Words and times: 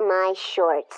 my 0.00 0.32
shorts. 0.34 0.96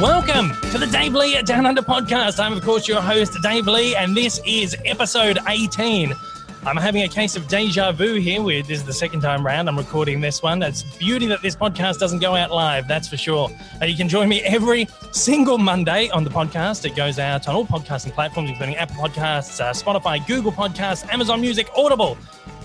Welcome 0.00 0.52
to 0.70 0.78
the 0.78 0.86
Dave 0.92 1.14
Lee 1.14 1.40
Down 1.42 1.66
Under 1.66 1.82
podcast. 1.82 2.38
I'm, 2.38 2.52
of 2.52 2.62
course, 2.62 2.86
your 2.86 3.00
host, 3.00 3.36
Dave 3.42 3.66
Lee, 3.66 3.96
and 3.96 4.16
this 4.16 4.40
is 4.46 4.76
episode 4.84 5.38
18. 5.48 6.14
I'm 6.68 6.76
having 6.76 7.02
a 7.04 7.08
case 7.08 7.34
of 7.34 7.48
deja 7.48 7.92
vu 7.92 8.16
here. 8.16 8.42
We, 8.42 8.60
this 8.60 8.80
is 8.80 8.84
the 8.84 8.92
second 8.92 9.22
time 9.22 9.44
round 9.44 9.70
I'm 9.70 9.78
recording 9.78 10.20
this 10.20 10.42
one. 10.42 10.62
It's 10.62 10.82
beauty 10.82 11.24
that 11.28 11.40
this 11.40 11.56
podcast 11.56 11.98
doesn't 11.98 12.18
go 12.18 12.36
out 12.36 12.50
live, 12.50 12.86
that's 12.86 13.08
for 13.08 13.16
sure. 13.16 13.48
Uh, 13.80 13.86
you 13.86 13.96
can 13.96 14.06
join 14.06 14.28
me 14.28 14.42
every 14.42 14.86
single 15.10 15.56
Monday 15.56 16.10
on 16.10 16.24
the 16.24 16.30
podcast. 16.30 16.84
It 16.84 16.94
goes 16.94 17.18
out 17.18 17.48
on 17.48 17.54
all 17.54 17.64
podcasting 17.64 18.12
platforms, 18.12 18.50
including 18.50 18.76
Apple 18.76 18.96
Podcasts, 18.96 19.58
uh, 19.62 19.72
Spotify, 19.72 20.24
Google 20.26 20.52
Podcasts, 20.52 21.10
Amazon 21.10 21.40
Music, 21.40 21.70
Audible 21.74 22.18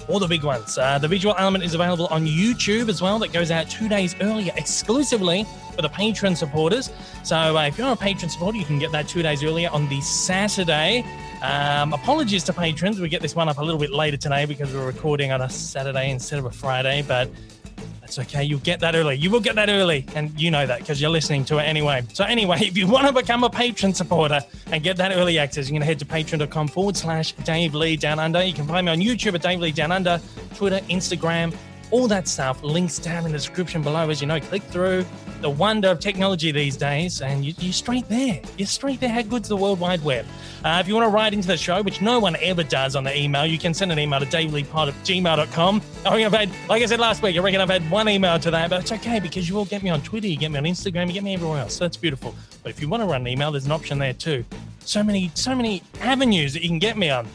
all 0.09 0.19
the 0.19 0.27
big 0.27 0.43
ones. 0.43 0.77
Uh, 0.77 0.97
the 0.99 1.07
visual 1.07 1.33
element 1.37 1.63
is 1.63 1.73
available 1.73 2.07
on 2.07 2.25
YouTube 2.25 2.89
as 2.89 3.01
well. 3.01 3.19
That 3.19 3.31
goes 3.31 3.51
out 3.51 3.69
two 3.69 3.87
days 3.87 4.15
earlier 4.19 4.51
exclusively 4.57 5.45
for 5.73 5.81
the 5.81 5.87
patron 5.87 6.35
supporters. 6.35 6.91
So 7.23 7.57
uh, 7.57 7.67
if 7.67 7.77
you're 7.77 7.91
a 7.91 7.95
patron 7.95 8.29
supporter, 8.29 8.57
you 8.57 8.65
can 8.65 8.79
get 8.79 8.91
that 8.91 9.07
two 9.07 9.21
days 9.21 9.43
earlier 9.45 9.69
on 9.69 9.87
the 9.87 10.01
Saturday. 10.01 11.05
Um, 11.43 11.91
apologies 11.91 12.45
to 12.45 12.53
patrons. 12.53 13.01
We 13.01 13.09
get 13.09 13.21
this 13.21 13.35
one 13.35 13.49
up 13.49 13.57
a 13.57 13.61
little 13.61 13.79
bit 13.79 13.91
later 13.91 14.15
today 14.15 14.45
because 14.45 14.73
we're 14.73 14.85
recording 14.85 15.33
on 15.33 15.41
a 15.41 15.49
Saturday 15.49 16.09
instead 16.09 16.39
of 16.39 16.45
a 16.45 16.51
Friday, 16.51 17.03
but 17.05 17.29
that's 17.99 18.17
okay. 18.17 18.45
You'll 18.45 18.59
get 18.59 18.79
that 18.79 18.95
early. 18.95 19.17
You 19.17 19.29
will 19.29 19.41
get 19.41 19.55
that 19.55 19.69
early. 19.69 20.05
And 20.15 20.39
you 20.39 20.51
know 20.51 20.65
that 20.65 20.79
because 20.79 21.01
you're 21.01 21.09
listening 21.09 21.43
to 21.45 21.57
it 21.57 21.63
anyway. 21.63 22.05
So, 22.13 22.23
anyway, 22.23 22.57
if 22.61 22.77
you 22.77 22.87
want 22.87 23.07
to 23.07 23.13
become 23.13 23.43
a 23.43 23.49
patron 23.49 23.93
supporter 23.93 24.39
and 24.71 24.81
get 24.81 24.95
that 24.97 25.11
early 25.11 25.37
access, 25.37 25.67
you 25.67 25.73
can 25.73 25.81
head 25.81 25.99
to 25.99 26.05
patreon.com 26.05 26.69
forward 26.69 26.95
slash 26.95 27.33
Dave 27.43 27.75
Lee 27.75 27.97
Down 27.97 28.19
Under. 28.19 28.41
You 28.41 28.53
can 28.53 28.65
find 28.65 28.85
me 28.85 28.93
on 28.93 28.99
YouTube 28.99 29.35
at 29.35 29.41
Dave 29.41 29.59
Lee 29.59 29.73
Down 29.73 29.91
Under, 29.91 30.21
Twitter, 30.55 30.79
Instagram, 30.89 31.53
all 31.91 32.07
that 32.07 32.29
stuff. 32.29 32.63
Links 32.63 32.99
down 32.99 33.25
in 33.25 33.33
the 33.33 33.37
description 33.37 33.81
below. 33.81 34.09
As 34.09 34.21
you 34.21 34.27
know, 34.27 34.39
click 34.39 34.63
through 34.63 35.05
the 35.43 35.49
wonder 35.49 35.89
of 35.89 35.99
technology 35.99 36.53
these 36.53 36.77
days, 36.77 37.21
and 37.21 37.43
you, 37.43 37.53
you're 37.59 37.73
straight 37.73 38.07
there. 38.07 38.41
You're 38.57 38.65
straight 38.65 39.01
there. 39.01 39.09
How 39.09 39.21
good's 39.23 39.49
the 39.49 39.57
World 39.57 39.77
Wide 39.77 40.01
Web? 40.01 40.25
Uh, 40.63 40.77
if 40.79 40.87
you 40.87 40.95
want 40.95 41.05
to 41.05 41.09
write 41.09 41.33
into 41.33 41.49
the 41.49 41.57
show, 41.57 41.83
which 41.83 42.01
no 42.01 42.17
one 42.17 42.37
ever 42.37 42.63
does 42.63 42.95
on 42.95 43.03
the 43.03 43.15
email, 43.15 43.45
you 43.45 43.59
can 43.59 43.73
send 43.73 43.91
an 43.91 43.99
email 43.99 44.21
to 44.21 44.25
daveleepod 44.25 44.87
at 44.87 44.93
gmail.com. 45.03 45.81
I 46.05 46.23
I've 46.23 46.31
had, 46.31 46.49
like 46.69 46.81
I 46.81 46.85
said 46.85 47.01
last 47.01 47.21
week, 47.21 47.35
I 47.35 47.39
reckon 47.39 47.59
I've 47.59 47.69
had 47.69 47.91
one 47.91 48.07
email 48.07 48.39
to 48.39 48.51
that, 48.51 48.69
but 48.69 48.79
it's 48.79 48.93
okay 48.93 49.19
because 49.19 49.49
you 49.49 49.57
all 49.57 49.65
get 49.65 49.83
me 49.83 49.89
on 49.89 50.01
Twitter, 50.01 50.27
you 50.27 50.37
get 50.37 50.49
me 50.49 50.57
on 50.57 50.63
Instagram, 50.63 51.07
you 51.07 51.13
get 51.13 51.25
me 51.25 51.33
everywhere 51.33 51.59
else. 51.59 51.75
So 51.75 51.83
that's 51.83 51.97
beautiful. 51.97 52.33
But 52.63 52.69
if 52.69 52.81
you 52.81 52.87
want 52.87 53.03
to 53.03 53.07
run 53.07 53.21
an 53.21 53.27
email, 53.27 53.51
there's 53.51 53.65
an 53.65 53.73
option 53.73 53.99
there 53.99 54.13
too. 54.13 54.45
So 54.85 55.03
many, 55.03 55.29
so 55.33 55.53
many 55.53 55.83
avenues 55.99 56.53
that 56.53 56.63
you 56.63 56.69
can 56.69 56.79
get 56.79 56.97
me 56.97 57.09
on. 57.09 57.27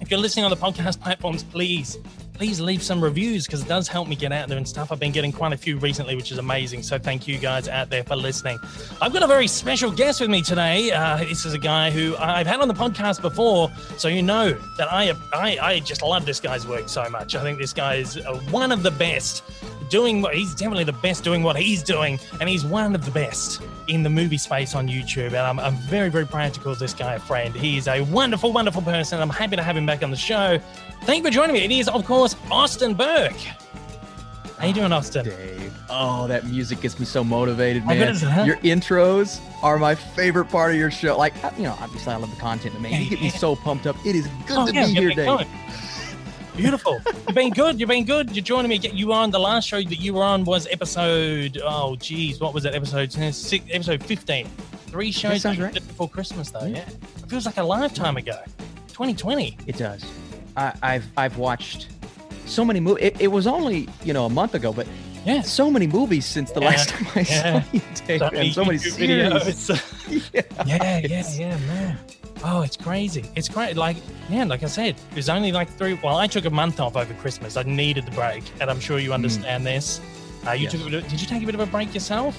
If 0.00 0.08
you're 0.12 0.20
listening 0.20 0.44
on 0.44 0.52
the 0.52 0.56
podcast 0.56 1.00
platforms, 1.00 1.42
please, 1.42 1.98
please 2.36 2.60
leave 2.60 2.82
some 2.82 3.02
reviews 3.02 3.46
because 3.46 3.62
it 3.62 3.68
does 3.68 3.88
help 3.88 4.08
me 4.08 4.14
get 4.14 4.30
out 4.30 4.48
there 4.48 4.58
and 4.58 4.68
stuff. 4.68 4.92
I've 4.92 5.00
been 5.00 5.12
getting 5.12 5.32
quite 5.32 5.52
a 5.52 5.56
few 5.56 5.78
recently, 5.78 6.16
which 6.16 6.30
is 6.30 6.38
amazing. 6.38 6.82
So 6.82 6.98
thank 6.98 7.26
you 7.26 7.38
guys 7.38 7.66
out 7.66 7.88
there 7.88 8.04
for 8.04 8.14
listening. 8.14 8.58
I've 9.00 9.12
got 9.12 9.22
a 9.22 9.26
very 9.26 9.46
special 9.46 9.90
guest 9.90 10.20
with 10.20 10.28
me 10.28 10.42
today. 10.42 10.90
Uh, 10.90 11.16
this 11.18 11.46
is 11.46 11.54
a 11.54 11.58
guy 11.58 11.90
who 11.90 12.14
I've 12.18 12.46
had 12.46 12.60
on 12.60 12.68
the 12.68 12.74
podcast 12.74 13.22
before, 13.22 13.70
so 13.96 14.08
you 14.08 14.22
know 14.22 14.52
that 14.76 14.92
I, 14.92 15.14
I, 15.32 15.58
I 15.60 15.80
just 15.80 16.02
love 16.02 16.26
this 16.26 16.40
guy's 16.40 16.66
work 16.66 16.88
so 16.88 17.08
much. 17.08 17.34
I 17.34 17.42
think 17.42 17.58
this 17.58 17.72
guy 17.72 17.94
is 17.96 18.18
uh, 18.18 18.34
one 18.50 18.70
of 18.70 18.82
the 18.82 18.90
best 18.90 19.42
doing 19.88 20.22
what 20.22 20.34
he's 20.34 20.54
definitely 20.54 20.84
the 20.84 20.92
best 20.92 21.24
doing 21.24 21.42
what 21.42 21.56
he's 21.56 21.82
doing, 21.82 22.18
and 22.40 22.48
he's 22.48 22.64
one 22.64 22.94
of 22.94 23.04
the 23.04 23.10
best 23.10 23.62
in 23.88 24.02
the 24.02 24.10
movie 24.10 24.38
space 24.38 24.74
on 24.74 24.88
YouTube. 24.88 25.28
And 25.28 25.36
I'm, 25.36 25.58
I'm 25.60 25.76
very, 25.76 26.08
very 26.08 26.26
proud 26.26 26.54
to 26.54 26.60
call 26.60 26.74
this 26.74 26.94
guy 26.94 27.14
a 27.14 27.18
friend. 27.20 27.54
He 27.54 27.76
is 27.76 27.88
a 27.88 28.00
wonderful, 28.02 28.52
wonderful 28.52 28.82
person. 28.82 29.20
I'm 29.20 29.30
happy 29.30 29.56
to 29.56 29.62
have 29.62 29.76
him 29.76 29.86
back 29.86 30.02
on 30.02 30.10
the 30.10 30.16
show. 30.16 30.58
Thank 31.02 31.18
you 31.18 31.24
for 31.24 31.30
joining 31.34 31.54
me. 31.54 31.64
It 31.64 31.70
is, 31.70 31.88
of 31.88 32.04
course, 32.04 32.34
Austin 32.50 32.94
Burke. 32.94 33.32
How 34.58 34.66
you 34.66 34.72
doing, 34.72 34.90
Austin? 34.90 35.26
Dave. 35.26 35.74
Oh, 35.90 36.26
that 36.28 36.46
music 36.46 36.80
gets 36.80 36.98
me 36.98 37.04
so 37.04 37.22
motivated, 37.22 37.84
man. 37.86 37.98
Your 38.46 38.56
intros 38.56 39.38
are 39.62 39.78
my 39.78 39.94
favorite 39.94 40.46
part 40.46 40.70
of 40.72 40.78
your 40.78 40.90
show. 40.90 41.16
Like, 41.16 41.34
uh, 41.44 41.50
you 41.58 41.64
know, 41.64 41.76
obviously 41.78 42.12
I 42.14 42.16
love 42.16 42.30
the 42.34 42.40
content, 42.40 42.72
but 42.72 42.80
man, 42.80 43.02
you 43.02 43.10
get 43.10 43.20
me 43.20 43.28
so 43.44 43.54
pumped 43.54 43.86
up. 43.86 43.96
It 44.06 44.16
is 44.16 44.26
good 44.46 44.56
Oh, 44.56 44.66
to 44.66 44.72
yeah, 44.72 44.86
be 44.86 44.94
here, 44.94 45.08
Dave. 45.10 45.26
going. 45.26 45.46
Beautiful. 46.56 47.00
You've 47.06 47.34
been 47.34 47.50
good. 47.52 47.78
You've 47.78 47.88
been 47.88 48.04
good. 48.04 48.34
You're 48.34 48.42
joining 48.44 48.70
me. 48.70 48.76
You 48.78 49.08
were 49.08 49.14
on 49.14 49.30
the 49.30 49.38
last 49.38 49.68
show 49.68 49.76
that 49.82 50.00
you 50.00 50.14
were 50.14 50.22
on 50.22 50.44
was 50.44 50.66
episode. 50.70 51.60
Oh, 51.62 51.96
geez, 51.96 52.40
what 52.40 52.54
was 52.54 52.62
that 52.64 52.74
episode? 52.74 53.12
Six, 53.12 53.64
episode 53.70 54.02
fifteen. 54.02 54.46
Three 54.86 55.12
shows 55.12 55.42
sounds 55.42 55.42
that 55.42 55.58
you 55.58 55.64
right. 55.64 55.74
before 55.74 56.08
Christmas, 56.08 56.50
though. 56.50 56.64
Yeah. 56.64 56.76
Yeah, 56.76 56.88
it 56.88 57.28
feels 57.28 57.44
like 57.46 57.58
a 57.58 57.62
lifetime 57.62 58.16
ago. 58.16 58.38
2020. 58.88 59.58
It 59.66 59.76
does. 59.76 60.02
I, 60.56 60.72
I've 60.82 61.06
I've 61.18 61.36
watched 61.36 61.88
so 62.46 62.64
many 62.64 62.80
movies. 62.80 63.04
It, 63.04 63.20
it 63.20 63.28
was 63.28 63.46
only 63.46 63.88
you 64.04 64.14
know 64.14 64.24
a 64.24 64.30
month 64.30 64.54
ago, 64.54 64.72
but 64.72 64.86
Yeah. 65.26 65.42
so 65.42 65.70
many 65.70 65.86
movies 65.86 66.24
since 66.24 66.52
the 66.52 66.60
Yeah, 66.60 66.68
last 66.68 66.88
time 66.90 67.06
I 67.14 67.20
yeah. 67.20 67.62
saw 67.62 67.68
you, 67.72 67.80
Dave, 68.06 68.22
and 68.22 68.52
so 68.54 68.64
many 68.64 68.78
series. 68.78 69.10
videos. 69.10 69.92
Yeah. 70.32 70.42
yeah, 70.66 70.98
yeah, 71.04 71.24
yeah, 71.36 71.56
man. 71.66 71.98
Oh, 72.44 72.62
it's 72.62 72.76
crazy. 72.76 73.24
It's 73.34 73.48
great. 73.48 73.76
Like, 73.76 73.96
yeah, 74.28 74.44
like 74.44 74.62
I 74.62 74.66
said, 74.66 74.94
it 75.10 75.16
was 75.16 75.28
only 75.28 75.52
like 75.52 75.68
three. 75.70 75.94
Well, 76.02 76.16
I 76.16 76.26
took 76.26 76.44
a 76.44 76.50
month 76.50 76.80
off 76.80 76.96
over 76.96 77.12
Christmas. 77.14 77.56
I 77.56 77.62
needed 77.62 78.06
the 78.06 78.10
break, 78.12 78.44
and 78.60 78.70
I'm 78.70 78.80
sure 78.80 78.98
you 78.98 79.12
understand 79.12 79.66
this. 79.66 80.00
Uh, 80.46 80.52
you 80.52 80.64
Yes. 80.64 80.72
took 80.72 80.80
a 80.82 80.84
bit 80.84 80.94
of, 80.94 81.08
did 81.08 81.20
you 81.20 81.26
take 81.26 81.42
a 81.42 81.46
bit 81.46 81.54
of 81.54 81.60
a 81.60 81.66
break 81.66 81.92
yourself? 81.94 82.36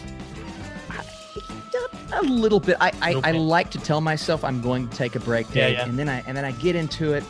a 2.14 2.22
little 2.22 2.60
bit. 2.60 2.78
I 2.80 2.92
I, 3.02 3.22
I 3.26 3.32
like 3.32 3.70
to 3.72 3.78
tell 3.80 4.00
myself 4.02 4.44
I'm 4.44 4.62
going 4.62 4.88
to 4.88 4.96
take 4.96 5.16
a 5.16 5.20
break, 5.20 5.54
Yeah, 5.54 5.68
yeah. 5.68 5.84
and 5.84 6.00
then 6.00 6.08
I 6.10 6.24
and 6.26 6.36
then 6.38 6.46
I 6.46 6.52
get 6.54 6.76
into 6.76 7.14
it. 7.14 7.24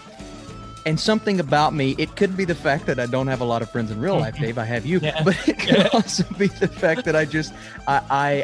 And 0.87 0.97
something 0.97 1.41
about 1.41 1.73
me, 1.73 1.95
it 1.97 2.15
could 2.15 2.37
be 2.37 2.45
the 2.45 2.55
fact 2.55 2.85
that 2.85 2.97
I 2.97 3.07
don't 3.07 3.27
have 3.27 3.41
a 3.41 3.43
lot 3.43 3.61
of 3.61 3.69
friends 3.69 3.91
in 3.91 3.99
real 3.99 4.17
life, 4.17 4.35
Mhm. 4.35 4.39
Dave. 4.41 4.57
I 4.57 4.63
have 4.63 4.85
you, 4.85 4.99
Yeah. 4.99 5.21
but 5.25 5.35
it 5.47 5.59
could 5.59 5.77
Yeah. 5.79 5.89
also 5.91 6.23
be 6.37 6.47
the 6.47 6.67
fact 6.69 7.03
that 7.03 7.13
I 7.15 7.25
just, 7.25 7.53
I, 7.87 8.01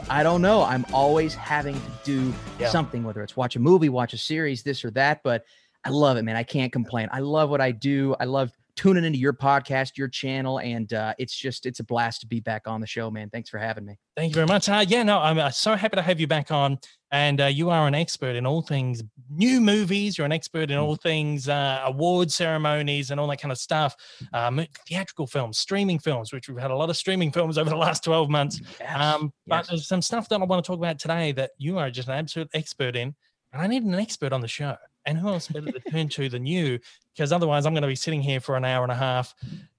I, 0.09 0.19
I 0.19 0.23
don't 0.23 0.41
know. 0.41 0.61
I'm 0.61 0.85
always 0.91 1.33
having 1.33 1.75
to 1.75 1.81
do 2.03 2.33
Yeah. 2.59 2.67
something, 2.69 3.05
whether 3.05 3.23
it's 3.23 3.37
watch 3.37 3.55
a 3.55 3.59
movie, 3.59 3.87
watch 3.87 4.11
a 4.13 4.17
series, 4.17 4.61
this 4.61 4.83
or 4.83 4.91
that. 4.91 5.21
But 5.23 5.45
I 5.85 5.89
love 5.89 6.17
it, 6.17 6.23
man. 6.23 6.35
I 6.35 6.43
can't 6.43 6.71
complain. 6.73 7.07
I 7.13 7.19
love 7.19 7.49
what 7.49 7.61
I 7.61 7.71
do. 7.71 8.13
I 8.19 8.25
love 8.25 8.51
tuning 8.75 9.05
into 9.05 9.19
your 9.19 9.33
podcast, 9.33 9.97
your 9.97 10.07
channel, 10.07 10.59
and 10.59 10.91
uh, 10.93 11.13
it's 11.19 11.35
just, 11.35 11.65
it's 11.65 11.79
a 11.79 11.83
blast 11.83 12.21
to 12.21 12.27
be 12.27 12.39
back 12.41 12.67
on 12.67 12.81
the 12.81 12.87
show, 12.87 13.09
man. 13.11 13.29
Thanks 13.29 13.49
for 13.49 13.57
having 13.59 13.85
me. 13.85 13.99
Thank 14.17 14.31
you 14.31 14.35
very 14.35 14.47
much. 14.47 14.67
Uh, 14.67 14.83
yeah, 14.87 15.03
no, 15.03 15.19
I'm 15.19 15.37
uh, 15.37 15.49
so 15.51 15.75
happy 15.75 15.95
to 15.95 16.01
have 16.01 16.19
you 16.19 16.27
back 16.27 16.51
on. 16.51 16.79
And 17.13 17.39
uh, 17.41 17.45
you 17.45 17.69
are 17.69 17.87
an 17.87 17.93
expert 17.93 18.35
in 18.35 18.47
all 18.47 18.63
things 18.63 19.03
new 19.29 19.61
movies. 19.61 20.17
You're 20.17 20.25
an 20.25 20.31
expert 20.31 20.71
in 20.71 20.79
all 20.79 20.95
things 20.95 21.47
uh, 21.47 21.81
award 21.85 22.31
ceremonies 22.31 23.11
and 23.11 23.19
all 23.19 23.27
that 23.27 23.39
kind 23.39 23.51
of 23.51 23.59
stuff. 23.59 23.95
Um, 24.33 24.65
theatrical 24.87 25.27
films, 25.27 25.59
streaming 25.59 25.99
films, 25.99 26.33
which 26.33 26.49
we've 26.49 26.57
had 26.57 26.71
a 26.71 26.75
lot 26.75 26.89
of 26.89 26.97
streaming 26.97 27.31
films 27.31 27.59
over 27.59 27.69
the 27.69 27.75
last 27.75 28.03
12 28.03 28.31
months. 28.31 28.59
Um, 28.95 29.31
but 29.45 29.57
yes. 29.57 29.67
there's 29.67 29.87
some 29.87 30.01
stuff 30.01 30.27
that 30.29 30.41
I 30.41 30.43
want 30.43 30.65
to 30.65 30.67
talk 30.67 30.79
about 30.79 30.97
today 30.97 31.31
that 31.33 31.51
you 31.59 31.77
are 31.77 31.91
just 31.91 32.07
an 32.07 32.15
absolute 32.15 32.49
expert 32.55 32.95
in. 32.95 33.13
And 33.53 33.61
I 33.61 33.67
need 33.67 33.83
an 33.83 33.93
expert 33.93 34.33
on 34.33 34.41
the 34.41 34.47
show. 34.47 34.75
And 35.05 35.15
who 35.15 35.27
else 35.27 35.47
better 35.47 35.71
to 35.71 35.79
turn 35.91 36.09
to 36.09 36.29
than 36.29 36.47
you? 36.47 36.79
Because 37.13 37.31
otherwise, 37.31 37.67
I'm 37.67 37.73
going 37.73 37.83
to 37.83 37.87
be 37.87 37.95
sitting 37.95 38.23
here 38.23 38.39
for 38.39 38.57
an 38.57 38.65
hour 38.65 38.81
and 38.81 38.91
a 38.91 38.95
half, 38.95 39.35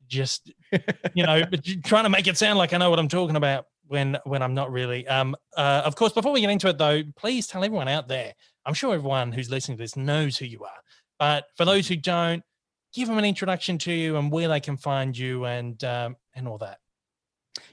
just 0.06 0.52
you 1.14 1.26
know, 1.26 1.42
trying 1.84 2.04
to 2.04 2.10
make 2.10 2.28
it 2.28 2.36
sound 2.36 2.58
like 2.58 2.72
I 2.72 2.78
know 2.78 2.90
what 2.90 3.00
I'm 3.00 3.08
talking 3.08 3.34
about 3.34 3.66
when 3.86 4.18
when 4.24 4.42
I'm 4.42 4.54
not 4.54 4.70
really. 4.70 5.06
Um, 5.06 5.36
uh, 5.56 5.82
of 5.84 5.96
course, 5.96 6.12
before 6.12 6.32
we 6.32 6.40
get 6.40 6.50
into 6.50 6.68
it 6.68 6.78
though, 6.78 7.02
please 7.16 7.46
tell 7.46 7.64
everyone 7.64 7.88
out 7.88 8.08
there. 8.08 8.34
I'm 8.66 8.74
sure 8.74 8.94
everyone 8.94 9.32
who's 9.32 9.50
listening 9.50 9.76
to 9.76 9.82
this 9.82 9.96
knows 9.96 10.38
who 10.38 10.46
you 10.46 10.64
are, 10.64 10.80
but 11.18 11.44
for 11.56 11.64
those 11.64 11.86
who 11.88 11.96
don't, 11.96 12.42
give 12.94 13.08
them 13.08 13.18
an 13.18 13.24
introduction 13.24 13.76
to 13.78 13.92
you 13.92 14.16
and 14.16 14.30
where 14.30 14.48
they 14.48 14.60
can 14.60 14.76
find 14.76 15.16
you 15.16 15.44
and 15.44 15.82
um, 15.84 16.16
and 16.34 16.48
all 16.48 16.58
that. 16.58 16.78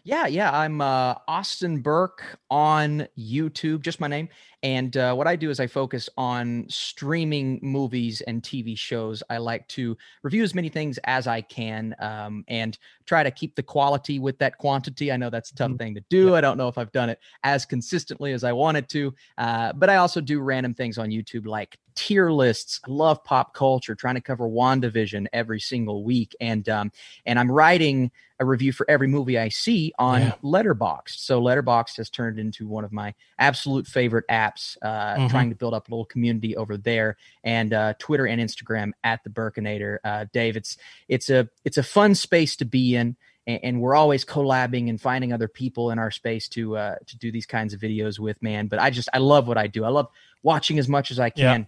Yeah, 0.03 0.27
yeah. 0.27 0.51
I'm 0.51 0.79
uh, 0.79 1.15
Austin 1.27 1.81
Burke 1.81 2.23
on 2.51 3.07
YouTube, 3.17 3.81
just 3.81 3.99
my 3.99 4.07
name. 4.07 4.29
And 4.61 4.95
uh, 4.95 5.15
what 5.15 5.25
I 5.25 5.35
do 5.35 5.49
is 5.49 5.59
I 5.59 5.65
focus 5.65 6.07
on 6.17 6.65
streaming 6.69 7.59
movies 7.63 8.21
and 8.21 8.43
TV 8.43 8.75
shows. 8.75 9.23
I 9.31 9.37
like 9.37 9.67
to 9.69 9.97
review 10.21 10.43
as 10.43 10.53
many 10.53 10.69
things 10.69 10.99
as 11.05 11.25
I 11.25 11.41
can 11.41 11.95
um, 11.99 12.43
and 12.47 12.77
try 13.07 13.23
to 13.23 13.31
keep 13.31 13.55
the 13.55 13.63
quality 13.63 14.19
with 14.19 14.37
that 14.37 14.59
quantity. 14.59 15.11
I 15.11 15.17
know 15.17 15.31
that's 15.31 15.49
a 15.51 15.55
tough 15.55 15.71
Mhm. 15.71 15.79
thing 15.79 15.95
to 15.95 16.01
do. 16.11 16.35
I 16.35 16.41
don't 16.41 16.57
know 16.57 16.67
if 16.67 16.77
I've 16.77 16.91
done 16.91 17.09
it 17.09 17.19
as 17.43 17.65
consistently 17.65 18.33
as 18.33 18.43
I 18.43 18.51
wanted 18.53 18.87
to, 18.89 19.15
uh, 19.39 19.73
but 19.73 19.89
I 19.89 19.95
also 19.95 20.21
do 20.21 20.41
random 20.41 20.75
things 20.75 20.99
on 20.99 21.09
YouTube 21.09 21.47
like 21.47 21.77
tier 21.95 22.31
lists. 22.31 22.79
I 22.87 22.91
love 22.91 23.23
pop 23.23 23.53
culture, 23.53 23.95
trying 23.95 24.15
to 24.15 24.21
cover 24.21 24.47
WandaVision 24.47 25.27
every 25.33 25.59
single 25.59 26.03
week. 26.03 26.35
And 26.39 26.67
um, 26.69 26.91
and 27.25 27.39
I'm 27.39 27.51
writing 27.51 28.11
a 28.39 28.45
review 28.45 28.71
for 28.73 28.89
every 28.89 29.07
movie 29.07 29.37
I 29.37 29.49
see 29.49 29.93
on 29.99 30.21
Yeah. 30.21 30.33
Letterboxd. 30.43 31.09
So 31.09 31.39
Letterboxd 31.41 31.97
has 31.97 32.09
turned 32.09 32.39
into 32.39 32.67
one 32.67 32.83
of 32.83 32.91
my 32.91 33.13
absolute 33.37 33.85
favorite 33.85 34.25
apps, 34.29 34.77
uh, 34.81 35.15
Mhm. 35.17 35.29
trying 35.29 35.49
to 35.49 35.55
build 35.55 35.75
up 35.75 35.87
a 35.87 35.91
little 35.91 36.05
community 36.05 36.57
over 36.57 36.75
there. 36.75 37.17
And 37.43 37.71
uh, 37.73 37.93
Twitter 37.99 38.25
and 38.25 38.41
Instagram 38.41 38.93
at 39.03 39.23
the 39.23 39.29
Burkinator. 39.29 39.99
Uh, 40.03 40.25
Dave, 40.33 40.57
it's 40.57 40.77
it's 41.07 41.29
a 41.29 41.49
it's 41.65 41.77
a 41.77 41.83
fun 41.83 42.15
space 42.15 42.55
to 42.57 42.65
be 42.65 42.95
in. 42.95 43.15
And, 43.47 43.81
we're 43.81 43.95
always 43.95 44.23
collabing 44.23 44.87
and 44.87 45.01
finding 45.01 45.33
other 45.33 45.47
people 45.47 45.89
in 45.89 45.97
our 45.99 46.11
space 46.11 46.47
to 46.49 46.77
uh, 46.77 46.95
to 47.07 47.17
do 47.17 47.31
these 47.31 47.47
kinds 47.47 47.73
of 47.73 47.81
videos 47.81 48.17
with, 48.19 48.41
man. 48.41 48.67
But 48.67 48.79
I 48.79 48.91
just 48.91 49.09
I 49.13 49.17
love 49.17 49.47
what 49.47 49.57
I 49.57 49.65
do. 49.67 49.83
I 49.83 49.89
love 49.89 50.07
watching 50.43 50.77
as 50.79 50.87
much 50.87 51.09
as 51.11 51.19
I 51.19 51.31
Yeah. 51.35 51.63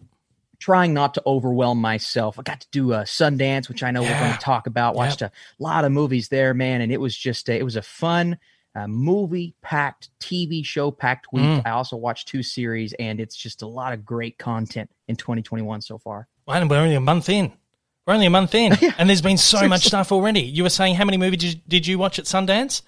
Trying 0.59 0.94
not 0.94 1.13
to 1.15 1.23
overwhelm 1.25 1.79
myself. 1.79 2.39
I 2.39 2.44
got 2.44 2.61
to 2.61 2.67
do 2.71 2.94
a 2.94 3.01
Sundance, 3.01 3.67
which 3.67 3.83
I 3.83 3.91
know 3.91 4.01
we're 4.01 4.19
going 4.19 4.33
to 4.33 4.39
talk 4.39 4.67
about. 4.67 4.95
Watched 4.95 5.21
a 5.21 5.31
lot 5.59 5.85
of 5.85 5.91
movies 5.91 6.29
there, 6.29 6.53
man, 6.53 6.81
and 6.81 6.91
it 6.91 7.01
was 7.01 7.15
just 7.15 7.50
a, 7.50 7.57
it 7.57 7.63
was 7.63 7.75
a 7.75 7.81
fun 7.81 8.38
uh, 8.75 8.88
movie 8.88 9.53
packed 9.61 10.09
TV 10.19 10.65
show 10.65 10.91
packed 10.91 11.27
week. 11.31 11.44
Mm. 11.44 11.61
I 11.65 11.71
also 11.71 11.95
watched 11.95 12.27
two 12.27 12.44
series, 12.44 12.94
and 12.94 13.19
it's 13.19 13.35
just 13.35 13.61
a 13.61 13.67
lot 13.67 13.94
of 13.94 14.05
great 14.05 14.38
content 14.38 14.89
in 15.07 15.15
2021 15.15 15.81
so 15.81 15.97
far. 15.97 16.27
Well, 16.45 16.59
and 16.59 16.69
we're 16.69 16.77
only 16.77 16.95
a 16.95 17.01
month 17.01 17.29
in. 17.29 17.51
We're 18.06 18.15
only 18.15 18.25
a 18.25 18.31
month 18.31 18.56
in, 18.56 18.73
and 18.97 19.09
there's 19.09 19.21
been 19.21 19.38
so 19.38 19.67
much 19.67 19.85
stuff 19.85 20.11
already. 20.11 20.41
You 20.41 20.63
were 20.63 20.69
saying 20.69 20.95
how 20.95 21.06
many 21.06 21.17
movies 21.17 21.39
did 21.39 21.53
you, 21.53 21.61
did 21.67 21.88
you 21.88 21.97
watch 21.97 22.19
at 22.19 22.25
Sundance? 22.25 22.81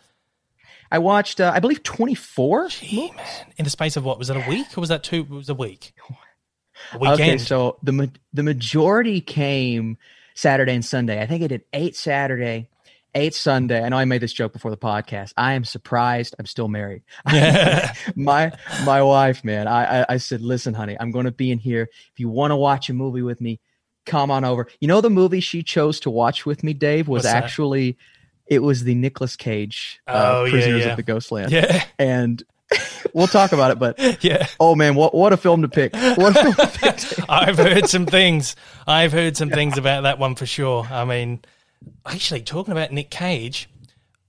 I 0.92 1.00
watched, 1.00 1.42
uh, 1.42 1.52
I 1.54 1.60
believe, 1.60 1.84
24. 1.84 2.70
Gee, 2.70 3.12
man, 3.16 3.54
in 3.58 3.64
the 3.64 3.72
space 3.72 3.98
of 3.98 4.04
what 4.04 4.20
was 4.20 4.28
that 4.28 4.38
a 4.38 4.50
week 4.50 4.78
or 4.78 4.82
was 4.82 4.90
that 4.90 5.04
two? 5.04 5.22
It 5.22 5.30
was 5.30 5.50
a 5.50 5.56
week. 5.56 5.94
Okay, 6.96 7.38
so 7.38 7.78
the 7.84 7.92
ma- 7.92 8.06
the 8.34 8.44
majority 8.44 9.22
came 9.22 9.98
Saturday 10.34 10.74
and 10.74 10.84
Sunday. 10.86 11.22
I 11.22 11.26
think 11.26 11.44
I 11.44 11.48
did 11.48 11.64
eight 11.74 11.96
Saturday, 11.96 12.68
eight 13.14 13.34
Sunday. 13.34 13.84
I 13.84 13.90
know 13.90 13.98
I 13.98 14.06
made 14.06 14.22
this 14.22 14.34
joke 14.34 14.54
before 14.54 14.72
the 14.72 14.78
podcast. 14.78 15.34
I 15.38 15.54
am 15.54 15.64
surprised 15.64 16.36
I'm 16.40 16.46
still 16.46 16.68
married. 16.68 17.04
Yeah. 17.32 17.94
my 18.16 18.52
my 18.86 19.02
wife, 19.02 19.44
man. 19.44 19.68
I, 19.68 20.02
I 20.02 20.06
I 20.10 20.18
said, 20.18 20.42
listen, 20.42 20.74
honey, 20.74 20.98
I'm 21.00 21.12
going 21.12 21.26
to 21.26 21.32
be 21.32 21.52
in 21.52 21.60
here. 21.60 21.84
If 22.12 22.20
you 22.20 22.30
want 22.30 22.52
to 22.52 22.56
watch 22.56 22.90
a 22.90 22.94
movie 22.94 23.22
with 23.22 23.40
me, 23.42 23.60
come 24.06 24.30
on 24.32 24.44
over. 24.46 24.68
You 24.80 24.88
know, 24.88 25.02
the 25.02 25.10
movie 25.10 25.40
she 25.40 25.64
chose 25.64 26.00
to 26.02 26.10
watch 26.10 26.46
with 26.46 26.64
me, 26.64 26.74
Dave, 26.74 27.08
was 27.08 27.24
What's 27.24 27.34
that? 27.34 27.44
actually 27.44 27.98
it 28.48 28.60
was 28.60 28.84
the 28.84 28.94
Nicolas 28.94 29.36
Cage 29.36 30.00
uh, 30.08 30.12
Oh, 30.36 30.44
yeah, 30.46 30.52
Prisoners 30.52 30.84
yeah. 30.86 30.92
of 30.92 30.98
the 30.98 31.04
Ghostland, 31.04 31.52
yeah, 31.52 31.84
and 31.98 32.44
we'll 33.14 33.28
talk 33.28 33.52
about 33.52 33.72
it. 33.72 33.80
But 33.80 34.24
yeah. 34.24 34.48
oh 34.60 34.76
man, 34.76 34.96
what 34.96 35.14
what 35.14 35.34
a 35.34 35.38
film 35.38 35.62
to 35.62 35.68
pick! 35.68 35.94
What 35.94 36.36
a 36.36 36.42
film 36.42 36.54
to 36.54 36.68
pick. 36.80 37.30
I've 37.30 37.58
heard 37.58 37.88
some 37.88 38.06
things. 38.06 38.56
I've 38.88 39.12
heard 39.12 39.38
some 39.38 39.50
things 39.50 39.78
about 39.78 40.04
that 40.04 40.20
one 40.20 40.36
for 40.36 40.46
sure. 40.46 40.86
I 40.90 41.06
mean, 41.06 41.44
actually, 42.06 42.42
talking 42.42 42.72
about 42.72 42.92
Nick 42.92 43.10
Cage, 43.10 43.70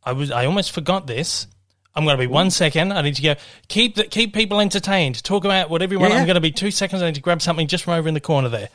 I 0.03 0.13
was 0.13 0.31
I 0.31 0.47
almost 0.47 0.73
forgot 0.73 1.07
this. 1.07 1.47
I'm 1.95 2.05
going 2.05 2.17
to 2.17 2.23
be 2.23 2.27
one 2.27 2.51
second. 2.51 2.93
I 2.93 3.01
need 3.01 3.15
to 3.17 3.23
go 3.23 3.35
keep 3.69 3.95
the, 3.95 4.05
keep 4.05 4.35
people 4.35 4.61
entertained. 4.61 5.25
Talk 5.25 5.45
about 5.45 5.71
whatever 5.71 5.95
you 5.95 5.99
want. 5.99 6.11
Yeah, 6.11 6.17
yeah. 6.17 6.21
I'm 6.21 6.27
going 6.27 6.35
to 6.35 6.43
be 6.43 6.53
two 6.53 6.71
seconds. 6.71 7.01
I 7.01 7.07
need 7.07 7.15
to 7.15 7.23
grab 7.23 7.41
something 7.41 7.67
just 7.67 7.85
from 7.85 7.95
over 7.95 8.07
in 8.07 8.13
the 8.13 8.21
corner 8.21 8.51
there. 8.51 8.69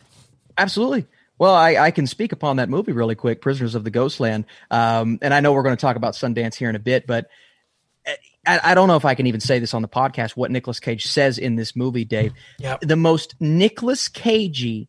Absolutely. 0.58 1.06
Well, 1.38 1.54
I, 1.54 1.76
I 1.76 1.92
can 1.92 2.08
speak 2.08 2.32
upon 2.32 2.58
that 2.58 2.68
movie 2.70 2.92
really 2.92 3.16
quick, 3.16 3.42
Prisoners 3.42 3.76
of 3.76 3.84
the 3.84 3.92
Ghostland. 3.92 4.46
Um, 4.72 5.20
and 5.22 5.34
I 5.34 5.40
know 5.40 5.54
we're 5.54 5.64
going 5.64 5.76
to 5.76 5.82
talk 5.82 5.96
about 5.96 6.14
Sundance 6.14 6.56
here 6.56 6.70
in 6.70 6.76
a 6.76 6.80
bit, 6.80 7.06
but 7.06 7.30
I, 8.46 8.72
I 8.72 8.74
don't 8.76 8.88
know 8.88 8.96
if 8.96 9.06
I 9.06 9.14
can 9.16 9.28
even 9.28 9.40
say 9.40 9.60
this 9.60 9.74
on 9.74 9.82
the 9.82 9.88
podcast. 9.88 10.32
What 10.32 10.52
Nicolas 10.52 10.80
Cage 10.80 11.06
says 11.08 11.38
in 11.38 11.56
this 11.56 11.76
movie, 11.76 12.06
Dave, 12.06 12.34
Yep. 12.60 12.82
the 12.82 12.96
most 12.96 13.36
Nicolas 13.40 14.08
Cagey. 14.08 14.88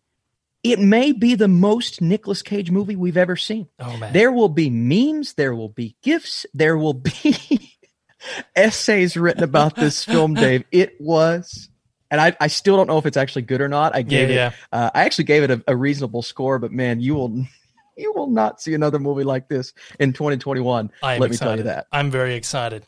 It 0.62 0.78
may 0.78 1.10
be 1.10 1.34
the 1.34 1.48
most 1.48 2.00
Nicolas 2.00 2.40
Cage 2.40 2.70
movie 2.70 2.94
we've 2.94 3.16
ever 3.16 3.34
seen. 3.36 3.66
Oh 3.80 3.96
man. 3.96 4.12
There 4.12 4.30
will 4.30 4.48
be 4.48 4.70
memes, 4.70 5.34
there 5.34 5.54
will 5.56 5.68
be 5.70 5.96
gifs, 6.02 6.46
there 6.54 6.78
will 6.78 6.94
be 6.94 7.76
essays 8.56 9.16
written 9.16 9.42
about 9.42 9.74
this 9.76 10.04
film, 10.06 10.34
Dave. 10.34 10.64
It 10.70 11.00
was, 11.00 11.68
and 12.10 12.20
I, 12.20 12.36
I 12.40 12.46
still 12.46 12.76
don't 12.76 12.86
know 12.86 12.98
if 12.98 13.06
it's 13.06 13.16
actually 13.16 13.42
good 13.42 13.60
or 13.60 13.68
not. 13.68 13.94
I 13.94 13.98
yeah, 13.98 14.02
gave 14.04 14.30
it 14.30 14.52
uh, 14.72 14.90
I 14.94 15.04
actually 15.04 15.24
gave 15.24 15.42
it 15.42 15.50
a, 15.50 15.64
a 15.66 15.76
reasonable 15.76 16.22
score, 16.22 16.58
but 16.58 16.72
man, 16.72 17.00
you 17.00 17.14
will 17.14 17.44
you 17.96 18.12
will 18.14 18.28
not 18.30 18.60
see 18.60 18.74
another 18.74 18.98
movie 18.98 19.24
like 19.24 19.48
this 19.48 19.72
in 19.98 20.12
2021. 20.12 20.90
I 21.02 21.14
am 21.14 21.20
Let 21.20 21.30
me 21.30 21.34
excited. 21.34 21.48
tell 21.50 21.58
you 21.58 21.64
that. 21.64 21.86
I'm 21.92 22.10
very 22.10 22.34
excited. 22.34 22.84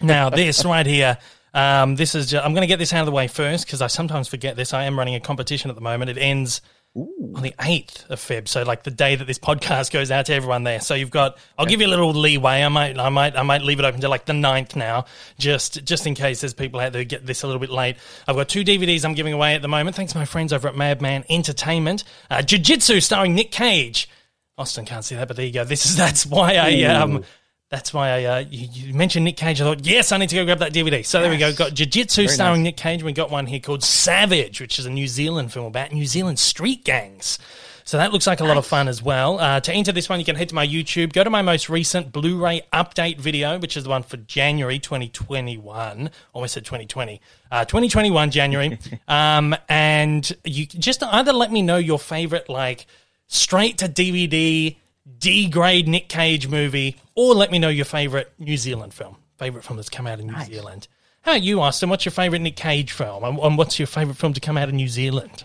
Now, 0.00 0.30
this 0.30 0.64
right 0.64 0.86
here, 0.86 1.18
um, 1.54 1.96
this 1.96 2.14
is. 2.14 2.30
Just, 2.30 2.44
I'm 2.44 2.52
going 2.52 2.62
to 2.62 2.68
get 2.68 2.78
this 2.78 2.92
out 2.92 3.00
of 3.00 3.06
the 3.06 3.12
way 3.12 3.28
first 3.28 3.66
because 3.66 3.82
I 3.82 3.86
sometimes 3.86 4.28
forget 4.28 4.56
this. 4.56 4.74
I 4.74 4.84
am 4.84 4.98
running 4.98 5.14
a 5.14 5.20
competition 5.20 5.70
at 5.70 5.74
the 5.74 5.82
moment. 5.82 6.10
It 6.10 6.18
ends 6.18 6.60
on 6.94 7.42
the 7.42 7.54
8th 7.58 8.08
of 8.08 8.18
Feb, 8.18 8.48
so 8.48 8.62
like 8.62 8.82
the 8.82 8.90
day 8.90 9.14
that 9.14 9.26
this 9.26 9.38
podcast 9.38 9.92
goes 9.92 10.10
out 10.10 10.26
to 10.26 10.34
everyone 10.34 10.64
there. 10.64 10.80
So 10.80 10.94
you've 10.94 11.10
got. 11.10 11.38
I'll 11.56 11.66
give 11.66 11.80
you 11.80 11.86
a 11.86 11.88
little 11.88 12.12
leeway. 12.12 12.62
I 12.62 12.68
might. 12.68 12.98
I 12.98 13.08
might. 13.08 13.36
I 13.36 13.42
might 13.42 13.62
leave 13.62 13.78
it 13.78 13.84
open 13.84 14.00
to 14.00 14.08
like 14.08 14.24
the 14.24 14.32
9th 14.32 14.76
now, 14.76 15.06
just 15.38 15.84
just 15.84 16.06
in 16.06 16.14
case 16.14 16.40
there's 16.40 16.54
people 16.54 16.80
out 16.80 16.92
there 16.92 17.02
who 17.02 17.06
get 17.06 17.26
this 17.26 17.42
a 17.42 17.46
little 17.46 17.60
bit 17.60 17.70
late. 17.70 17.96
I've 18.26 18.36
got 18.36 18.48
two 18.48 18.64
DVDs 18.64 19.04
I'm 19.04 19.14
giving 19.14 19.32
away 19.32 19.54
at 19.54 19.62
the 19.62 19.68
moment. 19.68 19.96
Thanks 19.96 20.12
to 20.12 20.18
my 20.18 20.24
friends 20.24 20.52
over 20.52 20.68
at 20.68 20.76
Madman 20.76 21.24
Entertainment. 21.28 22.04
Uh, 22.30 22.42
Jiu 22.42 22.58
Jitsu 22.58 23.00
starring 23.00 23.34
Nick 23.34 23.50
Cage. 23.52 24.08
Austin 24.56 24.84
can't 24.84 25.04
see 25.04 25.14
that, 25.14 25.28
but 25.28 25.36
there 25.36 25.46
you 25.46 25.52
go. 25.52 25.64
This 25.64 25.86
is 25.86 25.96
that's 25.96 26.26
why 26.26 26.56
I 26.56 26.82
um 26.84 27.24
that's 27.70 27.92
why 27.92 28.10
I 28.10 28.24
uh, 28.24 28.38
you, 28.50 28.68
you 28.72 28.94
mentioned 28.94 29.24
Nick 29.24 29.36
Cage. 29.36 29.60
I 29.60 29.64
thought 29.64 29.84
yes, 29.84 30.10
I 30.12 30.16
need 30.16 30.30
to 30.30 30.36
go 30.36 30.44
grab 30.44 30.58
that 30.60 30.72
DVD. 30.72 31.04
So 31.04 31.20
there 31.20 31.30
we 31.30 31.36
go. 31.36 31.52
Got 31.52 31.74
Jiu 31.74 31.86
Jitsu 31.86 32.28
starring 32.28 32.62
nice. 32.62 32.70
Nick 32.70 32.76
Cage. 32.78 33.02
We 33.02 33.12
got 33.12 33.30
one 33.30 33.46
here 33.46 33.60
called 33.60 33.84
Savage, 33.84 34.60
which 34.60 34.78
is 34.78 34.86
a 34.86 34.90
New 34.90 35.06
Zealand 35.06 35.52
film 35.52 35.66
about 35.66 35.92
New 35.92 36.06
Zealand 36.06 36.38
street 36.38 36.84
gangs. 36.84 37.38
So 37.84 37.96
that 37.96 38.12
looks 38.12 38.26
like 38.26 38.40
a 38.40 38.44
lot 38.44 38.58
of 38.58 38.66
fun 38.66 38.86
as 38.86 39.02
well. 39.02 39.40
Uh, 39.40 39.60
to 39.60 39.72
enter 39.72 39.92
this 39.92 40.10
one, 40.10 40.18
you 40.18 40.24
can 40.26 40.36
head 40.36 40.50
to 40.50 40.54
my 40.54 40.66
YouTube, 40.66 41.14
go 41.14 41.24
to 41.24 41.30
my 41.30 41.40
most 41.40 41.70
recent 41.70 42.12
Blu-ray 42.12 42.60
update 42.70 43.18
video, 43.18 43.58
which 43.58 43.78
is 43.78 43.84
the 43.84 43.88
one 43.88 44.02
for 44.02 44.18
January 44.18 44.78
2021. 44.78 46.10
Almost 46.34 46.52
said 46.52 46.66
2020. 46.66 47.18
Uh, 47.50 47.64
2021 47.64 48.30
January. 48.30 48.78
um, 49.08 49.56
and 49.70 50.36
you 50.44 50.66
just 50.66 51.02
either 51.02 51.32
let 51.32 51.50
me 51.50 51.62
know 51.62 51.78
your 51.78 51.98
favorite, 51.98 52.50
like 52.50 52.84
straight 53.26 53.78
to 53.78 53.88
DVD 53.88 54.76
D 55.18 55.48
grade 55.48 55.88
Nick 55.88 56.08
Cage 56.08 56.48
movie, 56.48 56.96
or 57.14 57.34
let 57.34 57.50
me 57.50 57.58
know 57.58 57.68
your 57.68 57.84
favorite 57.84 58.32
New 58.38 58.56
Zealand 58.56 58.92
film, 58.94 59.16
favorite 59.38 59.64
film 59.64 59.76
that's 59.76 59.88
come 59.88 60.06
out 60.06 60.20
in 60.20 60.26
New 60.26 60.44
Zealand. 60.44 60.88
How 61.22 61.32
about 61.32 61.42
you, 61.42 61.60
Austin? 61.60 61.88
What's 61.88 62.04
your 62.04 62.12
favorite 62.12 62.40
Nick 62.40 62.56
Cage 62.56 62.92
film, 62.92 63.24
and, 63.24 63.38
and 63.38 63.58
what's 63.58 63.78
your 63.78 63.86
favorite 63.86 64.16
film 64.16 64.32
to 64.34 64.40
come 64.40 64.56
out 64.56 64.68
of 64.68 64.74
New 64.74 64.88
Zealand? 64.88 65.44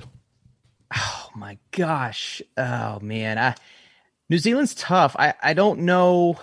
Oh 0.96 1.30
my 1.36 1.58
gosh. 1.72 2.42
Oh 2.56 3.00
man. 3.02 3.38
I, 3.40 3.56
New 4.30 4.38
Zealand's 4.38 4.76
tough. 4.76 5.16
I, 5.18 5.34
I 5.42 5.54
don't 5.54 5.80
know 5.82 6.38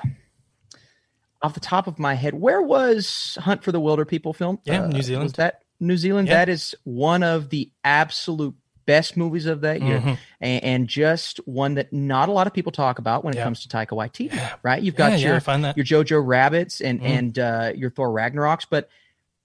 off 1.42 1.54
the 1.54 1.60
top 1.60 1.86
of 1.86 1.98
my 1.98 2.14
head. 2.14 2.34
Where 2.34 2.60
was 2.60 3.38
Hunt 3.40 3.62
for 3.62 3.72
the 3.72 3.80
Wilderpeople 3.80 4.34
film? 4.34 4.56
Uh, 4.68 4.72
Yeah, 4.72 4.86
New 4.88 5.02
Zealand. 5.02 5.24
Was 5.24 5.32
that 5.34 5.62
New 5.78 5.96
Zealand? 5.96 6.28
Yeah. 6.28 6.34
That 6.34 6.48
is 6.48 6.74
one 6.84 7.22
of 7.22 7.48
the 7.50 7.70
absolute 7.84 8.54
best 8.86 9.16
movies 9.16 9.46
of 9.46 9.60
that 9.62 9.82
year, 9.82 10.00
Mhm. 10.00 10.18
and, 10.40 10.64
and 10.64 10.88
just 10.88 11.38
one 11.46 11.74
that 11.74 11.92
not 11.92 12.28
a 12.28 12.32
lot 12.32 12.46
of 12.46 12.52
people 12.52 12.72
talk 12.72 12.98
about 12.98 13.24
when 13.24 13.34
it 13.34 13.38
Yeah. 13.38 13.44
comes 13.44 13.64
to 13.66 13.68
Taika 13.68 13.88
Waititi. 13.90 14.32
Yeah. 14.34 14.54
Right? 14.62 14.82
You've 14.82 14.96
got 14.96 15.12
yeah, 15.12 15.18
your 15.18 15.32
yeah, 15.34 15.38
find 15.38 15.64
that. 15.64 15.76
your 15.76 15.84
Jojo 15.86 16.24
Rabbits 16.26 16.80
and 16.80 17.00
Mhm. 17.00 17.04
and 17.04 17.38
uh, 17.38 17.72
your 17.76 17.90
Thor 17.90 18.08
Ragnaroks, 18.10 18.66
but 18.68 18.88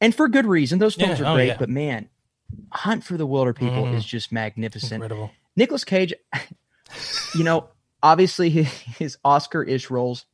and 0.02 0.14
for 0.14 0.28
good 0.28 0.46
reason. 0.46 0.80
Those 0.80 0.96
films 0.96 1.22
are 1.22 1.26
oh, 1.26 1.34
great, 1.36 1.58
but 1.58 1.70
man, 1.70 2.10
Hunt 2.72 3.04
for 3.04 3.18
the 3.18 3.28
Wilderpeople 3.28 3.86
Mhm. 3.92 3.96
is 3.96 4.06
just 4.06 4.32
magnificent. 4.32 4.94
Incredible. 5.04 5.32
Nicolas 5.56 5.84
Cage, 5.84 6.14
you 7.36 7.44
know, 7.44 7.70
obviously 8.04 8.50
his, 8.50 8.68
his 8.70 9.18
Oscar-ish 9.26 9.90
roles. 9.90 10.26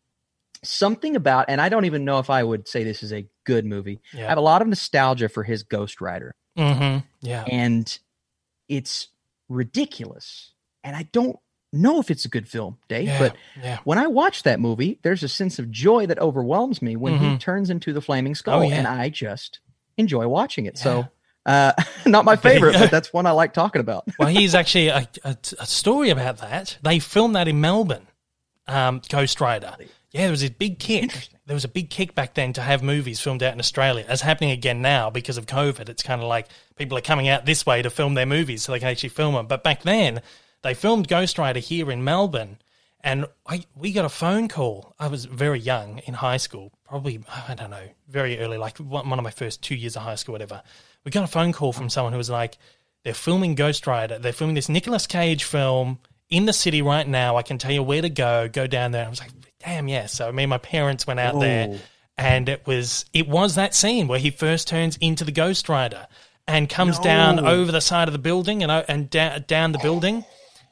Something 0.64 1.16
about, 1.16 1.46
and 1.48 1.60
I 1.60 1.70
don't 1.70 1.86
even 1.86 2.06
know 2.06 2.20
if 2.20 2.30
I 2.30 2.44
would 2.44 2.68
say 2.68 2.84
this 2.84 3.02
is 3.02 3.12
a 3.12 3.26
good 3.46 3.66
movie. 3.66 4.00
I 4.14 4.18
have 4.18 4.38
a 4.38 4.42
lot 4.42 4.62
of 4.62 4.68
nostalgia 4.68 5.28
for 5.30 5.44
his 5.44 5.64
Ghost 5.64 6.02
Rider, 6.02 6.36
Mm-hmm. 6.58 7.00
Yeah. 7.22 7.44
and 7.50 7.98
it's 8.72 9.10
ridiculous. 9.50 10.54
And 10.84 10.96
I 10.96 11.04
don't 11.12 11.38
know 11.74 12.00
if 12.00 12.10
it's 12.12 12.26
a 12.26 12.30
good 12.30 12.48
film, 12.48 12.78
Dave. 12.90 13.08
Yeah. 13.08 13.20
But 13.20 13.36
yeah. 13.62 13.78
when 13.84 13.98
I 13.98 14.08
watch 14.08 14.44
that 14.44 14.60
movie, 14.60 15.00
there's 15.04 15.24
a 15.24 15.30
sense 15.30 15.60
of 15.60 15.70
joy 15.72 16.06
that 16.08 16.20
overwhelms 16.20 16.82
me 16.82 16.96
when 16.96 17.18
he 17.20 17.26
Mhm. 17.28 17.40
turns 17.40 17.70
into 17.70 17.94
the 17.94 18.02
flaming 18.02 18.36
skull, 18.36 18.60
Oh, 18.60 18.62
yeah. 18.64 18.76
and 18.76 18.88
I 18.88 19.10
just 19.10 19.60
enjoy 19.98 20.28
watching 20.28 20.66
it. 20.66 20.78
So, 20.78 21.08
uh, 21.46 21.72
not 22.06 22.26
my 22.26 22.36
favorite, 22.36 22.74
but 22.74 22.92
that's 22.92 23.14
one 23.14 23.26
I 23.26 23.32
like 23.32 23.54
talking 23.54 23.80
about. 23.80 24.06
Well, 24.20 24.28
here's 24.30 24.56
actually 24.62 24.88
a, 24.90 25.08
a, 25.24 25.38
a 25.60 25.66
story 25.66 26.10
about 26.10 26.40
that. 26.40 26.78
They 26.82 27.00
filmed 27.00 27.36
that 27.36 27.48
in 27.48 27.62
Melbourne, 27.62 28.08
um, 28.68 29.02
Ghost 29.08 29.40
Rider. 29.40 29.76
Yeah, 30.12 30.22
there 30.24 30.32
was 30.32 30.44
a 30.44 30.50
big 30.50 30.78
kick. 30.80 31.30
There 31.52 31.56
was 31.58 31.66
a 31.66 31.68
big 31.68 31.90
kick 31.90 32.16
back 32.16 32.34
then 32.34 32.54
to 32.54 32.62
have 32.62 32.82
movies 32.82 33.20
filmed 33.20 33.44
out 33.44 33.54
in 33.54 33.60
Australia. 33.60 34.06
It's 34.08 34.22
happening 34.22 34.52
again 34.52 34.82
now 34.82 35.10
because 35.10 35.38
of 35.38 35.48
COVID. 35.48 35.90
It's 35.90 36.02
kind 36.02 36.22
of 36.22 36.30
like 36.30 36.48
people 36.78 36.98
are 36.98 37.02
coming 37.02 37.28
out 37.28 37.46
this 37.46 37.66
way 37.66 37.82
to 37.82 37.90
film 37.90 38.14
their 38.14 38.26
movies 38.26 38.64
so 38.64 38.72
they 38.72 38.80
can 38.80 38.88
actually 38.88 39.10
film 39.10 39.34
them. 39.34 39.48
But 39.48 39.62
back 39.62 39.82
then, 39.82 40.22
they 40.62 40.74
filmed 40.74 41.10
Ghost 41.10 41.38
Rider 41.38 41.60
here 41.60 41.92
in 41.92 42.06
Melbourne. 42.06 42.60
And 43.02 43.26
I, 43.46 43.66
we 43.76 43.92
got 43.92 44.06
a 44.06 44.10
phone 44.10 44.48
call. 44.48 44.96
I 44.98 45.10
was 45.10 45.26
very 45.26 45.60
young 45.60 45.98
in 46.06 46.14
high 46.14 46.38
school, 46.38 46.72
probably, 46.88 47.22
I 47.50 47.54
don't 47.56 47.72
know, 47.72 47.90
very 48.08 48.40
early, 48.40 48.58
like 48.58 48.78
one 48.78 49.10
one 49.10 49.20
of 49.20 49.24
my 49.24 49.32
first 49.32 49.62
two 49.62 49.76
years 49.76 49.98
of 49.98 50.04
high 50.04 50.16
school, 50.16 50.32
whatever. 50.32 50.64
We 51.04 51.12
got 51.12 51.26
a 51.26 51.28
phone 51.28 51.52
call 51.52 51.74
from 51.74 51.90
someone 51.90 52.14
who 52.14 52.18
was 52.18 52.30
like, 52.30 52.58
they're 53.04 53.14
filming 53.14 53.56
Ghost 53.56 53.86
Rider. 53.86 54.20
They're 54.20 54.32
filming 54.32 54.56
this 54.56 54.70
Nicolas 54.70 55.06
Cage 55.06 55.44
film 55.44 56.00
in 56.30 56.46
the 56.46 56.54
city 56.54 56.82
right 56.82 57.06
now. 57.06 57.36
I 57.36 57.42
can 57.42 57.58
tell 57.58 57.74
you 57.74 57.84
where 57.84 58.02
to 58.02 58.10
go. 58.10 58.48
Go 58.48 58.68
down 58.68 58.94
there. 58.94 59.06
I 59.06 59.10
was 59.10 59.20
like, 59.20 59.32
damn, 59.64 59.88
yeah. 59.88 60.06
So 60.08 60.32
me 60.32 60.44
and 60.44 60.50
my 60.50 60.58
parents 60.58 61.06
went 61.08 61.20
out 61.20 61.40
there, 61.40 61.80
and 62.18 62.50
it 62.50 62.66
was 62.68 63.06
it 63.14 63.28
was 63.28 63.56
that 63.56 63.74
scene 63.76 64.08
where 64.08 64.20
he 64.20 64.30
first 64.32 64.68
turns 64.68 64.98
into 64.98 65.24
the 65.24 65.32
Ghost 65.32 65.70
Rider 65.70 66.08
and 66.48 66.70
comes 66.70 66.98
No. 66.98 67.04
down 67.04 67.40
over 67.40 67.72
the 67.72 67.82
side 67.82 68.08
of 68.08 68.14
the 68.14 68.20
building 68.20 68.64
and 68.64 68.72
and 68.88 69.10
da- 69.10 69.40
down 69.40 69.72
the 69.72 69.80
building. 69.80 70.26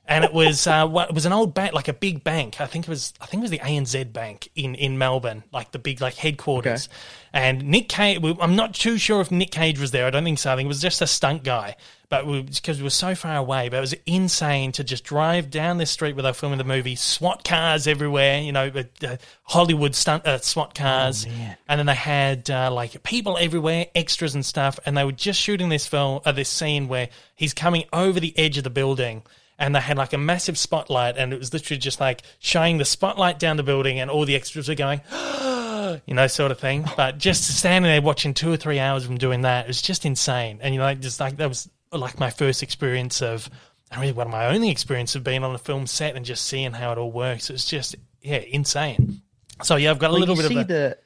And 0.10 0.26
it 0.26 0.34
was 0.34 0.66
uh, 0.66 0.88
what 0.88 1.10
it 1.10 1.14
was 1.14 1.28
an 1.28 1.34
old 1.34 1.54
bank, 1.54 1.74
like 1.74 1.88
a 1.88 1.94
big 1.94 2.24
bank. 2.24 2.60
I 2.60 2.66
think 2.66 2.88
it 2.88 2.90
was 2.90 3.14
I 3.22 3.28
think 3.28 3.42
it 3.42 3.44
was 3.44 3.52
the 3.52 3.60
ANZ 3.60 4.12
Bank 4.12 4.50
in, 4.56 4.74
in 4.74 4.98
Melbourne, 4.98 5.44
like 5.54 5.72
the 5.72 5.78
big 5.78 6.02
like 6.02 6.16
headquarters. 6.16 6.90
And 7.32 7.66
Nick 7.66 7.90
Cage, 7.90 8.20
I'm 8.42 8.56
not 8.56 8.74
too 8.74 8.98
sure 8.98 9.22
if 9.22 9.30
Nick 9.30 9.52
Cage 9.52 9.80
was 9.80 9.92
there. 9.92 10.08
I 10.08 10.10
don't 10.10 10.24
think 10.24 10.40
so. 10.40 10.52
I 10.52 10.56
think 10.56 10.66
it 10.66 10.68
was 10.68 10.82
just 10.82 11.00
a 11.04 11.06
stunt 11.06 11.44
guy, 11.44 11.76
but 12.10 12.26
because 12.26 12.80
we, 12.80 12.86
were 12.86 12.90
so 12.90 13.14
far 13.14 13.36
away. 13.38 13.70
But 13.70 13.78
it 13.78 13.82
was 13.82 13.94
insane 14.08 14.72
to 14.74 14.84
just 14.84 15.04
drive 15.04 15.52
down 15.52 15.78
this 15.78 15.92
street 15.92 16.16
where 16.16 16.24
they 16.24 16.30
were 16.30 16.34
filming 16.34 16.58
the 16.58 16.64
movie. 16.64 16.96
SWAT 16.96 17.44
cars 17.44 17.86
everywhere, 17.86 18.42
you 18.42 18.52
know, 18.52 18.72
uh, 19.04 19.18
Hollywood 19.44 19.94
stunt 19.94 20.26
uh, 20.26 20.40
SWAT 20.40 20.74
cars, 20.74 21.28
man. 21.28 21.56
and 21.68 21.78
then 21.78 21.86
they 21.86 21.94
had 21.94 22.50
uh, 22.50 22.72
like 22.72 23.04
people 23.04 23.38
everywhere, 23.40 23.86
extras 23.94 24.34
and 24.34 24.44
stuff. 24.44 24.80
And 24.88 24.98
they 24.98 25.04
were 25.04 25.12
just 25.12 25.40
shooting 25.40 25.70
this 25.70 25.86
film, 25.86 26.22
uh, 26.26 26.32
this 26.32 26.50
scene 26.50 26.88
where 26.88 27.10
he's 27.36 27.54
coming 27.54 27.84
over 27.94 28.20
the 28.20 28.36
edge 28.40 28.58
of 28.58 28.64
the 28.64 28.72
building. 28.72 29.22
And 29.60 29.76
they 29.76 29.82
had 29.82 29.98
like 29.98 30.14
a 30.14 30.18
massive 30.18 30.58
spotlight, 30.58 31.18
and 31.18 31.34
it 31.34 31.38
was 31.38 31.52
literally 31.54 31.78
just 31.80 32.00
like 32.00 32.22
shining 32.40 32.78
the 32.78 32.86
spotlight 32.86 33.38
down 33.40 33.58
the 33.58 33.64
building, 33.64 34.00
and 34.00 34.10
all 34.10 34.26
the 34.26 34.36
extras 34.36 34.70
were 34.70 34.76
going, 34.76 35.02
you 36.08 36.14
know, 36.14 36.28
sort 36.28 36.52
of 36.52 36.60
thing. 36.60 36.86
But 36.96 37.18
just 37.18 37.44
standing 37.58 37.92
there 37.92 38.02
watching 38.02 38.34
two 38.34 38.52
or 38.52 38.58
three 38.58 38.80
hours 38.80 39.04
of 39.04 39.10
them 39.10 39.18
doing 39.18 39.42
that, 39.42 39.66
it 39.66 39.68
was 39.68 39.82
just 39.82 40.06
insane. 40.06 40.60
And 40.62 40.74
you 40.74 40.80
know, 40.80 40.94
just 40.96 41.20
like 41.20 41.38
that 41.38 41.50
was 41.50 41.70
like 41.92 42.20
my 42.20 42.30
first 42.30 42.64
experience 42.64 43.22
of, 43.22 43.50
and 43.92 44.00
really 44.00 44.14
one 44.14 44.28
of 44.28 44.32
my 44.32 44.48
only 44.48 44.70
experience 44.70 45.16
of 45.16 45.24
being 45.24 45.44
on 45.44 45.54
a 45.54 45.58
film 45.58 45.88
set 45.88 46.16
and 46.16 46.24
just 46.26 46.46
seeing 46.46 46.72
how 46.72 46.92
it 46.94 46.98
all 46.98 47.12
works. 47.12 47.50
It 47.50 47.54
was 47.54 47.66
just 47.66 47.96
yeah, 48.22 48.38
insane. 48.38 49.22
So 49.64 49.76
yeah, 49.76 49.92
I've 49.92 50.00
got 50.00 50.12
a 50.12 50.14
Well, 50.14 50.22
little 50.22 50.36
bit 50.36 50.46
see 50.46 50.56
of 50.58 50.62
a, 50.62 50.74
the 50.74 50.98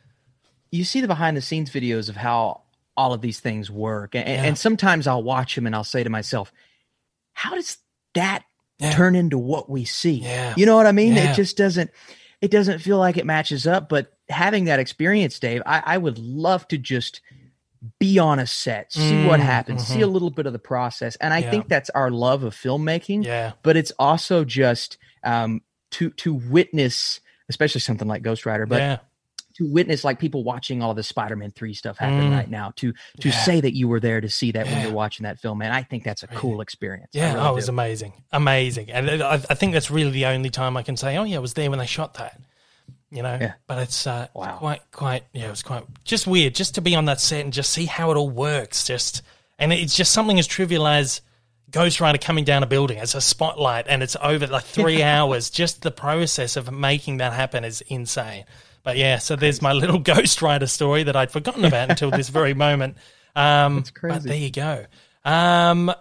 you 0.72 0.84
see 0.84 1.02
the 1.02 1.08
behind 1.08 1.36
the 1.38 1.42
scenes 1.42 1.72
videos 1.72 2.08
of 2.10 2.16
how 2.16 2.62
all 2.96 3.14
of 3.14 3.22
these 3.22 3.40
things 3.40 3.72
work, 3.72 4.14
and, 4.14 4.28
Yeah. 4.28 4.44
and 4.44 4.58
sometimes 4.58 5.08
I'll 5.08 5.24
watch 5.24 5.56
them 5.56 5.66
and 5.66 5.76
I'll 5.76 5.84
say 5.84 6.04
to 6.04 6.10
myself, 6.12 6.52
"How 7.34 7.56
does 7.56 7.78
that 8.14 8.44
Yeah. 8.80 8.92
turn 8.92 9.16
into 9.16 9.38
what 9.38 9.70
we 9.70 9.86
see?" 9.86 10.20
Yeah. 10.24 10.54
You 10.58 10.66
know 10.66 10.76
what 10.76 10.88
I 10.88 10.92
mean? 10.92 11.14
Yeah. 11.16 11.32
It 11.32 11.36
just 11.36 11.58
doesn't. 11.58 11.92
It 12.42 12.52
doesn't 12.52 12.80
feel 12.80 12.98
like 12.98 13.18
it 13.18 13.26
matches 13.26 13.66
up. 13.66 13.88
But 13.88 14.12
having 14.30 14.66
that 14.66 14.80
experience, 14.80 15.40
Dave, 15.40 15.62
I, 15.66 15.82
I 15.86 15.98
would 15.98 16.18
love 16.18 16.68
to 16.70 16.78
just 16.78 17.22
be 18.00 18.18
on 18.20 18.40
a 18.40 18.48
set, 18.48 18.92
see 18.94 19.26
what 19.26 19.40
Mm, 19.40 19.44
happens, 19.44 19.88
see 19.88 20.02
a 20.02 20.08
little 20.08 20.30
bit 20.30 20.46
of 20.46 20.54
the 20.54 20.60
process, 20.60 21.16
and 21.18 21.34
I 21.34 21.40
Yeah. 21.40 21.50
think 21.50 21.68
that's 21.68 21.90
our 21.90 22.10
love 22.12 22.44
of 22.44 22.56
filmmaking 22.56 23.26
yeah, 23.26 23.54
but 23.62 23.76
it's 23.76 23.92
also 24.00 24.46
just 24.46 24.98
um, 25.24 25.62
to 25.92 26.10
to 26.12 26.34
witness, 26.34 27.20
especially 27.50 27.82
something 27.82 28.08
like 28.08 28.22
Ghost 28.22 28.46
Rider, 28.46 28.66
but 28.66 29.02
to 29.58 29.66
witness 29.68 30.04
like 30.04 30.18
people 30.20 30.44
watching 30.44 30.82
all 30.82 30.94
the 30.94 31.04
Spider-Man 31.04 31.52
three 31.52 31.74
stuff 31.74 31.98
happen 31.98 32.30
Mm. 32.32 32.36
right 32.36 32.50
now. 32.50 32.72
To 32.78 32.92
to 33.20 33.30
Yeah. 33.30 33.40
say 33.44 33.62
that 33.62 33.76
you 33.76 33.88
were 33.88 34.00
there 34.00 34.20
to 34.22 34.30
see 34.30 34.52
that 34.52 34.66
when 34.66 34.82
you're 34.82 34.92
watching 34.94 35.24
that 35.26 35.40
film, 35.40 35.60
man, 35.60 35.72
I 35.72 35.84
think 35.84 36.04
that's 36.04 36.24
a 36.24 36.28
cool 36.28 36.62
experience. 36.62 37.10
Yeah. 37.14 37.34
really 37.34 37.46
oh, 37.46 37.52
it 37.52 37.56
was 37.56 37.66
do. 37.66 37.72
amazing, 37.72 38.14
amazing, 38.32 38.92
and 38.92 39.22
I, 39.24 39.34
I 39.34 39.54
think 39.56 39.74
that's 39.74 39.92
really 39.92 40.12
the 40.12 40.26
only 40.26 40.50
time 40.50 40.76
I 40.78 40.84
can 40.84 40.98
say, 40.98 41.18
oh 41.18 41.24
yeah, 41.24 41.38
I 41.38 41.40
was 41.40 41.54
there 41.54 41.70
when 41.70 41.80
they 41.80 41.86
shot 41.86 42.16
that. 42.16 42.40
You 43.12 43.22
know, 43.22 43.38
Yeah. 43.40 43.54
but 43.68 43.78
it's 43.78 44.08
uh, 44.08 44.28
Wow. 44.34 44.58
quite, 44.58 44.82
quite, 44.92 45.24
yeah, 45.34 45.46
it 45.46 45.50
was 45.52 45.62
quite 45.62 45.84
just 46.04 46.26
weird 46.26 46.56
just 46.56 46.74
to 46.76 46.82
be 46.82 46.96
on 46.96 47.06
that 47.06 47.20
set 47.20 47.42
and 47.44 47.54
just 47.54 47.70
see 47.72 47.86
how 47.86 48.10
it 48.10 48.18
all 48.18 48.30
works. 48.32 48.86
Just 48.88 49.22
and 49.60 49.72
it's 49.72 49.96
just 49.96 50.12
something 50.12 50.40
as 50.40 50.48
trivial 50.48 50.88
as 50.88 51.22
Ghost 51.70 52.02
Rider 52.02 52.18
coming 52.18 52.44
down 52.44 52.64
a 52.64 52.66
building 52.66 52.98
as 52.98 53.14
a 53.14 53.22
spotlight, 53.22 53.86
and 53.88 54.02
it's 54.02 54.16
over 54.22 54.48
like 54.48 54.64
three 54.64 55.04
hours. 55.14 55.52
Just 55.52 55.84
the 55.84 55.92
process 55.92 56.56
of 56.58 56.72
making 56.72 57.18
that 57.18 57.34
happen 57.34 57.64
is 57.64 57.82
insane. 57.82 58.46
But 58.84 58.98
yeah, 58.98 59.18
so 59.18 59.36
there's 59.36 59.62
my 59.62 59.74
little 59.74 60.00
Ghost 60.14 60.42
Rider 60.42 60.68
story 60.68 61.04
that 61.04 61.16
I'd 61.16 61.32
forgotten 61.32 61.66
about 61.66 61.90
until 61.90 62.12
this 62.12 62.30
very 62.30 62.54
moment. 62.56 62.98
Um, 63.36 63.78
That's 63.78 63.92
crazy. 63.92 64.16
But 64.16 64.24
there 64.24 64.38
you 64.38 64.52
go. 64.52 64.86
Um, 65.26 65.94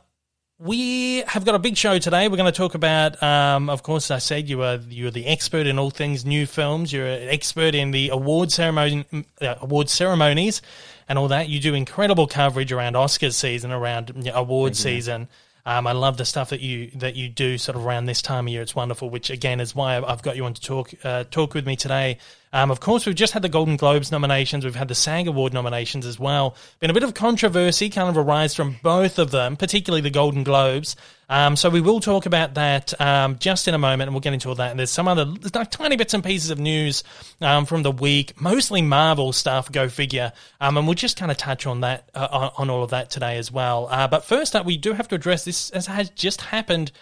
we 0.59 1.23
have 1.23 1.45
got 1.45 1.57
a 1.57 1.59
big 1.59 1.77
show 1.77 1.99
today. 1.99 2.29
We're 2.29 2.37
going 2.37 2.53
to 2.53 2.57
talk 2.57 2.75
about, 2.75 3.21
um, 3.21 3.69
of 3.69 3.83
course, 3.83 4.13
I 4.13 4.19
said 4.19 4.49
you 4.49 4.63
are 4.63 4.77
you're 4.89 5.11
the 5.11 5.27
expert 5.27 5.67
in 5.67 5.79
all 5.79 5.91
things 5.91 6.25
new 6.25 6.47
films. 6.47 6.93
You're 6.93 7.07
an 7.07 7.29
expert 7.29 7.75
in 7.75 7.91
the 7.91 8.11
award 8.11 8.53
ceremony, 8.53 9.05
uh, 9.41 9.57
award 9.61 9.89
ceremonies, 9.89 10.63
and 11.09 11.19
all 11.19 11.29
that. 11.29 11.49
You 11.49 11.59
do 11.59 11.75
incredible 11.75 12.29
coverage 12.29 12.71
around 12.71 12.95
Oscars 12.95 13.35
season, 13.35 13.73
around 13.73 14.13
you 14.15 14.31
know, 14.31 14.35
award 14.35 14.77
season. 14.77 15.29
Um, 15.67 15.87
I 15.87 15.93
love 15.93 16.17
the 16.17 16.25
stuff 16.25 16.51
that 16.51 16.61
you 16.61 16.91
that 16.97 17.17
you 17.17 17.29
do 17.29 17.59
sort 17.59 17.77
of 17.77 17.85
around 17.85 18.07
this 18.07 18.23
time 18.23 18.47
of 18.47 18.53
year. 18.53 18.63
It's 18.63 18.75
wonderful, 18.75 19.11
which 19.11 19.31
again 19.31 19.61
is 19.61 19.75
why 19.75 19.97
I've 19.97 20.05
I've 20.05 20.23
got 20.23 20.37
you 20.37 20.45
on 20.45 20.55
to 20.55 20.61
talk 20.61 20.93
uh, 21.03 21.25
talk 21.25 21.55
with 21.55 21.67
me 21.67 21.75
today. 21.75 22.19
Um, 22.53 22.71
of 22.71 22.81
course, 22.81 23.07
we've 23.07 23.15
just 23.15 23.33
had 23.33 23.43
the 23.43 23.49
Golden 23.49 23.77
Globes 23.77 24.13
nominations. 24.13 24.65
We've 24.65 24.75
had 24.75 24.89
the 24.89 24.95
SAG 24.95 25.27
Award 25.27 25.55
nominations 25.55 26.05
as 26.05 26.19
well. 26.19 26.55
Been 26.81 26.91
a 26.91 26.95
bit 26.95 27.03
of 27.03 27.15
controversy, 27.15 27.89
kind 27.89 28.09
of 28.09 28.19
arise 28.19 28.55
from 28.55 28.77
both 28.83 29.19
of 29.19 29.31
them, 29.31 29.57
particularly 29.57 30.03
the 30.03 30.11
Golden 30.11 30.45
Globes. 30.45 30.95
Um, 31.31 31.57
so 31.57 31.71
we 31.71 31.81
will 31.81 32.01
talk 32.01 32.27
about 32.27 32.55
that 32.55 33.01
um, 33.01 33.39
just 33.39 33.69
in 33.69 33.75
a 33.75 33.79
moment, 33.79 34.09
and 34.09 34.15
we'll 34.15 34.21
get 34.21 34.35
into 34.35 34.51
all 34.51 34.55
that. 34.57 34.71
And 34.71 34.79
there's 34.79 34.91
some 34.91 35.09
other 35.09 35.25
like, 35.55 35.71
tiny 35.71 35.97
bits 35.97 36.13
and 36.13 36.23
pieces 36.23 36.51
of 36.51 36.59
news 36.59 37.05
um, 37.41 37.65
from 37.65 37.83
the 37.83 37.91
week, 37.91 38.39
mostly 38.39 38.83
Marvel 38.83 39.33
stuff. 39.33 39.73
Go 39.73 39.89
figure. 39.89 40.33
Um, 40.61 40.77
and 40.77 40.87
we'll 40.87 40.95
just 40.95 41.17
kind 41.17 41.31
of 41.31 41.39
touch 41.39 41.67
on 41.67 41.81
that 41.81 42.11
uh, 42.15 42.51
on, 42.59 42.69
all 42.69 42.83
of 42.83 42.91
that 42.91 43.09
today 43.09 43.39
as 43.39 43.51
well. 43.51 43.89
Uh, 43.91 44.07
but 44.09 44.27
first 44.27 44.55
up, 44.55 44.67
we 44.67 44.77
do 44.77 44.93
have 44.93 45.09
to 45.09 45.15
address 45.15 45.47
this 45.47 45.71
as 45.71 45.87
has 45.87 46.11
just 46.11 46.43
happened 46.43 46.93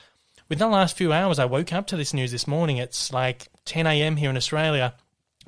within 0.48 0.68
the 0.68 0.76
last 0.76 0.96
few 0.96 1.12
hours. 1.12 1.40
I 1.40 1.44
woke 1.46 1.72
up 1.72 1.88
to 1.88 1.96
this 1.96 2.14
news 2.14 2.30
this 2.30 2.46
morning. 2.46 2.76
It's 2.76 3.12
like 3.12 3.48
10 3.64 3.88
a.m. 3.88 4.16
here 4.16 4.30
in 4.30 4.36
Australia. 4.36 4.94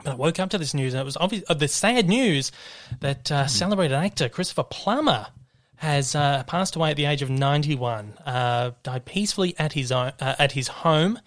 I 0.05 0.15
woke 0.15 0.41
up 0.41 0.51
to 0.51 0.59
this 0.59 0.75
news, 0.75 0.95
and 0.95 1.01
it 1.01 1.05
was 1.05 1.17
obvious, 1.17 1.45
uh, 1.49 1.55
the 1.55 1.69
sad 1.69 2.09
news 2.09 2.53
that 3.01 3.31
uh, 3.31 3.47
celebrated 3.47 3.95
actor 3.95 4.29
Christopher 4.29 4.65
Plummer 4.65 5.29
has 5.77 6.15
uh, 6.15 6.45
passed 6.45 6.77
away 6.77 6.91
at 6.91 6.97
the 6.97 7.07
age 7.07 7.23
of 7.23 7.31
91. 7.31 8.15
Uh, 8.25 8.71
died 8.83 9.05
peacefully 9.05 9.55
at 9.59 9.73
his 9.73 9.91
own, 9.91 10.13
uh, 10.21 10.37
at 10.39 10.53
his 10.53 10.69
home. 10.69 11.19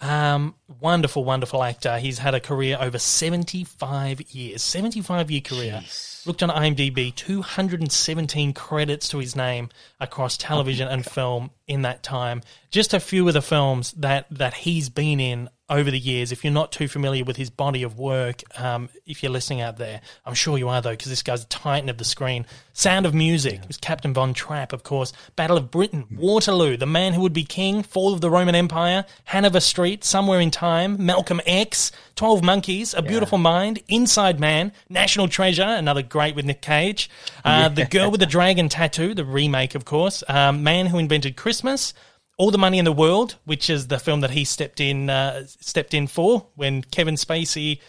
Um, 0.00 0.54
wonderful, 0.80 1.24
wonderful 1.24 1.64
actor. 1.64 1.98
He's 1.98 2.18
had 2.18 2.34
a 2.34 2.40
career 2.40 2.78
over 2.80 2.98
75 2.98 4.20
years, 4.32 4.62
75 4.62 5.30
year 5.30 5.40
career. 5.40 5.82
Looked 6.24 6.42
on 6.44 6.50
IMDb, 6.50 7.12
217 7.12 8.52
credits 8.52 9.08
to 9.08 9.18
his 9.18 9.34
name 9.34 9.70
across 9.98 10.36
television 10.36 10.86
and 10.86 11.04
film 11.04 11.50
in 11.66 11.82
that 11.82 12.04
time. 12.04 12.42
Just 12.70 12.94
a 12.94 13.00
few 13.00 13.26
of 13.26 13.34
the 13.34 13.42
films 13.42 13.92
that, 13.92 14.26
that 14.30 14.54
he's 14.54 14.88
been 14.88 15.18
in 15.18 15.48
over 15.70 15.90
the 15.90 15.98
years. 15.98 16.32
If 16.32 16.44
you're 16.44 16.52
not 16.52 16.72
too 16.72 16.88
familiar 16.88 17.24
with 17.24 17.36
his 17.36 17.50
body 17.50 17.82
of 17.82 17.98
work, 17.98 18.42
um, 18.58 18.88
if 19.06 19.22
you're 19.22 19.32
listening 19.32 19.60
out 19.60 19.76
there, 19.76 20.00
I'm 20.24 20.34
sure 20.34 20.58
you 20.58 20.68
are 20.68 20.80
though, 20.80 20.90
because 20.90 21.10
this 21.10 21.22
guy's 21.22 21.44
a 21.44 21.46
titan 21.46 21.88
of 21.88 21.98
the 21.98 22.04
screen. 22.04 22.46
Sound 22.72 23.06
of 23.06 23.14
Music 23.14 23.60
was 23.66 23.76
Captain 23.76 24.14
Von 24.14 24.34
Trapp, 24.34 24.72
of 24.72 24.84
course. 24.84 25.12
Battle 25.34 25.56
of 25.56 25.70
Britain, 25.70 26.06
Waterloo, 26.16 26.76
The 26.76 26.86
Man 26.86 27.12
Who 27.12 27.22
Would 27.22 27.32
Be 27.32 27.44
King, 27.44 27.82
Fall 27.82 28.14
of 28.14 28.20
the 28.20 28.30
Roman 28.30 28.54
Empire, 28.54 29.04
Hanover 29.24 29.60
Street, 29.60 30.04
Somewhere 30.04 30.40
in 30.40 30.50
Time, 30.50 31.04
Malcolm 31.04 31.40
X, 31.44 31.90
Twelve 32.14 32.42
Monkeys, 32.42 32.94
A 32.94 33.02
Beautiful 33.02 33.38
Mind, 33.38 33.80
Inside 33.88 34.38
Man, 34.38 34.72
National 34.88 35.28
Treasure, 35.28 35.62
another 35.62 36.02
great 36.02 36.36
with 36.36 36.44
Nick 36.44 36.62
Cage, 36.62 37.10
uh, 37.44 37.68
The 37.68 37.84
Girl 37.84 38.10
with 38.10 38.20
the 38.20 38.26
Dragon 38.26 38.68
Tattoo, 38.68 39.12
the 39.12 39.24
remake, 39.24 39.74
of 39.74 39.84
course, 39.84 40.22
um, 40.28 40.62
Man 40.62 40.86
Who 40.86 40.98
Invented 40.98 41.36
Christmas. 41.36 41.94
All 42.38 42.50
the 42.50 42.58
Money 42.58 42.78
in 42.78 42.84
the 42.84 42.92
World, 42.92 43.36
which 43.44 43.68
is 43.68 43.88
the 43.88 43.98
film 43.98 44.20
that 44.22 44.30
he 44.30 44.44
stepped 44.44 44.80
in 44.80 45.10
uh, 45.10 45.44
stepped 45.46 45.92
in 45.92 46.06
for 46.06 46.46
when 46.54 46.82
Kevin 46.82 47.16
Spacey 47.16 47.80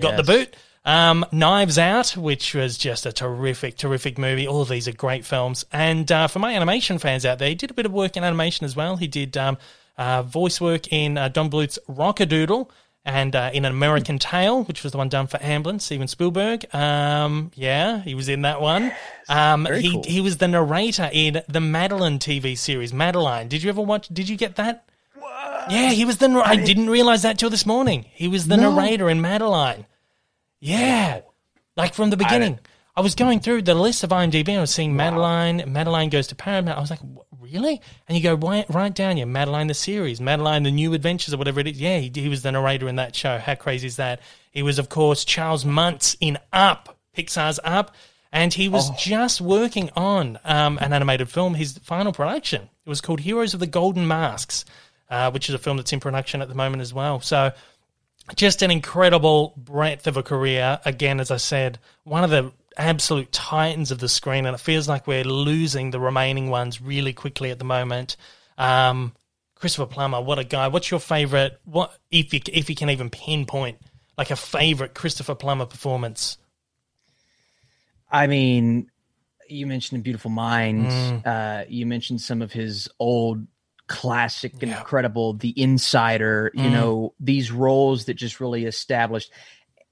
got 0.00 0.16
the 0.16 0.22
boot. 0.22 0.56
Um, 0.84 1.26
Knives 1.30 1.78
Out, 1.78 2.16
which 2.16 2.54
was 2.54 2.78
just 2.78 3.04
a 3.04 3.12
terrific, 3.12 3.76
terrific 3.76 4.16
movie. 4.16 4.46
All 4.46 4.62
of 4.62 4.68
these 4.68 4.88
are 4.88 4.92
great 4.92 5.26
films. 5.26 5.64
And 5.72 6.10
uh, 6.10 6.26
for 6.26 6.38
my 6.38 6.54
animation 6.54 6.98
fans 6.98 7.26
out 7.26 7.38
there, 7.38 7.50
he 7.50 7.54
did 7.54 7.70
a 7.70 7.74
bit 7.74 7.84
of 7.84 7.92
work 7.92 8.16
in 8.16 8.24
animation 8.24 8.64
as 8.64 8.74
well. 8.74 8.96
He 8.96 9.06
did 9.06 9.36
um, 9.36 9.58
uh, 9.98 10.22
voice 10.22 10.60
work 10.60 10.90
in 10.90 11.18
uh, 11.18 11.28
Don 11.28 11.50
Bluth's 11.50 11.78
Rock-a-Doodle 11.86 12.70
and 13.04 13.34
uh, 13.34 13.50
in 13.52 13.64
An 13.64 13.72
American 13.72 14.18
Tale, 14.18 14.64
which 14.64 14.82
was 14.82 14.92
the 14.92 14.98
one 14.98 15.08
done 15.08 15.26
for 15.26 15.38
Amblin, 15.38 15.80
Steven 15.80 16.06
Spielberg. 16.08 16.66
Um, 16.74 17.50
yeah, 17.54 18.00
he 18.02 18.14
was 18.14 18.28
in 18.28 18.42
that 18.42 18.60
one. 18.60 18.92
Um, 19.28 19.66
he 19.66 19.92
cool. 19.92 20.02
he 20.04 20.20
was 20.20 20.36
the 20.36 20.48
narrator 20.48 21.08
in 21.12 21.42
the 21.48 21.60
Madeline 21.60 22.18
TV 22.18 22.56
series, 22.58 22.92
Madeline. 22.92 23.48
Did 23.48 23.62
you 23.62 23.70
ever 23.70 23.80
watch? 23.80 24.08
Did 24.08 24.28
you 24.28 24.36
get 24.36 24.56
that? 24.56 24.84
Yeah, 25.68 25.90
he 25.90 26.04
was 26.04 26.18
the. 26.18 26.28
I 26.44 26.56
didn't 26.56 26.90
realize 26.90 27.22
that 27.22 27.38
till 27.38 27.50
this 27.50 27.66
morning. 27.66 28.06
He 28.12 28.28
was 28.28 28.48
the 28.48 28.56
No. 28.56 28.72
narrator 28.74 29.08
in 29.08 29.20
Madeline. 29.20 29.86
Yeah, 30.60 31.20
like 31.76 31.94
from 31.94 32.10
the 32.10 32.16
beginning. 32.16 32.58
I, 32.96 33.02
was 33.02 33.14
going 33.14 33.40
through 33.40 33.62
the 33.62 33.74
list 33.74 34.04
of 34.04 34.10
IMDb. 34.10 34.56
I 34.56 34.60
was 34.60 34.70
seeing 34.70 34.94
Madeline. 34.94 35.64
Madeline 35.66 36.10
goes 36.10 36.26
to 36.28 36.34
Paramount. 36.34 36.76
I 36.76 36.80
was 36.80 36.90
like, 36.90 36.98
"What, 37.00 37.26
really? 37.52 37.80
And 38.08 38.16
you 38.16 38.22
go 38.22 38.34
right, 38.34 38.64
right 38.70 38.94
down 38.94 39.16
your 39.16 39.26
Madeline 39.26 39.66
the 39.66 39.74
series, 39.74 40.20
Madeline 40.20 40.62
the 40.62 40.70
New 40.70 40.94
Adventures 40.94 41.34
or 41.34 41.36
whatever 41.36 41.60
it 41.60 41.66
is. 41.66 41.80
Yeah, 41.80 41.98
he, 41.98 42.10
he 42.14 42.28
was 42.28 42.42
the 42.42 42.52
narrator 42.52 42.88
in 42.88 42.96
that 42.96 43.14
show. 43.14 43.38
How 43.38 43.54
crazy 43.54 43.86
is 43.86 43.96
that? 43.96 44.20
He 44.50 44.62
was, 44.62 44.78
of 44.78 44.88
course, 44.88 45.24
Charles 45.24 45.64
Muntz 45.64 46.16
in 46.20 46.38
Up, 46.52 46.98
Pixar's 47.16 47.60
Up. 47.64 47.94
And 48.32 48.54
he 48.54 48.68
was 48.68 48.90
Oh. 48.90 48.94
just 48.96 49.40
working 49.40 49.90
on 49.96 50.38
um, 50.44 50.78
an 50.80 50.92
animated 50.92 51.28
film, 51.28 51.54
his 51.54 51.78
final 51.78 52.12
production. 52.12 52.68
It 52.86 52.88
was 52.88 53.00
called 53.00 53.18
Heroes 53.20 53.54
of 53.54 53.60
the 53.60 53.66
Golden 53.66 54.06
Masks, 54.06 54.64
uh, 55.08 55.32
which 55.32 55.48
is 55.48 55.54
a 55.56 55.58
film 55.58 55.78
that's 55.78 55.92
in 55.92 55.98
production 55.98 56.40
at 56.40 56.48
the 56.48 56.54
moment 56.54 56.80
as 56.80 56.94
well. 56.94 57.20
So, 57.20 57.50
just 58.36 58.62
an 58.62 58.70
incredible 58.70 59.54
breadth 59.56 60.06
of 60.06 60.16
a 60.16 60.22
career. 60.22 60.78
Again, 60.84 61.18
as 61.18 61.32
I 61.32 61.38
said, 61.38 61.80
one 62.04 62.22
of 62.22 62.30
the 62.30 62.52
absolute 62.76 63.32
titans 63.32 63.90
of 63.90 63.98
the 63.98 64.08
screen, 64.08 64.46
and 64.46 64.54
it 64.54 64.60
feels 64.60 64.88
like 64.88 65.06
we're 65.06 65.24
losing 65.24 65.90
the 65.90 66.00
remaining 66.00 66.50
ones 66.50 66.80
really 66.80 67.12
quickly 67.12 67.50
at 67.50 67.58
the 67.58 67.64
moment. 67.64 68.16
Um, 68.58 69.12
Christopher 69.54 69.86
Plummer, 69.86 70.20
what 70.20 70.38
a 70.38 70.44
guy! 70.44 70.68
What's 70.68 70.90
your 70.90 71.00
favorite? 71.00 71.60
What 71.64 71.92
if 72.10 72.32
you 72.32 72.40
if 72.52 72.70
you 72.70 72.76
can 72.76 72.90
even 72.90 73.10
pinpoint 73.10 73.78
like 74.16 74.30
a 74.30 74.36
favorite 74.36 74.94
Christopher 74.94 75.34
Plummer 75.34 75.66
performance? 75.66 76.38
I 78.10 78.26
mean, 78.26 78.90
you 79.48 79.66
mentioned 79.66 80.02
Beautiful 80.02 80.30
Mind. 80.30 80.90
Uh, 81.24 81.64
you 81.68 81.86
mentioned 81.86 82.20
some 82.20 82.42
of 82.42 82.52
his 82.52 82.88
old 82.98 83.46
classic, 83.86 84.54
Yeah. 84.60 84.78
incredible, 84.78 85.34
The 85.34 85.52
Insider. 85.60 86.50
You 86.54 86.70
Mm. 86.70 86.72
know, 86.72 87.14
these 87.20 87.50
roles 87.50 88.06
that 88.06 88.14
just 88.14 88.40
really 88.40 88.64
established. 88.64 89.30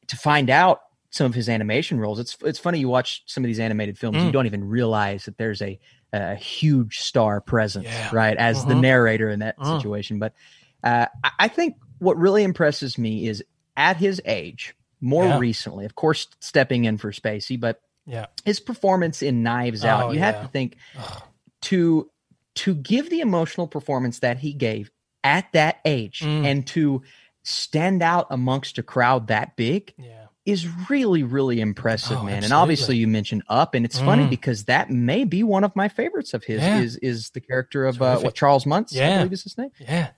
To 0.08 0.16
find 0.16 0.48
out 0.48 0.80
some 1.10 1.26
of 1.26 1.34
his 1.34 1.48
animation 1.48 1.98
roles, 1.98 2.18
it's 2.18 2.36
it's 2.44 2.58
funny. 2.58 2.78
You 2.80 2.88
watch 2.88 3.22
some 3.26 3.42
of 3.44 3.48
these 3.48 3.60
animated 3.60 3.98
films, 3.98 4.18
Mm. 4.18 4.26
you 4.26 4.32
don't 4.32 4.46
even 4.46 4.68
realize 4.68 5.24
that 5.24 5.38
there's 5.38 5.62
a 5.62 5.78
a 6.12 6.34
huge 6.36 7.00
star 7.00 7.38
presence, 7.40 7.84
Yeah. 7.86 8.08
right, 8.12 8.36
as 8.38 8.64
the 8.64 8.72
Mhm. 8.72 8.80
narrator 8.80 9.28
in 9.28 9.40
that 9.40 9.58
Mm. 9.58 9.76
situation. 9.76 10.18
But 10.18 10.32
uh, 10.82 11.06
I- 11.38 11.48
think 11.48 11.74
what 11.98 12.16
really 12.16 12.44
impresses 12.44 12.96
me 12.96 13.26
is 13.28 13.44
at 13.76 13.98
his 13.98 14.22
age, 14.24 14.74
more 15.02 15.24
Yeah. 15.26 15.38
recently, 15.38 15.84
of 15.84 15.94
course, 15.96 16.26
stepping 16.40 16.84
in 16.86 16.96
for 16.98 17.10
Spacey, 17.12 17.60
but 17.60 17.82
Yeah, 18.06 18.26
his 18.46 18.58
performance 18.58 19.20
in 19.20 19.42
Knives 19.42 19.84
Out, 19.84 20.04
Oh, 20.04 20.10
you 20.12 20.18
have 20.20 20.40
to 20.40 20.48
think 20.48 20.76
Ugh. 20.98 21.22
to 21.62 22.10
to 22.54 22.74
give 22.74 23.10
the 23.10 23.20
emotional 23.20 23.66
performance 23.68 24.20
that 24.20 24.38
he 24.38 24.52
gave 24.54 24.90
at 25.22 25.52
that 25.52 25.80
age 25.84 26.20
Mm. 26.20 26.44
and 26.46 26.66
to 26.68 27.02
stand 27.42 28.02
out 28.02 28.26
amongst 28.30 28.78
a 28.78 28.82
crowd 28.82 29.26
that 29.28 29.56
big 29.56 29.92
yeah, 29.98 30.27
is 30.48 30.66
really 30.88 31.22
really 31.22 31.60
impressive 31.60 32.18
Oh, 32.18 32.24
man 32.24 32.42
and 32.42 32.52
obviously 32.52 32.96
you 32.96 33.06
mentioned 33.06 33.42
up 33.48 33.74
and 33.74 33.84
it's 33.84 33.98
funny 33.98 34.24
Mm. 34.24 34.30
because 34.30 34.64
that 34.64 34.88
may 34.90 35.24
be 35.24 35.42
one 35.42 35.62
of 35.64 35.76
my 35.76 35.88
favorites 35.88 36.32
of 36.34 36.42
his 36.44 36.62
Yeah. 36.62 36.80
is 36.80 36.96
is 36.96 37.30
the 37.30 37.40
character 37.40 37.84
of 37.84 38.00
uh, 38.00 38.18
what 38.20 38.34
Charles 38.34 38.64
Muntz 38.66 38.94
I 38.96 38.98
Yeah. 39.00 39.16
believe 39.18 39.32
is 39.34 39.42
his 39.44 39.58
name 39.58 39.70
yeah. 39.78 40.08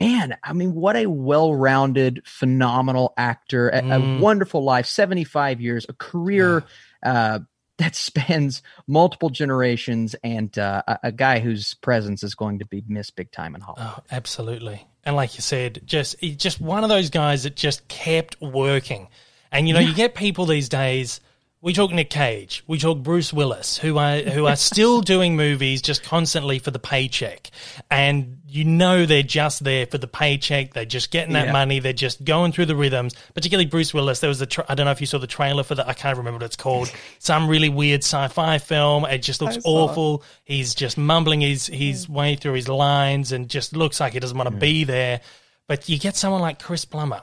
man 0.00 0.36
i 0.44 0.52
mean 0.52 0.74
what 0.74 0.94
a 0.96 1.06
well-rounded 1.06 2.22
phenomenal 2.26 3.14
actor 3.16 3.68
a, 3.70 3.78
a 3.78 3.82
Mm. 3.98 4.20
wonderful 4.20 4.62
life 4.62 4.86
75 4.86 5.60
years 5.60 5.86
a 5.88 5.92
career 5.94 6.64
uh, 7.02 7.38
that 7.78 7.94
spans 7.94 8.60
multiple 8.88 9.30
generations 9.30 10.14
and 10.24 10.58
uh, 10.58 10.82
a, 10.86 10.98
a 11.04 11.12
guy 11.12 11.38
whose 11.38 11.74
presence 11.74 12.22
is 12.24 12.34
going 12.34 12.58
to 12.58 12.66
be 12.66 12.82
missed 12.88 13.14
big 13.14 13.30
time 13.30 13.54
in 13.54 13.60
Hollywood. 13.60 13.92
Oh, 13.98 14.02
absolutely. 14.10 14.84
And 15.04 15.14
like 15.14 15.36
you 15.36 15.42
said, 15.42 15.82
just 15.86 16.16
just 16.20 16.60
one 16.60 16.82
of 16.82 16.88
those 16.90 17.08
guys 17.08 17.44
that 17.44 17.54
just 17.54 17.86
kept 17.86 18.40
working. 18.42 19.06
And 19.52 19.66
you 19.68 19.74
know, 19.74 19.80
you 19.80 19.94
get 19.94 20.14
people 20.14 20.46
these 20.46 20.68
days. 20.68 21.20
We 21.60 21.72
talk 21.72 21.90
Nick 21.90 22.08
Cage, 22.08 22.62
we 22.68 22.78
talk 22.78 22.98
Bruce 22.98 23.32
Willis, 23.32 23.76
who 23.78 23.98
are 23.98 24.18
who 24.18 24.46
are 24.46 24.54
still 24.54 25.00
doing 25.14 25.34
movies 25.34 25.82
just 25.82 26.04
constantly 26.04 26.60
for 26.60 26.70
the 26.70 26.78
paycheck, 26.78 27.50
and 27.90 28.38
you 28.46 28.64
know 28.64 29.06
they're 29.06 29.24
just 29.24 29.64
there 29.64 29.84
for 29.84 29.98
the 29.98 30.06
paycheck. 30.06 30.72
They're 30.72 30.84
just 30.84 31.10
getting 31.10 31.32
that 31.32 31.46
Yeah. 31.46 31.52
money. 31.52 31.80
They're 31.80 31.92
just 31.92 32.22
going 32.24 32.52
through 32.52 32.66
the 32.66 32.76
rhythms. 32.76 33.14
Particularly 33.34 33.66
Bruce 33.66 33.92
Willis. 33.92 34.20
There 34.20 34.28
was 34.28 34.40
a 34.40 34.46
tra- 34.46 34.66
I 34.68 34.76
don't 34.76 34.84
know 34.84 34.92
if 34.92 35.00
you 35.00 35.08
saw 35.08 35.18
the 35.18 35.26
trailer 35.26 35.64
for 35.64 35.74
the 35.74 35.86
I 35.88 35.94
can't 35.94 36.16
remember 36.16 36.36
what 36.38 36.44
it's 36.44 36.54
called. 36.54 36.92
Some 37.18 37.48
really 37.48 37.68
weird 37.68 38.04
sci-fi 38.04 38.58
film. 38.58 39.04
It 39.06 39.18
just 39.18 39.40
looks 39.42 39.56
it. 39.56 39.62
awful. 39.64 40.22
He's 40.44 40.76
just 40.76 40.96
mumbling 40.96 41.40
his 41.40 41.66
his 41.66 42.08
way 42.08 42.36
through 42.36 42.52
his 42.54 42.68
lines 42.68 43.32
and 43.32 43.48
just 43.48 43.74
looks 43.74 43.98
like 43.98 44.12
he 44.12 44.20
doesn't 44.20 44.38
want 44.38 44.48
to 44.48 44.56
be 44.56 44.84
there. 44.84 45.22
But 45.66 45.88
you 45.88 45.98
get 45.98 46.14
someone 46.14 46.40
like 46.40 46.62
Chris 46.62 46.84
Plummer, 46.84 47.22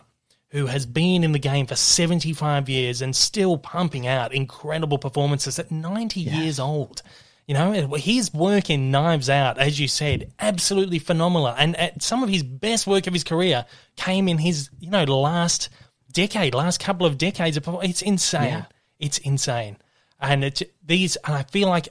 who 0.56 0.68
has 0.68 0.86
been 0.86 1.26
in 1.26 1.34
the 1.34 1.40
game 1.40 1.66
for 1.66 1.76
75 1.76 2.70
years 2.70 3.02
and 3.02 3.14
still 3.14 3.58
pumping 3.58 4.08
out 4.08 4.34
incredible 4.34 4.98
performances 4.98 5.60
at 5.60 5.70
90 5.70 6.22
years 6.22 6.62
old. 6.62 7.02
You 7.46 7.56
know, 7.56 7.74
his 7.96 8.34
work 8.34 8.70
in 8.70 8.90
Knives 8.90 9.30
Out, 9.30 9.58
as 9.58 9.82
you 9.82 9.90
said, 9.90 10.32
absolutely 10.40 10.98
phenomenal. 10.98 11.50
And 11.50 11.76
at 11.76 12.02
some 12.02 12.24
of 12.24 12.30
his 12.30 12.42
best 12.42 12.88
work 12.88 13.06
of 13.06 13.12
his 13.12 13.26
career 13.26 13.66
came 13.98 14.30
in 14.30 14.38
his, 14.38 14.70
you 14.80 14.90
know, 14.90 15.04
last 15.04 15.68
decade, 16.14 16.56
last 16.56 16.80
couple 16.80 17.06
of 17.06 17.18
decades. 17.18 17.58
of 17.58 17.68
It's 17.84 18.02
insane. 18.02 18.44
Yeah. 18.44 18.66
It's 18.98 19.18
insane. 19.18 19.76
And 20.22 20.46
it, 20.46 20.74
these, 20.86 21.18
and 21.18 21.36
I 21.36 21.44
feel 21.44 21.68
like 21.68 21.90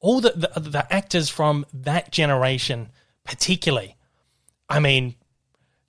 all 0.00 0.22
the, 0.22 0.30
the 0.30 0.60
the 0.60 0.90
actors 0.90 1.28
from 1.28 1.66
that 1.74 2.10
generation, 2.10 2.88
particularly. 3.22 3.96
I 4.66 4.80
mean, 4.80 5.14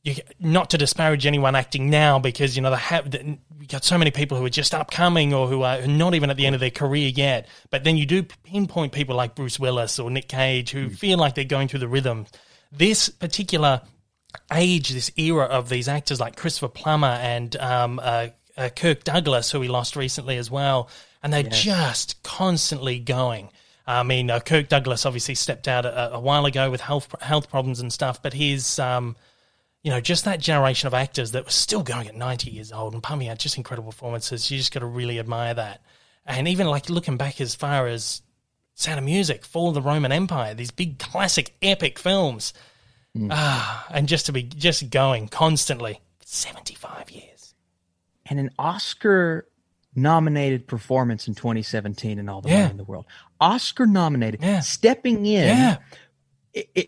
you, 0.04 0.16
not 0.40 0.70
to 0.70 0.78
disparage 0.78 1.26
anyone 1.26 1.56
acting 1.56 1.90
now 1.90 2.20
because 2.20 2.56
you 2.56 2.62
know 2.62 2.72
they 2.72 2.78
have 2.78 3.14
we 3.58 3.66
got 3.66 3.84
so 3.84 3.98
many 3.98 4.12
people 4.12 4.38
who 4.38 4.46
are 4.46 4.50
just 4.50 4.74
upcoming 4.74 5.34
or 5.34 5.48
who 5.48 5.64
are 5.64 5.86
not 5.86 6.16
even 6.16 6.30
at 6.30 6.38
the 6.38 6.46
end 6.46 6.56
of 6.56 6.62
their 6.62 6.70
career 6.70 7.10
yet. 7.10 7.48
But 7.70 7.84
then 7.84 7.98
you 7.98 8.06
do 8.06 8.24
pinpoint 8.24 8.94
people 8.94 9.16
like 9.16 9.36
Bruce 9.36 9.60
Willis 9.60 10.00
or 10.00 10.10
Nick 10.10 10.30
Cage 10.30 10.72
who 10.72 10.90
feel 10.90 11.18
like 11.18 11.36
they're 11.36 11.44
going 11.44 11.68
through 11.68 11.82
the 11.82 11.88
rhythm. 11.88 12.28
This 12.72 13.10
particular 13.10 13.82
age, 14.54 14.90
this 14.90 15.12
era 15.18 15.46
of 15.46 15.70
these 15.70 15.88
actors 15.88 16.20
like 16.20 16.36
Christopher 16.36 16.70
Plummer 16.70 17.08
and 17.08 17.56
um, 17.58 18.00
uh, 18.02 18.28
uh, 18.56 18.70
Kirk 18.70 19.04
Douglas, 19.04 19.52
who 19.52 19.60
we 19.60 19.68
lost 19.68 19.96
recently 19.96 20.38
as 20.38 20.50
well, 20.50 20.90
and 21.24 21.34
they're 21.34 21.44
just 21.44 22.22
constantly 22.24 23.00
going. 23.00 23.50
I 23.88 24.04
mean, 24.04 24.30
uh, 24.30 24.40
Kirk 24.40 24.70
Douglas 24.70 25.06
obviously 25.06 25.36
stepped 25.36 25.68
out 25.68 25.86
a, 25.86 26.14
a 26.14 26.20
while 26.20 26.46
ago 26.46 26.70
with 26.70 26.80
health 26.80 27.14
health 27.22 27.50
problems 27.50 27.80
and 27.80 27.92
stuff, 27.92 28.22
but 28.22 28.34
he's 28.34 28.78
um, 28.78 29.16
you 29.84 29.92
know, 29.92 30.02
just 30.02 30.26
that 30.26 30.40
generation 30.40 30.88
of 30.88 30.94
actors 30.94 31.32
that 31.32 31.46
were 31.46 31.52
still 31.52 31.84
going 31.84 32.08
at 32.08 32.16
90 32.16 32.50
years 32.52 32.72
old 32.72 32.94
and 32.94 33.02
pumping 33.04 33.30
out 33.30 33.38
just 33.40 33.58
incredible 33.58 33.92
performances. 33.92 34.50
You 34.52 34.58
just 34.58 34.74
got 34.74 34.82
to 34.82 34.86
really 34.86 35.20
admire 35.20 35.54
that. 35.54 35.82
And 36.26 36.48
even 36.48 36.68
like 36.68 36.90
looking 36.90 37.18
back 37.18 37.40
as 37.42 37.56
far 37.56 37.88
as 37.88 38.22
Sound 38.76 39.00
of 39.00 39.06
Music, 39.06 39.46
Fall 39.46 39.70
of 39.70 39.74
the 39.76 39.82
Roman 39.82 40.12
Empire, 40.12 40.54
these 40.54 40.72
big 40.72 41.00
classic 41.00 41.56
epic 41.62 41.98
films. 41.98 42.54
Ah, 43.32 43.88
and 43.92 44.08
just 44.08 44.28
to 44.28 44.32
be 44.32 44.44
just 44.44 44.90
going 44.90 45.28
constantly. 45.28 46.00
75 46.24 47.10
years. 47.10 47.56
And 48.28 48.40
an 48.40 48.52
Oscar 48.60 49.48
nominated 49.96 50.68
performance 50.68 51.28
in 51.28 51.34
2017 51.34 52.20
and 52.20 52.30
all 52.30 52.42
the 52.42 52.50
Yeah. 52.50 52.60
money 52.62 52.72
in 52.72 52.78
the 52.78 52.84
world. 52.84 53.06
Oscar 53.42 53.88
nominated, 53.88 54.42
Yeah. 54.44 54.60
stepping 54.60 55.26
in 55.26 55.48
Yeah. 55.58 55.78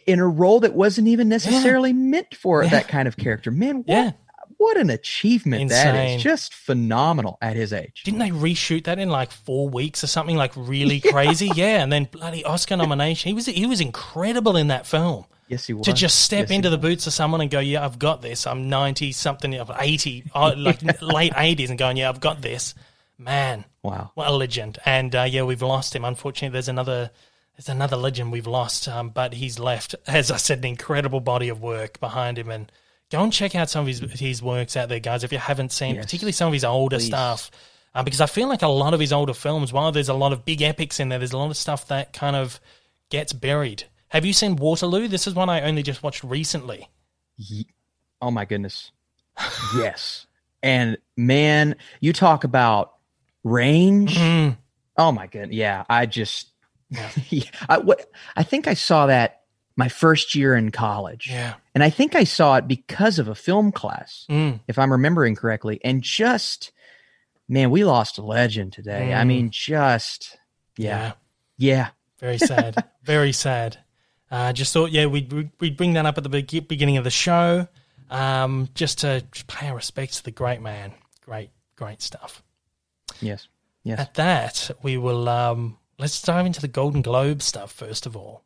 In 0.08 0.20
a 0.20 0.28
role 0.28 0.60
that 0.62 0.74
wasn't 0.74 1.08
even 1.08 1.30
necessarily 1.30 1.94
meant 1.94 2.36
for 2.36 2.64
Yeah. 2.64 2.70
that 2.72 2.88
kind 2.88 3.08
of 3.08 3.18
character. 3.18 3.52
Man, 3.52 3.78
what, 3.78 3.88
Yeah. 3.88 4.12
what 4.58 4.78
an 4.78 4.90
achievement 4.90 5.70
that 5.70 5.96
Insane. 5.96 6.18
is. 6.18 6.24
Just 6.24 6.54
phenomenal 6.54 7.38
at 7.42 7.56
his 7.56 7.72
age. 7.74 8.02
Didn't 8.04 8.20
they 8.20 8.30
reshoot 8.32 8.86
that 8.86 8.98
in 9.00 9.10
like 9.10 9.32
four 9.32 9.70
weeks 9.70 10.04
or 10.04 10.08
something 10.08 10.36
like 10.36 10.52
really 10.56 11.00
crazy? 11.12 11.50
Yeah, 11.56 11.84
and 11.84 11.92
then 11.92 12.06
bloody 12.06 12.44
Oscar 12.44 12.78
nomination. 12.78 13.30
He 13.30 13.34
was 13.34 13.46
he 13.46 13.66
was 13.66 13.82
incredible 13.82 14.56
in 14.58 14.68
that 14.68 14.86
film. 14.88 15.26
Yes, 15.48 15.68
he 15.68 15.74
was. 15.74 15.86
to 15.86 15.92
just 15.94 16.22
step 16.22 16.48
Yes, 16.48 16.52
into 16.56 16.70
the 16.70 16.78
boots 16.78 17.08
of 17.08 17.14
someone 17.14 17.42
and 17.42 17.52
go, 17.52 17.60
yeah, 17.60 17.84
I've 17.84 18.00
got 18.00 18.22
this. 18.22 18.48
I'm 18.48 18.70
90 18.70 19.12
something, 19.12 19.54
of 19.56 19.70
80, 19.78 20.24
uh, 20.34 20.54
like 20.58 20.82
late 21.02 21.34
80s 21.34 21.68
and 21.70 21.78
going, 21.78 21.98
yeah, 21.98 22.08
I've 22.08 22.22
got 22.22 22.42
this. 22.42 22.74
Man, 23.18 23.66
Wow. 23.84 24.12
what 24.16 24.30
a 24.30 24.32
legend. 24.32 24.80
And 24.86 25.14
uh, 25.14 25.24
yeah, 25.24 25.44
we've 25.44 25.62
lost 25.62 25.94
him. 25.94 26.06
Unfortunately, 26.06 26.54
there's 26.54 26.70
another 26.70 27.12
there's 27.56 27.70
another 27.70 27.98
legend 27.98 28.32
we've 28.32 28.48
lost, 28.48 28.88
um, 28.88 29.10
but 29.10 29.34
he's 29.34 29.60
left, 29.60 29.96
as 30.08 30.32
I 30.32 30.38
said, 30.38 30.60
an 30.60 30.66
incredible 30.66 31.20
body 31.20 31.50
of 31.50 31.62
work 31.62 32.00
behind 32.00 32.38
him. 32.38 32.50
And 32.50 32.72
go 33.12 33.22
and 33.24 33.32
check 33.34 33.56
out 33.56 33.70
some 33.70 33.82
of 33.82 33.88
his, 33.88 34.00
his 34.20 34.42
works 34.42 34.76
out 34.78 34.90
there, 34.90 35.00
guys, 35.00 35.24
if 35.24 35.32
you 35.32 35.38
haven't 35.38 35.72
seen, 35.72 35.96
Yes. 35.96 36.06
particularly 36.06 36.32
some 36.32 36.48
of 36.48 36.54
his 36.54 36.64
older 36.64 36.98
Please. 36.98 37.08
stuff. 37.08 37.52
Uh, 37.94 38.04
because 38.04 38.22
I 38.22 38.26
feel 38.26 38.48
like 38.48 38.62
a 38.62 38.68
lot 38.70 38.94
of 38.94 39.00
his 39.02 39.12
older 39.12 39.34
films, 39.34 39.74
while 39.74 39.92
there's 39.92 40.08
a 40.10 40.14
lot 40.14 40.32
of 40.32 40.46
big 40.46 40.62
epics 40.62 41.00
in 41.00 41.10
there, 41.10 41.20
there's 41.20 41.34
a 41.34 41.38
lot 41.38 41.52
of 41.52 41.58
stuff 41.58 41.88
that 41.90 42.14
kind 42.14 42.36
of 42.38 42.60
gets 43.10 43.34
buried. 43.34 43.84
Have 44.08 44.26
you 44.26 44.32
seen 44.34 44.56
Waterloo? 44.56 45.08
This 45.10 45.28
is 45.28 45.34
one 45.36 45.50
I 45.50 45.62
only 45.62 45.84
just 45.84 46.02
watched 46.04 46.24
recently. 46.24 46.90
Ye- 47.38 47.68
Oh 48.22 48.32
my 48.32 48.46
goodness. 48.46 48.92
yes. 49.76 50.26
And 50.64 50.98
man, 51.18 51.76
you 52.00 52.14
talk 52.14 52.44
about 52.44 52.94
range. 53.44 54.16
Mm, 54.16 54.58
Oh 54.96 55.12
my 55.12 55.26
goodness. 55.28 55.56
Yeah. 55.56 55.84
I 55.90 56.06
just, 56.06 56.51
yeah. 57.30 57.44
I, 57.70 57.78
what, 57.80 58.06
I 58.36 58.44
think 58.44 58.68
I 58.68 58.74
saw 58.74 59.06
that 59.08 59.42
my 59.78 59.88
first 59.90 60.36
year 60.36 60.56
in 60.56 60.72
college. 60.72 61.28
yeah. 61.30 61.54
And 61.74 61.84
I 61.84 61.90
think 61.90 62.14
I 62.16 62.26
saw 62.26 62.58
it 62.58 62.68
because 62.68 63.18
of 63.20 63.28
a 63.30 63.36
film 63.36 63.72
class, 63.72 64.26
Mm, 64.30 64.60
if 64.68 64.78
I'm 64.78 64.92
remembering 64.92 65.36
correctly. 65.36 65.80
And 65.84 66.02
just, 66.04 66.72
man, 67.48 67.72
we 67.72 67.86
lost 67.86 68.18
a 68.18 68.22
legend 68.22 68.74
today. 68.74 69.14
I 69.14 69.24
Mm. 69.24 69.28
mean, 69.28 69.50
just, 69.52 70.38
yeah. 70.78 71.14
Yeah. 71.58 71.90
Very 72.20 72.38
sad. 72.38 72.84
Very 73.04 73.32
sad. 73.32 73.78
Uh, 74.30 74.52
just 74.54 74.74
thought, 74.74 74.92
yeah, 74.92 75.06
we'd, 75.06 75.52
we'd 75.60 75.78
bring 75.78 75.94
that 75.94 76.06
up 76.06 76.18
at 76.18 76.24
the 76.24 76.30
be- 76.30 76.60
beginning 76.60 76.98
of 76.98 77.04
the 77.04 77.10
show 77.10 77.68
um, 78.10 78.68
just 78.76 79.00
to 79.00 79.24
pay 79.48 79.70
our 79.70 79.76
respects 79.76 80.18
to 80.18 80.24
the 80.26 80.32
great 80.32 80.62
man. 80.62 80.94
Great, 81.26 81.50
great 81.78 82.02
stuff. 82.02 82.44
Yes. 83.22 83.48
Yes. 83.84 84.00
at 84.00 84.14
that, 84.16 84.72
we 84.84 84.98
will 84.98 85.28
um, 85.28 85.78
let's 86.02 86.22
dive 86.22 86.46
into 86.46 86.60
the 86.60 86.68
Golden 86.68 87.02
Globe 87.02 87.42
stuff 87.42 87.72
first 87.72 88.06
of 88.06 88.18
all. 88.18 88.44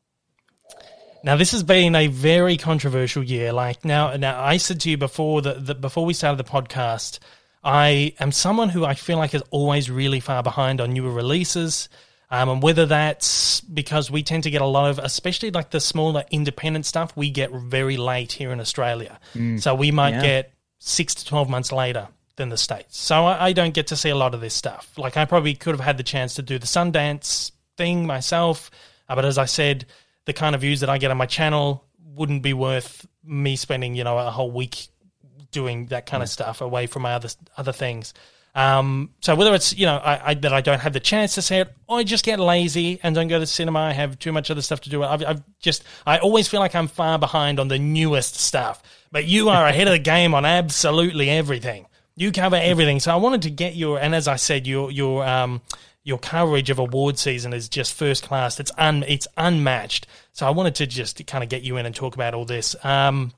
Now, 1.23 1.37
this 1.37 1.53
has 1.53 1.63
been 1.63 1.95
a 1.95 2.05
very 2.05 2.55
controversial 2.55 3.23
year. 3.23 3.51
Like 3.51 3.83
now, 3.83 4.15
now 4.15 4.39
I 4.39 4.57
said 4.57 4.81
to 4.81 4.91
you 4.91 4.97
before 4.97 5.41
that, 5.41 5.65
that 5.65 5.81
before 5.81 6.05
we 6.05 6.13
started 6.13 6.37
the 6.37 6.47
podcast, 6.47 7.17
I 7.63 8.13
am 8.19 8.31
someone 8.31 8.69
who 8.69 8.85
I 8.85 8.93
feel 8.93 9.17
like 9.17 9.33
is 9.33 9.41
always 9.49 9.89
really 9.89 10.19
far 10.19 10.43
behind 10.43 10.81
on 10.81 10.93
newer 10.93 11.09
releases. 11.09 11.89
Um, 12.29 12.49
and 12.49 12.61
whether 12.61 12.85
that's 12.85 13.61
because 13.61 14.11
we 14.11 14.21
tend 14.21 14.43
to 14.43 14.51
get 14.51 14.61
a 14.61 14.67
lot 14.67 14.91
of, 14.91 14.99
especially 14.99 15.49
like 15.49 15.71
the 15.71 15.79
smaller 15.79 16.25
independent 16.29 16.85
stuff, 16.85 17.17
we 17.17 17.31
get 17.31 17.51
very 17.51 17.97
late 17.97 18.31
here 18.31 18.51
in 18.51 18.59
Australia. 18.59 19.19
so 19.57 19.73
we 19.73 19.89
might 19.89 20.15
yeah. 20.15 20.21
get 20.21 20.53
six 20.77 21.15
to 21.15 21.25
12 21.25 21.49
months 21.49 21.71
later 21.71 22.07
than 22.35 22.49
the 22.49 22.57
States. 22.57 22.97
So 22.97 23.25
I, 23.25 23.47
I 23.47 23.53
don't 23.53 23.73
get 23.73 23.87
to 23.87 23.95
see 23.95 24.09
a 24.09 24.15
lot 24.15 24.33
of 24.33 24.41
this 24.41 24.53
stuff. 24.53 24.91
Like 24.97 25.17
I 25.17 25.25
probably 25.25 25.53
could 25.53 25.75
have 25.75 25.83
had 25.83 25.97
the 25.97 26.03
chance 26.03 26.35
to 26.35 26.41
do 26.41 26.59
the 26.59 26.67
Sundance 26.67 27.51
thing 27.77 28.05
myself. 28.05 28.71
Uh, 29.07 29.15
but 29.15 29.25
as 29.25 29.37
I 29.37 29.45
said, 29.45 29.85
the 30.25 30.33
kind 30.33 30.55
of 30.55 30.61
views 30.61 30.79
that 30.81 30.89
I 30.89 30.97
get 30.97 31.11
on 31.11 31.17
my 31.17 31.25
channel 31.25 31.85
wouldn't 32.15 32.41
be 32.41 32.53
worth 32.53 33.05
me 33.23 33.55
spending, 33.55 33.95
you 33.95 34.03
know, 34.03 34.17
a 34.17 34.31
whole 34.31 34.51
week 34.51 34.87
doing 35.51 35.85
that 35.87 36.05
kind 36.05 36.21
of 36.21 36.29
stuff 36.29 36.61
away 36.61 36.87
from 36.87 37.03
my 37.03 37.13
other 37.13 37.29
other 37.57 37.71
things. 37.71 38.13
Um, 38.55 39.11
so 39.19 39.35
whether 39.35 39.53
it's 39.53 39.77
you 39.77 39.85
know 39.85 39.97
I, 39.97 40.31
I, 40.31 40.33
that 40.35 40.53
I 40.53 40.61
don't 40.61 40.79
have 40.79 40.93
the 40.93 40.99
chance 40.99 41.35
to 41.35 41.41
see 41.41 41.57
it, 41.57 41.73
or 41.87 41.99
I 41.99 42.03
just 42.03 42.23
get 42.23 42.39
lazy 42.39 42.99
and 43.03 43.13
don't 43.13 43.27
go 43.27 43.35
to 43.35 43.41
the 43.41 43.47
cinema, 43.47 43.79
I 43.79 43.93
have 43.93 44.17
too 44.17 44.31
much 44.31 44.49
other 44.49 44.61
stuff 44.61 44.81
to 44.81 44.89
do. 44.89 45.03
I've, 45.03 45.23
I've 45.25 45.43
just 45.59 45.83
I 46.05 46.19
always 46.19 46.47
feel 46.47 46.61
like 46.61 46.75
I'm 46.75 46.87
far 46.87 47.19
behind 47.19 47.59
on 47.59 47.67
the 47.67 47.79
newest 47.79 48.35
stuff. 48.35 48.81
But 49.11 49.25
you 49.25 49.49
are 49.49 49.65
ahead 49.65 49.87
of 49.87 49.93
the 49.93 49.99
game 49.99 50.33
on 50.33 50.45
absolutely 50.45 51.29
everything. 51.29 51.87
You 52.15 52.31
cover 52.31 52.55
everything. 52.55 52.99
So 52.99 53.11
I 53.11 53.17
wanted 53.17 53.41
to 53.43 53.49
get 53.49 53.75
your 53.75 53.99
and 53.99 54.15
as 54.15 54.27
I 54.27 54.37
said, 54.37 54.67
your 54.67 54.91
your 54.91 55.25
um 55.25 55.61
your 56.03 56.19
coverage 56.19 56.69
of 56.69 56.79
award 56.79 57.17
season 57.17 57.53
is 57.53 57.67
just 57.67 57.93
first 57.93 58.23
class. 58.23 58.59
It's 58.59 58.71
un 58.77 59.03
it's 59.07 59.27
unmatched. 59.37 60.07
So 60.31 60.45
I 60.45 60.51
wanted 60.51 60.75
to 60.75 60.87
just 60.87 61.25
kind 61.27 61.43
of 61.43 61.49
get 61.49 61.63
you 61.63 61.77
in 61.77 61.85
and 61.85 61.95
talk 61.95 62.15
about 62.15 62.33
all 62.33 62.45
this. 62.45 62.75
Um, 62.85 63.33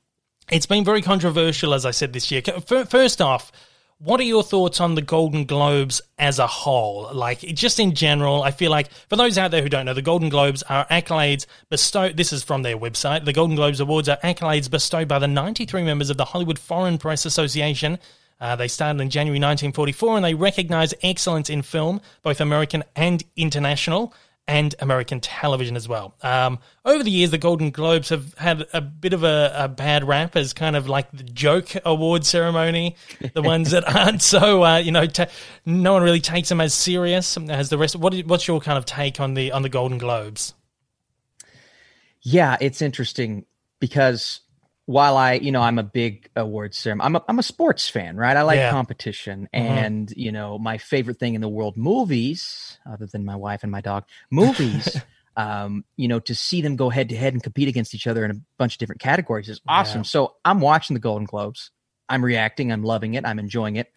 it's 0.50 0.66
been 0.66 0.84
very 0.84 1.02
controversial, 1.02 1.74
as 1.74 1.84
I 1.84 1.90
said 1.90 2.12
this 2.12 2.30
year. 2.30 2.42
First 2.42 3.20
off, 3.20 3.52
what 3.98 4.20
are 4.20 4.24
your 4.24 4.42
thoughts 4.42 4.80
on 4.80 4.94
the 4.94 5.02
Golden 5.02 5.44
Globes 5.44 6.00
as 6.18 6.38
a 6.38 6.46
whole? 6.46 7.10
Like, 7.12 7.40
just 7.40 7.80
in 7.80 7.94
general, 7.94 8.42
I 8.42 8.52
feel 8.52 8.70
like 8.70 8.90
for 9.08 9.16
those 9.16 9.36
out 9.36 9.50
there 9.50 9.60
who 9.60 9.68
don't 9.68 9.86
know, 9.86 9.94
the 9.94 10.02
Golden 10.02 10.28
Globes 10.28 10.62
are 10.64 10.86
accolades 10.86 11.46
bestowed. 11.68 12.16
This 12.16 12.32
is 12.32 12.44
from 12.44 12.62
their 12.62 12.78
website. 12.78 13.24
The 13.24 13.32
Golden 13.32 13.56
Globes 13.56 13.80
Awards 13.80 14.08
are 14.08 14.16
accolades 14.22 14.70
bestowed 14.70 15.08
by 15.08 15.18
the 15.18 15.26
93 15.26 15.82
members 15.82 16.10
of 16.10 16.16
the 16.16 16.26
Hollywood 16.26 16.58
Foreign 16.58 16.96
Press 16.96 17.26
Association. 17.26 17.98
Uh, 18.40 18.56
they 18.56 18.68
started 18.68 19.00
in 19.00 19.10
January 19.10 19.38
1944 19.38 20.16
and 20.16 20.24
they 20.24 20.34
recognize 20.34 20.94
excellence 21.02 21.50
in 21.50 21.62
film, 21.62 22.00
both 22.22 22.40
American 22.40 22.84
and 22.94 23.24
international, 23.36 24.14
and 24.48 24.74
American 24.80 25.20
television 25.20 25.76
as 25.76 25.86
well. 25.86 26.14
Um, 26.22 26.58
over 26.84 27.04
the 27.04 27.10
years, 27.10 27.30
the 27.30 27.38
Golden 27.38 27.70
Globes 27.70 28.08
have 28.08 28.32
had 28.38 28.66
a 28.72 28.80
bit 28.80 29.12
of 29.12 29.22
a, 29.22 29.52
a 29.54 29.68
bad 29.68 30.08
rap 30.08 30.36
as 30.36 30.54
kind 30.54 30.74
of 30.74 30.88
like 30.88 31.10
the 31.12 31.22
joke 31.22 31.68
award 31.84 32.24
ceremony, 32.24 32.96
the 33.34 33.42
ones 33.42 33.72
that 33.72 33.86
aren't 33.94 34.22
so, 34.22 34.64
uh, 34.64 34.78
you 34.78 34.90
know, 34.90 35.06
no 35.66 35.92
one 35.92 36.02
really 36.02 36.20
takes 36.20 36.48
them 36.48 36.62
as 36.62 36.72
serious 36.72 37.36
as 37.36 37.68
the 37.68 37.76
rest. 37.76 37.94
What, 37.94 38.14
what's 38.20 38.48
your 38.48 38.60
kind 38.60 38.78
of 38.78 38.86
take 38.86 39.20
on 39.20 39.34
the 39.34 39.52
on 39.52 39.60
the 39.60 39.68
Golden 39.68 39.98
Globes? 39.98 40.54
Yeah, 42.22 42.56
it's 42.60 42.80
interesting 42.80 43.44
because 43.80 44.40
while 44.88 45.18
I, 45.18 45.34
you 45.34 45.52
know, 45.52 45.60
I'm 45.60 45.78
a 45.78 45.82
big 45.82 46.30
awards 46.34 46.78
ceremony, 46.78 47.04
I'm 47.04 47.16
a, 47.16 47.24
I'm 47.28 47.38
a 47.38 47.42
sports 47.42 47.90
fan, 47.90 48.16
right? 48.16 48.34
I 48.34 48.40
like 48.40 48.58
Yeah. 48.58 48.70
competition, 48.70 49.46
and 49.52 50.10
you 50.16 50.32
know, 50.32 50.58
my 50.58 50.78
favorite 50.78 51.18
thing 51.18 51.34
in 51.34 51.42
the 51.42 51.48
world, 51.48 51.76
movies, 51.76 52.78
other 52.90 53.04
than 53.04 53.22
my 53.22 53.36
wife 53.36 53.62
and 53.64 53.70
my 53.70 53.82
dog, 53.82 54.04
movies. 54.30 54.96
um, 55.36 55.84
you 55.98 56.08
know, 56.08 56.20
to 56.20 56.34
see 56.34 56.62
them 56.62 56.74
go 56.74 56.88
head 56.88 57.10
to 57.10 57.16
head 57.16 57.34
and 57.34 57.42
compete 57.42 57.68
against 57.68 57.94
each 57.94 58.06
other 58.06 58.24
in 58.24 58.30
a 58.30 58.40
bunch 58.58 58.74
of 58.74 58.78
different 58.78 59.02
categories 59.02 59.50
is 59.50 59.60
awesome. 59.68 60.00
Yeah. 60.00 60.04
So 60.04 60.34
I'm 60.42 60.60
watching 60.60 60.94
the 60.94 61.00
Golden 61.00 61.26
Globes, 61.26 61.70
I'm 62.08 62.24
reacting, 62.24 62.72
I'm 62.72 62.82
loving 62.82 63.12
it, 63.12 63.26
I'm 63.26 63.38
enjoying 63.38 63.76
it, 63.76 63.92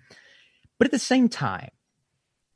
but 0.78 0.88
at 0.88 0.92
the 0.92 1.00
same 1.00 1.30
time, 1.30 1.70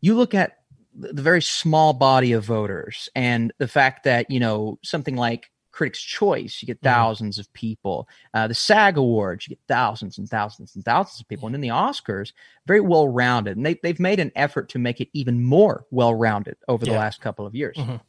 you 0.01 0.13
look 0.13 0.33
at 0.33 0.57
the 0.93 1.13
the 1.13 1.21
very 1.21 1.41
small 1.41 1.93
body 1.93 2.33
of 2.33 2.43
voters 2.43 3.07
and 3.15 3.53
the 3.59 3.67
fact 3.69 4.03
that 4.03 4.29
you 4.29 4.41
know 4.41 4.77
something 4.83 5.15
like 5.15 5.49
critics 5.75 6.01
choice 6.01 6.59
you 6.61 6.65
get 6.65 6.79
Mhm. 6.79 6.83
thousands 6.85 7.37
of 7.37 7.51
people 7.53 8.07
uh, 8.33 8.47
the 8.47 8.53
sag 8.53 8.95
awards 8.97 9.45
you 9.45 9.55
get 9.55 9.59
thousands 9.67 10.17
and 10.17 10.29
thousands 10.29 10.73
and 10.75 10.85
thousands 10.85 11.19
of 11.19 11.27
people 11.27 11.45
and 11.47 11.53
then 11.53 11.61
the 11.61 11.67
oscars 11.85 12.31
very 12.65 12.79
well 12.79 13.07
rounded 13.09 13.57
and 13.57 13.65
they, 13.65 13.75
they've 13.83 13.99
made 13.99 14.19
an 14.21 14.31
effort 14.37 14.69
to 14.69 14.79
make 14.79 15.01
it 15.01 15.09
even 15.13 15.43
more 15.43 15.85
well 15.91 16.13
rounded 16.15 16.55
over 16.69 16.85
the 16.85 16.91
Yeah. 16.91 16.99
last 16.99 17.19
couple 17.19 17.45
of 17.45 17.53
years 17.53 17.75
Mhm. 17.77 17.99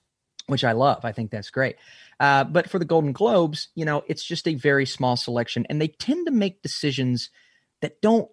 which 0.46 0.62
i 0.62 0.70
love 0.70 1.05
i 1.05 1.11
think 1.11 1.31
that's 1.33 1.50
great 1.50 1.74
uh, 2.20 2.44
but 2.44 2.70
for 2.70 2.79
the 2.79 2.85
golden 2.85 3.12
globes 3.12 3.68
you 3.74 3.85
know 3.85 4.05
it's 4.07 4.24
just 4.24 4.46
a 4.46 4.55
very 4.55 4.87
small 4.87 5.16
selection 5.16 5.66
and 5.68 5.81
they 5.81 5.88
tend 5.88 6.24
to 6.26 6.33
make 6.33 6.62
decisions 6.62 7.31
that 7.83 8.00
don't 8.00 8.31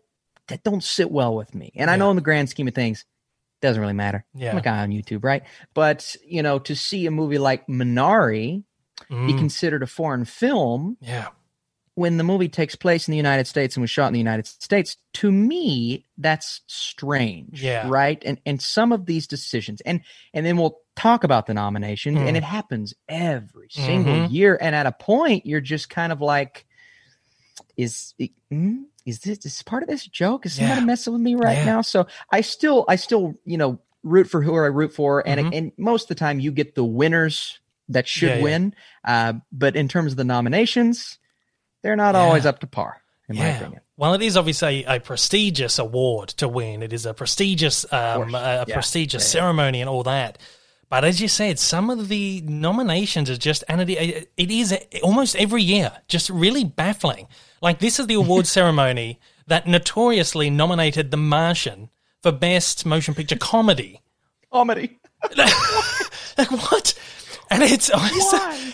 that 0.47 0.63
don't 0.63 0.83
sit 0.83 1.09
well 1.09 1.35
with 1.35 1.55
me 1.55 1.71
and 1.75 1.89
i 1.89 1.95
know 1.95 2.11
in 2.11 2.15
the 2.15 2.21
grand 2.29 2.49
scheme 2.49 2.67
of 2.67 2.75
things 2.75 2.99
it 3.01 3.65
doesn't 3.65 3.81
really 3.81 3.93
matter 3.93 4.25
Yeah. 4.35 4.51
I'm 4.51 4.57
a 4.57 4.61
guy 4.61 4.79
on 4.83 4.91
YouTube, 4.91 5.23
right? 5.23 5.43
But 5.73 6.15
you 6.27 6.43
know, 6.43 6.59
to 6.59 6.75
see 6.75 7.05
a 7.07 7.11
movie 7.11 7.37
like 7.39 7.65
Minari 7.67 8.63
be 9.09 9.15
Mm, 9.33 9.37
considered 9.37 9.83
a 9.83 9.87
foreign 9.87 10.25
film 10.25 10.97
yeah. 11.01 11.27
when 11.95 12.17
the 12.17 12.23
movie 12.23 12.49
takes 12.49 12.75
place 12.75 13.07
in 13.07 13.11
the 13.11 13.17
United 13.17 13.45
States 13.47 13.75
and 13.75 13.81
was 13.81 13.89
shot 13.91 14.07
in 14.07 14.13
the 14.13 14.19
United 14.19 14.47
States, 14.47 14.97
to 15.13 15.31
me, 15.31 16.05
that's 16.17 16.61
strange. 16.67 17.61
Yeah. 17.63 17.87
Right. 17.87 18.21
And 18.25 18.39
and 18.45 18.61
some 18.61 18.91
of 18.91 19.05
these 19.05 19.27
decisions, 19.27 19.81
and 19.81 20.01
and 20.33 20.45
then 20.45 20.57
we'll 20.57 20.79
talk 20.95 21.23
about 21.23 21.45
the 21.47 21.53
nominations, 21.53 22.17
Mm. 22.19 22.27
and 22.27 22.37
it 22.37 22.43
happens 22.43 22.93
every 23.09 23.67
single 23.69 24.13
Mhm. 24.13 24.31
year. 24.31 24.57
And 24.61 24.75
at 24.75 24.85
a 24.85 24.91
point, 24.91 25.45
you're 25.45 25.61
just 25.61 25.89
kind 25.89 26.11
of 26.11 26.21
like, 26.21 26.65
is 27.77 28.13
it, 28.19 28.31
mm, 28.51 28.83
is 29.05 29.19
this 29.19 29.45
is 29.45 29.63
part 29.63 29.83
of 29.83 29.89
this 29.89 30.05
joke? 30.05 30.45
Is 30.45 30.53
somebody 30.53 30.81
Yeah. 30.81 30.85
messing 30.85 31.13
with 31.13 31.21
me 31.21 31.35
right 31.35 31.57
Yeah. 31.57 31.65
now? 31.65 31.81
So 31.81 32.07
I 32.31 32.41
still 32.41 32.85
I 32.87 32.95
still, 32.95 33.35
you 33.45 33.57
know, 33.57 33.79
root 34.03 34.29
for 34.29 34.41
who 34.41 34.53
I 34.55 34.67
root 34.67 34.93
for. 34.93 35.25
And 35.27 35.39
Mhm. 35.41 35.57
and 35.57 35.71
most 35.77 36.03
of 36.03 36.07
the 36.09 36.15
time 36.15 36.39
you 36.39 36.51
get 36.51 36.75
the 36.75 36.83
winners 36.83 37.59
that 37.89 38.07
should 38.07 38.29
Yeah, 38.29 38.35
yeah. 38.37 38.43
win. 38.43 38.75
Uh, 39.03 39.33
but 39.51 39.75
in 39.75 39.87
terms 39.87 40.13
of 40.13 40.17
the 40.17 40.23
nominations, 40.23 41.17
they're 41.81 41.95
not 41.95 42.15
Yeah. 42.15 42.21
always 42.21 42.45
up 42.45 42.59
to 42.59 42.67
par, 42.67 43.01
in 43.29 43.37
my 43.37 43.45
opinion. 43.47 43.81
Well, 43.97 44.13
it 44.15 44.21
is 44.21 44.35
obviously 44.37 44.83
a 44.85 44.99
prestigious 44.99 45.77
award 45.79 46.29
to 46.29 46.47
win. 46.47 46.81
It 46.81 46.93
is 46.93 47.05
a 47.05 47.13
prestigious, 47.13 47.85
um, 47.93 48.33
a 48.35 48.65
prestigious 48.67 49.27
ceremony 49.29 49.81
and 49.81 49.89
all 49.89 50.03
that. 50.03 50.37
But 50.89 51.03
as 51.05 51.19
you 51.21 51.27
said, 51.27 51.57
some 51.59 51.89
of 51.89 52.07
the 52.07 52.41
nominations 52.41 53.29
are 53.29 53.37
just, 53.37 53.63
and 53.67 53.81
it, 53.89 54.29
it 54.37 54.51
is 54.51 54.77
almost 55.01 55.35
every 55.35 55.63
year, 55.63 55.91
just 56.07 56.29
really 56.29 56.63
baffling. 56.63 57.27
Like 57.61 57.79
this 57.79 57.99
is 57.99 58.07
the 58.07 58.13
award 58.15 58.45
ceremony 58.59 59.19
that 59.47 59.67
notoriously 59.67 60.49
nominated 60.49 61.11
The 61.11 61.17
Martian 61.17 61.89
for 62.21 62.31
best 62.31 62.85
motion 62.85 63.13
picture 63.13 63.35
comedy. 63.37 64.01
Comedy. 64.51 64.99
like 66.37 66.51
what? 66.51 66.93
And 67.53 67.63
it's 67.63 67.89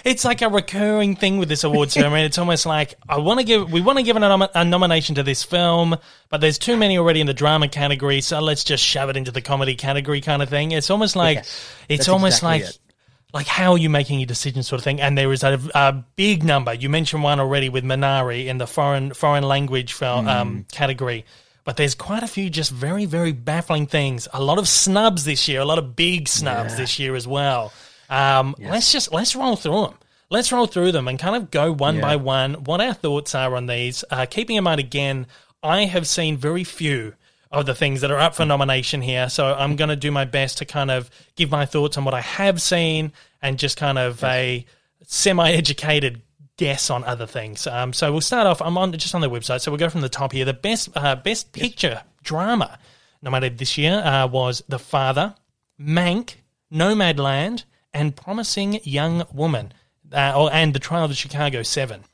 it's 0.06 0.24
like 0.26 0.42
a 0.42 0.50
recurring 0.50 1.16
thing 1.16 1.38
with 1.38 1.50
this 1.50 1.64
award 1.64 1.92
ceremony. 1.92 2.24
It's 2.24 2.38
almost 2.38 2.66
like 2.66 2.96
I 3.08 3.18
want 3.18 3.40
to 3.40 3.46
give 3.46 3.72
we 3.72 3.82
want 3.82 3.98
to 4.00 4.04
give 4.04 4.16
a, 4.16 4.20
nom- 4.20 4.48
a 4.54 4.66
nomination 4.66 5.16
to 5.16 5.24
this 5.24 5.44
film, 5.44 5.98
but 6.30 6.42
there's 6.42 6.58
too 6.58 6.78
many 6.78 6.98
already 6.98 7.20
in 7.22 7.28
the 7.28 7.34
drama 7.34 7.68
category, 7.68 8.22
so 8.22 8.40
let's 8.40 8.64
just 8.64 8.84
shove 8.84 9.10
it 9.10 9.18
into 9.18 9.32
the 9.32 9.42
comedy 9.42 9.76
category 9.76 10.22
kind 10.22 10.42
of 10.42 10.50
thing. 10.50 10.72
It's 10.72 10.90
almost 10.90 11.16
like 11.16 11.38
Yes, 11.38 11.74
it's 11.90 11.98
that's 12.00 12.10
almost 12.10 12.38
exactly 12.38 12.60
like 12.66 12.70
it. 12.70 12.80
like 13.34 13.48
how 13.48 13.74
are 13.74 13.78
you 13.78 13.90
making 13.90 14.20
your 14.20 14.28
decision 14.28 14.64
sort 14.64 14.80
of 14.80 14.84
thing. 14.84 15.02
And 15.02 15.18
there 15.18 15.32
is 15.34 15.44
a, 15.44 15.60
a 15.76 15.94
big 16.16 16.44
number. 16.44 16.74
You 16.74 16.90
mentioned 16.90 17.22
one 17.24 17.40
already 17.40 17.70
with 17.70 17.84
Minari 17.84 18.46
in 18.48 18.58
the 18.60 18.68
foreign 18.68 19.14
foreign 19.14 19.44
language 19.44 19.94
film, 19.94 20.26
Mm. 20.26 20.30
um, 20.36 20.66
category. 20.72 21.26
But 21.66 21.78
there's 21.78 21.94
quite 21.94 22.24
a 22.24 22.28
few 22.28 22.50
just 22.50 22.72
very, 22.72 23.06
very 23.06 23.32
baffling 23.32 23.86
things. 23.86 24.28
A 24.34 24.42
lot 24.42 24.58
of 24.58 24.68
snubs 24.68 25.26
this 25.26 25.48
year, 25.48 25.60
a 25.60 25.66
lot 25.66 25.78
of 25.78 25.96
big 25.96 26.28
snubs 26.28 26.78
this 26.78 26.98
year 26.98 27.16
as 27.16 27.28
well. 27.28 27.72
Um, 28.10 28.56
Let's 28.60 28.92
just 28.92 29.12
let's 29.14 29.36
roll 29.36 29.56
through 29.56 29.82
them. 29.84 29.94
Let's 30.32 30.52
roll 30.52 30.66
through 30.68 30.92
them 30.92 31.08
and 31.08 31.18
kind 31.20 31.36
of 31.36 31.52
go 31.52 31.72
one 31.72 31.96
Yeah. 31.96 32.02
by 32.02 32.16
one. 32.16 32.54
What 32.66 32.82
our 32.82 32.94
thoughts 32.94 33.34
are 33.36 33.56
on 33.56 33.66
these. 33.68 34.04
Uh, 34.10 34.26
keeping 34.30 34.56
in 34.58 34.64
mind 34.64 34.80
again, 34.80 35.28
I 35.64 35.86
have 35.86 36.08
seen 36.08 36.38
very 36.38 36.64
few 36.64 37.14
of 37.52 37.66
the 37.66 37.74
things 37.74 38.02
that 38.02 38.12
are 38.12 38.20
up 38.20 38.36
for 38.36 38.46
nomination 38.46 39.02
here, 39.02 39.28
so 39.28 39.54
I'm 39.56 39.76
going 39.76 39.90
to 39.90 39.96
do 39.96 40.12
my 40.12 40.24
best 40.26 40.60
to 40.60 40.66
kind 40.66 40.92
of 40.92 41.10
give 41.36 41.50
my 41.50 41.66
thoughts 41.66 41.98
on 41.98 42.06
what 42.06 42.14
I 42.14 42.22
have 42.22 42.62
seen 42.62 43.12
and 43.42 43.58
just 43.58 43.76
kind 43.76 43.98
of 43.98 44.24
a 44.24 44.66
semi-educated 45.24 46.22
guess 46.58 46.90
on 46.90 47.04
other 47.04 47.26
things. 47.26 47.66
Um, 47.68 47.94
so 47.94 48.12
we'll 48.12 48.22
start 48.22 48.48
off. 48.48 48.62
I'm 48.62 48.78
on 48.78 48.92
just 48.94 49.16
on 49.16 49.22
the 49.22 49.30
website, 49.30 49.62
so 49.62 49.72
we'll 49.72 49.78
go 49.80 49.90
from 49.90 50.02
the 50.02 50.10
top 50.10 50.32
here. 50.32 50.46
The 50.46 50.54
best 50.54 50.90
uh, 50.96 51.16
best 51.16 51.52
picture 51.52 52.02
drama 52.24 52.78
nominated 53.22 53.58
this 53.58 53.78
year 53.78 53.96
uh, 54.04 54.28
was 54.28 54.64
The 54.68 54.80
Father, 54.80 55.36
Mank, 55.80 56.36
Nomadland, 56.72 57.64
and 58.00 58.16
Promising 58.16 58.80
Young 58.84 59.26
Woman, 59.34 59.74
uh, 60.14 60.32
oh, 60.34 60.48
and 60.48 60.74
The 60.74 60.80
Trial 60.80 61.04
of 61.04 61.10
the 61.10 61.16
Chicago 61.16 61.64
Seven. 61.64 62.06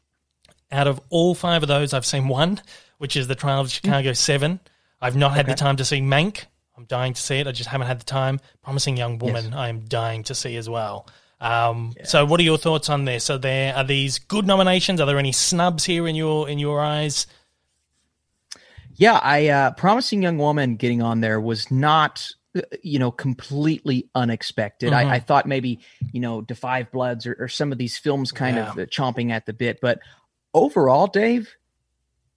Out 0.72 0.88
of 0.88 1.00
all 1.12 1.36
five 1.36 1.62
of 1.62 1.68
those, 1.68 1.94
I've 1.94 2.08
seen 2.08 2.28
one, 2.28 2.60
which 2.98 3.16
is 3.16 3.28
The 3.28 3.36
Trial 3.36 3.62
of 3.62 3.68
the 3.68 3.74
Chicago 3.74 4.14
Seven. 4.14 4.60
I've 5.00 5.16
not 5.16 5.36
had 5.36 5.46
the 5.46 5.54
time 5.54 5.76
to 5.76 5.86
see 5.86 6.02
Mank. 6.02 6.46
I'm 6.76 6.86
dying 6.86 7.14
to 7.14 7.22
see 7.22 7.36
it. 7.36 7.46
I 7.46 7.52
just 7.52 7.70
haven't 7.70 7.86
had 7.86 8.00
the 8.00 8.06
time. 8.06 8.40
Promising 8.64 8.98
Young 8.98 9.20
Woman, 9.20 9.54
I 9.54 9.70
am 9.70 9.82
dying 9.82 10.24
to 10.24 10.34
see 10.34 10.58
as 10.58 10.68
well. 10.68 11.08
Um, 11.40 11.94
So, 12.04 12.26
what 12.26 12.40
are 12.40 12.44
your 12.44 12.58
thoughts 12.58 12.90
on 12.90 13.06
this? 13.06 13.30
Are 13.30 13.38
there 13.38 13.76
are 13.76 13.84
these 13.84 14.18
good 14.18 14.48
nominations? 14.48 15.00
Are 15.00 15.06
there 15.06 15.20
any 15.20 15.34
snubs 15.34 15.86
here 15.86 16.08
in 16.08 16.16
your 16.16 16.50
in 16.50 16.58
your 16.58 16.82
eyes? 16.82 17.28
Yeah, 18.96 19.20
I 19.22 19.50
uh 19.50 19.72
promising 19.72 20.24
young 20.24 20.40
woman 20.40 20.78
getting 20.78 21.04
on 21.04 21.22
there 21.22 21.40
was 21.40 21.70
not 21.70 22.28
you 22.84 23.00
know 23.00 23.12
completely 23.12 24.10
unexpected. 24.16 24.92
Mhm. 24.94 24.96
I, 24.96 25.16
I 25.16 25.20
thought 25.20 25.46
maybe 25.48 25.80
you 26.12 26.20
know 26.20 26.42
Da 26.42 26.56
Five 26.56 26.92
Bloods 26.92 27.26
or, 27.26 27.36
or 27.40 27.48
some 27.48 27.72
of 27.72 27.78
these 27.78 27.98
films 27.98 28.32
kind 28.32 28.58
of 28.58 28.76
Yeah. 28.78 28.84
uh, 28.84 28.86
chomping 28.86 29.32
at 29.32 29.46
the 29.46 29.54
bit, 29.54 29.80
but 29.82 30.00
overall, 30.54 31.08
Dave, 31.08 31.54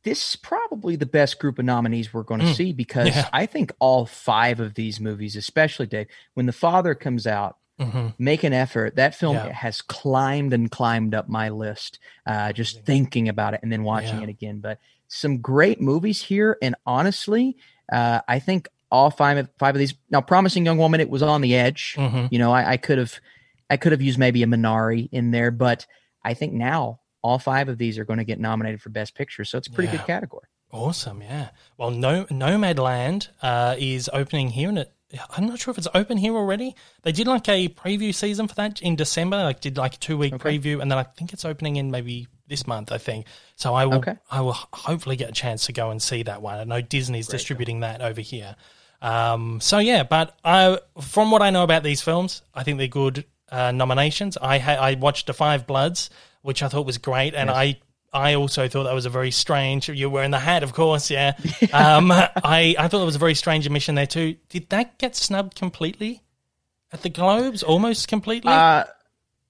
this 0.05 0.31
is 0.31 0.37
probably 0.37 0.97
the 0.97 1.07
best 1.07 1.39
group 1.39 1.59
of 1.59 1.65
nominees 1.65 2.13
we're 2.15 2.23
going 2.23 2.41
to 2.41 2.47
Mm. 2.47 2.55
see 2.57 2.73
because 2.73 3.09
Yeah. 3.15 3.29
I 3.33 3.47
think 3.47 3.73
all 3.79 4.07
five 4.07 4.61
of 4.61 4.75
these 4.75 5.01
movies, 5.01 5.37
especially 5.37 5.87
Dave, 5.87 6.07
when 6.35 6.47
the 6.47 6.53
father 6.53 6.95
comes 6.95 7.27
out, 7.27 7.57
hmm 7.81 8.09
make 8.19 8.43
an 8.43 8.53
effort. 8.53 8.97
That 8.97 9.15
film 9.15 9.37
Yeah. 9.37 9.53
has 9.53 9.83
climbed 9.83 10.53
and 10.53 10.69
climbed 10.71 11.15
up 11.15 11.29
my 11.29 11.49
list. 11.51 12.01
Uh, 12.27 12.53
just 12.53 12.85
thinking 12.85 13.29
about 13.29 13.55
it 13.55 13.61
and 13.63 13.71
then 13.71 13.85
watching 13.85 14.19
Yeah. 14.19 14.25
it 14.25 14.29
again. 14.31 14.59
But 14.61 14.79
some 15.07 15.39
great 15.39 15.81
movies 15.81 16.21
here, 16.23 16.59
and 16.61 16.75
honestly, 16.85 17.57
uh, 17.93 18.21
I 18.27 18.41
think 18.41 18.69
all 18.91 19.11
five 19.11 19.37
of 19.39 19.49
five 19.59 19.75
of 19.75 19.79
these. 19.79 19.95
Now, 20.11 20.21
Promising 20.21 20.65
Young 20.65 20.79
Woman, 20.79 21.01
it 21.01 21.11
was 21.11 21.23
on 21.23 21.41
the 21.41 21.55
edge. 21.57 21.95
hmm 21.97 22.27
You 22.31 22.39
know, 22.39 22.53
I, 22.53 22.73
I 22.73 22.77
could 22.77 22.99
have, 22.99 23.21
I 23.71 23.77
could 23.77 23.93
have 23.93 24.03
used 24.03 24.19
maybe 24.19 24.43
a 24.43 24.47
Minari 24.47 25.09
in 25.13 25.31
there, 25.31 25.51
but 25.51 25.87
I 26.25 26.35
think 26.35 26.53
now 26.53 27.01
all 27.23 27.39
five 27.39 27.69
of 27.69 27.79
these 27.79 27.99
are 27.99 28.05
going 28.05 28.19
to 28.19 28.25
get 28.25 28.39
nominated 28.41 28.81
for 28.81 28.91
Best 28.91 29.15
Picture, 29.15 29.45
so 29.45 29.59
it's 29.59 29.69
a 29.69 29.71
pretty 29.71 29.89
Yeah. 29.93 29.99
good 29.99 30.07
category. 30.07 30.47
Awesome, 30.71 31.23
yeah. 31.23 31.49
Well, 31.79 31.91
no, 31.91 32.25
Nomadland 32.27 33.29
uh, 33.43 33.75
is 33.79 34.11
opening 34.13 34.51
here, 34.51 34.69
and 34.69 34.79
it, 34.79 34.93
I'm 35.37 35.47
not 35.47 35.59
sure 35.59 35.73
if 35.73 35.79
it's 35.79 35.89
open 35.95 36.19
here 36.19 36.35
already. 36.35 36.77
They 37.03 37.13
did 37.13 37.27
like 37.27 37.49
a 37.49 37.69
preview 37.69 38.15
season 38.15 38.49
for 38.49 38.55
that 38.57 38.83
in 38.83 38.95
December. 38.95 39.39
Like 39.39 39.61
did 39.61 39.79
like 39.79 39.95
a 39.95 39.99
two 39.99 40.19
week 40.19 40.35
Okay. 40.35 40.59
preview, 40.59 40.81
and 40.83 40.91
then 40.91 40.99
I 40.99 41.05
think 41.05 41.33
it's 41.33 41.45
opening 41.47 41.77
in 41.77 41.91
maybe 41.91 42.29
this 42.47 42.67
month. 42.67 42.93
I 42.93 42.99
think 42.99 43.27
so. 43.57 43.75
I 43.75 43.87
will. 43.87 43.99
Okay. 43.99 44.17
I 44.31 44.43
will 44.43 44.53
hopefully 44.53 45.17
get 45.17 45.31
a 45.31 45.33
chance 45.33 45.65
to 45.67 45.73
go 45.73 45.91
and 45.91 46.03
see 46.03 46.23
that 46.25 46.43
one. 46.43 46.59
I 46.59 46.65
know 46.65 46.83
Disney's 46.83 47.27
distributing 47.29 47.81
that 47.81 48.03
over 48.03 48.21
here. 48.21 48.57
Um, 49.01 49.61
so 49.61 49.79
yeah, 49.79 50.03
but 50.03 50.37
I, 50.45 50.79
from 51.01 51.31
what 51.31 51.43
I 51.43 51.51
know 51.51 51.63
about 51.63 51.83
these 51.83 52.01
films, 52.03 52.43
I 52.55 52.65
think 52.65 52.79
they're 52.79 52.89
good 52.89 53.25
uh, 53.51 53.71
nominations. 53.73 54.37
I 54.37 54.59
ha- 54.59 54.73
I 54.73 54.95
watched 54.95 55.27
The 55.29 55.35
Five 55.35 55.67
Bloods, 55.67 56.11
which 56.43 56.63
I 56.63 56.69
thought 56.69 56.87
was 56.87 56.99
great, 56.99 57.35
and 57.35 57.49
Yes. 57.49 57.57
I 57.57 57.79
I 58.11 58.35
also 58.35 58.69
thought 58.69 58.85
that 58.85 58.95
was 58.95 59.07
a 59.07 59.11
very 59.11 59.31
strange. 59.31 59.89
You're 59.89 60.09
wearing 60.11 60.31
the 60.31 60.39
hat, 60.39 60.63
of 60.63 60.73
course, 60.73 61.11
yeah. 61.11 61.35
um, 61.73 62.11
I 62.11 62.75
I 62.79 62.89
thought 62.89 63.03
it 63.03 63.07
was 63.07 63.17
a 63.17 63.21
very 63.21 63.35
strange 63.35 63.67
admission 63.67 63.95
there 63.95 64.07
too. 64.07 64.37
Did 64.49 64.69
that 64.71 64.99
get 64.99 65.15
snubbed 65.15 65.55
completely 65.55 66.23
at 66.93 67.03
the 67.03 67.09
Globes? 67.11 67.63
Almost 67.63 68.09
completely. 68.09 68.51
Uh, 68.53 68.85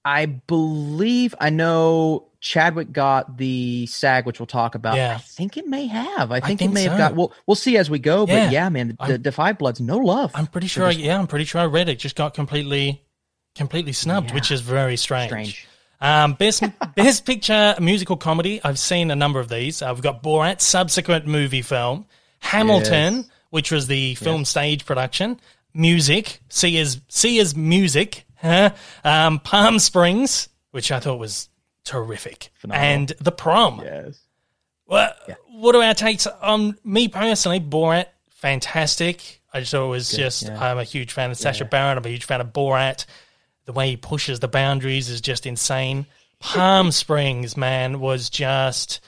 I 0.05 0.25
believe 0.27 1.33
I 1.39 1.49
know 1.49 2.28
Chadwick 2.41 2.91
got 2.91 3.37
the 3.37 3.85
SAG, 3.87 4.25
which 4.25 4.39
we'll 4.39 4.47
talk 4.47 4.75
about. 4.75 4.95
Yeah. 4.95 5.15
I 5.15 5.17
think 5.19 5.57
it 5.57 5.67
may 5.67 5.87
have. 5.87 6.31
I 6.31 6.39
think, 6.39 6.59
think 6.59 6.71
it 6.71 6.73
may 6.73 6.85
so. 6.85 6.91
have 6.91 6.97
got. 6.97 7.15
We'll 7.15 7.33
we'll 7.45 7.55
see 7.55 7.77
as 7.77 7.89
we 7.89 7.99
go. 7.99 8.25
Yeah. 8.27 8.45
But 8.45 8.53
yeah, 8.53 8.69
man, 8.69 8.97
the, 8.99 9.31
Five 9.31 9.57
Bloods, 9.57 9.81
no 9.81 9.97
love. 9.97 10.31
I'm 10.33 10.47
pretty 10.47 10.67
sure. 10.67 10.87
this 10.87 10.97
yeah, 10.97 11.19
I'm 11.19 11.27
pretty 11.27 11.45
sure 11.45 11.59
I 11.61 11.65
read 11.65 11.89
it. 11.89 11.99
Just 11.99 12.15
got 12.15 12.33
completely, 12.33 13.03
completely 13.55 13.91
snubbed, 13.91 14.29
Yeah. 14.29 14.35
which 14.35 14.51
is 14.51 14.61
very 14.61 14.95
strange. 14.95 15.29
Strange. 15.29 15.67
Um, 16.01 16.33
best 16.33 16.63
best 16.95 17.25
picture 17.25 17.75
musical 17.81 18.15
comedy. 18.15 18.61
I've 18.63 18.79
seen 18.79 19.11
a 19.11 19.15
number 19.17 19.41
of 19.41 19.49
these. 19.49 19.81
Uh, 19.81 19.91
we've 19.93 20.03
got 20.03 20.23
Borat, 20.23 20.61
subsequent 20.61 21.27
movie 21.27 21.61
film, 21.61 22.05
Hamilton, 22.39 23.15
Yes. 23.15 23.25
which 23.49 23.71
was 23.71 23.87
the 23.87 24.15
film 24.15 24.45
stage 24.45 24.85
production, 24.85 25.41
music, 25.73 26.39
Sia's 26.47 27.01
Sia's 27.09 27.53
music, 27.53 28.25
huh? 28.37 28.69
um, 29.03 29.39
Palm 29.39 29.77
Springs, 29.77 30.47
which 30.71 30.89
I 30.89 31.01
thought 31.01 31.19
was 31.19 31.48
terrific, 31.89 32.49
Phenomenal. 32.55 32.87
and 32.93 33.07
The 33.19 33.31
Prom. 33.31 33.81
Yes. 33.83 34.19
Well, 34.85 35.13
what 35.51 35.75
are 35.75 35.83
our 35.83 35.93
takes 35.93 36.25
on 36.27 36.77
me 36.83 37.07
personally? 37.07 37.59
Borat, 37.59 38.05
fantastic. 38.29 39.41
I 39.53 39.59
just 39.61 39.71
thought 39.71 39.85
it 39.85 39.89
was 39.89 40.09
just. 40.11 40.43
yeah. 40.43 40.63
I'm 40.63 40.77
a 40.77 40.83
huge 40.83 41.11
fan 41.13 41.31
of 41.31 41.37
Sacha 41.37 41.65
Baron. 41.65 41.97
I'm 41.97 42.05
a 42.05 42.09
huge 42.09 42.25
fan 42.25 42.41
of 42.41 42.53
Borat. 42.53 43.05
The 43.65 43.73
way 43.73 43.89
he 43.91 43.97
pushes 43.97 44.39
the 44.39 44.47
boundaries 44.47 45.09
is 45.09 45.21
just 45.21 45.45
insane. 45.45 46.05
Palm 46.39 46.91
Springs, 46.91 47.55
man, 47.57 47.99
was 47.99 48.29
just. 48.29 48.99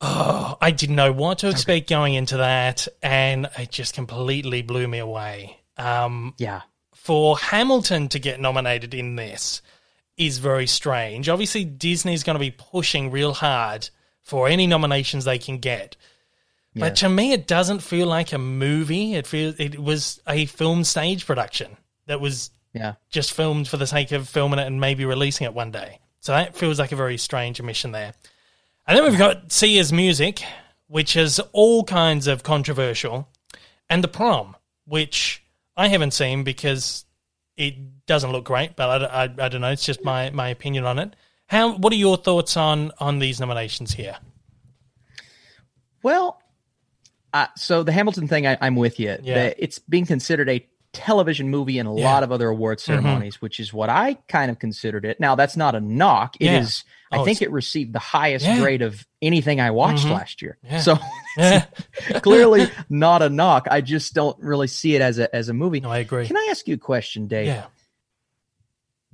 Oh, 0.00 0.56
I 0.60 0.70
didn't 0.70 0.96
know 0.96 1.12
what 1.12 1.38
to 1.38 1.48
expect 1.48 1.88
going 1.88 2.14
into 2.14 2.36
that, 2.38 2.86
and 3.02 3.48
it 3.58 3.70
just 3.70 3.94
completely 3.94 4.62
blew 4.62 4.86
me 4.86 4.98
away. 4.98 5.58
Um, 5.76 6.34
Yeah. 6.38 6.62
for 6.94 7.36
Hamilton 7.36 8.08
to 8.10 8.18
get 8.18 8.40
nominated 8.40 8.94
in 8.94 9.16
this 9.16 9.60
is 10.16 10.38
very 10.38 10.66
strange. 10.66 11.28
Obviously, 11.28 11.64
Disney's 11.64 12.22
going 12.22 12.34
to 12.34 12.40
be 12.40 12.50
pushing 12.50 13.10
real 13.10 13.32
hard 13.32 13.88
for 14.22 14.48
any 14.48 14.66
nominations 14.66 15.24
they 15.24 15.38
can 15.38 15.58
get. 15.58 15.96
But 16.76 16.96
to 16.96 17.08
me, 17.08 17.32
it 17.32 17.46
doesn't 17.46 17.80
feel 17.80 18.08
like 18.08 18.32
a 18.32 18.38
movie. 18.38 19.14
It 19.14 19.28
feels 19.28 19.54
it 19.60 19.78
was 19.78 20.20
a 20.28 20.46
film 20.46 20.82
stage 20.82 21.24
production 21.24 21.76
that 22.06 22.20
was 22.20 22.50
Yeah. 22.72 22.94
just 23.10 23.32
filmed 23.32 23.68
for 23.68 23.76
the 23.76 23.86
sake 23.86 24.10
of 24.10 24.28
filming 24.28 24.58
it 24.58 24.66
and 24.66 24.80
maybe 24.80 25.04
releasing 25.04 25.44
it 25.44 25.54
one 25.54 25.70
day. 25.70 26.00
So 26.18 26.32
that 26.32 26.56
feels 26.56 26.80
like 26.80 26.90
a 26.90 26.96
very 26.96 27.16
strange 27.16 27.60
omission 27.60 27.92
there. 27.92 28.12
And 28.88 28.98
then 28.98 29.04
we've 29.04 29.16
got 29.18 29.52
Sia's 29.52 29.92
music, 29.92 30.42
which 30.88 31.14
is 31.14 31.38
all 31.52 31.84
kinds 31.84 32.26
of 32.26 32.42
controversial, 32.42 33.28
and 33.88 34.02
the 34.02 34.08
prom, 34.08 34.56
which 34.84 35.44
I 35.76 35.86
haven't 35.88 36.12
seen 36.12 36.42
because 36.42 37.04
it 37.56 38.06
doesn't 38.06 38.32
look 38.32 38.44
great. 38.44 38.76
But 38.76 39.02
I, 39.02 39.24
I, 39.24 39.44
I 39.46 39.48
don't 39.48 39.60
know. 39.60 39.70
It's 39.70 39.84
just 39.84 40.04
my, 40.04 40.30
my 40.30 40.48
opinion 40.48 40.84
on 40.84 40.98
it. 40.98 41.14
How? 41.46 41.76
What 41.76 41.92
are 41.92 41.96
your 41.96 42.16
thoughts 42.16 42.56
on 42.56 42.90
on 42.98 43.18
these 43.18 43.38
nominations 43.38 43.92
here? 43.92 44.16
Well, 46.02 46.40
uh, 47.32 47.46
so 47.56 47.82
the 47.82 47.92
Hamilton 47.92 48.28
thing, 48.28 48.46
I, 48.46 48.56
I'm 48.60 48.76
with 48.76 48.98
you. 49.00 49.16
Yeah. 49.22 49.34
The- 49.34 49.62
it's 49.62 49.78
being 49.78 50.06
considered 50.06 50.48
a 50.48 50.66
television 50.94 51.50
movie 51.50 51.78
and 51.78 51.88
a 51.88 51.92
Yeah. 51.92 52.04
lot 52.12 52.22
of 52.22 52.32
other 52.32 52.48
award 52.48 52.80
ceremonies, 52.80 53.42
which 53.42 53.60
is 53.60 53.72
what 53.74 53.90
I 53.90 54.14
kind 54.28 54.50
of 54.50 54.58
considered 54.58 55.04
it. 55.04 55.20
Now, 55.20 55.34
that's 55.34 55.56
not 55.56 55.74
a 55.74 55.80
knock. 55.80 56.36
It 56.40 56.46
is. 56.50 56.84
Yeah. 57.12 57.18
Oh, 57.18 57.22
I 57.22 57.24
think 57.24 57.42
it 57.42 57.50
received 57.52 57.92
the 57.92 57.98
highest 57.98 58.46
Yeah. 58.46 58.58
grade 58.60 58.82
of 58.82 59.06
anything 59.20 59.60
I 59.60 59.70
watched 59.70 60.06
Mhm. 60.06 60.10
last 60.12 60.40
year. 60.42 60.56
So 60.80 60.98
clearly 62.22 62.68
not 62.88 63.22
a 63.22 63.28
knock. 63.28 63.66
I 63.70 63.80
just 63.80 64.14
don't 64.14 64.38
really 64.40 64.66
see 64.68 64.94
it 64.94 65.02
as 65.02 65.18
a 65.18 65.34
as 65.34 65.48
a 65.48 65.52
movie. 65.54 65.80
No, 65.80 65.90
I 65.90 65.98
agree. 65.98 66.26
Can 66.26 66.36
I 66.36 66.48
ask 66.50 66.66
you 66.66 66.74
a 66.74 66.78
question, 66.78 67.26
Dave? 67.28 67.46
Yeah. 67.48 67.64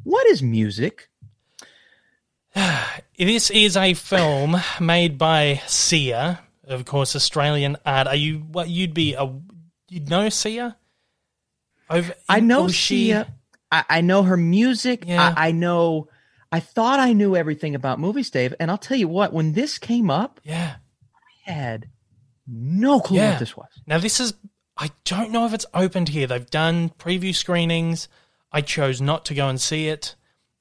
What 0.04 0.26
is 0.28 0.42
music? 0.42 1.08
This 3.18 3.50
is 3.50 3.76
a 3.76 3.92
film 3.92 4.56
made 4.80 5.18
by 5.18 5.60
Sia, 5.66 6.40
of 6.64 6.86
course, 6.86 7.14
Australian 7.14 7.76
art. 7.84 8.06
Are 8.06 8.14
you 8.16 8.38
what 8.38 8.70
you'd 8.70 8.94
be 8.94 9.12
a 9.12 9.30
you'd 9.90 10.08
know 10.08 10.30
Sia? 10.30 10.76
Over, 11.90 12.14
I 12.28 12.40
know 12.40 12.68
she- 12.68 13.06
Sia. 13.06 13.26
I, 13.72 13.84
I 13.88 14.00
know 14.00 14.22
her 14.22 14.36
music. 14.36 15.04
Yeah. 15.06 15.34
I, 15.36 15.48
I 15.48 15.52
know. 15.52 16.08
I 16.52 16.58
thought 16.60 16.98
I 16.98 17.12
knew 17.12 17.36
everything 17.36 17.74
about 17.74 18.00
movies, 18.00 18.30
Dave. 18.30 18.54
And 18.58 18.70
I'll 18.70 18.78
tell 18.78 18.96
you 18.96 19.06
what. 19.08 19.32
When 19.32 19.52
this 19.52 19.78
came 19.78 20.10
up, 20.10 20.40
Yeah. 20.42 20.76
I 21.46 21.50
had 21.52 21.88
no 22.46 23.00
clue 23.00 23.18
Yeah. 23.18 23.30
what 23.30 23.38
this 23.38 23.56
was. 23.56 23.68
Now 23.86 23.98
this 23.98 24.18
is 24.20 24.34
I 24.76 24.90
don't 25.04 25.30
know 25.30 25.44
if 25.46 25.52
it's 25.54 25.66
opened 25.74 26.08
here. 26.08 26.26
They've 26.26 26.48
done 26.50 26.88
preview 26.98 27.34
screenings. 27.34 28.08
I 28.50 28.62
chose 28.62 29.00
not 29.00 29.24
to 29.26 29.34
go 29.34 29.48
and 29.48 29.60
see 29.60 29.88
it. 29.88 30.16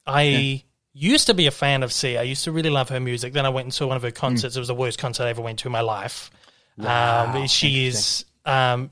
I 0.06 0.62
used 0.92 1.26
to 1.26 1.34
be 1.34 1.46
a 1.46 1.50
fan 1.50 1.82
of 1.82 1.92
Sia. 1.92 2.20
I 2.20 2.24
used 2.24 2.44
to 2.44 2.52
really 2.52 2.70
love 2.70 2.90
her 2.90 3.00
music. 3.00 3.32
Then 3.32 3.46
I 3.46 3.48
went 3.48 3.64
and 3.66 3.74
saw 3.74 3.86
one 3.86 3.96
of 3.96 4.02
her 4.02 4.10
concerts. 4.10 4.54
It 4.56 4.58
was 4.58 4.68
the 4.68 4.74
worst 4.74 4.98
concert 4.98 5.24
I 5.24 5.30
ever 5.30 5.42
went 5.42 5.60
to 5.60 5.68
in 5.68 5.72
my 5.72 5.80
life. 5.80 6.30
Wow, 6.76 7.32
um, 7.34 7.46
she 7.48 7.86
is 7.86 8.24
um, 8.44 8.90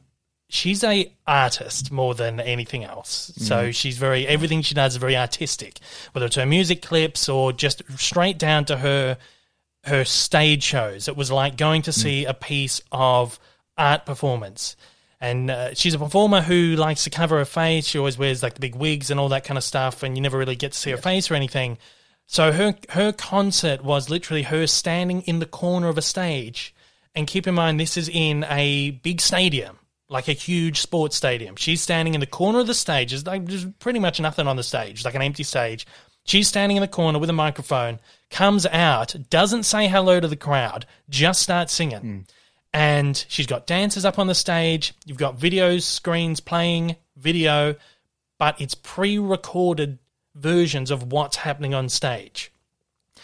she's 0.49 0.83
a 0.83 1.13
artist 1.27 1.93
more 1.93 2.15
than 2.15 2.41
anything 2.41 2.85
else. 2.85 3.33
So 3.37 3.71
she's 3.71 3.99
very 3.99 4.27
everything 4.27 4.63
she 4.63 4.75
does 4.75 4.95
is 4.95 4.99
very 4.99 5.17
artistic, 5.17 5.79
whether 6.13 6.27
it's 6.27 6.37
her 6.37 6.47
music 6.47 6.83
clips 6.83 7.29
or 7.29 7.53
just 7.53 7.83
straight 7.99 8.39
down 8.39 8.65
to 8.67 8.79
her 8.79 9.19
her 9.85 10.05
stage 10.05 10.63
shows. 10.63 11.09
It 11.09 11.17
was 11.17 11.31
like 11.31 11.57
going 11.57 11.83
to 11.83 11.93
see 11.93 12.25
a 12.25 12.35
piece 12.35 12.81
of 12.93 13.39
art 13.77 14.07
performance. 14.07 14.77
And 15.21 15.51
uh, 15.51 15.75
she's 15.75 15.95
a 15.95 15.99
performer 15.99 16.43
who 16.43 16.77
likes 16.77 17.05
to 17.05 17.11
cover 17.11 17.39
her 17.39 17.45
face. 17.45 17.87
She 17.87 17.99
always 17.99 18.17
wears 18.17 18.43
like 18.43 18.55
the 18.55 18.61
big 18.61 18.77
wigs 18.77 19.11
and 19.11 19.19
all 19.19 19.29
that 19.31 19.43
kind 19.43 19.59
of 19.59 19.65
stuff, 19.65 20.03
and 20.05 20.17
you 20.17 20.23
never 20.23 20.39
really 20.39 20.55
get 20.55 20.73
to 20.73 20.79
see 20.79 20.93
her 20.93 20.97
face 20.97 21.31
or 21.31 21.35
anything. 21.35 21.79
So 22.27 22.53
her 22.53 22.77
her 22.91 23.11
concert 23.13 23.83
was 23.83 24.11
literally 24.11 24.43
her 24.45 24.67
standing 24.67 25.23
in 25.23 25.41
the 25.41 25.47
corner 25.47 25.89
of 25.89 25.99
a 25.99 26.03
stage. 26.03 26.75
And 27.15 27.27
keep 27.27 27.49
in 27.49 27.55
mind, 27.55 27.81
this 27.81 27.97
is 27.97 28.09
in 28.09 28.45
a 28.45 28.91
big 28.91 29.21
stadium, 29.21 29.79
like 30.09 30.29
a 30.29 30.33
huge 30.33 30.81
sports 30.81 31.17
stadium. 31.17 31.57
She's 31.57 31.81
standing 31.83 32.15
in 32.15 32.21
the 32.21 32.27
corner 32.27 32.61
of 32.61 32.67
the 32.67 32.75
stage. 32.75 33.11
There's, 33.11 33.27
like, 33.27 33.47
there's 33.47 33.67
pretty 33.79 33.99
much 33.99 34.21
nothing 34.21 34.47
on 34.47 34.57
the 34.57 34.63
stage, 34.63 35.05
like 35.05 35.15
an 35.15 35.23
empty 35.23 35.43
stage. 35.43 35.87
She's 36.25 36.49
standing 36.49 36.77
in 36.77 36.81
the 36.83 36.89
corner 36.89 37.19
with 37.19 37.31
a 37.31 37.35
microphone, 37.35 38.01
comes 38.31 38.67
out, 38.67 39.15
doesn't 39.31 39.63
say 39.65 39.89
hello 39.89 40.21
to 40.21 40.29
the 40.29 40.37
crowd, 40.37 40.87
just 41.09 41.43
starts 41.43 41.73
singing. 41.73 42.01
Hmm. 42.01 42.19
and 42.75 43.25
she's 43.29 43.47
got 43.47 43.67
dancers 43.67 44.05
up 44.05 44.19
on 44.19 44.27
the 44.27 44.35
stage. 44.35 44.93
You've 45.07 45.17
got 45.19 45.39
videos, 45.39 45.83
screens 45.83 46.41
playing 46.41 46.97
video, 47.17 47.77
but 48.39 48.61
it's 48.61 48.75
pre-recorded 48.75 49.99
versions 50.35 50.91
of 50.91 51.11
what's 51.11 51.37
happening 51.37 51.75
on 51.75 51.89
stage. 51.89 52.53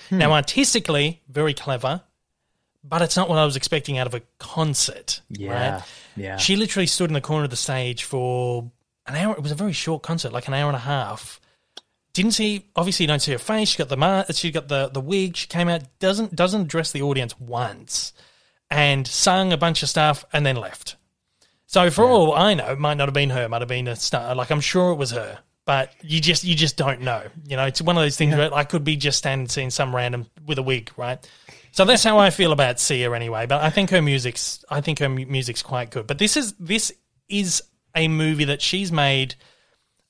Hmm. 0.08 0.18
Now, 0.18 0.32
artistically, 0.32 1.20
very 1.28 1.54
clever, 1.54 2.02
but 2.82 3.02
it's 3.02 3.16
not 3.16 3.28
what 3.28 3.38
I 3.38 3.44
was 3.44 3.56
expecting 3.56 3.98
out 3.98 4.06
of 4.06 4.14
a 4.14 4.22
concert. 4.38 5.20
Yeah. 5.28 5.74
right? 5.74 5.82
Yeah. 6.16 6.36
She 6.36 6.56
literally 6.56 6.86
stood 6.86 7.10
in 7.10 7.14
the 7.14 7.20
corner 7.20 7.44
of 7.44 7.50
the 7.50 7.56
stage 7.56 8.04
for 8.04 8.70
an 9.06 9.16
hour. 9.16 9.34
It 9.34 9.42
was 9.42 9.52
a 9.52 9.56
very 9.56 9.72
short 9.72 10.02
concert, 10.02 10.32
like 10.32 10.48
an 10.48 10.54
hour 10.54 10.68
and 10.68 10.76
a 10.76 10.80
half. 10.80 11.40
Didn't 12.12 12.32
see, 12.32 12.66
obviously, 12.76 13.04
you 13.04 13.08
don't 13.08 13.20
see 13.20 13.32
her 13.32 13.38
face. 13.38 13.70
She 13.70 13.78
got 13.78 13.88
the 13.88 13.96
ma- 13.96 14.24
she 14.30 14.52
got 14.52 14.68
the 14.68 14.88
the 14.88 15.00
wig. 15.00 15.36
She 15.36 15.48
came 15.48 15.68
out 15.68 15.82
doesn't 15.98 16.34
doesn't 16.34 16.62
address 16.62 16.92
the 16.92 17.02
audience 17.02 17.38
once, 17.40 18.12
and 18.70 19.06
sung 19.06 19.52
a 19.52 19.56
bunch 19.56 19.82
of 19.82 19.88
stuff 19.88 20.24
and 20.32 20.46
then 20.46 20.56
left. 20.56 20.96
So 21.66 21.90
for 21.90 22.04
all 22.04 22.32
I 22.34 22.54
know, 22.54 22.70
it 22.70 22.78
might 22.78 22.94
not 22.94 23.08
have 23.08 23.14
been 23.14 23.30
her. 23.30 23.42
It 23.42 23.48
might 23.50 23.62
have 23.62 23.68
been 23.68 23.88
a 23.88 23.96
star. 23.96 24.36
Like 24.36 24.52
I'm 24.52 24.60
sure 24.60 24.92
it 24.92 24.96
was 24.96 25.10
her, 25.10 25.40
but 25.64 25.92
you 26.02 26.20
just 26.20 26.44
you 26.44 26.54
just 26.54 26.76
don't 26.76 27.00
know. 27.00 27.22
You 27.48 27.56
know, 27.56 27.64
it's 27.64 27.82
one 27.82 27.96
of 27.96 28.02
those 28.04 28.16
things 28.16 28.36
where 28.36 28.54
I 28.54 28.62
could 28.62 28.84
be 28.84 28.96
just 28.96 29.18
standing 29.18 29.48
seeing 29.48 29.70
some 29.70 29.94
random 29.94 30.26
with 30.46 30.58
a 30.58 30.62
wig, 30.62 30.92
right? 30.96 31.18
So 31.74 31.84
that's 31.84 32.04
how 32.04 32.18
I 32.20 32.30
feel 32.30 32.52
about 32.52 32.78
Sia 32.78 33.12
anyway. 33.12 33.46
But 33.46 33.60
I 33.60 33.68
think 33.68 33.90
her 33.90 34.00
music's 34.00 34.64
I 34.70 34.80
think 34.80 35.00
her 35.00 35.08
mu- 35.08 35.26
music's 35.26 35.60
quite 35.60 35.90
good. 35.90 36.06
But 36.06 36.18
this 36.18 36.36
is 36.36 36.52
this 36.52 36.92
is 37.28 37.64
a 37.96 38.06
movie 38.06 38.44
that 38.44 38.62
she's 38.62 38.92
made. 38.92 39.34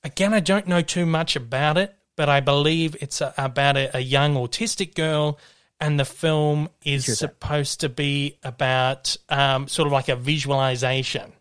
Again, 0.02 0.34
I 0.34 0.40
don't 0.40 0.66
know 0.66 0.82
too 0.82 1.06
much 1.06 1.36
about 1.36 1.78
it, 1.78 1.96
but 2.16 2.28
I 2.28 2.40
believe 2.40 2.96
it's 3.00 3.22
a, 3.22 3.32
about 3.38 3.78
a, 3.78 3.96
a 3.96 4.00
young 4.00 4.34
autistic 4.34 4.94
girl, 4.94 5.38
and 5.80 5.98
the 5.98 6.04
film 6.04 6.68
is 6.84 7.06
supposed 7.18 7.80
to 7.80 7.88
be 7.88 8.38
about 8.42 9.16
um, 9.30 9.66
sort 9.66 9.86
of 9.86 9.92
like 9.92 10.10
a 10.10 10.16
visualization 10.16 11.32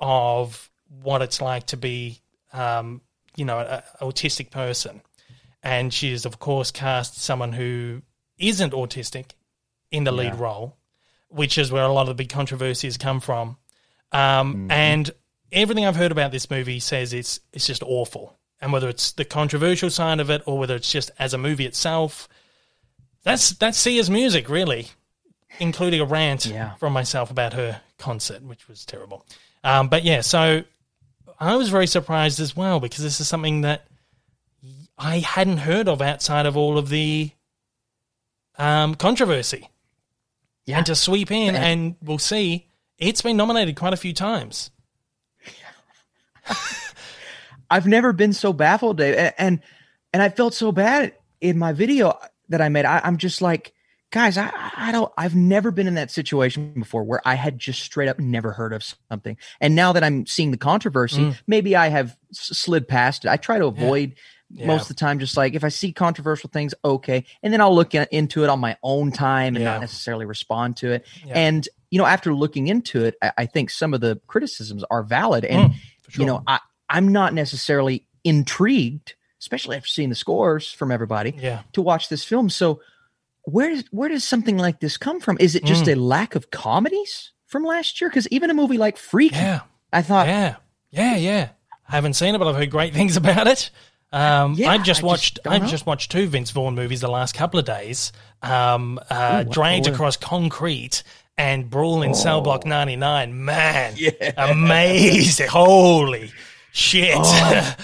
of 0.00 0.70
what 1.02 1.20
it's 1.20 1.42
like 1.42 1.66
to 1.66 1.76
be, 1.76 2.22
um, 2.54 3.02
you 3.36 3.44
know, 3.44 3.58
an 3.58 3.82
autistic 4.00 4.50
person. 4.50 5.02
And 5.62 5.92
she's, 5.92 6.24
of 6.24 6.38
course, 6.38 6.70
cast 6.70 7.20
someone 7.20 7.52
who 7.52 8.00
isn't 8.38 8.72
autistic 8.72 9.32
in 9.90 10.04
the 10.04 10.12
lead 10.12 10.34
Yeah. 10.34 10.40
role, 10.40 10.76
which 11.28 11.58
is 11.58 11.70
where 11.72 11.84
a 11.84 11.92
lot 11.92 12.02
of 12.02 12.08
the 12.08 12.14
big 12.14 12.28
controversies 12.30 12.96
come 12.96 13.20
from. 13.20 13.56
Um, 14.12 14.54
Mm-hmm. 14.54 14.70
And 14.70 15.10
everything 15.52 15.84
I've 15.84 15.96
heard 15.96 16.12
about 16.12 16.30
this 16.32 16.50
movie 16.50 16.80
says 16.80 17.12
it's 17.12 17.40
it's 17.52 17.66
just 17.66 17.82
awful. 17.82 18.36
And 18.60 18.72
whether 18.72 18.88
it's 18.88 19.12
the 19.12 19.24
controversial 19.24 19.88
side 19.90 20.20
of 20.20 20.28
it 20.30 20.42
or 20.46 20.58
whether 20.58 20.76
it's 20.76 20.90
just 20.92 21.10
as 21.18 21.32
a 21.34 21.38
movie 21.38 21.64
itself, 21.66 22.28
that's 23.22 23.50
that's 23.50 23.78
Sia's 23.78 24.10
music, 24.10 24.48
really, 24.48 24.88
including 25.58 26.00
a 26.00 26.04
rant 26.04 26.46
Yeah. 26.46 26.74
from 26.74 26.92
myself 26.92 27.30
about 27.30 27.52
her 27.54 27.80
concert, 27.98 28.42
which 28.42 28.68
was 28.68 28.84
terrible. 28.84 29.24
Um, 29.64 29.88
but 29.88 30.04
yeah, 30.04 30.20
so 30.20 30.64
I 31.38 31.56
was 31.56 31.68
very 31.70 31.86
surprised 31.86 32.38
as 32.40 32.54
well 32.56 32.80
because 32.80 33.02
this 33.04 33.20
is 33.20 33.28
something 33.28 33.62
that 33.62 33.86
I 34.98 35.18
hadn't 35.20 35.58
heard 35.58 35.88
of 35.88 36.02
outside 36.02 36.44
of 36.46 36.56
all 36.56 36.76
of 36.76 36.88
the 36.90 37.30
um, 38.58 38.94
controversy. 38.94 39.68
Yeah. 40.70 40.78
And 40.78 40.86
to 40.86 40.94
sweep 40.94 41.30
in, 41.30 41.54
And- 41.54 41.64
and 41.64 41.96
we'll 42.02 42.18
see, 42.18 42.66
it's 42.98 43.22
been 43.22 43.36
nominated 43.36 43.76
quite 43.76 43.92
a 43.92 43.96
few 43.98 44.12
times. 44.12 44.70
I've 47.70 47.86
never 47.86 48.12
been 48.12 48.32
so 48.32 48.52
baffled, 48.52 48.98
Dave, 48.98 49.14
A- 49.14 49.40
and 49.40 49.60
and 50.12 50.22
I 50.22 50.28
felt 50.28 50.54
so 50.54 50.72
bad 50.72 51.14
in 51.40 51.56
my 51.58 51.72
video 51.72 52.18
that 52.48 52.60
I 52.60 52.68
made. 52.68 52.84
I, 52.84 53.00
I'm 53.04 53.16
just 53.16 53.40
like, 53.40 53.72
guys, 54.10 54.36
I 54.36 54.50
I 54.76 54.90
don't. 54.92 55.12
I've 55.16 55.36
never 55.36 55.70
been 55.70 55.86
in 55.86 55.94
that 55.94 56.10
situation 56.10 56.72
before 56.74 57.04
where 57.04 57.20
I 57.24 57.34
had 57.36 57.58
just 57.58 57.80
straight 57.82 58.08
up 58.08 58.18
never 58.18 58.52
heard 58.52 58.72
of 58.72 58.82
something, 59.08 59.36
and 59.60 59.76
now 59.76 59.92
that 59.92 60.02
I'm 60.02 60.26
seeing 60.26 60.50
the 60.50 60.56
controversy, 60.56 61.20
Mm. 61.26 61.38
maybe 61.46 61.76
I 61.76 61.88
have 61.88 62.16
s- 62.32 62.56
slid 62.58 62.88
past 62.88 63.24
it. 63.24 63.28
I 63.28 63.36
try 63.36 63.58
to 63.58 63.66
avoid. 63.66 64.10
Yeah. 64.10 64.22
Most 64.52 64.82
of 64.82 64.88
the 64.88 64.94
time, 64.94 65.18
just 65.20 65.36
like 65.36 65.54
if 65.54 65.62
I 65.62 65.68
see 65.68 65.92
controversial 65.92 66.50
things, 66.50 66.74
okay, 66.84 67.24
and 67.42 67.52
then 67.52 67.60
I'll 67.60 67.74
look 67.74 67.94
in- 67.94 68.08
into 68.10 68.42
it 68.42 68.50
on 68.50 68.58
my 68.58 68.76
own 68.82 69.12
time 69.12 69.54
and 69.54 69.62
Yeah. 69.64 69.72
not 69.72 69.80
necessarily 69.80 70.26
respond 70.26 70.76
to 70.78 70.90
it. 70.92 71.06
Yeah. 71.24 71.34
And 71.34 71.68
you 71.90 71.98
know, 71.98 72.06
after 72.06 72.34
looking 72.34 72.66
into 72.68 73.04
it, 73.04 73.14
I, 73.22 73.32
I 73.38 73.46
think 73.46 73.70
some 73.70 73.94
of 73.94 74.00
the 74.00 74.20
criticisms 74.26 74.84
are 74.90 75.02
valid, 75.02 75.44
and 75.44 75.70
Mm, 75.72 75.74
sure. 76.08 76.20
you 76.22 76.26
know, 76.26 76.42
I, 76.46 76.58
I'm 76.88 77.08
not 77.12 77.32
necessarily 77.34 78.06
intrigued, 78.24 79.14
especially 79.40 79.76
after 79.76 79.88
seeing 79.88 80.08
the 80.08 80.14
scores 80.14 80.70
from 80.72 80.90
everybody, 80.90 81.34
yeah. 81.38 81.62
to 81.72 81.82
watch 81.82 82.08
this 82.08 82.24
film. 82.24 82.50
So 82.50 82.80
where 83.44 83.70
does 83.70 83.84
where 83.90 84.08
does 84.08 84.24
something 84.24 84.58
like 84.58 84.80
this 84.80 84.96
come 84.96 85.20
from? 85.20 85.36
Is 85.40 85.54
it 85.54 85.64
just 85.64 85.84
Mm. 85.84 85.92
a 85.92 85.96
lack 85.96 86.34
of 86.34 86.50
comedies 86.50 87.32
from 87.46 87.64
last 87.64 88.00
year? 88.00 88.10
Because 88.10 88.26
even 88.28 88.50
a 88.50 88.54
movie 88.54 88.78
like 88.78 88.96
Freak, 88.96 89.32
Yeah. 89.32 89.60
I 89.92 90.02
thought, 90.02 90.26
Yeah, 90.26 90.56
yeah, 90.90 91.16
yeah. 91.16 91.48
I 91.88 91.92
haven't 91.96 92.14
seen 92.14 92.34
it, 92.34 92.38
but 92.38 92.46
I've 92.46 92.54
heard 92.56 92.70
great 92.70 92.94
things 92.94 93.16
about 93.22 93.46
it. 93.46 93.70
Um, 94.12 94.54
Yeah, 94.54 94.70
I've 94.70 94.82
just 94.82 94.82
I 94.82 94.84
just 94.84 95.02
watched. 95.02 95.38
I've 95.46 95.62
know. 95.62 95.68
just 95.68 95.86
watched 95.86 96.10
two 96.10 96.26
Vince 96.26 96.50
Vaughn 96.50 96.74
movies 96.74 97.00
the 97.00 97.08
last 97.10 97.34
couple 97.34 97.60
of 97.60 97.66
days. 97.66 98.12
Um, 98.42 98.98
uh, 99.10 99.44
Ooh, 99.46 99.50
Dragged 99.50 99.86
what- 99.86 99.94
Across 99.94 100.16
Concrete 100.18 101.02
and 101.38 101.70
Brawl 101.70 102.02
in 102.02 102.14
Cell 102.14 102.40
Block 102.40 102.62
Oh. 102.66 102.68
99. 102.68 103.44
Man, 103.44 103.94
Yeah. 103.96 104.10
amazing! 104.36 105.48
Holy 105.48 106.32
shit! 106.72 107.14
Oh. 107.16 107.76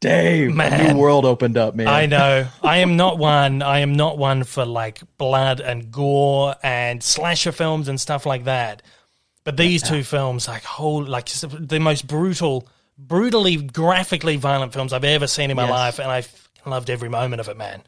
Dave, 0.00 0.50
a 0.50 0.54
Man. 0.54 0.94
new 0.94 1.00
world 1.00 1.24
opened 1.24 1.58
up, 1.58 1.74
man. 1.74 1.88
I 1.88 2.06
know. 2.06 2.46
I 2.62 2.78
am 2.78 2.96
not 2.96 3.18
one. 3.40 3.62
I 3.62 3.80
am 3.80 3.94
not 3.96 4.16
one 4.16 4.44
for 4.44 4.64
like 4.64 5.00
blood 5.18 5.58
and 5.60 5.90
gore 5.90 6.54
and 6.62 7.02
slasher 7.02 7.50
films 7.50 7.88
and 7.88 8.00
stuff 8.00 8.24
like 8.24 8.44
that. 8.44 8.82
But 9.42 9.56
these 9.56 9.82
two 9.82 10.04
films, 10.04 10.46
like 10.46 10.62
whole, 10.62 11.04
like 11.04 11.26
the 11.26 11.80
most 11.80 12.06
brutal, 12.06 12.68
brutally, 12.98 13.56
graphically 13.56 14.36
violent 14.36 14.72
films 14.72 14.92
I've 14.92 15.04
ever 15.04 15.26
seen 15.26 15.50
in 15.50 15.56
my 15.56 15.62
Yes. 15.64 15.70
life, 15.70 15.98
and 16.00 16.10
I 16.10 16.24
loved 16.68 16.90
every 16.90 17.08
moment 17.08 17.40
of 17.40 17.48
it, 17.48 17.56
man. 17.56 17.82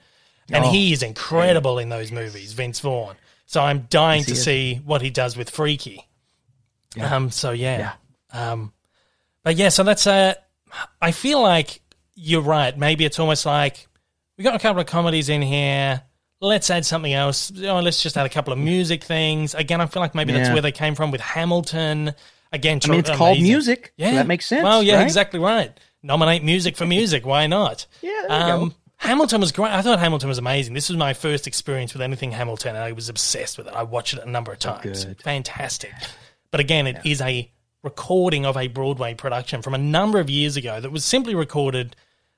And 0.53 0.65
Oh, 0.65 0.71
he 0.71 0.93
is 0.93 1.03
incredible 1.03 1.79
in 1.79 1.89
those 1.91 2.11
movies, 2.11 2.53
Vince 2.55 2.81
Vaughn. 2.81 3.17
So 3.47 3.61
I'm 3.61 3.87
dying 3.91 4.25
to 4.25 4.33
is. 4.33 4.43
see 4.45 4.77
what 4.85 5.03
he 5.03 5.11
does 5.11 5.37
with 5.37 5.51
Freaky. 5.51 6.07
Yeah. 6.97 7.15
Um. 7.15 7.31
So 7.31 7.51
yeah. 7.51 7.93
Um. 8.33 8.73
But 9.43 9.57
yeah. 9.57 9.69
So 9.71 9.83
that's 9.83 10.07
uh. 10.07 10.35
I 11.03 11.11
feel 11.13 11.43
like 11.43 11.81
you're 12.15 12.43
right. 12.43 12.77
Maybe 12.77 13.05
it's 13.05 13.19
almost 13.19 13.45
like 13.47 13.89
we 14.39 14.45
got 14.45 14.55
a 14.55 14.59
couple 14.59 14.81
of 14.81 14.87
comedies 14.87 15.29
in 15.29 15.43
here. 15.43 16.03
Let's 16.41 16.71
add 16.71 16.87
something 16.87 17.13
else. 17.13 17.53
Oh, 17.65 17.81
let's 17.81 18.03
just 18.03 18.17
add 18.17 18.25
a 18.25 18.31
couple 18.31 18.53
of 18.53 18.59
music 18.59 19.05
things. 19.05 19.55
Again, 19.55 19.81
I 19.81 19.87
feel 19.87 20.01
like 20.01 20.15
maybe 20.15 20.33
that's 20.33 20.51
where 20.51 20.63
they 20.63 20.73
came 20.73 20.95
from 20.95 21.11
with 21.11 21.21
Hamilton. 21.21 22.15
Again, 22.53 22.81
I 22.85 22.89
mean, 22.89 23.01
it's 23.01 23.11
called 23.11 23.41
music. 23.41 23.93
Yeah, 23.97 24.11
so 24.11 24.17
that 24.17 24.27
makes 24.27 24.47
sense. 24.47 24.65
Well, 24.65 24.83
yeah, 24.83 24.97
right? 24.97 25.03
exactly 25.05 25.39
right. 25.39 25.79
Nominate 26.03 26.43
music 26.43 26.77
for 26.77 26.87
music. 26.87 27.25
Why 27.27 27.47
not? 27.47 27.87
Yeah, 28.03 28.27
Um. 28.29 28.75
Hamilton 28.97 29.41
was 29.41 29.51
great. 29.51 29.73
I 29.73 29.81
thought 29.81 29.99
Hamilton 29.99 30.29
was 30.29 30.37
amazing. 30.37 30.75
This 30.75 30.91
was 30.91 30.99
my 30.99 31.15
first 31.15 31.47
experience 31.47 31.95
with 31.95 32.03
anything 32.03 32.33
Hamilton, 32.33 32.77
and 32.77 32.85
I 32.85 32.93
was 32.93 33.09
obsessed 33.09 33.57
with 33.57 33.67
it. 33.67 33.73
I 33.73 33.83
watched 33.83 34.13
it 34.13 34.23
a 34.23 34.29
number 34.29 34.53
of 34.53 34.59
times. 34.59 35.07
good. 35.07 35.23
Fantastic. 35.23 35.93
But 36.51 36.61
again, 36.61 36.87
it 36.87 36.99
is 37.07 37.23
a 37.23 37.51
recording 37.83 38.45
of 38.45 38.59
a 38.59 38.69
Broadway 38.69 39.15
production 39.15 39.63
from 39.63 39.73
a 39.73 39.79
number 39.79 40.21
of 40.21 40.29
years 40.29 40.59
ago 40.59 40.81
that 40.81 40.91
was 40.91 41.03
simply 41.03 41.35
recorded 41.35 41.97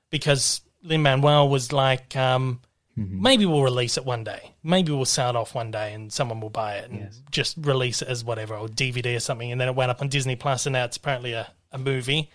because 0.09 0.61
Lin 0.83 1.01
Manuel 1.03 1.49
was 1.49 1.73
like, 1.73 2.15
um, 2.15 2.61
Mm-hmm. 2.97 3.21
maybe 3.23 3.45
we'll 3.47 3.63
release 3.63 3.97
it 3.97 4.05
one 4.05 4.23
day. 4.23 4.51
Maybe 4.61 4.91
we'll 4.91 5.05
sell 5.05 5.31
it 5.31 5.35
off 5.35 5.55
one 5.55 5.71
day 5.71 5.93
and 5.93 6.13
someone 6.13 6.39
will 6.41 6.51
buy 6.51 6.75
it 6.75 6.91
and 6.91 6.99
Yes. 6.99 7.21
just 7.31 7.57
release 7.61 8.03
it 8.03 8.07
as 8.07 8.23
whatever, 8.23 8.55
or 8.55 8.67
DVD 8.67 9.15
or 9.15 9.19
something. 9.19 9.51
And 9.51 9.59
then 9.59 9.67
it 9.67 9.73
went 9.75 9.89
up 9.89 9.99
on 10.01 10.09
Disney 10.09 10.35
Plus, 10.35 10.67
and 10.67 10.73
now 10.73 10.85
it's 10.85 10.97
apparently 10.97 11.33
a, 11.33 11.47
a 11.71 11.79
movie. 11.79 12.29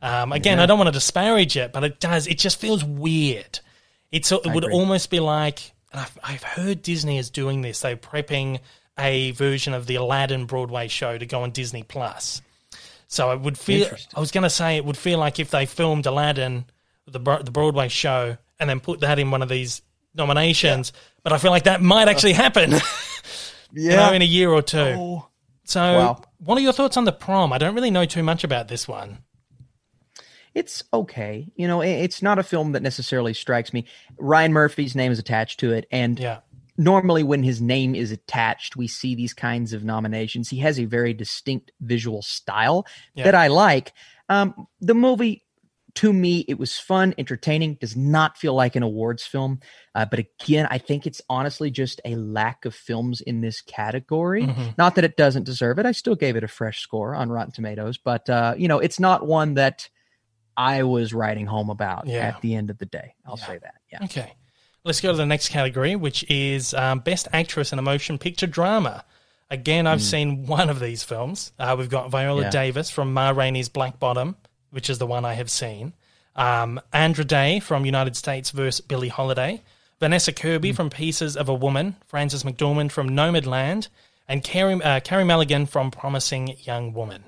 Um, 0.00 0.32
again, 0.32 0.58
Yeah. 0.58 0.62
I 0.64 0.66
don't 0.66 0.78
want 0.78 0.86
to 0.88 0.92
disparage 0.92 1.56
it, 1.56 1.72
but 1.72 1.82
it 1.82 1.98
does. 1.98 2.28
It 2.28 2.38
just 2.38 2.60
feels 2.60 2.84
weird. 2.84 3.58
It's 4.12 4.30
it 4.30 4.46
would 4.46 4.64
agree. 4.64 4.72
almost 4.74 5.10
be 5.10 5.18
like 5.20 5.72
and 5.92 6.00
I've, 6.00 6.18
I've 6.22 6.42
heard 6.42 6.82
Disney 6.82 7.18
is 7.18 7.30
doing 7.30 7.62
this. 7.62 7.80
They're 7.80 7.96
prepping 7.96 8.60
a 8.98 9.32
version 9.32 9.74
of 9.74 9.86
the 9.86 9.96
Aladdin 9.96 10.44
Broadway 10.46 10.86
show 10.88 11.18
to 11.18 11.26
go 11.26 11.42
on 11.42 11.50
Disney 11.50 11.82
Plus. 11.82 12.40
So 13.08 13.32
it 13.32 13.40
would 13.40 13.58
feel. 13.58 13.88
I 14.14 14.20
was 14.20 14.30
going 14.30 14.42
to 14.44 14.50
say 14.50 14.76
it 14.76 14.84
would 14.84 14.96
feel 14.96 15.18
like 15.18 15.38
if 15.40 15.50
they 15.50 15.66
filmed 15.66 16.06
Aladdin, 16.06 16.66
the 17.06 17.18
the 17.42 17.50
Broadway 17.50 17.88
show, 17.88 18.36
and 18.60 18.70
then 18.70 18.80
put 18.80 19.00
that 19.00 19.18
in 19.18 19.30
one 19.30 19.42
of 19.42 19.48
these 19.48 19.82
nominations. 20.14 20.92
But 21.22 21.32
I 21.32 21.38
feel 21.38 21.50
like 21.50 21.64
that 21.64 21.82
might 21.82 22.08
actually 22.08 22.32
happen. 22.34 22.72
you 23.72 23.90
know, 23.90 24.12
in 24.12 24.22
a 24.22 24.24
year 24.26 24.50
or 24.50 24.62
two. 24.62 24.78
Oh. 24.78 25.28
So, 25.64 25.80
Wow. 25.80 26.22
what 26.38 26.56
are 26.56 26.62
your 26.62 26.72
thoughts 26.72 26.96
on 26.96 27.04
the 27.04 27.12
prom? 27.12 27.52
I 27.52 27.58
don't 27.58 27.74
really 27.74 27.90
know 27.90 28.06
too 28.06 28.22
much 28.22 28.42
about 28.44 28.68
this 28.68 28.88
one. 28.88 29.18
it's 30.54 30.82
okay. 30.92 31.46
You 31.56 31.68
know, 31.68 31.82
it's 31.82 32.20
not 32.22 32.38
a 32.38 32.42
film 32.42 32.72
that 32.72 32.82
necessarily 32.82 33.32
strikes 33.34 33.72
me. 33.72 33.84
Ryan 34.18 34.52
Murphy's 34.52 34.96
name 34.96 35.12
is 35.12 35.18
attached 35.18 35.60
to 35.60 35.72
it, 35.72 35.86
and 35.92 36.18
Yeah. 36.18 36.38
normally 36.76 37.22
when 37.22 37.42
his 37.44 37.60
name 37.60 37.94
is 37.94 38.10
attached, 38.10 38.74
we 38.74 38.88
see 38.88 39.14
these 39.14 39.34
kinds 39.34 39.72
of 39.72 39.84
nominations. 39.84 40.48
He 40.48 40.58
has 40.60 40.80
a 40.80 40.84
very 40.86 41.12
distinct 41.12 41.70
visual 41.80 42.22
style 42.22 42.86
Yeah. 43.14 43.24
that 43.24 43.34
I 43.36 43.48
like. 43.48 43.92
Um, 44.28 44.66
the 44.80 44.94
movie 44.94 45.44
to 45.98 46.12
me, 46.12 46.44
it 46.48 46.58
was 46.58 46.78
fun, 46.78 47.14
entertaining, 47.18 47.74
does 47.74 47.96
not 47.96 48.36
feel 48.36 48.54
like 48.54 48.76
an 48.76 48.82
awards 48.82 49.24
film. 49.24 49.60
Uh, 49.94 50.04
but 50.04 50.18
again, 50.20 50.66
I 50.70 50.78
think 50.78 51.06
it's 51.06 51.20
honestly 51.28 51.70
just 51.70 52.00
a 52.04 52.14
lack 52.16 52.64
of 52.64 52.74
films 52.74 53.20
in 53.20 53.40
this 53.40 53.60
category. 53.60 54.44
Mm-hmm. 54.44 54.70
Not 54.78 54.94
that 54.96 55.04
it 55.04 55.16
doesn't 55.16 55.44
deserve 55.44 55.78
it. 55.78 55.86
I 55.86 55.92
still 55.92 56.14
gave 56.14 56.36
it 56.36 56.44
a 56.44 56.48
fresh 56.48 56.80
score 56.80 57.14
on 57.14 57.30
Rotten 57.30 57.52
Tomatoes, 57.52 57.98
but 57.98 58.28
uh, 58.30 58.54
you 58.56 58.68
know, 58.68 58.78
it's 58.78 59.00
not 59.00 59.26
one 59.26 59.54
that 59.54 59.88
I 60.56 60.82
was 60.82 61.12
writing 61.14 61.46
home 61.46 61.70
about 61.70 62.06
Yeah. 62.06 62.28
at 62.28 62.40
the 62.42 62.54
end 62.54 62.70
of 62.70 62.78
the 62.78 62.86
day. 62.86 63.14
I'll 63.26 63.38
Yeah. 63.38 63.46
say 63.46 63.58
that. 63.58 63.74
Yeah. 63.92 64.04
Okay. 64.04 64.32
Let's 64.84 65.00
go 65.00 65.10
to 65.10 65.16
the 65.16 65.26
next 65.26 65.48
category, 65.50 65.96
which 65.96 66.24
is 66.30 66.74
um, 66.74 67.00
Best 67.00 67.28
Actress 67.32 67.72
in 67.72 67.78
a 67.78 67.82
Motion 67.82 68.18
Picture 68.18 68.46
Drama. 68.46 69.04
Again, 69.50 69.86
I've 69.86 70.02
seen 70.02 70.46
one 70.46 70.68
of 70.70 70.78
these 70.78 71.02
films. 71.02 71.52
Uh, 71.58 71.74
we've 71.78 71.88
got 71.90 72.10
Viola. 72.10 72.42
Yeah. 72.42 72.50
Davis 72.50 72.90
from 72.90 73.12
Ma 73.14 73.30
Rainey's 73.30 73.68
Black 73.68 73.98
Bottom, 73.98 74.36
which 74.70 74.88
is 74.90 74.98
the 74.98 75.06
one 75.06 75.24
I 75.24 75.34
have 75.34 75.50
seen. 75.50 75.92
Um, 76.36 76.80
Andra 76.92 77.24
Day 77.24 77.60
from 77.60 77.84
United 77.84 78.16
States 78.16 78.50
versus 78.50 78.80
Billie 78.80 79.08
Holiday. 79.08 79.62
Vanessa. 80.00 80.32
Kirby 80.32 80.72
from 80.72 80.90
Pieces 80.90 81.36
of 81.36 81.48
a 81.48 81.54
Woman. 81.54 81.96
Frances 82.06 82.44
McDormand 82.44 82.92
from 82.92 83.08
Nomadland. 83.10 83.88
And 84.28 84.44
Carey, 84.44 84.74
uh, 84.80 85.00
Carey 85.00 85.24
Mulligan 85.24 85.66
from 85.66 85.90
Promising 85.90 86.54
Young 86.60 86.92
Woman. 86.92 87.24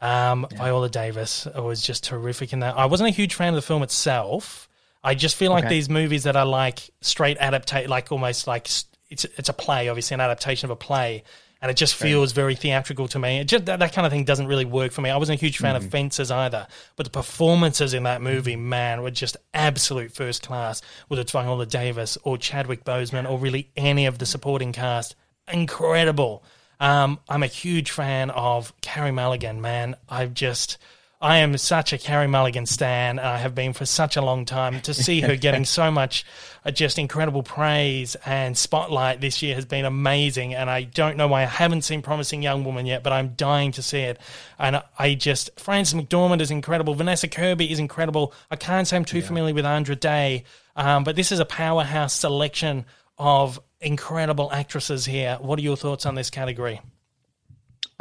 Um, 0.00 0.46
Viola 0.56 0.88
Davis 0.88 1.46
was 1.56 1.80
just 1.80 2.02
terrific 2.04 2.52
in 2.52 2.58
that. 2.60 2.76
I 2.76 2.86
wasn't 2.86 3.08
a 3.08 3.12
huge 3.12 3.34
fan 3.34 3.50
of 3.50 3.54
the 3.54 3.62
film 3.62 3.82
itself. 3.84 4.68
I 5.04 5.14
just 5.14 5.36
feel 5.36 5.52
like 5.52 5.64
Okay. 5.64 5.74
these 5.74 5.88
movies 5.88 6.24
that 6.24 6.34
are 6.36 6.44
like 6.44 6.90
straight 7.00 7.36
adaptation, 7.38 7.88
like 7.88 8.10
almost 8.10 8.46
like 8.46 8.68
it's 9.08 9.24
it's 9.36 9.48
a 9.48 9.52
play, 9.52 9.88
obviously 9.88 10.14
an 10.14 10.20
adaptation 10.20 10.66
of 10.66 10.70
a 10.72 10.76
play, 10.76 11.22
and 11.62 11.70
it 11.70 11.76
just 11.76 11.94
feels 11.94 12.32
very 12.32 12.56
theatrical 12.56 13.06
to 13.06 13.20
me. 13.20 13.38
It 13.38 13.44
just 13.44 13.66
that, 13.66 13.78
that 13.78 13.92
kind 13.92 14.04
of 14.04 14.12
thing 14.12 14.24
doesn't 14.24 14.48
really 14.48 14.64
work 14.64 14.90
for 14.90 15.00
me. 15.00 15.10
I 15.10 15.16
wasn't 15.16 15.40
a 15.40 15.44
huge 15.44 15.58
fan 15.58 15.76
of 15.76 15.82
mm-hmm. 15.82 15.90
Fences 15.90 16.30
either, 16.30 16.66
but 16.96 17.04
the 17.04 17.10
performances 17.10 17.94
in 17.94 18.02
that 18.02 18.20
movie, 18.20 18.54
mm-hmm. 18.54 18.68
man, 18.68 19.02
were 19.02 19.12
just 19.12 19.36
absolute 19.54 20.12
first 20.12 20.42
class. 20.42 20.82
Whether 21.06 21.22
it's 21.22 21.30
Viola 21.30 21.64
Davis 21.64 22.18
or 22.24 22.36
Chadwick 22.36 22.84
Boseman 22.84 23.30
or 23.30 23.38
really 23.38 23.70
any 23.76 24.06
of 24.06 24.18
the 24.18 24.24
mm-hmm. 24.24 24.30
supporting 24.32 24.72
cast, 24.72 25.14
incredible. 25.50 26.42
Um, 26.80 27.20
I'm 27.28 27.44
a 27.44 27.46
huge 27.46 27.92
fan 27.92 28.30
of 28.30 28.78
Carey 28.80 29.12
Mulligan, 29.12 29.60
man. 29.60 29.94
I've 30.08 30.34
just, 30.34 30.78
I 31.22 31.36
am 31.38 31.56
such 31.56 31.92
a 31.92 31.98
Carey 31.98 32.26
Mulligan 32.26 32.66
stan, 32.66 33.20
I 33.20 33.36
have 33.38 33.54
been 33.54 33.74
for 33.74 33.86
such 33.86 34.16
a 34.16 34.20
long 34.22 34.44
time. 34.44 34.80
To 34.80 34.92
see 34.92 35.20
her 35.20 35.36
getting 35.36 35.64
so 35.64 35.88
much 35.88 36.26
uh, 36.64 36.72
just 36.72 36.98
incredible 36.98 37.44
praise 37.44 38.16
and 38.26 38.58
spotlight 38.58 39.20
this 39.20 39.40
year 39.40 39.54
has 39.54 39.64
been 39.64 39.84
amazing. 39.84 40.52
And 40.52 40.68
I 40.68 40.82
don't 40.82 41.16
know 41.16 41.28
why 41.28 41.42
I 41.42 41.46
haven't 41.46 41.82
seen 41.82 42.02
Promising 42.02 42.42
Young 42.42 42.64
Woman 42.64 42.86
yet, 42.86 43.04
but 43.04 43.12
I'm 43.12 43.34
dying 43.34 43.70
to 43.72 43.82
see 43.82 44.00
it. 44.00 44.18
And 44.58 44.82
I 44.98 45.14
just, 45.14 45.60
Frances 45.60 45.94
McDormand 45.94 46.40
is 46.40 46.50
incredible. 46.50 46.92
Vanessa 46.94 47.28
Kirby 47.28 47.70
is 47.70 47.78
incredible. 47.78 48.34
I 48.50 48.56
can't 48.56 48.88
say 48.88 48.96
I'm 48.96 49.04
too 49.04 49.22
familiar 49.22 49.54
with 49.54 49.64
Andra 49.64 49.94
Day, 49.94 50.42
um, 50.74 51.04
but 51.04 51.14
this 51.14 51.30
is 51.30 51.38
a 51.38 51.44
powerhouse 51.44 52.14
selection 52.14 52.84
of 53.16 53.60
incredible 53.80 54.50
actresses 54.52 55.04
here. 55.04 55.38
What 55.40 55.60
are 55.60 55.62
your 55.62 55.76
thoughts 55.76 56.04
on 56.04 56.16
this 56.16 56.30
category? 56.30 56.80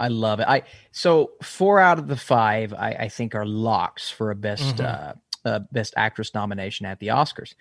I 0.01 0.07
love 0.07 0.39
it. 0.39 0.47
I 0.47 0.63
so 0.91 1.33
four 1.43 1.79
out 1.79 1.99
of 1.99 2.07
the 2.07 2.17
five 2.17 2.73
I, 2.73 2.89
I 2.91 3.07
think 3.09 3.35
are 3.35 3.45
locks 3.45 4.09
for 4.09 4.31
a 4.31 4.35
best 4.35 4.81
uh, 4.81 5.13
uh, 5.45 5.59
best 5.71 5.93
actress 5.95 6.33
nomination 6.33 6.87
at 6.87 6.99
the 6.99 7.07
Oscars. 7.07 7.53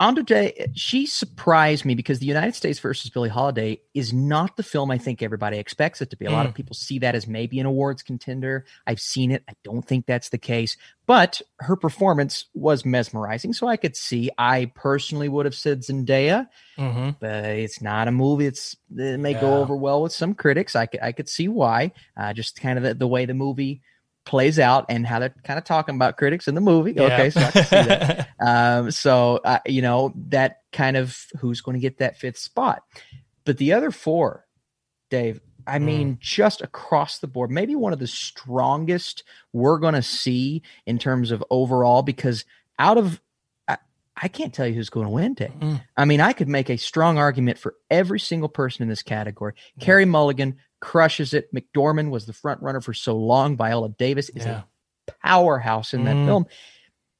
Andra 0.00 0.24
Day, 0.24 0.72
she 0.74 1.04
surprised 1.04 1.84
me 1.84 1.94
because 1.94 2.20
the 2.20 2.26
United 2.26 2.54
States 2.54 2.78
versus 2.78 3.10
Billie 3.10 3.28
Holiday 3.28 3.82
is 3.92 4.14
not 4.14 4.56
the 4.56 4.62
film 4.62 4.90
I 4.90 4.96
think 4.96 5.22
everybody 5.22 5.58
expects 5.58 6.00
it 6.00 6.08
to 6.08 6.16
be. 6.16 6.24
A 6.24 6.30
lot 6.30 6.46
of 6.46 6.54
people 6.54 6.74
see 6.74 6.98
that 7.00 7.14
as 7.14 7.26
maybe 7.26 7.60
an 7.60 7.66
awards 7.66 8.02
contender. 8.02 8.64
I've 8.86 8.98
seen 8.98 9.30
it. 9.30 9.44
I 9.46 9.52
don't 9.62 9.86
think 9.86 10.06
that's 10.06 10.30
the 10.30 10.38
case, 10.38 10.78
but 11.06 11.42
her 11.58 11.76
performance 11.76 12.46
was 12.54 12.86
mesmerizing. 12.86 13.52
So 13.52 13.68
I 13.68 13.76
could 13.76 13.94
see. 13.94 14.30
I 14.38 14.72
personally 14.74 15.28
would 15.28 15.44
have 15.44 15.54
said 15.54 15.82
Zendaya 15.82 16.48
Mm-hmm. 16.78 17.10
but 17.20 17.44
it's 17.44 17.82
not 17.82 18.08
a 18.08 18.10
movie. 18.10 18.46
It's 18.46 18.74
it 18.96 19.20
may 19.20 19.34
go 19.34 19.58
over 19.58 19.76
well 19.76 20.00
with 20.00 20.12
some 20.12 20.32
critics. 20.32 20.74
I 20.74 20.86
could 20.86 21.02
I 21.02 21.12
could 21.12 21.28
see 21.28 21.46
why. 21.46 21.92
Uh, 22.16 22.32
just 22.32 22.58
kind 22.58 22.78
of 22.78 22.84
the, 22.84 22.94
the 22.94 23.06
way 23.06 23.26
the 23.26 23.34
movie 23.34 23.82
plays 24.24 24.58
out 24.58 24.86
and 24.88 25.06
how 25.06 25.18
they're 25.18 25.34
kind 25.44 25.58
of 25.58 25.64
talking 25.64 25.94
about 25.94 26.16
critics 26.16 26.48
in 26.48 26.54
the 26.54 26.60
movie. 26.60 26.98
Okay, 26.98 27.30
so 27.30 27.40
I 27.40 27.50
can 27.50 27.64
see 27.64 27.76
that. 27.76 28.28
um, 28.40 28.90
so 28.90 29.40
uh, 29.44 29.58
you 29.66 29.82
know 29.82 30.12
that 30.28 30.58
kind 30.72 30.96
of 30.96 31.16
who's 31.38 31.60
going 31.60 31.74
to 31.74 31.80
get 31.80 31.98
that 31.98 32.18
fifth 32.18 32.38
spot. 32.38 32.82
But 33.44 33.58
the 33.58 33.72
other 33.72 33.90
four, 33.90 34.46
Dave. 35.10 35.40
I 35.66 35.78
mean, 35.78 36.18
just 36.20 36.62
across 36.62 37.18
the 37.18 37.28
board, 37.28 37.50
maybe 37.50 37.76
one 37.76 37.92
of 37.92 38.00
the 38.00 38.06
strongest 38.06 39.22
we're 39.52 39.78
going 39.78 39.94
to 39.94 40.02
see 40.02 40.62
in 40.84 40.98
terms 40.98 41.30
of 41.30 41.44
overall. 41.48 42.02
Because 42.02 42.44
out 42.78 42.98
of 42.98 43.20
I, 43.68 43.76
I 44.16 44.28
can't 44.28 44.52
tell 44.52 44.66
you 44.66 44.74
who's 44.74 44.90
going 44.90 45.06
to 45.06 45.12
win, 45.12 45.34
Dave. 45.34 45.52
Mm. 45.60 45.82
I 45.96 46.06
mean, 46.06 46.20
I 46.20 46.32
could 46.32 46.48
make 46.48 46.70
a 46.70 46.76
strong 46.76 47.18
argument 47.18 47.58
for 47.58 47.76
every 47.88 48.18
single 48.18 48.48
person 48.48 48.82
in 48.82 48.88
this 48.88 49.02
category. 49.02 49.52
Carey 49.78 50.06
Mulligan 50.06 50.56
crushes 50.80 51.34
it. 51.34 51.52
McDormand 51.54 52.10
was 52.10 52.26
the 52.26 52.32
front 52.32 52.62
runner 52.62 52.80
for 52.80 52.94
so 52.94 53.16
long. 53.16 53.56
Viola 53.56 53.88
Davis 53.90 54.28
is 54.30 54.44
Yeah. 54.44 54.62
a 55.08 55.12
powerhouse 55.22 55.92
in 55.94 56.04
that 56.04 56.16
Mm. 56.16 56.26
film. 56.26 56.46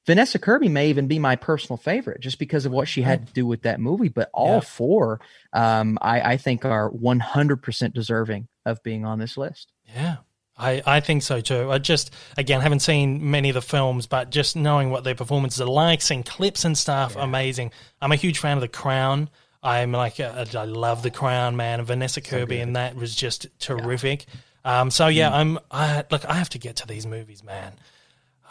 Vanessa 0.07 0.39
Kirby 0.39 0.67
may 0.67 0.89
even 0.89 1.07
be 1.07 1.19
my 1.19 1.35
personal 1.35 1.77
favorite 1.77 2.21
just 2.21 2.39
because 2.39 2.65
of 2.65 2.71
what 2.71 2.87
she 2.87 3.03
had 3.03 3.27
to 3.27 3.33
do 3.33 3.45
with 3.45 3.61
that 3.61 3.79
movie. 3.79 4.09
But 4.09 4.29
all 4.33 4.55
Yeah. 4.55 4.59
four, 4.61 5.21
um, 5.53 5.99
I, 6.01 6.21
I 6.33 6.37
think, 6.37 6.65
are 6.65 6.89
100% 6.89 7.93
deserving 7.93 8.47
of 8.65 8.81
being 8.83 9.05
on 9.05 9.19
this 9.19 9.37
list. 9.37 9.71
Yeah. 9.95 10.17
I, 10.57 10.81
I 10.85 10.99
think 10.99 11.23
so 11.23 11.39
too. 11.39 11.71
I 11.71 11.77
just, 11.77 12.11
again, 12.37 12.61
haven't 12.61 12.81
seen 12.81 13.31
many 13.31 13.49
of 13.49 13.53
the 13.55 13.61
films, 13.61 14.05
but 14.07 14.31
just 14.31 14.55
knowing 14.55 14.89
what 14.89 15.03
their 15.03 15.15
performances 15.15 15.61
are 15.61 15.65
like, 15.67 16.01
seeing 16.01 16.23
clips 16.23 16.65
and 16.65 16.77
stuff, 16.77 17.15
amazing. 17.15 17.71
I'm 18.01 18.11
a 18.11 18.15
huge 18.15 18.39
fan 18.39 18.57
of 18.57 18.61
The 18.61 18.67
Crown. 18.67 19.29
I'm 19.63 19.91
like, 19.91 20.19
uh, 20.19 20.45
I 20.55 20.65
love 20.65 21.03
The 21.03 21.11
Crown, 21.11 21.55
man. 21.55 21.79
And 21.79 21.87
Vanessa 21.87 22.21
Kirby, 22.21 22.59
and 22.59 22.75
that 22.75 22.95
was 22.95 23.15
just 23.15 23.47
terrific. 23.59 24.25
Um, 24.65 24.89
so 24.91 25.07
yeah, 25.07 25.29
Mm. 25.31 25.33
I'm. 25.35 25.59
I 25.71 26.03
look. 26.11 26.25
I 26.25 26.33
have 26.33 26.49
to 26.49 26.57
get 26.59 26.77
to 26.77 26.87
these 26.87 27.05
movies, 27.05 27.43
man. 27.43 27.73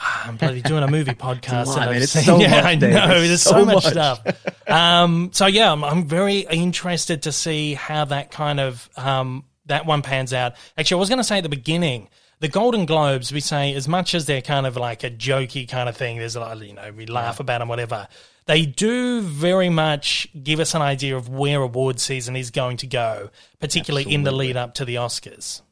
I'm 0.02 0.36
bloody 0.36 0.62
doing 0.62 0.82
a 0.82 0.88
movie 0.88 1.12
podcast. 1.14 1.66
lot, 1.66 1.82
and 1.82 1.90
I've. 1.90 2.02
It's 2.02 2.12
seen- 2.12 2.24
so 2.24 2.38
yeah, 2.40 2.60
I 2.64 2.74
know. 2.74 2.88
It's 3.16 3.28
There's 3.28 3.42
so, 3.42 3.50
so 3.50 3.64
much, 3.64 3.74
much. 3.74 3.84
stuff. 3.84 4.20
Um, 4.66 5.30
so 5.32 5.46
yeah, 5.46 5.72
I'm, 5.72 5.84
I'm 5.84 6.06
very 6.06 6.40
interested 6.40 7.22
to 7.24 7.32
see 7.32 7.74
how 7.74 8.04
that 8.06 8.30
kind 8.30 8.60
of 8.60 8.88
um, 8.96 9.44
that 9.66 9.86
one 9.86 10.02
pans 10.02 10.32
out. 10.32 10.54
Actually, 10.78 10.98
I 10.98 11.00
was 11.00 11.08
going 11.08 11.18
to 11.18 11.24
say 11.24 11.38
at 11.38 11.42
the 11.42 11.48
beginning, 11.48 12.08
the 12.40 12.48
Golden 12.48 12.86
Globes. 12.86 13.32
We 13.32 13.40
say 13.40 13.74
as 13.74 13.86
much 13.86 14.14
as 14.14 14.26
they're 14.26 14.42
kind 14.42 14.66
of 14.66 14.76
like 14.76 15.04
a 15.04 15.10
jokey 15.10 15.68
kind 15.68 15.88
of 15.88 15.96
thing. 15.96 16.18
There's 16.18 16.34
a 16.36 16.40
lot, 16.40 16.58
you 16.60 16.72
know, 16.74 16.92
we 16.96 17.06
laugh 17.06 17.38
about 17.40 17.58
them, 17.58 17.68
whatever. 17.68 18.08
They 18.50 18.66
do 18.66 19.20
very 19.20 19.68
much 19.68 20.26
give 20.42 20.58
us 20.58 20.74
an 20.74 20.82
idea 20.82 21.16
of 21.16 21.28
where 21.28 21.62
award 21.62 22.00
season 22.00 22.34
is 22.34 22.50
going 22.50 22.78
to 22.78 22.88
go, 22.88 23.30
particularly 23.60 24.12
in 24.12 24.24
the 24.24 24.32
lead 24.32 24.56
up 24.56 24.74
to 24.74 24.84
the 24.84 24.96
Oscars. 24.96 25.62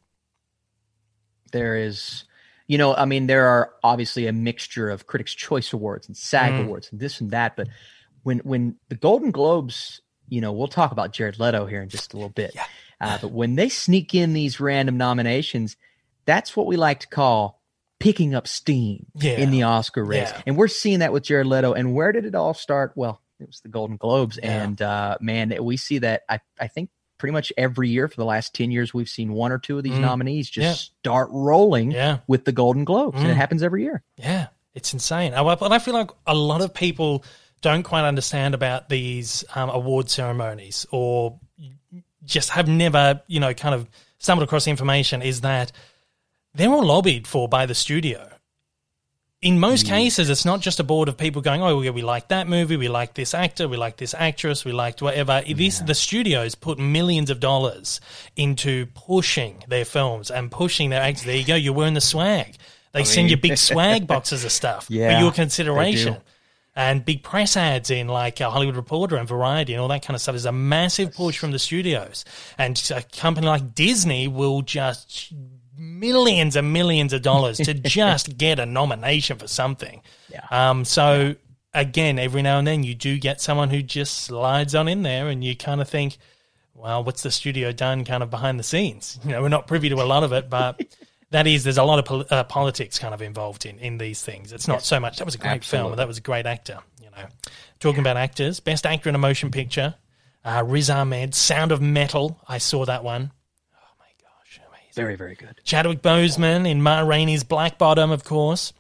there 1.53 1.77
is 1.77 2.25
you 2.67 2.77
know 2.79 2.95
i 2.95 3.05
mean 3.05 3.27
there 3.27 3.47
are 3.47 3.73
obviously 3.83 4.27
a 4.27 4.33
mixture 4.33 4.91
of 4.91 5.07
critics 5.07 5.35
choice 5.35 5.73
awards 5.73 6.07
and 6.07 6.17
sag 6.17 6.53
Mm. 6.53 6.67
awards 6.67 6.89
and 6.93 7.01
this 7.01 7.21
and 7.21 7.31
that 7.31 7.57
but 7.57 7.69
when 8.23 8.39
when 8.41 8.77
the 8.91 8.95
golden 8.95 9.31
globes 9.31 10.01
you 10.29 10.41
know 10.43 10.53
we'll 10.53 10.69
talk 10.69 10.93
about 10.93 11.13
jared 11.13 11.41
leto 11.41 11.65
here 11.67 11.83
in 11.83 11.89
just 11.89 12.13
a 12.13 12.17
little 12.17 12.29
bit 12.29 12.53
Yeah. 12.55 12.67
uh, 13.01 13.19
but 13.23 13.33
when 13.33 13.55
they 13.55 13.71
sneak 13.71 14.15
in 14.15 14.35
these 14.35 14.61
random 14.61 14.99
nominations 14.99 15.77
that's 16.27 16.55
what 16.55 16.67
we 16.67 16.77
like 16.77 17.01
to 17.01 17.09
call 17.09 17.58
picking 18.01 18.35
up 18.35 18.47
steam 18.47 19.07
Yeah. 19.17 19.33
in 19.39 19.51
the 19.51 19.65
oscar 19.65 20.05
race 20.05 20.31
Yeah. 20.31 20.43
and 20.47 20.57
we're 20.57 20.69
seeing 20.69 21.01
that 21.01 21.13
with 21.13 21.25
jared 21.25 21.47
leto 21.47 21.73
and 21.73 21.95
where 21.95 22.13
did 22.13 22.25
it 22.25 22.35
all 22.35 22.55
start 22.55 22.93
well 22.95 23.21
it 23.41 23.47
was 23.49 23.61
the 23.61 23.69
golden 23.69 23.97
globes 23.97 24.39
Yeah. 24.43 24.63
and 24.65 24.81
uh, 24.83 25.17
man 25.21 25.53
we 25.63 25.77
see 25.77 25.99
that 25.99 26.23
i, 26.29 26.39
I 26.61 26.69
think 26.69 26.91
pretty 27.19 27.33
much 27.33 27.53
every 27.57 27.89
year 27.89 28.07
for 28.07 28.15
the 28.17 28.25
last 28.25 28.55
10 28.55 28.71
years 28.71 28.95
we've 28.95 29.09
seen 29.09 29.33
one 29.33 29.51
or 29.51 29.59
two 29.59 29.77
of 29.79 29.83
these 29.83 29.95
Mm. 29.95 30.01
nominees 30.03 30.49
just 30.49 30.93
start 31.01 31.29
rolling 31.33 31.93
with 32.29 32.45
the 32.45 32.53
Golden 32.53 32.85
Globes, 32.85 33.19
and 33.19 33.27
Mm. 33.27 33.31
it 33.33 33.35
happens 33.35 33.65
every 33.65 33.83
year. 33.83 34.05
Yeah, 34.17 34.47
it's 34.73 34.93
insane. 34.93 35.33
And 35.35 35.49
I 35.75 35.79
feel 35.81 35.95
like 35.95 36.11
a 36.29 36.35
lot 36.37 36.61
of 36.61 36.73
people 36.73 37.25
don't 37.61 37.83
quite 37.83 38.05
understand 38.05 38.55
about 38.55 38.89
these 38.89 39.45
um, 39.57 39.69
award 39.69 40.09
ceremonies 40.09 40.87
or 40.93 41.41
just 42.25 42.51
have 42.51 42.69
never, 42.69 43.21
you 43.27 43.41
know, 43.41 43.53
kind 43.53 43.75
of 43.75 43.89
stumbled 44.19 44.47
across 44.47 44.67
the 44.67 44.71
information 44.71 45.21
is 45.21 45.41
that 45.41 45.73
they're 46.55 46.71
all 46.71 46.85
lobbied 46.85 47.27
for 47.27 47.49
by 47.49 47.67
the 47.67 47.75
studio. 47.75 48.31
In 49.41 49.61
most 49.61 49.87
cases, 49.87 50.31
it's 50.31 50.45
not 50.45 50.61
just 50.61 50.81
a 50.81 50.85
board 50.85 51.09
of 51.09 51.17
people 51.17 51.41
going, 51.43 51.63
"Oh, 51.63 51.81
yeah, 51.81 51.93
we 51.93 52.03
like 52.03 52.27
that 52.29 52.49
movie, 52.49 52.77
we 52.77 52.89
like 52.89 53.15
this 53.15 53.35
actor, 53.35 53.69
we 53.69 53.77
like 53.77 53.97
this 53.97 54.13
actress, 54.13 54.65
we 54.65 54.73
liked 54.73 55.01
whatever." 55.01 55.43
This 55.47 55.79
the 55.79 55.95
studios 55.95 56.57
put 56.57 56.81
millions 56.81 57.31
of 57.31 57.39
dollars 57.39 58.01
into 58.35 58.87
pushing 58.95 59.63
their 59.69 59.85
films 59.85 60.33
and 60.33 60.51
pushing 60.51 60.91
their 60.91 61.03
actors. 61.03 61.25
There 61.25 61.37
you 61.37 61.45
go, 61.45 61.55
you're 61.55 61.73
wearing 61.73 61.95
the 61.95 62.01
swag. 62.01 62.57
They 62.93 63.05
send 63.05 63.31
you 63.31 63.37
big 63.37 63.59
swag 63.69 64.09
boxes 64.09 64.45
of 64.45 64.51
stuff 64.51 64.87
Yeah, 64.89 65.15
for 65.15 65.23
your 65.23 65.31
consideration 65.31 66.17
and 66.75 67.05
big 67.05 67.23
press 67.25 67.57
ads 67.57 67.91
in 67.91 68.09
like 68.09 68.41
uh, 68.41 68.51
Hollywood 68.51 68.77
Reporter 68.77 69.17
and 69.17 69.29
Variety 69.29 69.73
and 69.73 69.81
all 69.83 69.89
that 69.89 70.03
kind 70.03 70.15
of 70.15 70.21
stuff. 70.21 70.37
is 70.37 70.47
a 70.47 70.53
massive 70.53 71.13
push 71.13 71.39
from 71.39 71.53
the 71.53 71.59
studios, 71.59 72.25
and 72.57 72.81
a 72.95 73.03
company 73.03 73.47
like 73.47 73.75
Disney 73.75 74.27
will 74.27 74.63
just 74.63 75.33
millions 75.79 76.57
and 76.57 76.73
millions 76.73 77.13
of 77.13 77.23
dollars 77.23 77.59
to 77.59 77.75
just 77.75 78.37
get 78.37 78.59
a 78.59 78.67
nomination 78.67 79.39
for 79.39 79.47
something. 79.49 80.03
Yeah. 80.31 80.45
Um, 80.51 80.85
so 80.85 81.37
again, 81.75 82.19
every 82.19 82.43
now 82.43 82.59
and 82.59 82.67
then 82.67 82.83
you 82.83 82.95
do 82.95 83.19
get 83.19 83.41
someone 83.41 83.71
who 83.71 83.83
just 83.83 84.19
slides 84.25 84.75
on 84.75 84.89
in 84.89 85.03
there, 85.03 85.29
and 85.29 85.43
you 85.45 85.57
kind 85.57 85.81
of 85.81 85.89
think, 85.89 86.19
well, 86.75 87.03
what's 87.05 87.23
the 87.23 87.31
studio 87.31 87.73
done 87.73 88.05
kind 88.05 88.23
of 88.23 88.31
behind 88.31 88.59
the 88.59 88.65
scenes? 88.65 89.19
You 89.25 89.31
know, 89.33 89.43
we're 89.43 89.49
not 89.49 89.67
privy 89.67 89.89
to 89.89 89.97
a 89.97 90.05
lot 90.05 90.23
of 90.25 90.33
it, 90.33 90.49
but 90.49 90.81
that 91.31 91.47
is, 91.47 91.65
there's 91.65 91.79
a 91.79 91.85
lot 91.85 91.99
of 91.99 92.05
pol- 92.05 92.25
uh, 92.31 92.45
politics 92.45 92.99
kind 92.99 93.13
of 93.15 93.21
involved 93.23 93.67
in, 93.67 93.79
in 93.79 93.99
these 93.99 94.23
things. 94.23 94.53
It's 94.53 94.67
not 94.69 94.75
Yes. 94.79 94.87
so 94.87 95.01
much, 95.01 95.19
that 95.19 95.25
was 95.25 95.35
a 95.35 95.39
great 95.39 95.65
film, 95.65 95.97
that 95.97 96.07
was 96.09 96.19
a 96.19 96.23
great 96.23 96.47
actor, 96.47 96.79
you 97.03 97.11
know. 97.11 97.27
Talking 97.81 98.01
about 98.01 98.17
actors, 98.17 98.61
best 98.61 98.87
actor 98.87 99.09
in 99.09 99.15
a 99.15 99.19
motion 99.19 99.51
picture, 99.51 99.95
uh, 100.45 100.63
Riz 100.67 100.89
Ahmed, 100.89 101.35
Sound 101.35 101.73
of 101.73 101.81
Metal, 101.83 102.41
I 102.49 102.59
saw 102.59 102.85
that 102.87 103.03
one. 103.05 103.33
Oh 103.75 103.79
my 103.99 104.07
gosh, 104.23 104.61
amazing. 104.69 104.88
Very, 105.03 105.17
very 105.17 105.35
good. 105.35 105.61
Chadwick 105.65 106.03
Boseman 106.03 106.69
in 106.69 106.83
Ma 106.83 107.01
Rainey's 107.01 107.45
Black 107.45 107.79
Bottom, 107.79 108.11
of 108.11 108.25
course. 108.25 108.73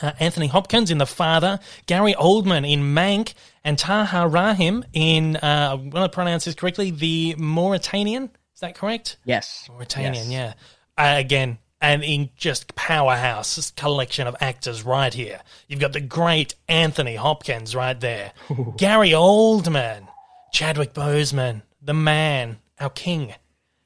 Uh, 0.00 0.12
Anthony 0.18 0.48
Hopkins 0.48 0.90
in 0.90 0.98
The 0.98 1.06
Father, 1.06 1.60
Gary 1.86 2.14
Oldman 2.14 2.68
in 2.68 2.80
Mank, 2.94 3.34
and 3.62 3.78
Taha 3.78 4.26
Rahim 4.26 4.84
in, 4.92 5.36
uh, 5.36 5.70
I'm 5.72 5.90
going 5.90 6.02
to 6.04 6.08
pronounce 6.08 6.44
this 6.46 6.54
correctly, 6.56 6.90
The 6.90 7.36
Mauritanian. 7.38 8.24
Is 8.54 8.60
that 8.60 8.74
correct? 8.74 9.18
Yes. 9.24 9.68
Mauritanian, 9.70 10.30
Yes. 10.30 10.54
yeah. 10.98 11.14
Uh, 11.16 11.18
again, 11.18 11.58
and 11.80 12.02
in 12.02 12.30
just 12.36 12.74
powerhouse 12.74 13.70
collection 13.72 14.26
of 14.26 14.34
actors 14.40 14.82
right 14.84 15.12
here. 15.12 15.40
You've 15.68 15.80
got 15.80 15.92
the 15.92 16.00
great 16.00 16.54
Anthony 16.68 17.14
Hopkins 17.16 17.74
right 17.76 17.98
there, 18.00 18.32
Gary 18.76 19.10
Oldman, 19.10 20.08
Chadwick 20.52 20.92
Boseman, 20.94 21.62
the 21.82 21.94
man, 21.94 22.58
our 22.80 22.90
king. 22.90 23.34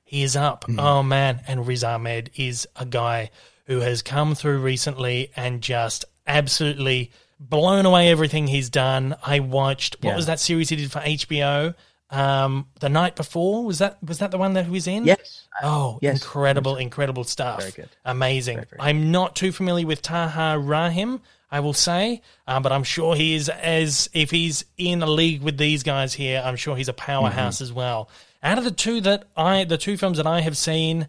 He 0.09 0.22
is 0.22 0.36
up. 0.36 0.64
Oh 0.78 1.02
man, 1.02 1.42
and 1.46 1.66
Riz 1.66 1.84
Ahmed 1.84 2.30
is 2.36 2.66
a 2.76 2.86
guy 2.86 3.30
who 3.66 3.80
has 3.80 4.00
come 4.02 4.34
through 4.34 4.59
recently 4.61 5.30
and 5.36 5.61
just 5.61 6.04
absolutely 6.26 7.11
blown 7.38 7.84
away 7.86 8.09
everything 8.11 8.46
he's 8.46 8.70
done. 8.70 9.14
I 9.24 9.40
watched 9.40 9.96
what 10.00 10.11
Yeah. 10.11 10.16
was 10.16 10.26
that 10.26 10.40
series 10.40 10.70
he 10.70 10.76
did 10.76 10.90
for 10.90 11.00
HBO? 11.00 11.74
Um, 12.11 12.66
the 12.80 12.88
night 12.88 13.16
before 13.16 13.64
was 13.66 13.78
that 13.80 13.98
was 14.02 14.18
that 14.18 14.30
the 14.30 14.38
one 14.38 14.54
that 14.54 14.64
he 14.64 14.70
was 14.70 14.86
in? 14.86 15.04
Yes. 15.04 15.44
Oh, 15.62 15.98
Yes. 16.00 16.14
incredible, 16.22 16.76
incredible 16.76 17.24
stuff. 17.24 17.59
Very 17.61 17.72
good. 17.72 17.88
Amazing. 18.04 18.56
Very, 18.56 18.66
very 18.70 18.80
I'm 18.80 19.11
not 19.12 19.36
too 19.36 19.52
familiar 19.52 19.86
with 19.86 20.00
Taha 20.00 20.59
Rahim, 20.59 21.20
I 21.50 21.61
will 21.61 21.74
say, 21.74 22.22
um, 22.46 22.62
but 22.62 22.72
I'm 22.72 22.84
sure 22.84 23.14
he 23.14 23.34
is 23.34 23.50
as 23.50 24.09
if 24.14 24.30
he's 24.30 24.64
in 24.78 25.02
a 25.02 25.06
league 25.06 25.42
with 25.42 25.59
these 25.59 25.82
guys 25.82 26.14
here. 26.14 26.40
I'm 26.42 26.56
sure 26.56 26.76
he's 26.76 26.88
a 26.88 26.94
powerhouse 26.94 27.56
Mm-hmm. 27.56 27.64
as 27.64 27.72
well. 27.74 28.09
Out 28.43 28.59
of 28.59 28.64
the 28.64 28.70
two 28.70 29.01
that 29.01 29.24
I, 29.36 29.64
the 29.64 29.78
two 29.78 29.97
films 29.97 30.18
that 30.18 30.26
I 30.26 30.41
have 30.41 30.57
seen, 30.57 31.09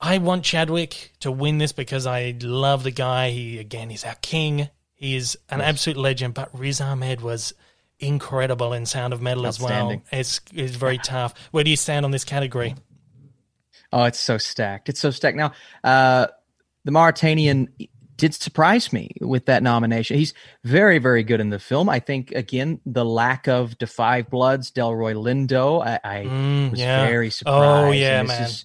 I 0.00 0.18
want 0.18 0.44
Chadwick 0.44 1.12
to 1.20 1.30
win 1.30 1.58
this 1.58 1.72
because 1.72 2.06
I 2.06 2.34
love 2.42 2.82
the 2.82 2.90
guy. 2.90 3.30
He 3.30 3.58
again, 3.58 3.90
he's 3.90 4.04
our 4.04 4.16
king. 4.16 4.68
He 4.94 5.16
is 5.16 5.38
an 5.48 5.60
absolute 5.60 5.96
legend. 5.96 6.34
But 6.34 6.58
Riz 6.58 6.80
Ahmed 6.80 7.20
was 7.22 7.54
incredible 7.98 8.72
in 8.72 8.86
Sound 8.86 9.12
of 9.12 9.20
Metal 9.22 9.46
as 9.46 9.60
well. 9.60 10.02
It's 10.10 10.40
it's 10.52 10.74
very 10.76 10.98
tough. 10.98 11.34
Where 11.50 11.64
do 11.64 11.70
you 11.70 11.76
stand 11.76 12.04
on 12.04 12.10
this 12.10 12.24
category? 12.24 12.74
Oh, 13.92 14.04
it's 14.04 14.20
so 14.20 14.38
stacked. 14.38 14.88
It's 14.88 15.00
so 15.00 15.10
stacked. 15.10 15.36
Now, 15.36 15.52
uh, 15.82 16.28
the 16.84 16.92
Mauritanian 16.92 17.68
did 18.20 18.34
surprise 18.34 18.92
me 18.92 19.10
with 19.20 19.46
that 19.46 19.62
nomination. 19.62 20.16
He's 20.16 20.34
very, 20.64 20.98
very 20.98 21.22
good 21.24 21.40
in 21.40 21.50
the 21.50 21.58
film. 21.58 21.88
I 21.88 21.98
think 22.00 22.30
again 22.32 22.80
the 22.86 23.04
lack 23.04 23.48
of 23.48 23.74
Five 23.86 24.30
Bloods, 24.30 24.70
Delroy 24.70 25.14
Lindo. 25.14 25.84
I, 25.84 25.98
I 26.04 26.24
Mm, 26.26 26.70
was 26.70 26.80
yeah. 26.80 27.06
very 27.06 27.30
surprised. 27.30 27.88
Oh, 27.88 27.90
yeah, 27.92 28.22
man. 28.22 28.42
is- 28.42 28.64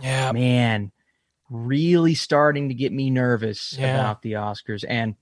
Yeah, 0.00 0.32
man, 0.32 0.92
really 1.50 2.14
starting 2.14 2.68
to 2.68 2.74
get 2.74 2.92
me 2.92 3.10
nervous 3.10 3.76
Yeah. 3.78 3.94
about 3.94 4.22
the 4.22 4.32
Oscars. 4.32 4.84
And 4.88 5.16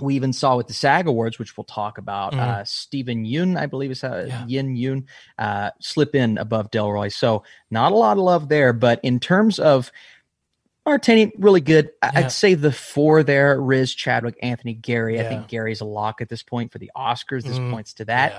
we 0.00 0.14
even 0.14 0.32
saw 0.32 0.56
with 0.56 0.66
the 0.68 0.74
SAG 0.74 1.06
Awards, 1.08 1.38
which 1.38 1.56
we'll 1.56 1.64
talk 1.64 1.98
about, 1.98 2.32
Mhm. 2.32 2.38
uh, 2.40 2.64
Steven 2.64 3.24
Yeun, 3.24 3.56
I 3.58 3.66
believe 3.66 3.90
is 3.90 4.02
uh, 4.04 4.26
Yeah. 4.28 4.44
Yin 4.46 4.76
Yun, 4.76 5.06
uh, 5.38 5.70
slip 5.80 6.14
in 6.14 6.38
above 6.38 6.70
Delroy. 6.70 7.12
So 7.12 7.42
not 7.70 7.92
a 7.92 7.96
lot 7.96 8.16
of 8.16 8.22
love 8.24 8.48
there. 8.48 8.72
But 8.72 9.00
in 9.02 9.18
terms 9.20 9.58
of 9.58 9.90
Martini, 10.88 11.32
really 11.38 11.60
good. 11.60 11.90
I- 12.02 12.10
Yeah. 12.12 12.18
I'd 12.20 12.32
say 12.32 12.54
the 12.54 12.72
four 12.72 13.22
there: 13.22 13.60
Riz, 13.60 13.94
Chadwick, 13.94 14.36
Anthony, 14.42 14.74
Gary. 14.74 15.20
I 15.20 15.24
think 15.24 15.48
Gary's 15.48 15.80
a 15.80 15.84
lock 15.84 16.20
at 16.20 16.28
this 16.28 16.42
point 16.42 16.72
for 16.72 16.78
the 16.78 16.90
Oscars. 16.96 17.44
This 17.44 17.58
Mhm. 17.58 17.70
points 17.70 17.92
to 17.94 18.04
that. 18.06 18.32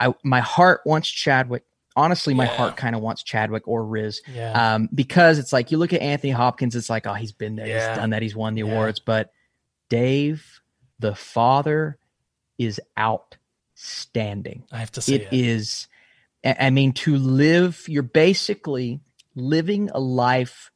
yeah. 0.00 0.08
I 0.10 0.14
my 0.22 0.40
heart 0.40 0.82
wants 0.86 1.08
Chadwick. 1.08 1.64
Honestly, 1.96 2.32
my 2.32 2.44
Yeah. 2.44 2.54
heart 2.56 2.76
kind 2.76 2.94
of 2.94 3.02
wants 3.02 3.24
Chadwick 3.24 3.66
or 3.66 3.84
Riz 3.84 4.20
yeah. 4.32 4.74
um, 4.74 4.88
because 4.94 5.40
it's 5.40 5.52
like 5.52 5.72
you 5.72 5.78
look 5.78 5.92
at 5.92 6.00
Anthony 6.00 6.30
Hopkins, 6.30 6.76
it's 6.76 6.88
like, 6.88 7.08
oh, 7.08 7.14
he's 7.14 7.32
been 7.32 7.56
there, 7.56 7.66
Yeah. 7.66 7.88
he's 7.88 7.98
done 7.98 8.10
that, 8.10 8.22
he's 8.22 8.36
won 8.36 8.54
the 8.54 8.62
Yeah. 8.62 8.70
awards. 8.72 9.00
But 9.00 9.32
Dave, 9.88 10.60
the 11.00 11.16
father, 11.16 11.98
is 12.56 12.80
outstanding. 12.96 14.64
I 14.70 14.78
have 14.78 14.92
to 14.92 15.00
see 15.00 15.16
It 15.16 15.22
it. 15.22 15.32
is, 15.32 15.88
I 16.44 16.70
mean, 16.70 16.92
to 16.92 17.16
live, 17.16 17.84
you're 17.88 18.02
basically 18.04 19.00
living 19.34 19.90
a 19.90 19.98
life, 19.98 20.70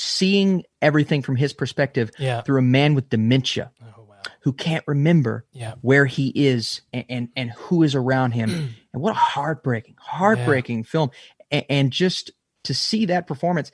seeing 0.00 0.64
everything 0.80 1.22
from 1.22 1.36
his 1.36 1.52
perspective 1.52 2.10
Yeah. 2.18 2.40
through 2.42 2.58
a 2.58 2.62
man 2.62 2.94
with 2.94 3.10
dementia 3.10 3.70
Oh 3.82 4.04
wow. 4.08 4.16
who 4.40 4.52
can't 4.52 4.82
remember 4.86 5.44
Yeah. 5.52 5.74
where 5.82 6.06
he 6.06 6.28
is 6.34 6.80
and, 6.92 7.04
and, 7.08 7.28
and 7.36 7.50
who 7.50 7.82
is 7.82 7.94
around 7.94 8.32
him. 8.32 8.50
and 8.92 9.02
what 9.02 9.10
a 9.10 9.14
heartbreaking, 9.18 9.96
heartbreaking 9.98 10.84
film. 10.84 11.10
And, 11.50 11.64
and 11.68 11.90
just 11.92 12.30
to 12.64 12.74
see 12.74 13.06
that 13.06 13.26
performance, 13.26 13.70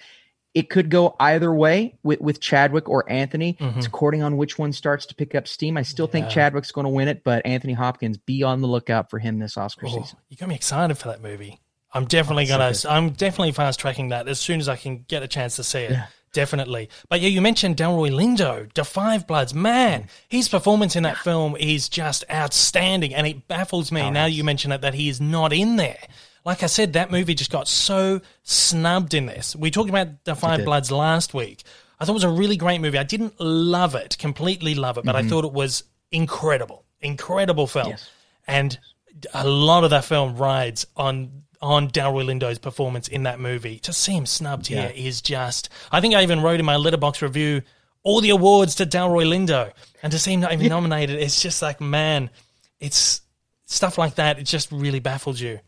it 0.54 0.70
could 0.70 0.88
go 0.90 1.14
either 1.20 1.52
way 1.52 1.94
with, 2.02 2.20
with 2.20 2.40
Chadwick 2.40 2.88
or 2.88 3.04
Anthony. 3.10 3.54
Mhm. 3.60 3.76
It's 3.76 3.86
according 3.86 4.22
on 4.22 4.36
which 4.36 4.58
one 4.58 4.72
starts 4.72 5.04
to 5.06 5.14
pick 5.14 5.34
up 5.34 5.46
steam. 5.46 5.76
I 5.76 5.82
still 5.82 6.06
think 6.06 6.28
Chadwick's 6.30 6.72
going 6.72 6.86
to 6.86 6.90
win 6.90 7.08
it, 7.08 7.22
but 7.24 7.44
Anthony 7.46 7.74
Hopkins, 7.74 8.16
be 8.16 8.42
on 8.42 8.62
the 8.62 8.66
lookout 8.68 9.10
for 9.10 9.18
him 9.18 9.38
this 9.38 9.56
Oscar 9.56 9.86
Oh, 9.86 9.90
season. 10.02 10.18
you 10.30 10.36
got 10.36 10.48
me 10.48 10.54
excited 10.54 10.96
for 10.96 11.08
that 11.08 11.22
movie. 11.22 11.60
I'm 11.92 12.04
definitely 12.06 12.44
Oh, 12.50 12.58
gonna. 12.58 12.72
I'm 12.88 13.10
definitely 13.10 13.52
fast 13.52 13.80
tracking 13.80 14.08
that 14.10 14.28
as 14.28 14.38
soon 14.38 14.60
as 14.60 14.68
I 14.68 14.76
can 14.76 15.04
get 15.08 15.22
a 15.22 15.28
chance 15.28 15.56
to 15.56 15.64
see 15.64 15.80
it. 15.80 15.90
Yeah. 15.92 16.06
Definitely. 16.32 16.90
But 17.08 17.20
yeah, 17.20 17.28
you 17.28 17.40
mentioned 17.40 17.76
Delroy 17.76 18.10
Lindo, 18.10 18.72
The 18.74 18.84
Five 18.84 19.26
Bloods. 19.26 19.54
Man, 19.54 20.02
mm. 20.02 20.08
his 20.28 20.48
performance 20.48 20.94
in 20.94 21.04
that 21.04 21.16
film 21.18 21.56
is 21.56 21.88
just 21.88 22.24
outstanding, 22.30 23.14
and 23.14 23.26
it 23.26 23.48
baffles 23.48 23.90
me 23.90 24.10
now 24.10 24.24
that 24.24 24.32
you 24.32 24.44
mention 24.44 24.72
it 24.72 24.82
that 24.82 24.94
he 24.94 25.08
is 25.08 25.20
not 25.20 25.52
in 25.52 25.76
there. 25.76 25.98
Like 26.44 26.62
I 26.62 26.66
said, 26.66 26.92
that 26.92 27.10
movie 27.10 27.34
just 27.34 27.50
got 27.50 27.66
so 27.66 28.20
snubbed 28.42 29.14
in 29.14 29.26
this. 29.26 29.56
We 29.56 29.70
talked 29.70 29.88
about 29.88 30.24
The 30.24 30.34
Five. 30.34 30.64
Bloods 30.64 30.92
last 30.92 31.34
week. 31.34 31.62
I 31.98 32.04
thought 32.04 32.12
it 32.12 32.14
was 32.14 32.24
a 32.24 32.30
really 32.30 32.56
great 32.56 32.80
movie. 32.80 32.98
I 32.98 33.04
didn't 33.04 33.40
love 33.40 33.94
it, 33.94 34.18
completely 34.18 34.74
love 34.74 34.98
it, 34.98 35.04
but 35.04 35.16
I 35.16 35.20
mm-hmm. 35.20 35.30
thought 35.30 35.44
it 35.44 35.52
was 35.52 35.84
incredible, 36.12 36.84
incredible 37.00 37.66
film. 37.66 37.88
Yes. 37.88 38.10
And 38.46 38.78
a 39.32 39.48
lot 39.48 39.84
of 39.84 39.90
that 39.90 40.04
film 40.04 40.36
rides 40.36 40.86
on 40.96 41.42
on 41.66 41.88
Delroy 41.90 42.24
Lindo's 42.24 42.58
performance 42.58 43.08
in 43.08 43.24
that 43.24 43.40
movie. 43.40 43.80
To 43.80 43.92
see 43.92 44.12
him 44.12 44.24
snubbed 44.24 44.68
here 44.68 44.92
is 44.94 45.20
just. 45.20 45.68
I 45.90 46.00
think 46.00 46.14
I 46.14 46.22
even 46.22 46.40
wrote 46.40 46.60
in 46.60 46.66
my 46.66 46.76
Letterboxd 46.76 47.22
review 47.22 47.62
all 48.04 48.20
the 48.20 48.30
awards 48.30 48.76
to 48.76 48.86
Delroy 48.86 49.26
Lindo, 49.26 49.72
and 50.02 50.12
to 50.12 50.18
see 50.18 50.32
him 50.34 50.40
not 50.40 50.52
even 50.52 50.68
nominated, 50.68 51.18
it's 51.18 51.42
just 51.42 51.60
like 51.60 51.80
man, 51.80 52.30
it's 52.78 53.20
stuff 53.64 53.98
like 53.98 54.14
that. 54.14 54.38
It 54.38 54.44
just 54.44 54.70
really 54.70 55.00
baffles 55.00 55.40
you. 55.40 55.58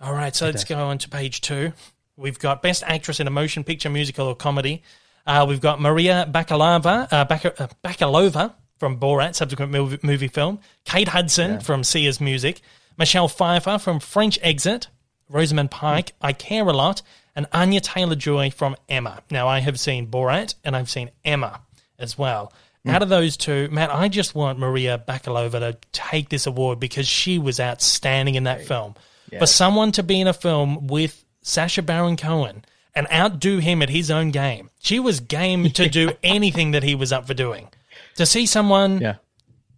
All 0.00 0.12
right, 0.12 0.34
so 0.34 0.46
let's 0.46 0.64
go 0.64 0.78
on 0.78 0.98
to 0.98 1.08
page 1.08 1.42
two. 1.42 1.72
We've 2.16 2.38
got 2.38 2.60
Best 2.60 2.82
Actress 2.84 3.20
in 3.20 3.26
a 3.26 3.30
Motion 3.30 3.64
Picture, 3.64 3.88
Musical, 3.88 4.26
or 4.26 4.34
Comedy. 4.34 4.82
Uh, 5.26 5.46
we've 5.48 5.60
got 5.60 5.80
Maria 5.80 6.28
Bakalova, 6.30 7.06
uh, 7.12 7.24
Baka, 7.24 7.62
uh, 7.62 7.68
Bakalova 7.84 8.54
from 8.78 8.98
Borat, 8.98 9.34
subsequent 9.36 9.70
movie, 9.70 9.98
movie 10.02 10.28
film. 10.28 10.58
Kate 10.84 11.08
Hudson 11.08 11.60
from 11.60 11.84
Sia's 11.84 12.20
Music. 12.20 12.62
Michelle 12.98 13.28
Pfeiffer 13.28 13.78
from 13.78 14.00
French 14.00 14.38
Exit. 14.42 14.88
Rosamund 15.30 15.70
Pike, 15.70 16.12
I 16.20 16.32
Care 16.32 16.66
a 16.68 16.72
Lot. 16.72 17.02
And 17.36 17.46
Anya 17.52 17.80
Taylor 17.80 18.16
Joy 18.16 18.50
from 18.50 18.74
Emma. 18.88 19.22
Now, 19.30 19.46
I 19.46 19.60
have 19.60 19.78
seen 19.78 20.08
Borat 20.08 20.56
and 20.64 20.74
I've 20.74 20.90
seen 20.90 21.10
Emma 21.24 21.60
as 21.98 22.18
well. 22.18 22.52
Mm. 22.84 22.92
Out 22.92 23.02
of 23.02 23.08
those 23.08 23.36
two, 23.36 23.68
Matt, 23.70 23.94
I 23.94 24.08
just 24.08 24.34
want 24.34 24.58
Maria 24.58 25.02
Bakalova 25.06 25.60
to 25.60 25.78
take 25.92 26.28
this 26.28 26.46
award 26.46 26.80
because 26.80 27.06
she 27.06 27.38
was 27.38 27.60
outstanding 27.60 28.34
in 28.34 28.44
that 28.44 28.66
film. 28.66 28.94
For 29.38 29.46
someone 29.46 29.92
to 29.92 30.02
be 30.02 30.20
in 30.20 30.26
a 30.26 30.32
film 30.32 30.88
with 30.88 31.24
Sacha 31.42 31.82
Baron 31.82 32.16
Cohen 32.16 32.64
and 32.96 33.06
outdo 33.12 33.58
him 33.58 33.80
at 33.80 33.90
his 33.90 34.10
own 34.10 34.32
game, 34.32 34.68
she 34.80 34.98
was 34.98 35.20
game 35.20 35.70
to 35.70 35.88
do 35.88 36.10
anything 36.24 36.72
that 36.72 36.82
he 36.82 36.96
was 36.96 37.12
up 37.12 37.28
for 37.28 37.34
doing. 37.34 37.68
To 38.16 38.26
see 38.26 38.44
someone 38.44 39.00
Yeah. 39.00 39.14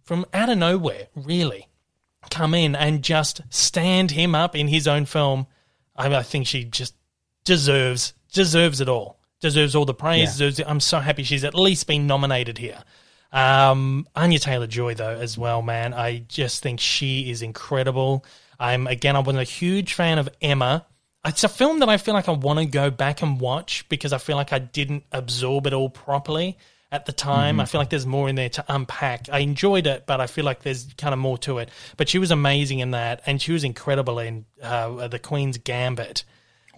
from 0.05 0.25
out 0.33 0.49
of 0.49 0.57
nowhere, 0.57 1.07
really, 1.15 1.67
come 2.33 2.53
in 2.53 2.75
and 2.75 3.03
just 3.03 3.41
stand 3.49 4.11
him 4.11 4.33
up 4.35 4.55
in 4.55 4.67
his 4.67 4.87
own 4.87 5.05
film, 5.05 5.47
I, 5.95 6.13
I 6.13 6.23
think 6.23 6.47
she 6.47 6.63
just 6.63 6.95
deserves 7.45 8.13
deserves 8.31 8.81
it 8.81 8.89
all. 8.89 9.19
Deserves 9.39 9.75
all 9.75 9.85
the 9.85 9.93
praise. 9.93 10.39
Yeah. 10.39 10.65
I'm 10.65 10.79
so 10.79 10.99
happy 10.99 11.23
she's 11.23 11.43
at 11.43 11.53
least 11.53 11.85
been 11.85 12.07
nominated 12.07 12.57
here. 12.57 12.81
Um, 13.31 14.07
Anya 14.15 14.39
Taylor 14.39 14.67
Joy, 14.67 14.93
though, 14.93 15.09
as 15.15 15.37
well, 15.37 15.61
man. 15.61 15.93
I 15.93 16.19
just 16.27 16.63
think 16.63 16.79
she 16.79 17.29
is 17.29 17.41
incredible. 17.41 18.25
I'm 18.59 18.87
again, 18.87 19.15
I 19.15 19.19
wasn't 19.19 19.41
a 19.41 19.43
huge 19.43 19.93
fan 19.93 20.17
of 20.17 20.29
Emma. 20.41 20.85
it's 21.25 21.43
a 21.43 21.49
film 21.49 21.79
that 21.79 21.89
I 21.89 21.97
feel 21.97 22.13
like 22.13 22.29
I 22.29 22.31
want 22.31 22.59
to 22.59 22.65
go 22.65 22.89
back 22.89 23.21
and 23.21 23.39
watch 23.39 23.87
because 23.89 24.13
I 24.13 24.17
feel 24.17 24.37
like 24.37 24.53
I 24.53 24.59
didn't 24.59 25.03
absorb 25.11 25.67
it 25.67 25.73
all 25.73 25.89
properly 25.89 26.57
at 26.93 27.05
the 27.07 27.11
time. 27.11 27.55
Mm-hmm. 27.55 27.61
I 27.61 27.65
feel 27.65 27.81
like 27.81 27.89
there's 27.89 28.05
more 28.05 28.29
in 28.29 28.35
there 28.35 28.49
to 28.49 28.63
unpack. 28.69 29.27
I 29.31 29.39
enjoyed 29.39 29.87
it, 29.87 30.05
but 30.05 30.21
I 30.21 30.27
feel 30.27 30.45
like 30.45 30.61
there's 30.61 30.93
kind 30.97 31.11
of 31.13 31.19
more 31.19 31.37
to 31.39 31.57
it. 31.57 31.69
But 31.97 32.07
she 32.07 32.19
was 32.19 32.31
amazing 32.31 32.79
in 32.79 32.91
that, 32.91 33.21
and 33.25 33.41
she 33.41 33.51
was 33.51 33.63
incredible 33.65 34.19
in 34.19 34.45
uh, 34.61 35.07
the 35.07 35.19
Queen's 35.19 35.57
Gambit 35.57 36.23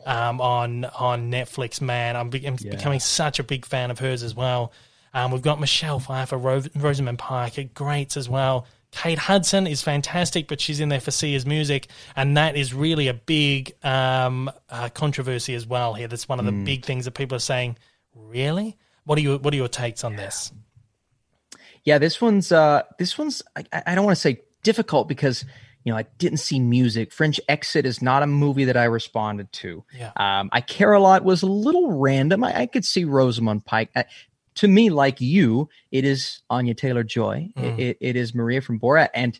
um, 0.06 0.40
on 0.42 0.86
on 0.86 1.30
Netflix. 1.32 1.82
Man, 1.82 2.16
I'm, 2.16 2.30
be- 2.30 2.46
I'm 2.48 2.56
Yeah. 2.60 2.72
becoming 2.72 3.00
such 3.02 3.40
a 3.40 3.44
big 3.44 3.66
fan 3.66 3.92
of 3.92 4.00
hers 4.00 4.24
as 4.24 4.34
well. 4.34 4.72
Um, 5.14 5.32
we've 5.32 5.42
got 5.42 5.60
Michelle 5.60 6.00
Pfeiffer, 6.00 6.38
Ro- 6.38 6.64
Rosamund 6.76 7.20
Pike, 7.20 7.58
are 7.58 7.64
greats 7.64 8.18
as 8.18 8.28
well. 8.30 8.66
Kate 8.92 9.18
Hudson 9.18 9.68
is 9.68 9.82
fantastic, 9.82 10.48
but 10.48 10.62
she's 10.62 10.80
in 10.80 10.88
there 10.90 11.02
for 11.02 11.12
Sia's 11.12 11.46
music, 11.46 11.88
and 12.16 12.38
that 12.38 12.56
is 12.56 12.74
really 12.74 13.10
a 13.10 13.14
big 13.14 13.74
um, 13.84 14.50
uh, 14.70 14.88
controversy 14.94 15.54
as 15.56 15.68
well. 15.68 15.94
Here, 15.94 16.08
that's 16.08 16.30
one 16.30 16.40
of 16.40 16.46
the 16.46 16.52
Mm. 16.54 16.64
big 16.66 16.86
things 16.86 17.04
that 17.06 17.12
people 17.12 17.36
are 17.36 17.40
saying. 17.40 17.78
Really, 18.16 18.78
what 19.06 19.18
are 19.18 19.22
your 19.22 19.38
what 19.38 19.54
are 19.54 19.58
your 19.58 19.68
takes 19.68 20.04
on 20.04 20.16
this? 20.16 20.52
Yeah, 21.84 22.00
this 22.00 22.20
one's 22.20 22.52
uh 22.52 22.84
this 23.00 23.18
one's 23.18 23.42
I, 23.56 23.64
I 23.86 23.96
don't 23.96 24.06
want 24.06 24.18
to 24.18 24.22
say 24.22 24.42
difficult 24.64 25.08
because 25.08 25.46
you 25.84 25.94
know 25.94 25.98
I 25.98 26.06
didn't 26.18 26.40
see 26.40 26.60
music. 26.60 27.14
French 27.14 27.40
Exit 27.48 27.86
is 27.86 28.02
not 28.02 28.24
a 28.24 28.28
movie 28.28 28.66
that 28.66 28.76
I 28.76 28.86
responded 28.86 29.52
to. 29.54 29.84
Yeah. 29.98 30.12
Um, 30.18 30.50
I 30.52 30.62
Care 30.62 30.94
a 30.94 31.00
Lot 31.00 31.24
was 31.24 31.44
a 31.44 31.48
little 31.48 31.92
random. 31.94 32.44
I, 32.44 32.62
I 32.62 32.66
could 32.66 32.84
see 32.84 33.06
Rosamund 33.06 33.66
Pike. 33.66 33.92
Uh, 33.96 34.04
to 34.56 34.68
me, 34.68 34.90
like 34.90 35.22
you, 35.22 35.70
it 35.92 36.06
is 36.06 36.42
Anya 36.50 36.74
Taylor 36.74 37.04
Joy. 37.04 37.50
Mm. 37.58 37.78
It, 37.78 37.98
it 38.00 38.16
is 38.16 38.34
Maria 38.34 38.62
from 38.62 38.80
Borat, 38.80 39.10
and 39.14 39.40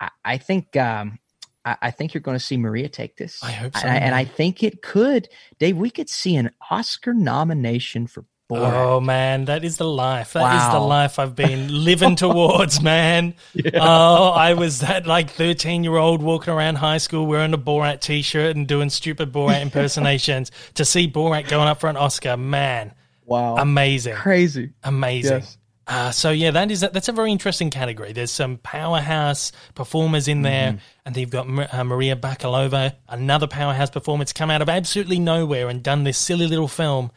I, 0.00 0.10
I 0.24 0.38
think 0.38 0.76
um, 0.76 1.18
I, 1.64 1.76
I 1.82 1.90
think 1.90 2.14
you're 2.14 2.22
going 2.22 2.38
to 2.38 2.44
see 2.44 2.56
Maria 2.56 2.88
take 2.88 3.16
this. 3.16 3.42
I 3.44 3.52
hope 3.52 3.76
so, 3.76 3.86
and 3.86 3.90
I, 3.90 3.96
and 3.98 4.14
I 4.14 4.24
think 4.24 4.62
it 4.62 4.82
could, 4.82 5.28
Dave. 5.58 5.76
We 5.76 5.90
could 5.90 6.08
see 6.08 6.34
an 6.36 6.50
Oscar 6.70 7.14
nomination 7.14 8.06
for 8.06 8.24
Oh 8.50 8.98
man, 9.00 9.44
that 9.44 9.62
is 9.62 9.76
the 9.76 9.86
life. 9.88 10.32
That 10.32 10.66
is 10.66 10.72
the 10.72 10.80
life 10.80 11.18
I've 11.18 11.34
been 11.34 11.68
living 11.84 12.16
towards, 12.16 12.80
man. 12.80 13.34
Oh, 13.74 14.30
I 14.30 14.54
was 14.54 14.80
that 14.80 15.06
like 15.06 15.30
thirteen 15.30 15.84
year 15.84 15.96
old 15.96 16.22
walking 16.22 16.54
around 16.54 16.76
high 16.76 16.96
school 16.98 17.26
wearing 17.26 17.52
a 17.52 17.58
Borat 17.58 18.00
t 18.00 18.22
shirt 18.22 18.56
and 18.56 18.66
doing 18.66 18.88
stupid 18.88 19.32
Borat 19.32 19.60
impersonations 19.60 20.50
to 20.74 20.84
see 20.86 21.06
Borat 21.10 21.48
going 21.48 21.68
up 21.68 21.78
for 21.80 21.90
an 21.90 21.96
Oscar. 21.98 22.38
Man, 22.38 22.94
Wow, 23.26 23.56
amazing, 23.56 24.14
crazy. 24.14 24.70
amazing. 24.82 25.40
Yes. 25.40 25.58
Uh, 25.86 26.10
so 26.10 26.30
yeah, 26.30 26.50
that 26.50 26.70
is 26.70 26.80
that's 26.80 27.08
a 27.08 27.12
very 27.12 27.32
interesting 27.32 27.68
category. 27.68 28.12
There's 28.12 28.30
some 28.30 28.56
powerhouse 28.58 29.52
performers 29.74 30.26
in 30.26 30.40
there, 30.40 30.72
Mm-hmm. 30.72 30.78
and 31.04 31.14
they've 31.14 31.28
got 31.30 31.46
uh, 31.74 31.84
Maria 31.84 32.16
Bakalova, 32.16 32.94
another 33.08 33.46
powerhouse 33.46 33.90
performer. 33.90 34.22
It's 34.22 34.32
come 34.32 34.50
out 34.50 34.62
of 34.62 34.70
absolutely 34.70 35.18
nowhere 35.18 35.68
and 35.68 35.82
done 35.82 36.04
this 36.04 36.16
silly 36.16 36.46
little 36.46 36.68
film. 36.68 37.10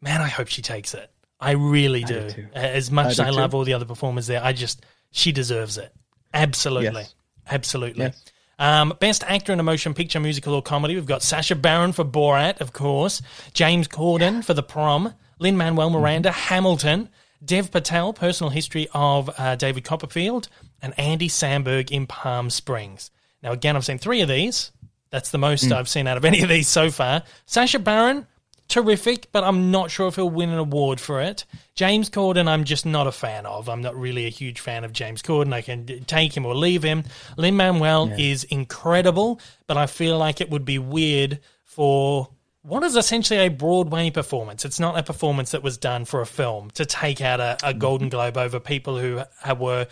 Man, 0.00 0.20
I 0.20 0.28
hope 0.28 0.48
she 0.48 0.62
takes 0.62 0.94
it. 0.94 1.10
I 1.40 1.52
really 1.52 2.02
do 2.04 2.28
do. 2.30 2.46
As 2.54 2.90
much 2.90 3.06
I 3.06 3.10
as 3.10 3.20
I 3.20 3.30
too. 3.30 3.36
love 3.36 3.54
all 3.54 3.64
the 3.64 3.74
other 3.74 3.84
performers 3.84 4.26
there, 4.26 4.42
I 4.42 4.52
just 4.52 4.84
she 5.10 5.32
deserves 5.32 5.76
it. 5.78 5.92
Absolutely, 6.32 7.02
Yes. 7.02 7.14
absolutely. 7.50 8.04
Yes. 8.04 8.24
Um, 8.58 8.94
best 9.00 9.22
actor 9.24 9.52
in 9.52 9.60
a 9.60 9.62
motion 9.62 9.92
picture, 9.92 10.18
musical, 10.18 10.54
or 10.54 10.62
comedy. 10.62 10.94
We've 10.94 11.04
got 11.06 11.22
Sacha 11.22 11.54
Baron 11.54 11.92
for 11.92 12.04
Borat, 12.04 12.60
of 12.62 12.72
course. 12.72 13.20
James 13.52 13.86
Corden 13.86 14.42
for 14.44 14.54
The 14.54 14.62
Prom. 14.62 15.12
Lin 15.38 15.56
Manuel 15.58 15.90
Miranda, 15.90 16.32
Hamilton. 16.32 17.10
Dev 17.44 17.70
Patel, 17.70 18.14
personal 18.14 18.48
history 18.50 18.88
of 18.94 19.28
uh, 19.38 19.56
David 19.56 19.84
Copperfield. 19.84 20.48
And 20.80 20.98
Andy 20.98 21.28
Samberg 21.28 21.90
in 21.90 22.06
Palm 22.06 22.48
Springs. 22.48 23.10
Now, 23.42 23.52
again, 23.52 23.76
I've 23.76 23.84
seen 23.84 23.98
three 23.98 24.22
of 24.22 24.28
these. 24.28 24.72
That's 25.10 25.30
the 25.30 25.38
most 25.38 25.70
I've 25.70 25.88
seen 25.88 26.06
out 26.06 26.16
of 26.16 26.24
any 26.24 26.42
of 26.42 26.48
these 26.48 26.66
so 26.68 26.90
far. 26.90 27.22
Sacha 27.44 27.78
Baron, 27.78 28.26
terrific, 28.68 29.28
but 29.32 29.44
I'm 29.44 29.70
not 29.70 29.90
sure 29.90 30.08
if 30.08 30.16
he'll 30.16 30.30
win 30.30 30.50
an 30.50 30.58
award 30.58 31.00
for 31.00 31.20
it. 31.20 31.44
James 31.74 32.10
Corden, 32.10 32.48
I'm 32.48 32.64
just 32.64 32.86
not 32.86 33.06
a 33.06 33.12
fan 33.12 33.46
of. 33.46 33.68
I'm 33.68 33.82
not 33.82 33.96
really 33.96 34.26
a 34.26 34.30
huge 34.30 34.60
fan 34.60 34.84
of 34.84 34.92
James 34.92 35.22
Corden. 35.22 35.52
I 35.52 35.62
can 35.62 35.86
take 36.04 36.36
him 36.36 36.46
or 36.46 36.54
leave 36.54 36.82
him. 36.82 37.04
Lin 37.36 37.56
Manuel 37.56 38.12
is 38.18 38.44
incredible, 38.44 39.40
but 39.66 39.76
I 39.76 39.86
feel 39.86 40.18
like 40.18 40.40
it 40.40 40.50
would 40.50 40.64
be 40.64 40.78
weird 40.78 41.40
for 41.64 42.30
what 42.62 42.82
is 42.82 42.96
essentially 42.96 43.38
a 43.38 43.48
Broadway 43.48 44.10
performance. 44.10 44.64
It's 44.64 44.80
not 44.80 44.98
a 44.98 45.02
performance 45.02 45.52
that 45.52 45.62
was 45.62 45.78
done 45.78 46.04
for 46.04 46.20
a 46.20 46.26
film 46.26 46.70
to 46.72 46.84
take 46.84 47.20
out 47.20 47.38
a, 47.38 47.56
a 47.62 47.72
Golden 47.72 48.08
Globe 48.08 48.36
over 48.36 48.58
people 48.58 48.98
who 48.98 49.22
were. 49.58 49.86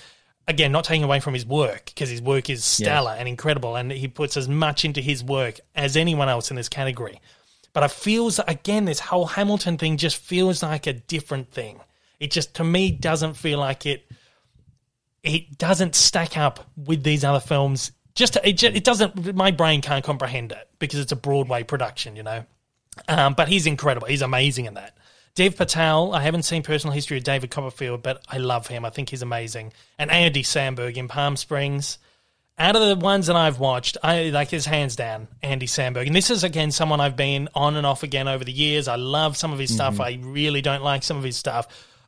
Again, 0.46 0.72
not 0.72 0.84
taking 0.84 1.04
away 1.04 1.20
from 1.20 1.32
his 1.32 1.46
work 1.46 1.86
because 1.86 2.10
his 2.10 2.20
work 2.20 2.50
is 2.50 2.66
stellar 2.66 3.12
and 3.12 3.26
incredible, 3.26 3.76
and 3.76 3.90
he 3.90 4.08
puts 4.08 4.36
as 4.36 4.46
much 4.46 4.84
into 4.84 5.00
his 5.00 5.24
work 5.24 5.58
as 5.74 5.96
anyone 5.96 6.28
else 6.28 6.50
in 6.50 6.56
this 6.56 6.68
category. 6.68 7.18
But 7.74 7.82
it 7.82 7.90
feels 7.90 8.38
again 8.38 8.86
this 8.86 9.00
whole 9.00 9.26
Hamilton 9.26 9.76
thing 9.76 9.98
just 9.98 10.16
feels 10.16 10.62
like 10.62 10.86
a 10.86 10.94
different 10.94 11.50
thing. 11.50 11.80
It 12.18 12.30
just 12.30 12.54
to 12.54 12.64
me 12.64 12.90
doesn't 12.90 13.34
feel 13.34 13.58
like 13.58 13.84
it. 13.84 14.10
It 15.22 15.58
doesn't 15.58 15.94
stack 15.94 16.38
up 16.38 16.70
with 16.76 17.02
these 17.02 17.24
other 17.24 17.40
films. 17.40 17.92
Just 18.14 18.38
it, 18.44 18.54
just, 18.54 18.76
it 18.76 18.84
doesn't. 18.84 19.34
My 19.34 19.50
brain 19.50 19.82
can't 19.82 20.04
comprehend 20.04 20.52
it 20.52 20.68
because 20.78 21.00
it's 21.00 21.12
a 21.12 21.16
Broadway 21.16 21.64
production, 21.64 22.14
you 22.16 22.22
know. 22.22 22.44
Um, 23.08 23.34
but 23.34 23.48
he's 23.48 23.66
incredible. 23.66 24.06
He's 24.06 24.22
amazing 24.22 24.66
in 24.66 24.74
that. 24.74 24.96
Dev 25.34 25.56
Patel, 25.56 26.14
I 26.14 26.22
haven't 26.22 26.44
seen 26.44 26.62
personal 26.62 26.94
history 26.94 27.18
of 27.18 27.24
David 27.24 27.50
Copperfield, 27.50 28.04
but 28.04 28.24
I 28.28 28.38
love 28.38 28.68
him. 28.68 28.84
I 28.84 28.90
think 28.90 29.10
he's 29.10 29.22
amazing. 29.22 29.72
And 29.98 30.12
Andy 30.12 30.44
Samberg 30.44 30.96
in 30.96 31.08
Palm 31.08 31.36
Springs. 31.36 31.98
Out 32.56 32.76
of 32.76 32.86
the 32.86 33.04
ones 33.04 33.26
that 33.26 33.34
I've 33.34 33.58
watched, 33.58 33.96
I 34.02 34.24
like 34.30 34.48
his 34.48 34.64
hands 34.64 34.94
down 34.94 35.26
Andy 35.42 35.66
Samberg. 35.66 36.06
And 36.06 36.14
this 36.14 36.30
is 36.30 36.44
again 36.44 36.70
someone 36.70 37.00
I've 37.00 37.16
been 37.16 37.48
on 37.54 37.74
and 37.74 37.84
off 37.84 38.04
again 38.04 38.28
over 38.28 38.44
the 38.44 38.52
years. 38.52 38.86
I 38.86 38.94
love 38.94 39.36
some 39.36 39.52
of 39.52 39.58
his 39.58 39.74
stuff. 39.74 39.98
I 39.98 40.20
really 40.22 40.62
don't 40.62 40.84
like 40.84 41.02
some 41.02 41.16
of 41.16 41.24
his 41.24 41.36
stuff. 41.36 41.66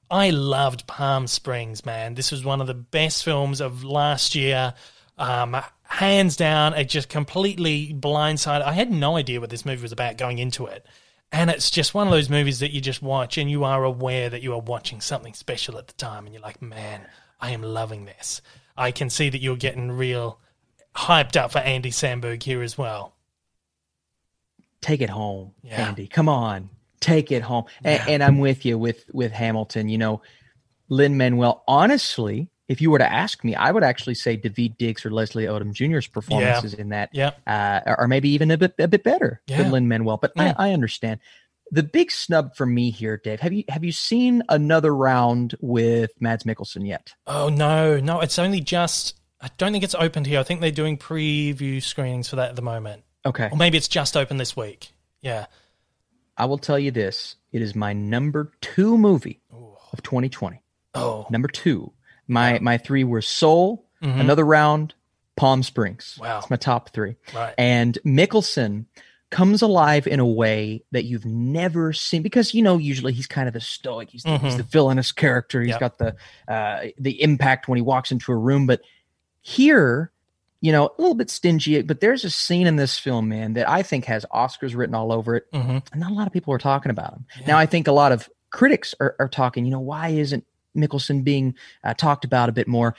I 0.08 0.30
loved 0.30 0.86
Palm 0.86 1.26
Springs, 1.26 1.84
man. 1.84 2.14
This 2.14 2.30
was 2.30 2.44
one 2.44 2.60
of 2.60 2.68
the 2.68 2.74
best 2.74 3.24
films 3.24 3.60
of 3.60 3.82
last 3.82 4.36
year. 4.36 4.74
Um, 5.18 5.56
hands 5.82 6.36
down, 6.36 6.74
it 6.74 6.88
just 6.88 7.08
completely 7.08 7.92
blindsided. 7.92 8.62
I 8.62 8.72
had 8.72 8.92
no 8.92 9.16
idea 9.16 9.40
what 9.40 9.50
this 9.50 9.64
movie 9.64 9.82
was 9.82 9.92
about 9.92 10.16
going 10.16 10.38
into 10.38 10.66
it. 10.66 10.86
And 11.32 11.50
it's 11.50 11.70
just 11.70 11.92
one 11.92 12.06
of 12.06 12.12
those 12.12 12.30
movies 12.30 12.60
that 12.60 12.70
you 12.70 12.80
just 12.80 13.02
watch 13.02 13.36
and 13.36 13.50
you 13.50 13.64
are 13.64 13.82
aware 13.82 14.30
that 14.30 14.42
you 14.42 14.52
are 14.52 14.60
watching 14.60 15.00
something 15.00 15.34
special 15.34 15.76
at 15.76 15.88
the 15.88 15.94
time. 15.94 16.24
And 16.24 16.34
you're 16.34 16.42
like, 16.42 16.62
man, 16.62 17.00
I 17.40 17.50
am 17.50 17.62
loving 17.62 18.04
this. 18.04 18.42
I 18.76 18.90
can 18.90 19.10
see 19.10 19.28
that 19.30 19.40
you're 19.40 19.56
getting 19.56 19.90
real 19.92 20.38
hyped 20.94 21.36
up 21.36 21.52
for 21.52 21.58
Andy 21.58 21.90
Samberg 21.90 22.42
here 22.42 22.62
as 22.62 22.76
well. 22.78 23.14
take 24.80 25.00
it 25.00 25.10
home, 25.10 25.52
Yeah. 25.62 25.88
Andy. 25.88 26.06
Come 26.06 26.28
on, 26.28 26.70
take 27.00 27.32
it 27.32 27.42
home. 27.42 27.64
And, 27.84 28.00
and 28.08 28.22
I'm 28.22 28.38
with 28.38 28.64
you 28.64 28.78
with 28.78 29.04
with 29.12 29.32
Hamilton. 29.32 29.88
You 29.88 29.98
know, 29.98 30.22
Lin 30.88 31.16
Manuel. 31.16 31.64
Honestly, 31.66 32.48
if 32.68 32.80
you 32.80 32.90
were 32.90 32.98
to 32.98 33.12
ask 33.12 33.42
me, 33.42 33.54
I 33.54 33.70
would 33.72 33.82
actually 33.82 34.14
say 34.14 34.36
Daveed 34.36 34.76
Diggs 34.78 35.04
or 35.04 35.10
Leslie 35.10 35.44
Odom 35.44 35.72
Jr.'s 35.72 36.06
performances 36.06 36.74
in 36.74 36.90
that, 36.90 37.10
Yeah. 37.12 37.32
uh, 37.46 38.06
maybe 38.06 38.28
even 38.30 38.50
a 38.50 38.58
bit 38.58 38.74
a 38.78 38.86
bit 38.88 39.02
better 39.02 39.40
Yeah. 39.46 39.58
than 39.62 39.72
Lin 39.72 39.88
Manuel. 39.88 40.18
But 40.18 40.32
Yeah. 40.36 40.54
I, 40.56 40.68
I 40.68 40.72
understand. 40.72 41.20
The 41.72 41.82
big 41.82 42.10
snub 42.12 42.54
for 42.54 42.64
me 42.66 42.90
here, 42.90 43.16
Dave. 43.22 43.40
Have 43.40 43.52
you 43.52 43.64
have 43.68 43.82
you 43.84 43.92
seen 43.92 44.42
another 44.48 44.94
round 44.94 45.54
with 45.60 46.10
Mads 46.20 46.44
Mikkelsen 46.44 46.86
yet? 46.86 47.14
Oh, 47.26 47.48
no, 47.48 47.98
no. 47.98 48.20
It's 48.20 48.38
only 48.38 48.60
just, 48.60 49.18
I 49.40 49.48
don't 49.58 49.72
think 49.72 49.82
it's 49.82 49.94
opened 49.96 50.26
here. 50.26 50.38
I 50.38 50.42
think 50.44 50.60
they're 50.60 50.70
doing 50.70 50.96
preview 50.96 51.82
screenings 51.82 52.28
for 52.28 52.36
that 52.36 52.50
at 52.50 52.56
the 52.56 52.62
moment. 52.62 53.02
Okay, 53.24 53.48
Or 53.50 53.56
maybe 53.56 53.76
it's 53.76 53.88
just 53.88 54.16
open 54.16 54.36
this 54.36 54.56
week. 54.56 54.92
Yeah. 55.20 55.46
I 56.36 56.44
will 56.44 56.58
tell 56.58 56.78
you 56.78 56.92
this: 56.92 57.34
it 57.50 57.60
is 57.62 57.74
my 57.74 57.92
number 57.92 58.52
two 58.60 58.96
movie 58.96 59.40
of 59.92 60.02
2020. 60.04 60.62
Oh, 60.94 61.26
Number 61.30 61.48
two, 61.48 61.92
my 62.28 62.58
my 62.60 62.78
three 62.78 63.02
were 63.04 63.22
Soul, 63.22 63.84
Mhm. 64.02 64.20
Another 64.20 64.44
Round, 64.44 64.94
Palm 65.36 65.62
Springs. 65.64 66.16
Wow. 66.20 66.38
That's 66.38 66.50
my 66.50 66.56
top 66.56 66.90
three. 66.90 67.16
right. 67.34 67.54
And 67.58 67.98
Mikkelsen 68.06 68.84
comes 69.30 69.60
alive 69.62 70.06
in 70.06 70.20
a 70.20 70.26
way 70.26 70.82
that 70.92 71.04
you've 71.04 71.24
never 71.26 71.92
seen 71.92 72.22
because 72.22 72.54
you 72.54 72.62
know 72.62 72.78
usually 72.78 73.12
he's 73.12 73.26
kind 73.26 73.48
of 73.48 73.54
the 73.54 73.60
stoic 73.60 74.10
he's 74.10 74.22
the, 74.22 74.38
he's 74.38 74.54
Mhm. 74.54 74.56
the 74.58 74.62
villainous 74.62 75.10
character 75.12 75.60
he's 75.60 75.70
Yep. 75.70 75.80
got 75.80 75.98
the 75.98 76.16
uh 76.46 76.86
the 76.98 77.20
impact 77.22 77.66
when 77.66 77.76
he 77.76 77.82
walks 77.82 78.12
into 78.12 78.30
a 78.30 78.36
room 78.36 78.66
but 78.68 78.80
here 79.40 80.12
you 80.60 80.70
know 80.72 80.86
a 80.86 81.00
little 81.00 81.14
bit 81.16 81.28
stingy 81.28 81.82
but 81.82 82.00
there's 82.00 82.24
a 82.24 82.30
scene 82.30 82.66
in 82.66 82.76
this 82.76 82.98
film 82.98 83.28
man 83.28 83.54
that 83.54 83.68
i 83.68 83.82
think 83.82 84.04
has 84.04 84.24
oscars 84.32 84.76
written 84.76 84.94
all 84.94 85.12
over 85.12 85.34
it 85.36 85.46
hmm 85.52 85.58
and 85.92 85.96
not 85.96 86.10
a 86.12 86.14
lot 86.14 86.26
of 86.26 86.32
people 86.32 86.54
are 86.54 86.58
talking 86.58 86.90
about 86.90 87.12
him. 87.14 87.26
Yeah. 87.40 87.46
Now, 87.48 87.58
I 87.58 87.66
think 87.66 87.88
a 87.88 87.92
lot 87.92 88.12
of 88.12 88.28
critics 88.50 88.94
are, 89.00 89.16
are 89.18 89.28
talking, 89.28 89.64
you 89.64 89.70
know, 89.70 89.80
why 89.80 90.08
isn't 90.08 90.44
Mikkelsen 90.76 91.24
being 91.24 91.54
uh, 91.84 91.94
talked 91.94 92.24
about 92.24 92.48
a 92.48 92.52
bit 92.52 92.68
more? 92.68 92.94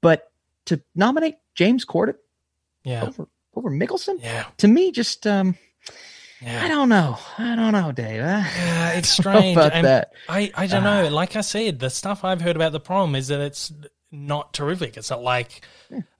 But 0.00 0.32
to 0.66 0.80
nominate 0.94 1.36
James 1.54 1.84
Corden 1.84 2.14
Yeah. 2.82 3.04
over 3.04 3.28
over 3.54 3.70
Mikkelsen, 3.70 4.20
Yeah. 4.22 4.44
to 4.58 4.68
me, 4.68 4.90
just 4.92 5.26
um, 5.26 5.56
I 6.46 6.68
don't 6.68 6.88
know, 6.88 7.18
I 7.38 7.56
don't 7.56 7.72
know, 7.72 7.92
Dave. 7.92 8.20
Uh, 8.20 8.44
Yeah, 8.56 8.90
it's 8.94 9.18
I 9.18 9.22
strange. 9.22 9.56
about 9.56 9.72
and 9.72 9.86
that. 9.86 10.12
I, 10.28 10.52
I 10.54 10.66
don't 10.66 10.84
know. 10.84 11.08
Like 11.08 11.34
I 11.34 11.40
said, 11.40 11.78
the 11.78 11.90
stuff 11.90 12.24
I've 12.24 12.40
heard 12.40 12.56
about 12.56 12.72
the 12.72 12.80
prom 12.80 13.14
is 13.14 13.28
that 13.28 13.40
it's 13.40 13.72
not 14.12 14.52
terrific. 14.52 14.96
It's 14.96 15.10
not 15.10 15.22
like 15.22 15.62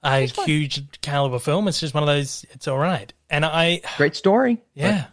a 0.03 0.21
huge 0.27 1.01
caliber 1.01 1.39
film. 1.39 1.69
It's 1.69 1.81
just 1.81 1.95
one 1.95 2.03
of 2.03 2.07
those. 2.07 2.47
It's 2.51 2.67
all 2.67 2.79
right, 2.79 3.13
and 3.29 3.45
I 3.45 3.83
Great 3.99 4.17
story. 4.17 4.63
yeah, 4.75 5.07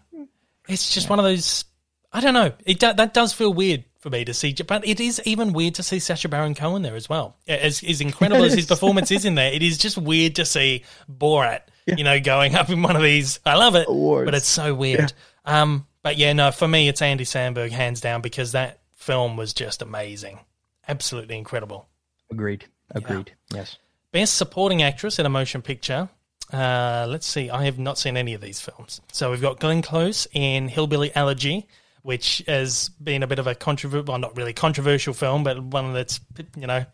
it's 0.68 0.94
just 0.94 1.10
one 1.10 1.20
of 1.20 1.26
those. 1.26 1.66
I 2.12 2.22
don't 2.22 2.34
know. 2.34 2.54
It 2.66 2.80
do, 2.80 2.94
that 2.94 3.14
does 3.14 3.34
feel 3.34 3.54
weird 3.54 3.84
for 4.00 4.10
me 4.10 4.24
to 4.26 4.34
see, 4.34 4.54
but 4.68 4.88
it 4.88 5.00
is 5.00 5.22
even 5.26 5.52
weird 5.54 5.76
to 5.76 5.84
see 5.84 6.00
Sacha 6.00 6.30
Baron 6.30 6.54
Cohen 6.56 6.82
there 6.82 6.96
as 6.96 7.10
well. 7.10 7.38
As, 7.48 7.84
as 7.84 8.02
incredible 8.02 8.44
as 8.44 8.54
his 8.54 8.66
performance 8.68 9.12
is 9.12 9.26
in 9.26 9.36
there, 9.36 9.52
it 9.52 9.64
is 9.64 9.78
just 9.78 9.98
weird 9.98 10.36
to 10.36 10.46
see 10.46 10.84
Borat, 11.12 11.62
you 11.98 12.04
know, 12.04 12.20
going 12.20 12.56
up 12.56 12.70
in 12.70 12.82
one 12.82 12.96
of 12.96 13.02
these. 13.02 13.40
I 13.46 13.56
love 13.56 13.76
it, 13.76 13.88
Awards. 13.88 14.26
but 14.26 14.36
it's 14.36 14.48
so 14.48 14.74
weird. 14.74 15.14
Um, 15.46 15.88
but 16.02 16.18
yeah, 16.18 16.34
no, 16.34 16.52
for 16.52 16.68
me, 16.68 16.88
it's 16.88 17.02
Andy 17.02 17.26
Samberg 17.26 17.72
hands 17.72 18.02
down 18.02 18.22
because 18.22 18.54
that 18.54 18.80
film 18.96 19.38
was 19.38 19.54
just 19.54 19.82
amazing, 19.82 20.40
absolutely 20.88 21.38
incredible. 21.38 21.88
Agreed. 22.32 22.66
Agreed. 22.92 23.34
Yes. 23.54 23.78
Best 24.12 24.38
Supporting 24.38 24.84
Actress 24.84 25.20
in 25.20 25.26
a 25.26 25.30
Motion 25.30 25.62
Picture. 25.62 26.10
Uh, 26.52 27.08
let's 27.10 27.26
see. 27.26 27.50
I 27.50 27.66
have 27.66 27.80
not 27.80 27.98
seen 27.98 28.16
any 28.16 28.34
of 28.34 28.42
these 28.42 28.60
films. 28.60 29.02
So 29.12 29.32
we've 29.32 29.42
got 29.42 29.60
Glenn 29.60 29.82
Close 29.82 30.28
in 30.34 30.68
Hillbilly 30.68 31.12
Elegy, 31.16 31.68
which 32.04 32.44
has 32.48 32.90
been 32.90 33.24
a 33.24 33.28
bit 33.28 33.40
of 33.40 33.48
a 33.48 33.56
controversial, 33.56 34.06
well, 34.06 34.20
not 34.20 34.38
really 34.38 34.54
controversial 34.54 35.14
film, 35.14 35.44
but 35.44 35.62
one 35.62 35.94
that's, 35.94 36.20
you 36.56 36.68
know, 36.68 36.86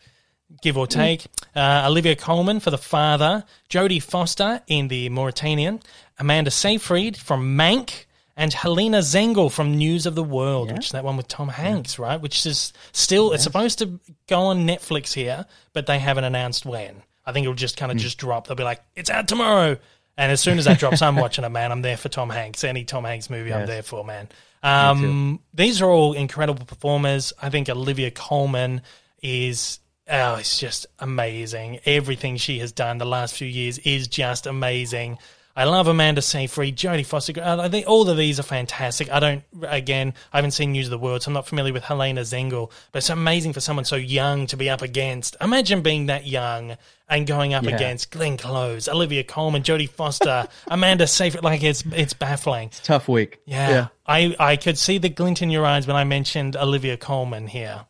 give 0.62 0.78
or 0.78 0.88
take. 0.88 1.26
Uh, 1.56 1.86
Olivia 1.88 2.16
Colman 2.16 2.60
for 2.60 2.72
The 2.72 2.78
Father, 2.78 3.44
Jodie 3.70 4.02
Foster 4.02 4.62
in 4.68 4.88
The 4.88 5.10
Mauritanian, 5.10 5.82
Amanda 6.18 6.52
Seyfried 6.52 7.18
from 7.18 7.58
Mank, 7.58 8.06
and 8.36 8.54
Helena 8.54 9.00
Zengel 9.00 9.52
from 9.52 9.76
News 9.76 10.06
of 10.06 10.16
the 10.16 10.24
World, 10.24 10.70
Yeah. 10.70 10.76
which 10.76 10.86
is 10.88 10.92
that 10.94 11.04
one 11.04 11.18
with 11.18 11.28
Tom 11.28 11.50
Hanks, 11.50 12.00
right? 12.00 12.20
Which 12.20 12.46
is 12.46 12.72
still, 12.94 13.34
it's 13.34 13.44
supposed 13.44 13.80
to 13.80 14.00
go 14.28 14.42
on 14.44 14.66
Netflix 14.66 15.14
here, 15.14 15.46
but 15.74 15.88
they 15.88 16.00
haven't 16.00 16.24
announced 16.24 16.66
when. 16.66 17.04
I 17.26 17.34
think 17.34 17.44
it'll 17.44 17.54
just 17.54 17.76
kind 17.78 17.92
of 17.92 17.98
just 17.98 18.18
drop. 18.18 18.48
They'll 18.48 18.56
be 18.56 18.64
like, 18.64 18.82
it's 18.96 19.10
out 19.10 19.28
tomorrow. 19.28 19.78
And 20.18 20.32
as 20.32 20.42
soon 20.42 20.58
as 20.58 20.66
that 20.66 20.80
drops, 20.80 21.02
I'm 21.02 21.16
watching 21.16 21.44
it, 21.46 21.50
man. 21.50 21.72
I'm 21.72 21.82
there 21.82 21.96
for 21.98 22.10
Tom 22.10 22.30
Hanks. 22.30 22.64
Any 22.64 22.86
Tom 22.86 23.04
Hanks 23.04 23.30
movie, 23.30 23.54
I'm 23.54 23.66
there 23.68 23.84
for, 23.84 24.04
man. 24.04 24.28
Um, 24.64 25.40
these 25.54 25.82
are 25.82 25.90
all 25.90 26.14
incredible 26.14 26.66
performers. 26.66 27.32
I 27.42 27.50
think 27.50 27.70
Olivia 27.70 28.12
Colman 28.12 28.82
is 29.22 29.80
oh, 30.10 30.36
it's 30.36 30.60
just 30.60 30.88
amazing. 31.00 31.80
Everything 31.86 32.38
she 32.38 32.60
has 32.60 32.72
done 32.72 32.98
the 32.98 33.06
last 33.06 33.36
few 33.36 33.48
years 33.48 33.78
is 33.80 34.08
just 34.08 34.48
amazing. 34.48 35.18
I 35.56 35.66
love 35.66 35.88
Amanda 35.88 36.22
Seyfried, 36.22 36.78
Jodie 36.78 37.06
Foster. 37.06 37.34
uh, 37.42 37.58
I 37.58 37.68
think 37.68 37.86
all 37.86 38.08
of 38.10 38.16
these 38.16 38.40
are 38.40 38.44
fantastic. 38.44 39.12
I 39.12 39.20
don't, 39.20 39.44
again, 39.64 40.14
I 40.32 40.38
haven't 40.38 40.52
seen 40.52 40.72
News 40.72 40.86
of 40.88 40.92
the 40.92 40.98
World, 40.98 41.24
so 41.24 41.30
I'm 41.30 41.34
not 41.34 41.48
familiar 41.48 41.74
with 41.74 41.84
Helena 41.84 42.22
Zengel, 42.22 42.72
but 42.94 43.00
it's 43.00 43.10
amazing 43.10 43.52
for 43.52 43.60
someone 43.60 43.84
so 43.84 43.98
young 43.98 44.48
to 44.48 44.56
be 44.56 44.70
up 44.70 44.82
against. 44.82 45.36
Imagine 45.42 45.82
being 45.82 46.06
that 46.06 46.26
young 46.26 46.78
and 47.10 47.28
going 47.28 47.54
up 47.54 47.64
Yeah. 47.66 47.76
against 47.76 48.10
Glenn 48.12 48.38
Close, 48.38 48.88
Olivia 48.88 49.24
Colman, 49.26 49.64
Jodie 49.64 49.90
Foster, 49.90 50.48
Amanda 50.68 51.08
Seyfried. 51.08 51.44
Like 51.44 51.62
it's 51.64 51.84
it's 51.92 52.14
baffling. 52.14 52.70
Tough 52.84 53.10
week. 53.10 53.40
Yeah. 53.46 53.88
I, 54.06 54.36
I 54.40 54.56
could 54.56 54.78
see 54.78 54.98
the 54.98 55.10
glint 55.10 55.42
in 55.42 55.50
your 55.50 55.66
eyes 55.66 55.88
when 55.88 55.98
I 55.98 56.06
mentioned 56.06 56.56
Olivia 56.56 56.96
Colman 56.96 57.48
here. 57.48 57.86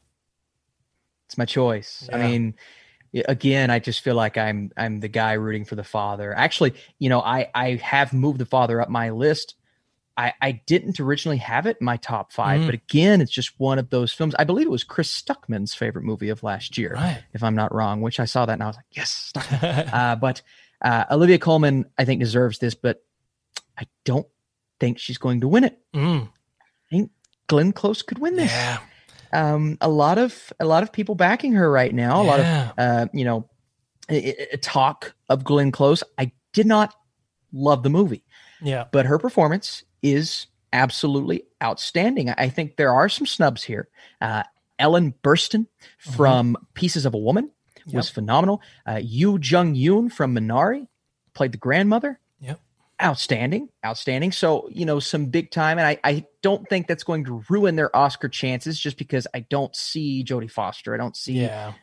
My 1.40 1.46
choice. 1.46 2.08
I 2.14 2.18
mean, 2.18 2.54
again, 3.28 3.70
I 3.72 3.80
just 3.80 4.02
feel 4.02 4.14
like 4.16 4.38
I'm 4.38 4.72
I'm 4.78 5.00
the 5.00 5.08
guy 5.08 5.34
rooting 5.34 5.66
for 5.66 5.76
the 5.76 5.84
father. 5.84 6.34
Actually, 6.38 6.74
you 7.00 7.10
know, 7.10 7.20
I 7.22 7.50
I 7.56 7.76
have 7.76 8.14
moved 8.14 8.40
the 8.40 8.46
father 8.46 8.80
up 8.82 8.90
my 8.90 9.10
list. 9.10 9.56
I 10.18 10.34
I 10.42 10.52
didn't 10.68 11.00
originally 11.00 11.38
have 11.38 11.66
it 11.66 11.78
in 11.80 11.86
my 11.86 11.98
top 11.98 12.32
five, 12.34 12.62
Mm. 12.62 12.66
but 12.68 12.76
again, 12.76 13.22
it's 13.22 13.32
just 13.32 13.58
one 13.60 13.80
of 13.80 13.90
those 13.90 14.12
films. 14.14 14.36
I 14.38 14.44
believe 14.44 14.68
it 14.68 14.72
was 14.72 14.84
Chris 14.84 15.10
Stuckman's 15.10 15.74
favorite 15.74 16.04
movie 16.04 16.30
of 16.30 16.44
last 16.44 16.78
year, 16.78 16.94
Right. 16.94 17.24
if 17.34 17.42
I'm 17.42 17.56
not 17.56 17.74
wrong. 17.74 18.02
Which 18.02 18.20
I 18.20 18.26
saw 18.26 18.46
that 18.46 18.54
and 18.54 18.64
I 18.64 18.68
was 18.68 18.76
like, 18.76 18.86
yes, 18.92 19.32
uh, 19.62 20.16
but 20.18 20.42
uh, 20.82 21.06
Olivia 21.10 21.38
Colman, 21.40 21.86
I 21.98 22.06
think 22.06 22.20
deserves 22.22 22.60
this, 22.60 22.76
but 22.76 23.02
I 23.78 23.84
don't 24.06 24.28
think 24.80 25.00
she's 25.00 25.18
going 25.18 25.42
to 25.42 25.48
win 25.48 25.64
it. 25.64 25.80
Mm, 25.94 26.28
I 26.28 26.90
think 26.90 27.12
Glenn 27.48 27.72
Close 27.72 28.02
could 28.02 28.20
win 28.20 28.36
this. 28.36 28.52
yeah. 28.52 28.80
Um, 29.34 29.78
a 29.82 29.90
lot 29.90 30.18
of 30.18 30.52
a 30.60 30.66
lot 30.66 30.84
of 30.84 30.92
people 30.92 31.16
backing 31.16 31.54
her 31.54 31.70
right 31.72 31.94
now. 31.94 32.22
A 32.22 32.24
lot 32.24 32.40
of 32.40 32.74
uh, 32.78 33.08
you 33.14 33.26
know 33.26 33.50
i- 34.10 34.36
i- 34.54 34.56
talk 34.58 35.14
of 35.30 35.44
Glenn 35.44 35.72
Close. 35.72 36.04
I 36.18 36.32
did 36.54 36.66
not 36.68 36.94
love 37.54 37.84
the 37.84 37.90
movie, 37.90 38.24
Yeah. 38.62 38.86
but 38.92 39.06
her 39.06 39.18
performance 39.20 39.84
is 40.02 40.48
absolutely 40.74 41.44
outstanding. 41.64 42.30
I- 42.30 42.50
think 42.50 42.76
there 42.78 42.94
are 42.94 43.10
some 43.10 43.26
snubs 43.26 43.64
here. 43.64 43.88
Uh, 44.22 44.44
Ellen 44.78 45.14
Burstyn 45.24 45.66
from 45.98 46.56
Pieces 46.74 47.06
of 47.06 47.14
a 47.14 47.18
Woman 47.18 47.52
was 47.92 48.08
Yep. 48.08 48.14
phenomenal. 48.14 48.62
Uh, 48.86 49.00
Yu 49.04 49.40
Jung 49.42 49.76
Yoon 49.76 50.12
from 50.12 50.34
Minari 50.36 50.88
played 51.34 51.52
the 51.52 51.58
grandmother 51.58 52.20
Yep. 52.40 52.60
Outstanding, 53.02 53.70
outstanding. 53.86 54.32
So, 54.34 54.68
you 54.72 54.86
know, 54.86 55.00
some 55.00 55.28
big 55.28 55.52
time. 55.52 55.78
And 55.78 55.88
I, 55.88 55.97
I 56.04 56.26
don't 56.41 56.68
think 56.68 56.88
that's 56.88 57.04
going 57.06 57.24
to 57.26 57.43
ruin 57.50 57.76
their 57.78 57.95
Oscar 57.95 58.28
chances 58.28 58.78
just 58.80 58.97
because 58.97 59.26
I 59.34 59.39
don't 59.41 59.74
see 59.76 60.24
Jodie 60.24 60.52
Foster. 60.52 60.93
I 60.93 60.97
don't 60.97 61.16
see, 61.16 61.34
Yeah. 61.34 61.74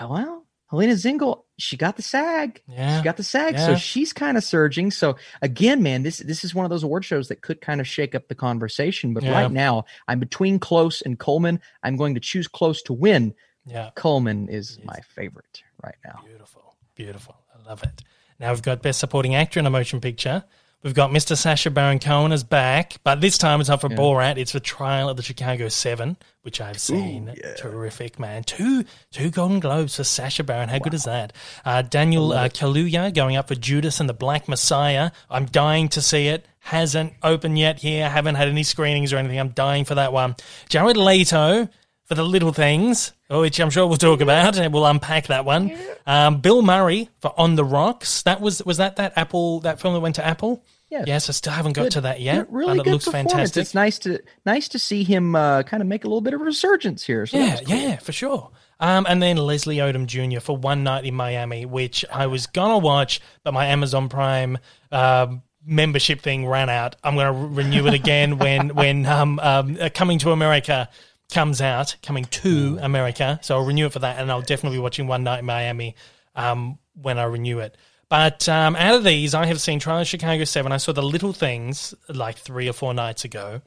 oh, 0.00 0.08
well, 0.08 0.46
Helena 0.70 0.94
Zengel, 0.94 1.42
she 1.58 1.76
got 1.76 1.94
the 1.96 2.02
SAG. 2.02 2.60
Yeah. 2.66 2.98
She 2.98 3.04
got 3.04 3.16
the 3.16 3.22
SAG. 3.22 3.54
Yeah. 3.54 3.66
So 3.66 3.76
she's 3.76 4.12
kind 4.12 4.36
of 4.36 4.42
surging. 4.42 4.90
So 4.90 5.14
again, 5.40 5.80
man, 5.84 6.02
this 6.02 6.18
this 6.18 6.42
is 6.42 6.52
one 6.56 6.64
of 6.64 6.70
those 6.70 6.82
award 6.82 7.04
shows 7.04 7.28
that 7.28 7.42
could 7.42 7.60
kind 7.60 7.80
of 7.80 7.86
shake 7.86 8.16
up 8.16 8.26
the 8.26 8.34
conversation. 8.34 9.14
But 9.14 9.22
Yeah. 9.22 9.32
right 9.42 9.52
now, 9.52 9.84
I'm 10.08 10.18
between 10.18 10.58
Close 10.58 11.00
and 11.02 11.16
Colman. 11.16 11.60
I'm 11.84 11.96
going 11.96 12.14
to 12.14 12.20
choose 12.20 12.48
Close 12.48 12.82
to 12.84 12.92
win. 12.92 13.34
Yeah. 13.64 13.90
Colman 13.94 14.48
is 14.48 14.80
my 14.84 14.98
favorite 15.14 15.62
right 15.84 15.94
now. 16.04 16.22
Beautiful. 16.26 16.74
Beautiful. 16.96 17.36
I 17.54 17.68
love 17.68 17.84
it. 17.84 18.02
Now 18.40 18.50
we've 18.50 18.60
got 18.62 18.82
Best 18.82 18.98
Supporting 18.98 19.36
Actor 19.36 19.60
in 19.60 19.66
a 19.66 19.70
Motion 19.70 20.00
Picture. 20.00 20.42
We've 20.84 20.92
got 20.92 21.12
Mr. 21.12 21.34
Sacha 21.34 21.70
Baron 21.70 21.98
Cohen 21.98 22.30
is 22.30 22.44
back, 22.44 22.98
but 23.04 23.22
this 23.22 23.38
time 23.38 23.58
it's 23.60 23.70
not 23.70 23.80
for 23.80 23.88
Borat. 23.88 24.36
It's 24.36 24.52
for 24.52 24.60
Trial 24.60 25.08
of 25.08 25.16
the 25.16 25.22
Chicago 25.22 25.68
Seven, 25.68 26.18
which 26.42 26.60
I've 26.60 26.78
seen. 26.78 27.32
yeah, 27.42 27.54
Terrific, 27.54 28.18
man. 28.18 28.44
Two 28.44 28.84
two 29.10 29.30
Golden 29.30 29.60
Globes 29.60 29.96
for 29.96 30.04
Sacha 30.04 30.44
Baron. 30.44 30.68
How 30.68 30.78
good 30.78 30.92
is 30.92 31.04
that? 31.04 31.32
Uh, 31.64 31.80
Daniel 31.80 32.34
uh, 32.34 32.50
Kaluuya 32.50 33.14
going 33.14 33.34
up 33.34 33.48
for 33.48 33.54
Judas 33.54 33.98
and 33.98 34.10
the 34.10 34.14
Black 34.14 34.46
Messiah. 34.46 35.10
I'm 35.30 35.46
dying 35.46 35.88
to 35.88 36.02
see 36.02 36.28
it. 36.28 36.46
Hasn't 36.58 37.14
opened 37.22 37.58
yet 37.58 37.78
here. 37.78 38.06
Haven't 38.06 38.34
had 38.34 38.48
any 38.48 38.62
screenings 38.62 39.10
or 39.10 39.16
anything. 39.16 39.40
I'm 39.40 39.50
dying 39.50 39.86
for 39.86 39.94
that 39.94 40.12
one. 40.12 40.36
Jared 40.68 40.98
Leto 40.98 41.66
for 42.04 42.14
the 42.14 42.22
little 42.22 42.52
things, 42.52 43.12
which 43.30 43.58
I'm 43.58 43.70
sure 43.70 43.86
we'll 43.86 43.96
talk 43.96 44.20
about 44.20 44.58
and 44.58 44.72
we'll 44.74 44.84
unpack 44.84 45.28
that 45.28 45.46
one. 45.46 45.74
Um, 46.06 46.40
Bill 46.42 46.60
Murray 46.60 47.08
for 47.20 47.32
On 47.40 47.54
the 47.54 47.64
Rocks. 47.64 48.22
That 48.24 48.42
was 48.42 48.62
was 48.64 48.76
that 48.76 48.96
that 48.96 49.14
Apple 49.16 49.60
that 49.60 49.80
film 49.80 49.94
that 49.94 50.00
went 50.00 50.16
to 50.16 50.26
Apple. 50.26 50.62
Yes. 50.94 51.04
Yes, 51.08 51.28
I 51.28 51.32
still 51.32 51.52
haven't 51.52 51.72
got 51.72 51.90
to 51.92 52.02
that 52.02 52.20
yet. 52.20 52.46
Good- 52.46 52.54
really 52.54 52.76
but 52.78 52.80
it 52.82 52.84
good 52.84 52.92
looks 52.92 53.04
fantastic. 53.08 53.62
It's 53.62 53.74
nice 53.74 53.98
to 54.00 54.20
nice 54.46 54.68
to 54.68 54.78
see 54.78 55.02
him 55.02 55.34
uh, 55.34 55.64
kind 55.64 55.80
of 55.82 55.88
make 55.88 56.04
a 56.04 56.06
little 56.06 56.20
bit 56.20 56.34
of 56.34 56.40
a 56.40 56.44
resurgence 56.44 57.04
here. 57.04 57.26
So 57.26 57.36
Yeah, 57.36 57.56
cool. 57.56 57.76
yeah, 57.76 57.96
for 57.96 58.12
sure. 58.12 58.50
Um, 58.78 59.04
and 59.08 59.20
then 59.20 59.36
Leslie 59.36 59.78
Odom 59.78 60.06
Jr. 60.06 60.38
for 60.40 60.56
One 60.56 60.84
Night 60.84 61.04
in 61.04 61.14
Miami, 61.14 61.66
which 61.66 62.04
I 62.12 62.28
was 62.28 62.46
gonna 62.46 62.78
watch, 62.78 63.20
but 63.42 63.52
my 63.52 63.66
Amazon 63.66 64.08
Prime 64.08 64.58
um, 64.92 65.42
membership 65.66 66.20
thing 66.20 66.46
ran 66.46 66.68
out. 66.70 66.94
I'm 67.02 67.16
gonna 67.16 67.32
re- 67.32 67.64
renew 67.64 67.86
it 67.88 67.94
again 67.94 68.38
when 68.38 68.68
when 68.74 69.04
um, 69.06 69.40
um, 69.40 69.76
uh, 69.80 69.88
Coming 69.92 70.18
to 70.20 70.30
America 70.30 70.88
comes 71.32 71.60
out. 71.60 71.96
Coming 72.04 72.24
to 72.26 72.78
America, 72.80 73.40
so 73.42 73.56
I'll 73.56 73.64
renew 73.64 73.86
it 73.86 73.92
for 73.92 73.98
that, 74.00 74.20
and 74.20 74.30
I'll 74.30 74.42
definitely 74.42 74.78
be 74.78 74.82
watching 74.82 75.08
One 75.08 75.24
Night 75.24 75.40
in 75.40 75.44
Miami 75.46 75.96
um, 76.36 76.78
when 76.94 77.18
I 77.18 77.24
renew 77.24 77.58
it. 77.58 77.76
But 78.16 78.48
um, 78.48 78.76
out 78.76 78.94
of 78.94 79.02
these, 79.02 79.34
I 79.34 79.46
have 79.46 79.60
seen 79.60 79.80
Trial 79.80 80.02
of 80.02 80.06
Chicago 80.06 80.44
Seven. 80.44 80.70
I 80.70 80.76
saw 80.76 80.92
the 80.92 81.02
Little 81.02 81.32
Things 81.32 81.96
like 82.08 82.36
three 82.36 82.68
or 82.68 82.72
four 82.72 82.94
nights 82.94 83.24
ago. 83.24 83.60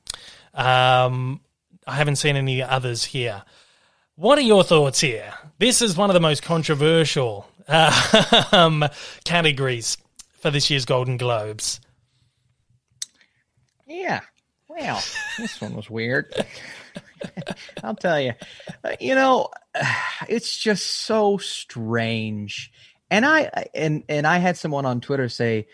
Um, 0.54 1.42
I 1.86 1.96
haven't 1.96 2.16
seen 2.16 2.38
any 2.38 2.64
others 2.64 3.04
here. 3.04 3.44
What 4.16 4.38
are 4.38 4.44
your 4.44 4.64
thoughts 4.64 5.02
here? 5.02 5.34
This 5.60 5.82
is 5.82 5.98
one 5.98 6.10
of 6.10 6.14
the 6.14 6.22
most 6.22 6.44
controversial 6.44 7.46
uh, 7.68 8.88
categories 9.26 9.98
for 10.40 10.50
this 10.50 10.70
year's 10.70 10.86
Golden 10.86 11.18
Globes. 11.18 11.82
Yeah. 13.86 14.22
Well, 14.70 15.04
this 15.38 15.60
one 15.60 15.76
was 15.76 15.90
weird. 15.90 16.34
I'll 17.84 17.96
tell 17.96 18.22
you. 18.22 18.32
Uh, 18.82 18.96
you 19.02 19.14
know, 19.14 19.50
it's 20.30 20.58
just 20.58 20.88
so 20.88 21.38
strange. 21.38 22.72
And 23.10 23.26
I 23.26 23.68
and 23.74 24.04
and 24.10 24.28
I 24.28 24.38
had 24.38 24.58
someone 24.58 24.86
on 24.86 25.00
Twitter 25.02 25.30
say, 25.30 25.68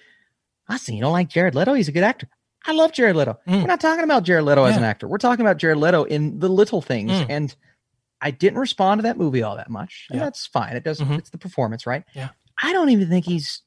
"Austin, 0.69 0.95
you 0.95 1.01
don't 1.01 1.11
like 1.13 1.29
Jared 1.29 1.55
Leto? 1.55 1.73
He's 1.73 1.87
a 1.87 1.91
good 1.91 2.03
actor." 2.03 2.27
I 2.65 2.71
love 2.73 2.93
Jared 2.93 3.15
Leto. 3.15 3.37
We're 3.45 3.65
not 3.67 3.81
talking 3.81 4.03
about 4.05 4.23
Jared 4.23 4.45
Leto 4.45 4.63
as 4.63 4.77
an 4.77 4.83
actor. 4.83 5.07
We're 5.07 5.17
talking 5.17 5.45
about 5.45 5.57
Jared 5.57 5.77
Leto 5.79 6.03
in 6.05 6.39
the 6.39 6.47
little 6.47 6.81
things. 6.81 7.11
Mm. 7.11 7.25
And 7.29 7.55
I 8.21 8.31
didn't 8.31 8.59
respond 8.59 8.99
to 8.99 9.03
that 9.03 9.17
movie 9.17 9.43
all 9.43 9.57
that 9.57 9.69
much. 9.69 10.07
And 10.09 10.19
Yeah. 10.19 10.25
that's 10.25 10.45
fine. 10.47 10.77
It 10.77 10.83
doesn't. 10.85 11.05
Mhm. 11.05 11.17
It's 11.17 11.29
the 11.29 11.37
performance, 11.37 11.85
right? 11.85 12.05
Yeah. 12.13 12.29
I 12.61 12.71
don't 12.71 12.87
even 12.89 13.09
think 13.09 13.25
he's 13.25 13.63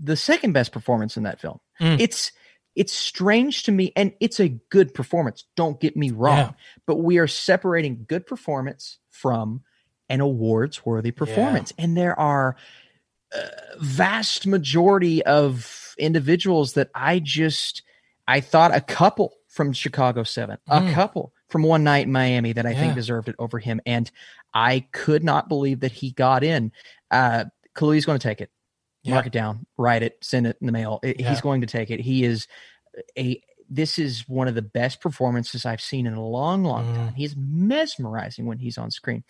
the 0.00 0.16
second 0.16 0.52
best 0.52 0.72
performance 0.72 1.16
in 1.16 1.22
that 1.24 1.40
film. 1.40 1.60
Mm. 1.80 2.00
It's 2.00 2.32
it's 2.74 2.92
strange 2.92 3.64
to 3.64 3.72
me, 3.72 3.92
and 3.96 4.12
it's 4.20 4.38
a 4.40 4.48
good 4.48 4.94
performance. 4.94 5.44
Don't 5.56 5.80
get 5.80 5.96
me 5.96 6.10
wrong, 6.12 6.38
Yeah. 6.38 6.52
but 6.86 6.96
we 6.96 7.18
are 7.18 7.26
separating 7.26 8.04
good 8.08 8.24
performance 8.26 8.98
from 9.10 9.62
an 10.08 10.20
awards 10.20 10.84
worthy 10.84 11.10
performance. 11.10 11.72
And 11.78 11.96
there 11.96 12.18
are 12.18 12.56
a 13.32 13.38
vast 13.78 14.46
majority 14.46 15.24
of 15.24 15.94
individuals 15.98 16.74
that 16.74 16.90
I 16.94 17.18
just 17.18 17.82
I 18.26 18.40
thought 18.40 18.74
a 18.74 18.80
couple 18.80 19.32
from 19.48 19.72
Chicago 19.72 20.22
7, 20.22 20.58
Mm. 20.68 20.90
a 20.90 20.94
couple 20.94 21.32
from 21.48 21.62
One 21.62 21.82
Night 21.82 22.06
in 22.06 22.12
Miami 22.12 22.52
that 22.52 22.66
I 22.66 22.70
Yeah. 22.72 22.80
think 22.80 22.94
deserved 22.94 23.28
it 23.28 23.36
over 23.38 23.58
him 23.58 23.80
and 23.86 24.10
I 24.54 24.80
could 24.92 25.24
not 25.24 25.48
believe 25.48 25.80
that 25.80 25.92
he 25.92 26.10
got 26.12 26.42
in. 26.44 26.72
Uh 27.10 27.46
Kaluuya's 27.74 28.06
going 28.06 28.18
to 28.18 28.26
take 28.28 28.40
it. 28.40 28.50
Yeah. 29.02 29.14
Mark 29.14 29.26
it 29.26 29.32
down, 29.32 29.66
write 29.76 30.02
it, 30.02 30.18
send 30.20 30.46
it 30.46 30.56
in 30.60 30.66
the 30.66 30.72
mail. 30.72 30.98
It- 31.02 31.20
Yeah. 31.20 31.30
He's 31.30 31.40
going 31.40 31.60
to 31.60 31.66
take 31.66 31.90
it. 31.90 32.00
He 32.00 32.24
is 32.24 32.48
a 33.18 33.40
this 33.70 33.98
is 33.98 34.26
one 34.26 34.48
of 34.48 34.54
the 34.54 34.62
best 34.62 35.00
performances 35.02 35.66
I've 35.66 35.82
seen 35.82 36.06
in 36.06 36.14
a 36.14 36.26
long, 36.26 36.64
long 36.64 36.86
Mm. 36.86 36.94
time. 36.96 37.14
He's 37.14 37.36
mesmerizing 37.36 38.46
when 38.46 38.56
he's 38.58 38.78
on 38.78 38.90
screen. 38.90 39.24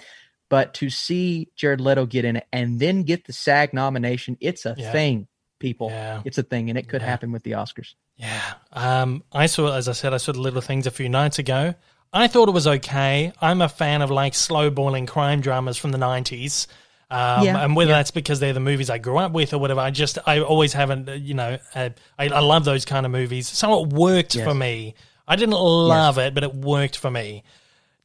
But 0.48 0.74
to 0.74 0.88
see 0.90 1.48
Jared 1.56 1.80
Leto 1.80 2.06
get 2.06 2.24
in 2.24 2.36
it 2.36 2.46
and 2.52 2.80
then 2.80 3.02
get 3.02 3.26
the 3.26 3.32
SAG 3.32 3.72
nomination, 3.74 4.36
it's 4.40 4.64
a 4.64 4.74
Yeah. 4.78 4.92
thing, 4.92 5.28
people. 5.58 5.90
Yeah. 5.90 6.22
It's 6.24 6.38
a 6.38 6.42
thing, 6.42 6.70
and 6.70 6.78
it 6.78 6.88
could 6.88 7.02
Yeah. 7.02 7.08
happen 7.08 7.32
with 7.32 7.42
the 7.42 7.52
Oscars. 7.52 7.94
Yeah. 8.16 8.40
Um, 8.72 9.22
I 9.32 9.46
saw, 9.46 9.74
as 9.74 9.88
I 9.88 9.92
said, 9.92 10.14
I 10.14 10.16
saw 10.16 10.32
the 10.32 10.40
little 10.40 10.60
things 10.60 10.86
a 10.86 10.90
few 10.90 11.08
nights 11.08 11.38
ago. 11.38 11.74
I 12.12 12.26
thought 12.26 12.48
it 12.48 12.52
was 12.52 12.66
okay. 12.66 13.32
I'm 13.40 13.60
a 13.60 13.68
fan 13.68 14.00
of 14.02 14.10
like 14.10 14.34
slow 14.34 14.70
boiling 14.70 15.04
crime 15.06 15.40
dramas 15.42 15.76
from 15.76 15.90
the 15.92 15.98
90s. 15.98 16.66
Um, 17.10 17.44
Yeah, 17.44 17.62
and 17.64 17.76
whether 17.76 17.90
yeah. 17.90 17.98
that's 17.98 18.10
because 18.10 18.40
they're 18.40 18.52
the 18.54 18.60
movies 18.60 18.88
I 18.90 18.98
grew 18.98 19.18
up 19.18 19.32
with 19.32 19.52
or 19.54 19.58
whatever, 19.58 19.80
I 19.80 19.90
just, 19.90 20.18
I 20.26 20.40
always 20.40 20.72
haven't, 20.72 21.08
uh, 21.08 21.12
you 21.12 21.34
know, 21.34 21.58
uh, 21.74 21.90
I, 22.18 22.24
I 22.28 22.40
love 22.40 22.64
those 22.64 22.84
kind 22.84 23.04
of 23.06 23.12
movies. 23.12 23.48
So 23.48 23.82
it 23.82 23.88
worked 23.90 24.34
Yes. 24.34 24.44
for 24.44 24.54
me. 24.54 24.94
I 25.26 25.36
didn't 25.36 25.54
love 25.54 26.16
it, 26.18 26.32
but 26.34 26.42
it 26.42 26.54
worked 26.54 26.96
for 26.96 27.10
me. 27.10 27.44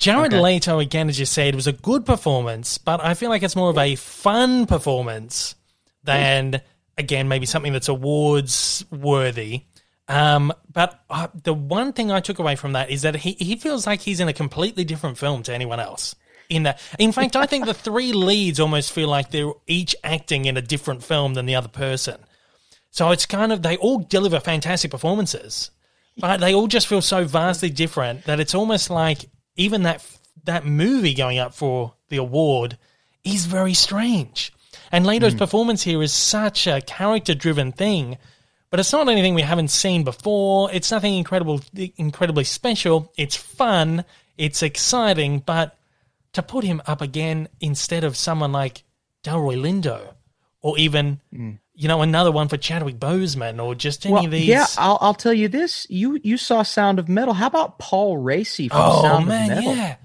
Jared 0.04 0.34
Okay. 0.34 0.42
Leto, 0.42 0.80
again, 0.80 1.08
as 1.08 1.18
you 1.18 1.26
said, 1.26 1.56
was 1.56 1.66
a 1.66 1.72
good 1.72 2.06
performance, 2.06 2.78
but 2.78 3.02
I 3.02 3.14
feel 3.14 3.30
like 3.30 3.42
it's 3.42 3.56
more 3.56 3.70
of 3.70 3.78
a 3.78 3.96
fun 3.96 4.66
performance 4.66 5.56
than, 6.04 6.62
again, 6.98 7.30
maybe 7.30 7.46
something 7.46 7.72
that's 7.72 7.88
awards 7.88 8.84
worthy. 8.92 9.64
Um, 10.10 10.52
but 10.72 11.02
uh, 11.10 11.28
the 11.44 11.54
one 11.54 11.94
thing 11.94 12.12
I 12.12 12.20
took 12.20 12.40
away 12.40 12.58
from 12.58 12.74
that 12.74 12.90
is 12.90 13.04
that 13.04 13.16
he, 13.16 13.32
he 13.40 13.56
feels 13.56 13.88
like 13.88 14.02
he's 14.02 14.20
in 14.20 14.28
a 14.28 14.34
completely 14.34 14.84
different 14.84 15.18
film 15.18 15.42
to 15.44 15.54
anyone 15.54 15.80
else. 15.80 16.16
In 16.50 16.64
that, 16.64 16.82
in 17.00 17.14
fact, 17.14 17.38
I 17.38 17.46
think 17.46 17.66
the 17.66 17.74
three 17.74 18.12
leads 18.14 18.60
almost 18.60 18.92
feel 18.92 19.08
like 19.08 19.32
they're 19.32 19.54
each 19.68 19.96
acting 20.04 20.44
in 20.44 20.58
a 20.58 20.62
different 20.62 21.02
film 21.02 21.36
than 21.36 21.46
the 21.46 21.56
other 21.56 21.70
person. 21.70 22.18
So 22.92 23.12
it's 23.12 23.26
kind 23.26 23.54
of 23.54 23.62
they 23.62 23.78
all 23.78 24.00
deliver 24.00 24.42
fantastic 24.42 24.92
performances, 24.92 25.72
but 26.18 26.42
they 26.42 26.54
all 26.54 26.68
just 26.68 26.88
feel 26.88 27.02
so 27.02 27.24
vastly 27.24 27.70
different 27.70 28.26
that 28.26 28.42
it's 28.42 28.54
almost 28.54 28.90
like 28.90 29.30
even 29.56 29.84
that 29.84 30.06
that 30.46 30.66
movie 30.66 31.14
going 31.14 31.40
up 31.40 31.54
for 31.54 31.94
the 32.10 32.18
award 32.18 32.78
is 33.24 33.46
very 33.46 33.74
strange. 33.74 34.52
And 34.92 35.06
Leto's 35.06 35.34
hmm. 35.34 35.40
performance 35.40 35.84
here 35.84 36.02
is 36.04 36.14
such 36.14 36.68
a 36.68 36.82
character 36.82 37.34
driven 37.34 37.72
thing, 37.72 38.18
but 38.70 38.80
it's 38.80 38.92
not 38.92 39.10
anything 39.10 39.34
we 39.34 39.42
haven't 39.42 39.70
seen 39.70 40.04
before. 40.04 40.72
It's 40.72 40.92
nothing 40.92 41.16
incredible 41.16 41.62
incredibly 41.98 42.44
special. 42.44 43.12
It's 43.18 43.36
fun, 43.36 44.06
it's 44.38 44.64
exciting, 44.64 45.40
but 45.40 45.78
to 46.34 46.42
put 46.42 46.64
him 46.64 46.82
up 46.86 47.02
again 47.02 47.48
instead 47.60 48.04
of 48.04 48.18
someone 48.18 48.52
like 48.52 48.84
Delroy 49.24 49.58
Lindo 49.58 50.14
or 50.62 50.78
even 50.78 51.22
hmm. 51.32 51.52
You 51.76 51.88
know 51.88 52.02
another 52.04 52.32
one 52.32 52.48
for 52.50 52.58
Chadwick 52.58 53.00
Boseman 53.00 53.62
or 53.64 53.74
just 53.74 54.06
any 54.06 54.14
Well, 54.14 54.26
of 54.26 54.32
these 54.32 54.46
yeah, 54.46 54.66
I'll, 54.78 54.98
I'll 55.02 55.14
tell 55.16 55.34
you 55.34 55.48
this. 55.48 55.88
You 55.90 56.20
you 56.24 56.38
saw 56.38 56.62
Sound 56.64 57.00
of 57.00 57.10
Metal. 57.10 57.34
How 57.34 57.48
about 57.48 57.80
Paul 57.80 58.18
Raci 58.24 58.70
from 58.70 58.80
oh 58.80 59.02
Sound 59.02 59.28
man 59.28 59.50
of 59.52 59.56
Metal? 59.58 59.72
Oh 59.72 59.76
man, 59.76 59.78
yeah 59.88 59.96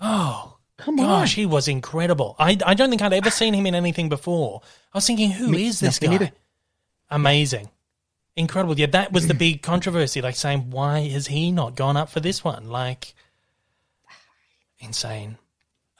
oh 0.00 0.52
Come 0.76 0.96
gosh 0.96 1.32
on. 1.32 1.40
he 1.40 1.46
was 1.46 1.68
incredible 1.68 2.36
I, 2.38 2.56
I 2.66 2.74
don't 2.74 2.90
think 2.90 3.00
I'd 3.02 3.14
ever 3.14 3.30
seen 3.30 3.54
him 3.54 3.66
in 3.66 3.74
anything 3.74 4.08
before 4.10 4.60
I 4.92 4.98
was 4.98 5.06
thinking 5.06 5.30
who 5.30 5.54
is 5.54 5.80
Me- 5.82 5.88
this 5.88 5.98
guy 5.98 6.08
me 6.08 6.18
neither. 6.18 6.32
amazing 7.10 7.70
incredible 8.36 8.78
yeah 8.78 8.84
that 8.86 9.10
was 9.10 9.26
the 9.26 9.32
big 9.32 9.62
controversy 9.62 10.20
like 10.20 10.36
saying 10.36 10.68
why 10.70 11.08
has 11.08 11.28
he 11.28 11.50
not 11.50 11.76
gone 11.76 11.96
up 11.96 12.10
for 12.10 12.20
this 12.20 12.44
one 12.44 12.68
like 12.68 13.14
insane 14.78 15.38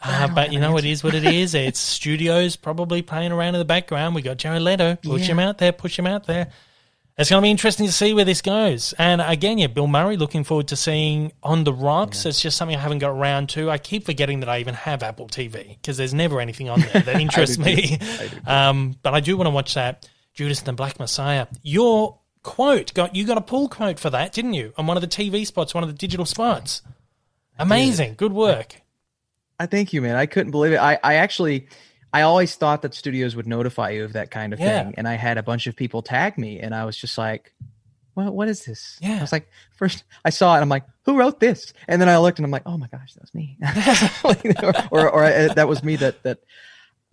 uh, 0.03 0.28
but 0.28 0.53
you 0.53 0.61
know, 0.61 0.76
it 0.76 0.84
is 0.84 1.03
what 1.03 1.14
it 1.14 1.24
is. 1.24 1.55
It's 1.55 1.80
studios 1.97 2.57
probably 2.57 3.03
playing 3.03 3.32
around 3.32 3.55
in 3.55 3.59
the 3.59 3.64
background. 3.64 4.14
We 4.14 4.22
got 4.22 4.36
Jared 4.36 4.62
Leto. 4.62 4.97
Push 4.97 5.22
Yeah. 5.22 5.26
him 5.28 5.38
out 5.38 5.59
there. 5.59 5.72
Push 5.72 5.99
him 5.99 6.07
out 6.07 6.26
there. 6.26 6.51
It's 7.18 7.30
going 7.30 7.40
to 7.40 7.47
be 7.47 7.51
interesting 7.51 7.86
to 7.86 7.92
see 7.92 8.12
where 8.12 8.26
this 8.26 8.42
goes. 8.42 8.92
And 8.99 9.22
again, 9.22 9.57
yeah, 9.57 9.68
Bill 9.68 9.86
Murray, 9.86 10.18
looking 10.18 10.44
forward 10.44 10.68
to 10.68 10.76
seeing 10.76 11.32
On 11.42 11.64
the 11.64 11.72
Rocks. 11.72 12.26
It's 12.26 12.42
just 12.42 12.59
something 12.59 12.76
I 12.76 12.80
haven't 12.80 12.99
got 12.99 13.09
around 13.09 13.49
to. 13.51 13.70
I 13.70 13.78
keep 13.78 14.05
forgetting 14.05 14.40
that 14.40 14.51
I 14.51 14.59
even 14.61 14.74
have 14.74 15.03
Apple 15.03 15.26
TV 15.26 15.68
because 15.80 15.97
there's 15.97 16.12
never 16.12 16.42
anything 16.42 16.68
on 16.68 16.80
there 16.82 17.01
that 17.01 17.18
interests 17.20 17.57
me. 17.57 17.99
Um, 18.47 18.97
but 19.03 19.14
I 19.14 19.20
do 19.20 19.34
want 19.38 19.47
to 19.47 19.51
watch 19.51 19.72
that 19.74 20.07
Judas 20.34 20.59
and 20.59 20.66
the 20.68 20.72
Black 20.74 20.99
Messiah. 20.99 21.47
Your 21.62 22.18
quote 22.42 22.92
got 22.92 23.16
you 23.16 23.24
got 23.24 23.38
a 23.38 23.40
pull 23.40 23.68
quote 23.70 23.99
for 23.99 24.11
that, 24.11 24.34
didn't 24.34 24.53
you? 24.53 24.74
On 24.76 24.86
one 24.86 24.99
of 24.99 25.01
the 25.01 25.09
TV 25.09 25.47
spots, 25.47 25.72
one 25.72 25.82
of 25.82 25.88
the 25.88 25.97
digital 25.97 26.26
spots. 26.26 26.82
Amazing, 27.59 28.14
good 28.18 28.34
work. 28.34 28.82
I 29.59 29.66
thank 29.66 29.92
you, 29.92 30.02
man. 30.02 30.16
I 30.16 30.26
couldn't 30.26 30.50
believe 30.50 30.72
it. 30.72 30.78
I, 30.78 30.98
I 31.02 31.14
actually, 31.14 31.68
I 32.12 32.22
always 32.22 32.54
thought 32.54 32.82
that 32.82 32.94
studios 32.94 33.34
would 33.36 33.46
notify 33.46 33.90
you 33.90 34.04
of 34.04 34.12
that 34.14 34.30
kind 34.30 34.52
of 34.52 34.61
Yeah. 34.61 34.84
thing, 34.84 34.94
and 34.96 35.09
I 35.09 35.14
had 35.14 35.38
a 35.38 35.42
bunch 35.42 35.66
of 35.66 35.76
people 35.76 36.02
tag 36.02 36.36
me, 36.38 36.61
and 36.61 36.74
I 36.74 36.84
was 36.84 36.96
just 36.96 37.16
like, 37.16 37.52
"What? 38.14 38.34
What 38.34 38.48
is 38.48 38.64
this?" 38.64 38.98
Yeah. 39.00 39.18
I 39.18 39.20
was 39.20 39.32
like, 39.32 39.48
first 39.76 40.04
I 40.24 40.30
saw 40.30 40.52
it, 40.52 40.57
and 40.57 40.62
I'm 40.62 40.68
like, 40.68 40.84
"Who 41.04 41.18
wrote 41.18 41.40
this?" 41.40 41.72
And 41.88 42.00
then 42.00 42.09
I 42.09 42.18
looked, 42.18 42.38
and 42.38 42.44
I'm 42.44 42.50
like, 42.50 42.62
"Oh 42.66 42.76
my 42.76 42.88
gosh, 42.88 43.14
that 43.14 43.22
was 43.22 43.34
me," 43.34 43.59
or, 44.62 44.74
or, 44.90 45.11
or 45.11 45.24
uh, 45.24 45.54
that 45.54 45.68
was 45.68 45.82
me. 45.82 45.96
That 45.96 46.22
that. 46.22 46.38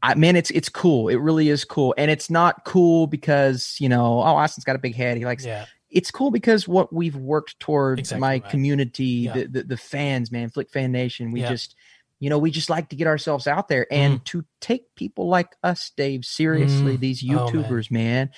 I, 0.06 0.16
man, 0.16 0.36
it's 0.36 0.52
it's 0.52 0.68
cool. 0.68 1.08
It 1.08 1.16
really 1.16 1.48
is 1.48 1.64
cool, 1.64 1.96
and 1.98 2.12
it's 2.12 2.30
not 2.30 2.66
cool 2.66 3.08
because 3.08 3.78
you 3.80 3.88
know, 3.88 4.20
oh, 4.20 4.36
Austin's 4.36 4.66
got 4.66 4.76
a 4.76 4.80
big 4.80 4.96
head. 4.96 5.16
He 5.18 5.24
likes 5.24 5.46
Yeah, 5.46 5.66
it's 5.90 6.12
cool 6.12 6.30
because 6.30 6.68
what 6.68 6.92
we've 6.92 7.16
worked 7.16 7.58
towards 7.62 8.00
Exactly 8.02 8.20
my 8.20 8.34
right. 8.34 8.50
community 8.50 9.06
Yeah. 9.06 9.34
the, 9.34 9.46
the 9.48 9.64
the 9.64 9.78
fans 9.78 10.30
man 10.30 10.50
flick 10.50 10.70
fan 10.70 10.92
nation 10.92 11.32
we 11.32 11.40
Yeah. 11.40 11.48
just 11.48 11.76
you 12.24 12.30
know 12.30 12.38
we 12.38 12.50
just 12.52 12.70
like 12.70 12.88
to 12.90 12.96
get 12.96 13.06
ourselves 13.08 13.48
out 13.48 13.68
there 13.68 13.86
and 13.92 14.24
to 14.26 14.46
take 14.62 14.84
people 14.96 15.28
like 15.28 15.56
us 15.64 15.92
dave 15.98 16.24
seriously 16.24 16.96
Mm. 16.98 17.00
these 17.02 17.24
Oh, 17.24 17.28
man. 17.28 17.38
youtubers 17.38 17.92
man. 17.92 18.30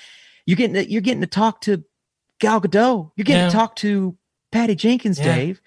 you're 0.48 0.56
getting 0.58 0.74
to, 0.74 0.90
you're 0.92 1.02
getting 1.02 1.22
to 1.22 1.28
talk 1.28 1.62
to 1.62 1.84
gal 2.40 2.60
gadot 2.62 3.12
you're 3.16 3.24
getting 3.24 3.44
Yeah. 3.44 3.50
to 3.50 3.56
talk 3.56 3.76
to 3.78 4.18
patty 4.52 4.74
jenkins 4.76 5.20
Yeah. 5.20 5.36
dave 5.36 5.62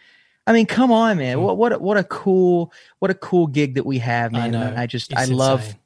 i 0.46 0.52
mean 0.52 0.66
come 0.66 0.90
on 0.90 1.18
man 1.18 1.36
Mm. 1.38 1.42
what 1.42 1.56
what 1.58 1.72
a, 1.74 1.78
what 1.78 1.96
a 1.96 2.04
cool 2.04 2.72
what 2.98 3.10
a 3.10 3.14
cool 3.14 3.46
gig 3.46 3.74
that 3.74 3.86
we 3.86 3.98
have 3.98 4.34
I 4.34 4.38
man 4.38 4.50
know. 4.50 4.74
I 4.76 4.86
just 4.86 5.12
It's 5.12 5.20
i 5.20 5.24
love 5.26 5.60
insane. 5.60 5.76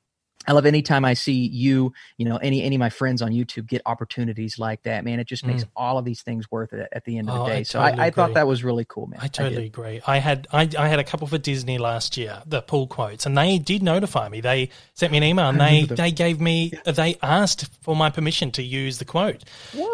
I 0.47 0.53
love 0.53 0.67
anytime 0.67 1.05
I 1.05 1.15
see 1.15 1.33
you, 1.49 1.93
you 2.17 2.25
know, 2.25 2.37
any 2.39 2.63
any 2.63 2.77
of 2.77 2.81
my 2.81 2.91
friends 2.91 3.23
on 3.23 3.31
YouTube 3.33 3.67
get 3.69 3.83
opportunities 3.87 4.59
like 4.59 4.83
that. 4.83 5.05
Man, 5.05 5.21
it 5.21 5.27
just 5.27 5.47
makes 5.47 5.65
all 5.77 5.99
of 5.99 6.05
these 6.05 6.23
things 6.23 6.51
worth 6.51 6.73
it 6.73 6.89
at, 6.93 7.05
the 7.05 7.19
end 7.19 7.29
of 7.29 7.35
Mm. 7.37 7.39
Oh, 7.39 7.45
the 7.47 7.53
I 7.53 7.57
day. 7.59 7.65
so 7.65 7.81
totally 7.81 8.03
I, 8.03 8.07
I 8.07 8.11
thought 8.11 8.35
that 8.35 8.47
was 8.47 8.65
really 8.65 8.85
cool, 8.89 9.07
man. 9.07 9.21
I 9.23 9.29
totally 9.29 9.67
agree. 9.67 10.01
I 10.07 10.19
had 10.19 10.49
I, 10.53 10.69
I 10.79 10.89
had 10.89 10.99
a 10.99 11.05
couple 11.05 11.27
for 11.29 11.39
Disney 11.39 11.79
last 11.79 12.17
year, 12.17 12.43
the 12.47 12.61
pull 12.63 12.87
quotes, 12.87 13.27
and 13.27 13.39
they 13.39 13.59
did 13.59 13.83
notify 13.83 14.29
me. 14.29 14.41
They 14.41 14.71
sent 14.95 15.13
me 15.13 15.19
an 15.19 15.25
email 15.25 15.49
and 15.49 15.61
they 15.61 15.85
them. 15.85 15.97
they 15.97 16.11
gave 16.11 16.41
me 16.41 16.73
they 16.85 17.17
asked 17.23 17.69
for 17.83 17.95
my 17.95 18.11
permission 18.11 18.51
to 18.53 18.63
use 18.63 18.99
the 18.99 19.05
quote. 19.05 19.45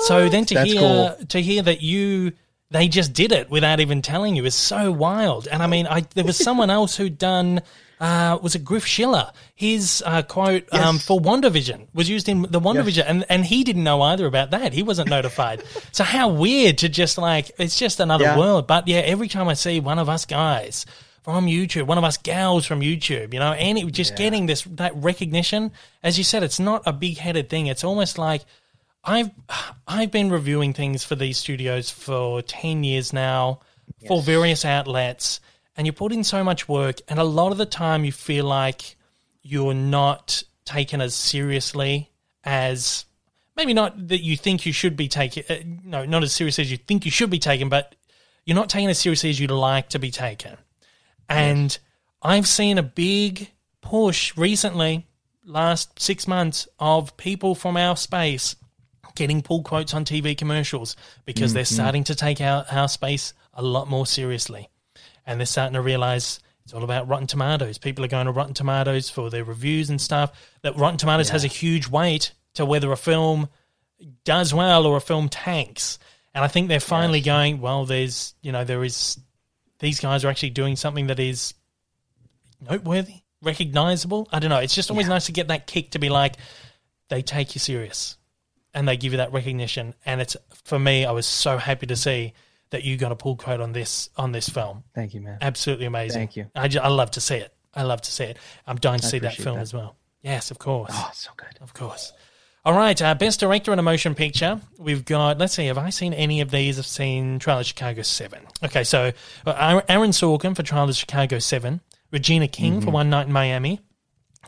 So 0.00 0.28
then 0.28 0.44
to 0.46 0.54
That's 0.54 0.72
hear 0.72 0.80
cool. 0.80 1.26
to 1.28 1.40
hear 1.40 1.62
that 1.62 1.82
you 1.82 2.32
they 2.70 2.88
just 2.88 3.12
did 3.14 3.32
it 3.32 3.48
without 3.50 3.80
even 3.80 4.02
telling 4.02 4.36
you 4.36 4.44
is 4.44 4.54
so 4.54 4.92
wild. 4.92 5.46
And 5.48 5.62
I 5.62 5.66
mean, 5.66 5.86
I 5.86 6.00
there 6.14 6.24
was 6.24 6.36
someone 6.36 6.70
else 6.70 6.96
who'd 6.96 7.18
done. 7.18 7.60
Uh, 8.00 8.38
was 8.40 8.54
it 8.54 8.64
Griff 8.64 8.86
Schiller? 8.86 9.32
His 9.54 10.02
uh, 10.06 10.22
quote 10.22 10.72
um, 10.72 10.98
for 10.98 11.20
WandaVision 11.20 11.88
was 11.92 12.08
used 12.08 12.28
in 12.28 12.42
the 12.42 12.60
WandaVision, 12.60 13.04
and, 13.06 13.26
and 13.28 13.44
he 13.44 13.64
didn't 13.64 13.82
know 13.84 14.02
either 14.02 14.26
about 14.26 14.50
that. 14.52 14.72
He 14.72 14.82
wasn't 14.82 15.08
notified. 15.10 15.64
so 15.92 16.04
how 16.04 16.28
weird 16.28 16.78
to 16.78 16.88
just 16.88 17.18
like 17.18 17.50
it's 17.58 17.78
just 17.78 17.98
another 18.00 18.24
Yeah. 18.24 18.38
world. 18.38 18.66
But 18.66 18.86
yeah, 18.86 18.98
every 18.98 19.26
time 19.28 19.48
I 19.48 19.54
see 19.54 19.80
one 19.80 19.98
of 19.98 20.08
us 20.08 20.26
guys 20.26 20.86
from 21.24 21.46
YouTube, 21.46 21.86
one 21.86 21.98
of 21.98 22.04
us 22.04 22.16
gals 22.16 22.64
from 22.66 22.80
YouTube, 22.80 23.34
you 23.34 23.40
know, 23.40 23.52
any 23.58 23.90
just 23.90 24.16
getting 24.16 24.46
this 24.46 24.62
that 24.62 24.94
recognition, 24.96 25.72
as 26.02 26.16
you 26.18 26.24
said, 26.24 26.42
it's 26.42 26.60
not 26.60 26.82
a 26.86 26.92
big 26.92 27.18
headed 27.18 27.48
thing. 27.50 27.66
It's 27.66 27.82
almost 27.84 28.16
like 28.16 28.42
I've 29.04 29.30
I've 29.86 30.10
been 30.10 30.30
reviewing 30.30 30.72
things 30.72 31.02
for 31.04 31.16
these 31.16 31.36
studios 31.38 31.90
for 31.90 32.42
ten 32.42 32.84
years 32.84 33.12
now, 33.12 33.60
for 34.06 34.22
various 34.22 34.64
outlets, 34.64 35.40
and 35.78 35.86
you 35.86 35.92
put 35.92 36.12
in 36.12 36.24
so 36.24 36.42
much 36.42 36.68
work, 36.68 36.96
and 37.06 37.20
a 37.20 37.24
lot 37.24 37.52
of 37.52 37.56
the 37.56 37.64
time 37.64 38.04
you 38.04 38.10
feel 38.10 38.44
like 38.44 38.96
you're 39.42 39.74
not 39.74 40.42
taken 40.64 41.00
as 41.00 41.14
seriously 41.14 42.10
as 42.42 43.04
maybe 43.56 43.72
not 43.72 44.08
that 44.08 44.20
you 44.20 44.36
think 44.36 44.66
you 44.66 44.72
should 44.72 44.96
be 44.96 45.06
taken. 45.06 45.44
Uh, 45.48 45.62
no, 45.84 46.04
not 46.04 46.24
as 46.24 46.32
seriously 46.32 46.62
as 46.62 46.70
you 46.70 46.76
think 46.76 47.04
you 47.04 47.12
should 47.12 47.30
be 47.30 47.38
taken, 47.38 47.68
but 47.68 47.94
you're 48.44 48.56
not 48.56 48.68
taken 48.68 48.90
as 48.90 48.98
seriously 48.98 49.30
as 49.30 49.38
you'd 49.38 49.52
like 49.52 49.88
to 49.90 50.00
be 50.00 50.10
taken. 50.10 50.56
And 51.28 51.78
I've 52.22 52.48
seen 52.48 52.76
a 52.78 52.82
big 52.82 53.48
push 53.80 54.36
recently, 54.36 55.06
last 55.44 56.00
six 56.00 56.26
months, 56.26 56.66
of 56.80 57.16
people 57.16 57.54
from 57.54 57.76
our 57.76 57.96
space 57.96 58.56
getting 59.14 59.42
pull 59.42 59.62
quotes 59.62 59.94
on 59.94 60.04
TV 60.04 60.36
commercials 60.36 60.96
because 61.24 61.52
they're 61.52 61.64
starting 61.64 62.04
to 62.04 62.14
take 62.14 62.40
our, 62.40 62.64
our 62.70 62.88
space 62.88 63.32
a 63.54 63.62
lot 63.62 63.88
more 63.88 64.06
seriously. 64.06 64.68
And 65.28 65.38
they're 65.38 65.46
starting 65.46 65.74
to 65.74 65.80
realize 65.82 66.40
It's 66.64 66.74
all 66.74 66.84
about 66.84 67.08
Rotten 67.08 67.26
Tomatoes. 67.26 67.78
People 67.78 68.04
are 68.04 68.08
going 68.08 68.26
to 68.26 68.32
Rotten 68.32 68.52
Tomatoes 68.52 69.08
for 69.08 69.30
their 69.30 69.42
reviews 69.44 69.88
and 69.88 69.98
stuff. 69.98 70.32
That 70.60 70.76
Rotten 70.76 70.98
Tomatoes 70.98 71.28
Yeah. 71.28 71.32
has 71.32 71.44
a 71.44 71.48
huge 71.48 71.88
weight 71.88 72.32
to 72.54 72.66
whether 72.66 72.92
a 72.92 72.96
film 72.96 73.48
does 74.24 74.52
well 74.52 74.84
or 74.84 74.98
a 74.98 75.00
film 75.00 75.30
tanks. 75.30 75.98
And 76.34 76.44
I 76.44 76.48
think 76.48 76.68
they're 76.68 76.78
finally 76.78 77.20
Yes. 77.20 77.24
going, 77.24 77.60
well, 77.62 77.86
there's, 77.86 78.34
you 78.42 78.52
know, 78.52 78.64
there 78.64 78.84
is, 78.84 79.18
these 79.78 79.98
guys 79.98 80.24
are 80.24 80.28
actually 80.28 80.50
doing 80.50 80.76
something 80.76 81.06
that 81.06 81.18
is 81.18 81.54
noteworthy, 82.60 83.22
recognizable. 83.42 84.28
I 84.32 84.38
don't 84.38 84.50
know. 84.50 84.58
It's 84.58 84.74
just 84.74 84.90
always 84.90 85.08
nice 85.08 85.26
to 85.26 85.32
get 85.32 85.48
that 85.48 85.66
kick 85.66 85.92
to 85.92 85.98
be 85.98 86.08
like, 86.08 86.36
they 87.08 87.22
take 87.22 87.54
you 87.54 87.60
serious 87.60 88.16
and 88.74 88.86
they 88.86 88.96
give 88.96 89.12
you 89.12 89.18
that 89.18 89.32
recognition. 89.32 89.94
And 90.04 90.20
it's, 90.20 90.36
for 90.64 90.78
me, 90.78 91.04
I 91.04 91.12
was 91.12 91.26
so 91.26 91.56
happy 91.58 91.86
to 91.86 91.96
see 91.96 92.34
that 92.70 92.84
you 92.84 92.96
got 92.96 93.12
a 93.12 93.16
pull 93.16 93.36
quote 93.36 93.60
on 93.60 93.72
this, 93.72 94.10
on 94.16 94.32
this 94.32 94.48
film. 94.48 94.84
Thank 94.94 95.14
you, 95.14 95.20
man. 95.20 95.38
Absolutely 95.40 95.86
amazing. 95.86 96.20
Thank 96.20 96.36
you. 96.36 96.50
I, 96.54 96.68
ju- 96.68 96.80
I 96.80 96.88
love 96.88 97.10
to 97.12 97.20
see 97.20 97.36
it. 97.36 97.52
I 97.74 97.82
love 97.82 98.00
to 98.02 98.10
see 98.10 98.24
it. 98.24 98.38
I'm 98.66 98.76
dying 98.76 99.00
to 99.00 99.06
I 99.06 99.10
see 99.10 99.18
that 99.20 99.34
film 99.34 99.56
that. 99.56 99.62
as 99.62 99.72
well. 99.74 99.96
Yes, 100.22 100.50
of 100.50 100.58
course. 100.58 100.90
Oh, 100.92 101.10
so 101.14 101.30
good. 101.36 101.58
Of 101.60 101.74
course. 101.74 102.12
All 102.64 102.74
right, 102.74 103.00
uh, 103.00 103.14
best 103.14 103.40
director 103.40 103.72
in 103.72 103.78
a 103.78 103.82
motion 103.82 104.14
picture. 104.14 104.60
We've 104.78 105.04
got. 105.04 105.38
Let's 105.38 105.54
see. 105.54 105.66
Have 105.66 105.78
I 105.78 105.90
seen 105.90 106.12
any 106.12 106.40
of 106.40 106.50
these? 106.50 106.78
I've 106.78 106.86
seen 106.86 107.38
Trial 107.38 107.60
of 107.60 107.66
Chicago 107.66 108.02
Seven. 108.02 108.40
Okay, 108.62 108.84
so 108.84 109.12
uh, 109.46 109.80
Aaron 109.88 110.10
Sorkin 110.10 110.54
for 110.56 110.62
Trial 110.62 110.88
of 110.88 110.94
Chicago 110.96 111.38
Seven, 111.38 111.80
Regina 112.10 112.48
King 112.48 112.80
for 112.80 112.90
One 112.90 113.08
Night 113.08 113.26
in 113.28 113.32
Miami, 113.32 113.80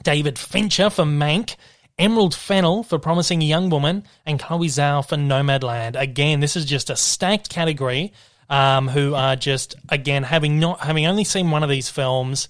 David 0.02 0.38
Fincher 0.38 0.90
for 0.90 1.04
Mank, 1.04 1.56
Emerald 2.00 2.34
Fennell 2.34 2.82
for 2.82 2.98
Promising 2.98 3.42
Young 3.42 3.70
Woman, 3.70 4.04
and 4.26 4.40
Chloe 4.40 4.68
Zhao 4.68 5.06
for 5.06 5.16
Nomadland. 5.16 6.00
Again, 6.00 6.40
this 6.40 6.56
is 6.56 6.64
just 6.64 6.90
a 6.90 6.96
stacked 6.96 7.48
category. 7.48 8.12
Um, 8.48 8.88
who 8.88 9.14
are 9.14 9.36
just 9.36 9.76
again 9.90 10.24
having 10.24 10.58
not 10.58 10.80
having 10.80 11.06
only 11.06 11.22
seen 11.22 11.52
one 11.52 11.62
of 11.62 11.70
these 11.70 11.88
films, 11.88 12.48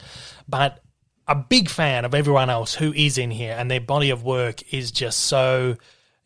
but 0.48 0.82
a 1.30 1.34
big 1.34 1.68
fan 1.68 2.05
of 2.05 2.12
everyone 2.14 2.51
else 2.51 2.74
who 2.74 2.92
is 2.92 3.16
in 3.16 3.30
here, 3.30 3.55
and 3.57 3.70
their 3.70 3.80
body 3.80 4.11
of 4.11 4.24
work 4.24 4.72
is 4.74 4.90
just 4.90 5.20
so, 5.20 5.76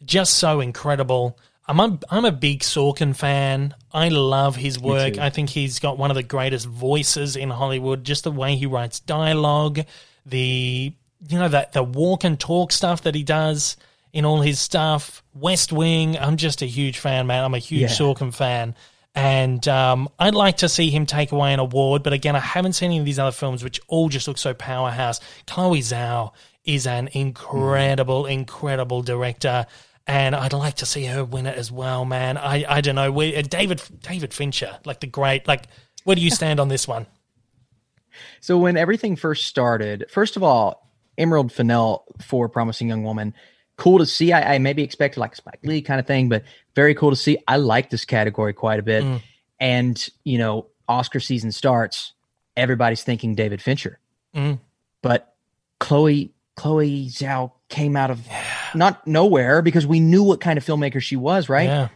just 0.02 0.34
so 0.34 0.60
incredible. 0.60 1.38
I'm 1.66 1.78
a, 1.78 1.98
I'm 2.08 2.24
a 2.24 2.32
big 2.32 2.60
Sorkin 2.60 3.14
fan. 3.14 3.74
I 3.92 4.08
love 4.08 4.56
his 4.56 4.78
work. 4.78 5.18
I 5.18 5.28
think 5.28 5.50
he's 5.50 5.78
got 5.78 5.98
one 5.98 6.10
of 6.10 6.14
the 6.14 6.22
greatest 6.22 6.66
voices 6.66 7.36
in 7.36 7.50
Hollywood. 7.50 8.04
Just 8.04 8.24
the 8.24 8.30
way 8.30 8.56
he 8.56 8.66
writes 8.66 9.00
dialogue, 9.00 9.80
the 10.24 10.94
you 11.28 11.38
know 11.38 11.48
that 11.48 11.72
the 11.72 11.82
walk 11.82 12.24
and 12.24 12.38
talk 12.38 12.72
stuff 12.72 13.02
that 13.02 13.14
he 13.14 13.22
does 13.22 13.76
in 14.12 14.24
all 14.24 14.40
his 14.40 14.60
stuff. 14.60 15.22
West 15.34 15.72
Wing. 15.72 16.16
I'm 16.18 16.36
just 16.36 16.62
a 16.62 16.66
huge 16.66 16.98
fan, 16.98 17.26
man. 17.26 17.44
I'm 17.44 17.54
a 17.54 17.58
huge 17.58 17.82
Yeah. 17.82 17.88
Sorkin 17.88 18.32
fan. 18.32 18.74
And 19.16 19.66
um, 19.68 20.08
I'd 20.18 20.34
like 20.34 20.58
to 20.58 20.68
see 20.68 20.90
him 20.90 21.06
take 21.06 21.30
away 21.30 21.52
an 21.52 21.60
award, 21.60 22.02
but 22.02 22.12
again, 22.12 22.34
I 22.34 22.40
haven't 22.40 22.72
seen 22.72 22.86
any 22.90 22.98
of 22.98 23.04
these 23.04 23.18
other 23.20 23.30
films, 23.30 23.62
which 23.62 23.80
all 23.86 24.08
just 24.08 24.26
look 24.26 24.38
so 24.38 24.54
powerhouse. 24.54 25.20
Chloe 25.46 25.80
Zhao 25.80 26.32
is 26.64 26.86
an 26.88 27.08
incredible, 27.12 28.26
incredible 28.26 29.02
director, 29.02 29.66
and 30.08 30.34
I'd 30.34 30.52
like 30.52 30.76
to 30.76 30.86
see 30.86 31.04
her 31.04 31.24
win 31.24 31.46
it 31.46 31.56
as 31.56 31.70
well, 31.70 32.04
man. 32.04 32.36
I, 32.36 32.64
I 32.68 32.80
don't 32.80 32.96
know, 32.96 33.12
we, 33.12 33.36
uh, 33.36 33.42
David 33.42 33.80
David 34.00 34.34
Fincher, 34.34 34.78
like 34.84 34.98
the 34.98 35.06
great, 35.06 35.46
like 35.46 35.66
where 36.02 36.16
do 36.16 36.22
you 36.22 36.30
stand 36.32 36.58
on 36.58 36.66
this 36.68 36.88
one? 36.88 37.06
So 38.40 38.58
when 38.58 38.76
everything 38.76 39.14
first 39.14 39.46
started, 39.46 40.06
first 40.10 40.36
of 40.36 40.42
all, 40.42 40.83
Emerald 41.18 41.52
Fennell 41.52 42.04
for 42.22 42.48
Promising 42.48 42.88
Young 42.88 43.04
Woman, 43.04 43.34
cool 43.76 43.98
to 43.98 44.06
see. 44.06 44.32
I, 44.32 44.54
I 44.54 44.58
maybe 44.58 44.82
expected 44.82 45.20
like 45.20 45.32
a 45.32 45.36
Spike 45.36 45.60
Lee 45.62 45.82
kind 45.82 46.00
of 46.00 46.06
thing, 46.06 46.28
but 46.28 46.44
very 46.74 46.94
cool 46.94 47.10
to 47.10 47.16
see. 47.16 47.38
I 47.48 47.56
like 47.56 47.90
this 47.90 48.04
category 48.04 48.52
quite 48.52 48.78
a 48.78 48.82
bit. 48.82 49.04
Mm. 49.04 49.22
And 49.60 50.08
you 50.24 50.38
know, 50.38 50.66
Oscar 50.88 51.20
season 51.20 51.52
starts, 51.52 52.12
everybody's 52.56 53.02
thinking 53.02 53.34
David 53.34 53.62
Fincher, 53.62 53.98
Mm. 54.34 54.58
but 55.02 55.34
Chloe 55.80 56.32
Chloe 56.56 57.06
Zhao 57.08 57.52
came 57.68 57.96
out 57.96 58.10
of 58.10 58.20
not 58.74 59.06
nowhere 59.06 59.60
because 59.62 59.86
we 59.86 59.98
knew 60.00 60.22
what 60.22 60.40
kind 60.40 60.56
of 60.56 60.64
filmmaker 60.64 61.00
she 61.00 61.16
was, 61.16 61.48
right? 61.48 61.64
Yeah, 61.68 61.88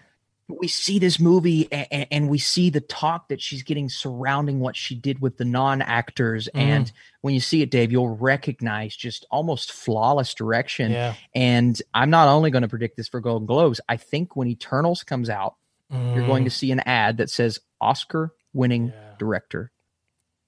we 0.48 0.66
see 0.66 0.98
this 0.98 1.20
movie 1.20 1.70
and, 1.70 2.06
and 2.10 2.28
we 2.30 2.38
see 2.38 2.70
the 2.70 2.80
talk 2.80 3.28
that 3.28 3.40
she's 3.40 3.62
getting 3.62 3.88
surrounding 3.88 4.60
what 4.60 4.74
she 4.76 4.94
did 4.94 5.20
with 5.20 5.36
the 5.36 5.44
non-actors 5.44 6.48
Mm. 6.54 6.60
and 6.60 6.92
when 7.20 7.34
you 7.34 7.40
see 7.40 7.60
it 7.62 7.70
dave 7.70 7.92
you'll 7.92 8.16
recognize 8.16 8.96
just 8.96 9.26
almost 9.30 9.72
flawless 9.72 10.32
direction 10.34 10.90
yeah. 10.92 11.14
and 11.34 11.82
i'm 11.94 12.08
not 12.10 12.28
only 12.28 12.50
going 12.50 12.62
to 12.62 12.68
predict 12.68 12.96
this 12.96 13.08
for 13.08 13.20
golden 13.20 13.46
globes 13.46 13.80
i 13.88 13.96
think 13.96 14.36
when 14.36 14.48
eternals 14.48 15.02
comes 15.02 15.28
out 15.28 15.56
you're 15.90 16.26
going 16.26 16.44
to 16.44 16.50
see 16.50 16.70
an 16.72 16.80
ad 16.80 17.18
that 17.18 17.28
says 17.30 17.58
oscar 17.80 18.32
winning 18.54 18.88
Mm. 18.88 18.92
Yeah. 18.92 19.14
director 19.18 19.70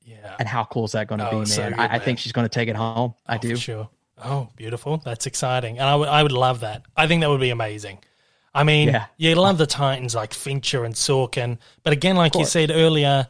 yeah. 0.05 0.37
and 0.39 0.49
how 0.49 0.65
cool 0.65 0.85
is 0.85 0.93
that 0.93 1.07
going 1.09 1.19
to 1.19 1.27
Oh, 1.29 1.31
be 1.31 1.37
man? 1.39 1.47
so 1.47 1.69
good, 1.69 1.79
I, 1.79 1.97
I 1.97 1.99
think 1.99 2.19
she's 2.19 2.33
going 2.33 2.47
to 2.47 2.49
take 2.55 2.69
it 2.69 2.77
home 2.77 3.15
i 3.27 3.37
Oh, 3.37 3.39
do 3.39 3.57
sure. 3.57 3.89
Oh, 4.23 4.49
beautiful. 4.57 4.99
That's 5.03 5.25
exciting. 5.27 5.79
And 5.79 5.89
I 5.89 5.97
would 5.97 6.09
I 6.09 6.23
would 6.23 6.33
love 6.33 6.61
that. 6.61 6.83
I 6.95 7.07
think 7.07 7.23
that 7.23 7.31
would 7.31 7.41
be 7.41 7.49
amazing. 7.49 8.01
I 8.55 8.65
mean, 8.65 8.89
Yeah. 8.89 9.07
you 9.17 9.35
love 9.37 9.59
the 9.59 9.67
Titans 9.67 10.15
like 10.15 10.35
Fincher 10.35 10.85
and 10.85 10.95
Sorkin, 10.95 11.59
but 11.85 11.93
again, 11.93 12.17
like 12.17 12.35
you 12.35 12.45
said 12.45 12.71
earlier, 12.71 13.29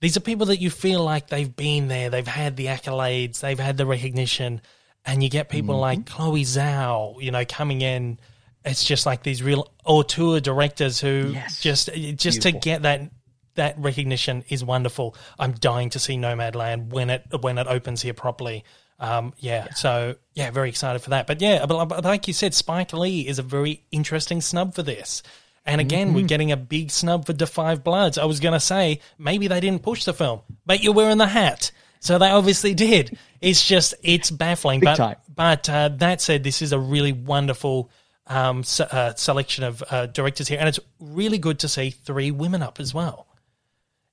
these 0.00 0.16
are 0.16 0.20
people 0.20 0.46
that 0.46 0.60
you 0.60 0.70
feel 0.70 1.02
like 1.04 1.28
they've 1.28 1.54
been 1.54 1.88
there, 1.88 2.08
they've 2.10 2.26
had 2.26 2.56
the 2.56 2.66
accolades, 2.66 3.40
they've 3.40 3.58
had 3.58 3.76
the 3.76 3.86
recognition, 3.86 4.60
and 5.04 5.22
you 5.22 5.28
get 5.28 5.48
people 5.48 5.74
Mm-hmm. 5.74 5.80
like 5.80 6.06
Chloe 6.06 6.42
Zhao, 6.44 7.20
you 7.22 7.30
know, 7.30 7.44
coming 7.44 7.80
in. 7.82 8.18
It's 8.64 8.82
just 8.84 9.06
like 9.06 9.22
these 9.22 9.42
real 9.42 9.70
auteur 9.84 10.40
directors 10.40 11.00
who 11.00 11.30
Yes. 11.34 11.60
just 11.60 11.90
just 12.16 12.42
to 12.42 12.52
get 12.52 12.82
that 12.82 13.10
that 13.54 13.78
recognition 13.78 14.44
is 14.48 14.62
wonderful. 14.64 15.16
I'm 15.38 15.52
dying 15.52 15.90
to 15.90 15.98
see 15.98 16.16
Nomadland 16.16 16.88
when 16.90 17.08
it 17.10 17.26
when 17.40 17.58
it 17.58 17.66
opens 17.66 18.02
here 18.02 18.12
properly. 18.14 18.64
Um, 18.98 19.34
yeah, 19.38 19.74
so 19.74 20.16
yeah, 20.34 20.50
very 20.50 20.68
excited 20.68 21.00
for 21.00 21.10
that. 21.10 21.26
But 21.26 21.40
yeah, 21.40 21.66
but, 21.66 21.86
but 21.86 22.04
like 22.04 22.26
you 22.28 22.34
said, 22.34 22.54
Spike 22.54 22.92
Lee 22.92 23.26
is 23.26 23.38
a 23.38 23.42
very 23.42 23.84
interesting 23.90 24.40
snub 24.40 24.74
for 24.74 24.82
this. 24.82 25.22
And 25.66 25.80
again, 25.80 26.14
we're 26.14 26.26
getting 26.26 26.52
a 26.52 26.56
big 26.56 26.92
snub 26.92 27.26
for 27.26 27.32
The 27.32 27.46
Five 27.46 27.82
Bloods. 27.82 28.18
I 28.18 28.24
was 28.24 28.38
going 28.38 28.52
to 28.52 28.60
say 28.60 29.00
maybe 29.18 29.48
they 29.48 29.58
didn't 29.58 29.82
push 29.82 30.04
the 30.04 30.14
film, 30.14 30.42
but 30.64 30.80
you're 30.80 30.94
wearing 30.94 31.18
the 31.18 31.26
hat, 31.26 31.72
so 31.98 32.18
they 32.18 32.30
obviously 32.30 32.72
did. 32.72 33.18
It's 33.40 33.66
just 33.66 33.94
it's 34.04 34.30
baffling. 34.30 34.78
Big 34.78 34.86
but 34.86 34.96
time. 34.96 35.16
but 35.34 35.68
uh, 35.68 35.88
that 35.96 36.20
said, 36.20 36.44
this 36.44 36.62
is 36.62 36.72
a 36.72 36.78
really 36.78 37.12
wonderful 37.12 37.90
um, 38.28 38.62
uh, 38.78 39.14
selection 39.14 39.64
of 39.64 39.82
uh, 39.90 40.06
directors 40.06 40.46
here, 40.46 40.58
and 40.60 40.68
it's 40.68 40.78
really 41.00 41.38
good 41.38 41.58
to 41.60 41.68
see 41.68 41.90
three 41.90 42.30
women 42.30 42.62
up 42.62 42.78
as 42.78 42.94
well. 42.94 43.25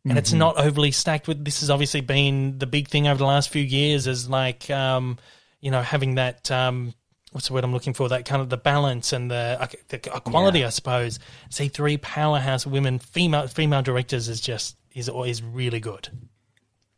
And 0.05 0.17
it's 0.17 0.33
not 0.33 0.57
overly 0.57 0.91
stacked 0.91 1.27
with. 1.29 1.45
This 1.45 1.61
has 1.61 1.69
obviously 1.69 2.01
been 2.01 2.59
the 2.59 2.67
big 2.67 2.89
thing 2.89 3.07
over 3.07 3.17
the 3.17 3.25
last 3.25 3.49
few 3.49 3.63
years, 3.63 4.05
is 4.07 4.29
like 4.29 4.69
um, 4.69 5.17
you 5.61 5.71
know 5.71 5.81
having 5.81 6.15
that 6.15 6.51
um, 6.51 6.93
what's 7.31 7.47
the 7.47 7.53
word 7.53 7.63
I'm 7.63 7.71
looking 7.71 7.93
for? 7.93 8.09
That 8.09 8.25
kind 8.25 8.41
of 8.41 8.49
the 8.49 8.57
balance 8.57 9.13
and 9.13 9.31
the, 9.31 9.69
the 9.87 9.97
equality, 10.15 10.65
I 10.65 10.69
suppose. 10.69 11.19
See 11.49 11.69
three 11.69 11.97
powerhouse 11.97 12.67
women, 12.67 12.99
female 12.99 13.47
female 13.47 13.81
directors 13.81 14.27
is 14.27 14.41
just 14.41 14.75
is 14.93 15.09
is 15.09 15.41
really 15.41 15.79
good. 15.79 16.09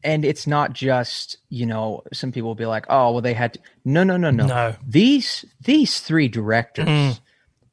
and 0.03 0.25
it's 0.25 0.47
not 0.47 0.73
just 0.73 1.37
you 1.49 1.65
know 1.67 2.01
some 2.11 2.31
people 2.31 2.47
will 2.49 2.55
be 2.55 2.65
like 2.65 2.85
oh 2.89 3.11
well 3.11 3.21
they 3.21 3.33
had 3.33 3.53
to 3.53 3.59
no 3.85 4.03
no 4.03 4.17
no 4.17 4.29
no 4.31 4.45
No. 4.47 4.75
these 4.85 5.45
these 5.61 5.99
three 5.99 6.27
directors 6.27 6.87
Mm. 6.87 7.19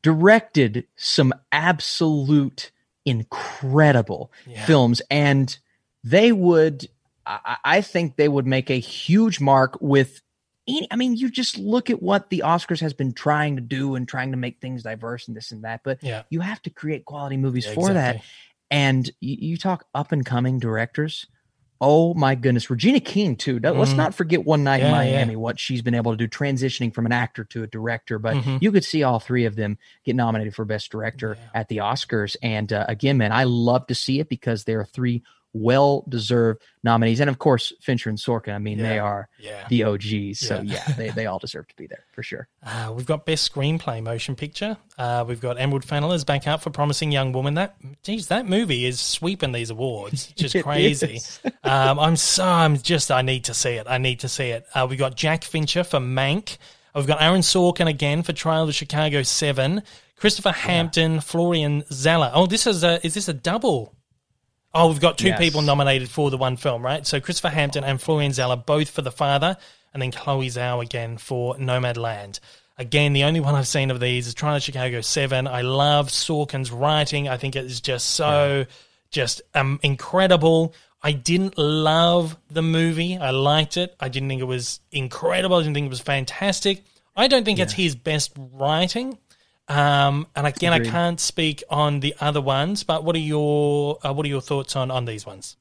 directed 0.02 0.86
some 0.96 1.32
absolute 1.52 2.70
incredible 3.04 4.32
Yeah. 4.46 4.64
films 4.64 5.02
and 5.10 5.58
they 6.04 6.32
would 6.32 6.88
I, 7.24 7.56
I 7.64 7.80
think 7.82 8.16
they 8.16 8.28
would 8.28 8.46
make 8.46 8.68
a 8.68 8.80
huge 8.80 9.40
mark 9.40 9.78
with 9.80 10.20
any, 10.68 10.88
I 10.90 10.96
mean, 10.96 11.14
you 11.16 11.30
just 11.30 11.58
look 11.58 11.90
at 11.90 12.02
what 12.02 12.30
the 12.30 12.42
Oscars 12.44 12.80
has 12.80 12.92
been 12.92 13.12
trying 13.12 13.56
to 13.56 13.62
do 13.62 13.94
and 13.94 14.08
trying 14.08 14.30
to 14.32 14.36
make 14.36 14.60
things 14.60 14.82
diverse 14.82 15.28
and 15.28 15.36
this 15.36 15.50
and 15.52 15.64
that, 15.64 15.82
but 15.84 16.02
Yeah. 16.02 16.22
you 16.30 16.40
have 16.40 16.62
to 16.62 16.70
create 16.70 17.04
quality 17.04 17.36
movies 17.36 17.66
Yeah, 17.66 17.74
for 17.74 17.92
that. 17.94 18.22
And 18.70 19.10
you, 19.20 19.36
you 19.50 19.56
talk 19.56 19.86
up 19.94 20.12
and 20.12 20.24
coming 20.24 20.58
directors. 20.58 21.26
Oh 21.84 22.14
my 22.14 22.36
goodness, 22.36 22.70
Regina 22.70 23.00
King 23.00 23.34
too. 23.34 23.58
Don't- 23.58 23.76
Let's 23.76 23.92
not 23.92 24.14
forget 24.14 24.44
One 24.44 24.62
Night 24.62 24.76
in 24.82 24.86
Yeah, 24.86 25.02
yeah. 25.02 25.14
Miami, 25.16 25.34
what 25.36 25.58
she's 25.58 25.82
been 25.82 25.94
able 25.96 26.12
to 26.12 26.16
do, 26.16 26.28
transitioning 26.28 26.94
from 26.94 27.06
an 27.06 27.12
actor 27.12 27.42
to 27.46 27.64
a 27.64 27.66
director. 27.66 28.20
But 28.20 28.36
Mhm. 28.36 28.62
you 28.62 28.70
could 28.70 28.84
see 28.84 29.02
all 29.02 29.18
three 29.18 29.46
of 29.46 29.56
them 29.56 29.78
get 30.04 30.14
nominated 30.14 30.54
for 30.54 30.64
Best 30.64 30.92
Director 30.92 31.36
Yeah. 31.38 31.60
at 31.60 31.68
the 31.68 31.78
Oscars. 31.78 32.36
And 32.40 32.72
uh, 32.72 32.84
again, 32.88 33.18
man, 33.18 33.32
I 33.32 33.44
love 33.44 33.88
to 33.88 33.96
see 33.96 34.20
it 34.20 34.28
because 34.28 34.62
there 34.62 34.78
are 34.78 34.84
three 34.84 35.24
well-deserved 35.52 36.62
nominees, 36.84 37.20
and 37.20 37.28
of 37.30 37.38
course, 37.38 37.72
Fincher 37.80 38.08
and 38.10 38.18
Sorkin. 38.18 38.54
I 38.54 38.58
mean, 38.58 38.78
they 38.78 38.98
are 38.98 39.28
Yeah. 39.38 39.66
the 39.68 39.84
OGs. 39.84 40.40
So 40.40 40.60
Yeah. 40.62 40.82
yeah, 40.88 40.94
they 40.94 41.10
they 41.16 41.26
all 41.26 41.38
deserve 41.38 41.68
to 41.68 41.76
be 41.76 41.86
there 41.86 42.04
for 42.12 42.22
sure. 42.22 42.48
Uh, 42.64 42.92
we've 42.94 43.06
got 43.06 43.26
best 43.26 43.52
screenplay 43.52 44.02
motion 44.02 44.34
picture. 44.36 44.76
Uh, 44.98 45.24
we've 45.26 45.40
got 45.40 45.58
Emerald 45.60 45.84
Fennell 45.84 46.12
is 46.12 46.24
back 46.24 46.46
out 46.46 46.62
for 46.62 46.70
Promising 46.70 47.12
Young 47.12 47.32
Woman. 47.32 47.54
That 47.54 47.76
geez, 48.02 48.28
that 48.28 48.46
movie 48.46 48.84
is 48.84 49.00
sweeping 49.00 49.52
these 49.52 49.70
awards, 49.70 50.26
just 50.36 50.56
crazy. 50.62 51.20
um, 51.64 51.98
I'm 51.98 52.16
so 52.16 52.44
I'm 52.44 52.78
just 52.78 53.10
I 53.10 53.22
need 53.22 53.44
to 53.44 53.54
see 53.54 53.70
it. 53.74 53.86
I 53.88 53.98
need 53.98 54.20
to 54.20 54.28
see 54.28 54.50
it. 54.50 54.66
Uh, 54.74 54.86
we've 54.88 54.98
got 54.98 55.16
Jack 55.16 55.44
Fincher 55.44 55.84
for 55.84 55.98
Mank. 55.98 56.58
We've 56.94 57.06
got 57.06 57.22
Aaron 57.22 57.40
Sorkin 57.40 57.88
again 57.88 58.22
for 58.22 58.32
Trial 58.34 58.68
of 58.68 58.74
Chicago 58.74 59.22
Seven. 59.22 59.82
Christopher 60.16 60.52
Hampton, 60.52 61.20
Florian 61.20 61.82
Zeller. 61.90 62.30
Oh, 62.34 62.46
this 62.46 62.66
is 62.66 62.84
a 62.84 63.04
is 63.04 63.14
this 63.14 63.28
a 63.28 63.32
double? 63.32 63.94
Oh, 64.74 64.88
we've 64.88 65.00
got 65.00 65.18
two 65.18 65.28
Yes. 65.28 65.38
people 65.38 65.60
nominated 65.62 66.08
for 66.08 66.30
the 66.30 66.38
one 66.38 66.56
film, 66.56 66.82
right? 66.82 67.06
So 67.06 67.20
Christopher 67.20 67.50
Hampton 67.50 67.84
and 67.84 68.00
Florian 68.00 68.32
Zeller 68.32 68.56
both 68.56 68.90
for 68.90 69.02
The 69.02 69.12
Father, 69.12 69.56
and 69.92 70.00
then 70.02 70.10
Chloe 70.12 70.48
Zhao 70.48 70.82
again 70.82 71.18
for 71.18 71.56
Nomadland. 71.56 72.40
Again, 72.78 73.12
the 73.12 73.24
only 73.24 73.40
one 73.40 73.54
I've 73.54 73.68
seen 73.68 73.90
of 73.90 74.00
these 74.00 74.26
is 74.26 74.32
Trial 74.34 74.56
of 74.56 74.62
Chicago 74.62 75.02
7. 75.02 75.46
I 75.46 75.60
love 75.60 76.08
Sorkin's 76.08 76.70
writing. 76.72 77.28
I 77.28 77.36
think 77.36 77.54
it 77.54 77.66
is 77.66 77.82
just 77.82 78.10
so, 78.10 78.64
just 79.10 79.42
um, 79.54 79.78
incredible. 79.82 80.74
I 81.02 81.12
didn't 81.12 81.58
love 81.58 82.36
the 82.50 82.62
movie. 82.62 83.18
I 83.18 83.30
liked 83.30 83.76
it. 83.76 83.94
I 84.00 84.08
didn't 84.08 84.30
think 84.30 84.40
it 84.40 84.44
was 84.46 84.80
incredible. 84.90 85.56
I 85.56 85.60
didn't 85.62 85.74
think 85.74 85.86
it 85.86 85.90
was 85.90 86.00
fantastic. 86.00 86.82
I 87.14 87.28
don't 87.28 87.44
think 87.44 87.58
it's 87.58 87.74
his 87.74 87.94
best 87.94 88.32
writing. 88.36 89.18
Um, 89.72 90.26
and 90.36 90.46
again, 90.46 90.72
Agreed. 90.72 90.88
I 90.88 90.90
can't 90.90 91.20
speak 91.20 91.62
on 91.70 92.00
the 92.00 92.14
other 92.20 92.40
ones, 92.40 92.84
but 92.84 93.04
what 93.04 93.16
are 93.16 93.20
your 93.20 93.98
uh, 94.02 94.12
what 94.12 94.26
are 94.26 94.28
your 94.28 94.42
thoughts 94.42 94.76
on 94.76 94.90
on 94.90 95.06
these 95.06 95.24
ones? 95.24 95.56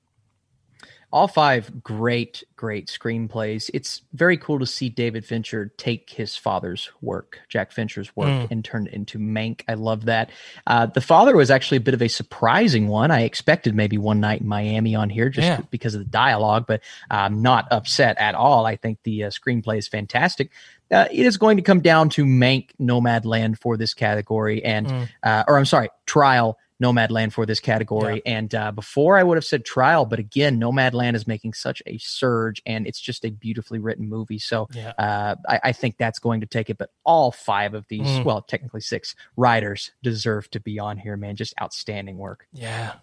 All 1.13 1.27
five 1.27 1.83
great 1.83 2.43
great 2.55 2.87
screenplays 2.87 3.69
it's 3.73 4.03
very 4.13 4.37
cool 4.37 4.59
to 4.59 4.67
see 4.67 4.87
david 4.87 5.25
fincher 5.25 5.71
take 5.77 6.11
his 6.11 6.37
father's 6.37 6.91
work 7.01 7.39
jack 7.49 7.71
fincher's 7.71 8.15
work 8.15 8.27
Mm. 8.29 8.51
and 8.51 8.63
turn 8.63 8.85
it 8.85 8.93
into 8.93 9.17
mank 9.17 9.61
i 9.67 9.73
love 9.73 10.05
that 10.05 10.29
uh, 10.67 10.85
the 10.85 11.01
father 11.01 11.35
was 11.35 11.49
actually 11.49 11.77
a 11.77 11.81
bit 11.81 11.95
of 11.95 12.03
a 12.03 12.07
surprising 12.07 12.87
one 12.87 13.09
i 13.09 13.21
expected 13.21 13.73
maybe 13.73 13.97
one 13.97 14.19
night 14.19 14.41
in 14.41 14.47
miami 14.47 14.93
on 14.93 15.09
here 15.09 15.27
just 15.29 15.47
Yeah. 15.47 15.61
because 15.71 15.95
of 15.95 15.99
the 16.01 16.09
dialogue 16.09 16.65
but 16.67 16.81
i'm 17.09 17.41
not 17.41 17.67
upset 17.71 18.15
at 18.19 18.35
all 18.35 18.67
i 18.67 18.75
think 18.75 18.99
the 19.03 19.23
uh, 19.23 19.29
screenplay 19.31 19.79
is 19.79 19.87
fantastic 19.87 20.51
uh, 20.91 21.07
it 21.11 21.25
is 21.25 21.37
going 21.37 21.57
to 21.57 21.63
come 21.63 21.79
down 21.81 22.09
to 22.09 22.25
mank 22.25 22.69
Nomadland 22.79 23.57
for 23.57 23.75
this 23.75 23.95
category 23.95 24.63
and 24.63 24.85
Mm. 24.85 25.09
uh, 25.23 25.43
or 25.47 25.57
i'm 25.57 25.65
sorry 25.65 25.89
trial 26.05 26.59
Nomadland 26.81 27.31
for 27.33 27.45
this 27.45 27.59
category. 27.59 28.21
And 28.25 28.53
uh, 28.55 28.71
before 28.71 29.17
I 29.17 29.23
would 29.23 29.35
have 29.37 29.45
said 29.45 29.63
trial, 29.65 30.05
but 30.05 30.19
again, 30.19 30.59
Nomadland 30.59 31.15
is 31.15 31.27
making 31.27 31.53
such 31.53 31.81
a 31.85 31.97
surge 31.99 32.61
and 32.65 32.87
it's 32.87 32.99
just 32.99 33.23
a 33.25 33.29
beautifully 33.29 33.79
written 33.79 34.09
movie. 34.09 34.39
So 34.39 34.67
Yeah. 34.73 34.93
uh, 34.97 35.35
I, 35.47 35.59
I 35.65 35.71
think 35.71 35.97
that's 35.97 36.19
going 36.19 36.41
to 36.41 36.47
take 36.47 36.69
it. 36.69 36.77
But 36.77 36.89
all 37.05 37.31
five 37.31 37.73
of 37.73 37.85
these, 37.87 38.07
Mm. 38.07 38.23
well, 38.25 38.41
technically 38.41 38.81
six 38.81 39.15
writers 39.37 39.91
deserve 40.01 40.49
to 40.51 40.59
be 40.59 40.79
on 40.79 40.97
here, 40.97 41.15
man. 41.17 41.35
Just 41.35 41.53
outstanding 41.61 42.17
work. 42.17 42.47
Yeah. 42.51 42.93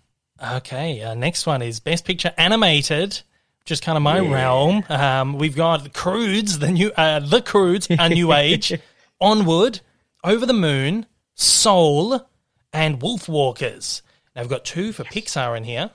Okay. 0.42 1.02
Uh, 1.02 1.14
next 1.14 1.46
one 1.46 1.62
is 1.62 1.80
Best 1.80 2.04
Picture 2.04 2.32
Animated, 2.36 3.20
just 3.64 3.82
kind 3.82 3.96
of 3.96 4.02
my 4.02 4.18
realm. 4.20 4.84
Um, 4.88 5.34
we've 5.38 5.56
got 5.56 5.92
Croods, 5.92 6.58
the 6.58 6.70
new, 6.70 6.90
uh, 6.96 7.20
the 7.20 7.42
Croods, 7.42 7.86
a 7.90 8.08
new 8.08 8.32
age, 8.44 8.72
Onward, 9.20 9.80
Over 10.24 10.46
the 10.46 10.52
Moon, 10.52 11.06
Soul, 11.34 12.28
and 12.72 13.00
Wolf 13.02 13.28
Walkers. 13.28 14.02
Now 14.34 14.42
we've 14.42 14.50
got 14.50 14.64
two 14.64 14.92
for 14.92 15.04
Pixar 15.04 15.56
in 15.56 15.64
here, 15.64 15.90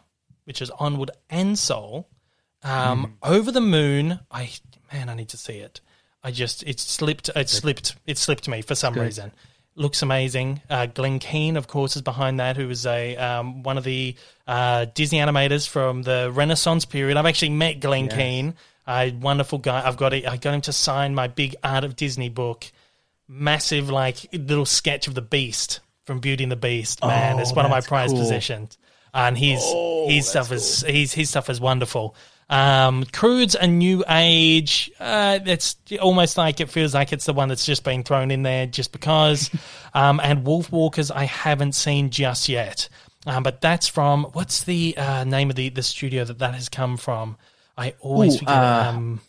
which 0.46 0.62
is 0.62 0.70
Onward 0.72 1.12
and 1.30 1.58
Soul. 1.58 2.10
Um, 2.64 3.18
Over 3.22 3.52
the 3.52 3.62
Moon, 3.62 4.20
I 4.32 4.50
man, 4.92 5.10
I 5.10 5.16
need 5.16 5.30
to 5.30 5.38
see 5.38 5.58
it. 5.58 5.82
I 6.24 6.32
just 6.32 6.64
it 6.64 6.80
slipped, 6.80 7.30
it 7.36 7.50
slipped, 7.50 7.96
it 8.06 8.18
slipped 8.18 8.48
me 8.48 8.62
for 8.62 8.76
some 8.76 8.94
reason. 8.94 9.32
Looks 9.76 10.02
amazing. 10.02 10.62
Uh, 10.70 10.86
Glenn 10.86 11.20
Keane, 11.20 11.58
of 11.58 11.68
course, 11.68 11.96
is 11.96 12.02
behind 12.02 12.40
that. 12.40 12.58
Who 12.58 12.68
was 12.68 12.86
a 12.86 13.18
um, 13.18 13.64
one 13.64 13.78
of 13.78 13.84
the 13.84 14.16
uh, 14.48 14.86
Disney 14.94 15.20
animators 15.20 15.68
from 15.68 16.04
the 16.04 16.32
Renaissance 16.34 16.86
period. 16.86 17.18
I've 17.18 17.26
actually 17.26 17.50
met 17.50 17.80
Glenn 17.80 18.08
Keane, 18.08 18.54
a 18.88 19.12
wonderful 19.12 19.58
guy. 19.58 19.86
I've 19.86 19.98
got 19.98 20.14
it. 20.14 20.28
I 20.28 20.38
got 20.38 20.54
him 20.54 20.62
to 20.62 20.74
sign 20.74 21.16
my 21.16 21.28
big 21.28 21.56
Art 21.64 21.84
of 21.84 21.96
Disney 21.96 22.30
book. 22.30 22.66
Massive, 23.28 23.90
like 23.90 24.28
little 24.32 24.66
sketch 24.66 25.08
of 25.08 25.16
the 25.16 25.22
Beast 25.22 25.80
from 26.06 26.20
Beauty 26.20 26.44
and 26.44 26.52
the 26.52 26.56
Beast. 26.58 27.02
Man, 27.04 27.38
Oh, 27.38 27.40
it's 27.40 27.54
one 27.54 27.66
of 27.66 27.72
my 27.72 27.82
prized 27.82 28.12
cool. 28.14 28.20
possessions, 28.22 28.78
and 29.14 29.38
his 29.38 29.64
his 30.08 30.28
stuff 30.28 30.52
is 30.52 30.82
his 30.82 31.14
his 31.14 31.30
stuff 31.30 31.50
is 31.50 31.60
wonderful. 31.62 32.16
Um, 32.50 33.06
Croods 33.06 33.56
a 33.56 33.66
new 33.68 34.04
age. 34.10 34.92
Uh, 35.00 35.40
it's 35.46 35.78
almost 36.02 36.38
like 36.38 36.60
it 36.60 36.70
feels 36.70 36.94
like 36.94 37.14
it's 37.14 37.26
the 37.26 37.34
one 37.34 37.48
that's 37.50 37.66
just 37.66 37.84
been 37.84 38.04
thrown 38.04 38.32
in 38.32 38.44
there 38.44 38.68
just 38.68 38.92
because. 38.92 39.50
um, 39.94 40.20
and 40.22 40.46
Wolf 40.46 40.72
Walkers, 40.72 41.10
I 41.10 41.24
haven't 41.24 41.72
seen 41.74 42.10
just 42.10 42.50
yet. 42.50 42.90
Um, 43.26 43.42
but 43.44 43.62
that's 43.62 43.88
from 43.88 44.26
what's 44.34 44.64
the 44.66 44.96
uh, 44.98 45.24
name 45.24 45.50
of 45.50 45.56
the 45.56 45.70
the 45.70 45.82
studio 45.84 46.26
that 46.26 46.40
that 46.40 46.54
has 46.54 46.68
come 46.70 46.98
from? 46.98 47.38
I 47.78 47.96
always 48.02 48.36
Ooh, 48.36 48.40
forget. 48.40 48.56
uh, 48.56 48.92
um, 48.94 49.22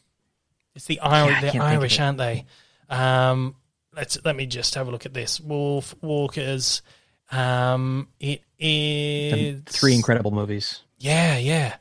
it's 0.74 0.86
the 0.86 0.94
yeah, 0.96 1.08
I 1.08 1.20
Irish. 1.20 1.30
can't 1.30 1.40
they're 1.42 1.50
think 1.52 1.62
of 1.64 1.70
Irish, 1.70 1.94
it. 1.94 2.02
aren't 2.02 2.18
they? 2.18 2.44
Um, 2.90 3.54
let's 3.96 4.18
let 4.24 4.36
me 4.36 4.46
just 4.46 4.74
have 4.74 4.88
a 4.88 4.90
look 4.90 5.06
at 5.06 5.14
this. 5.14 5.40
Wolf 5.40 5.94
Walkers. 6.02 6.82
Um, 7.30 8.08
it 8.20 8.42
is 8.58 9.62
three 9.66 9.94
incredible 9.94 10.30
movies. 10.30 10.80
yeah, 10.98 11.36
yeah. 11.38 11.76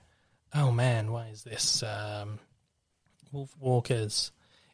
Oh 0.55 0.71
man, 0.71 1.11
why 1.11 1.27
is 1.27 1.43
this? 1.43 1.83
Um, 1.83 2.39
Wolf 3.31 3.55
Walkers. 3.59 4.31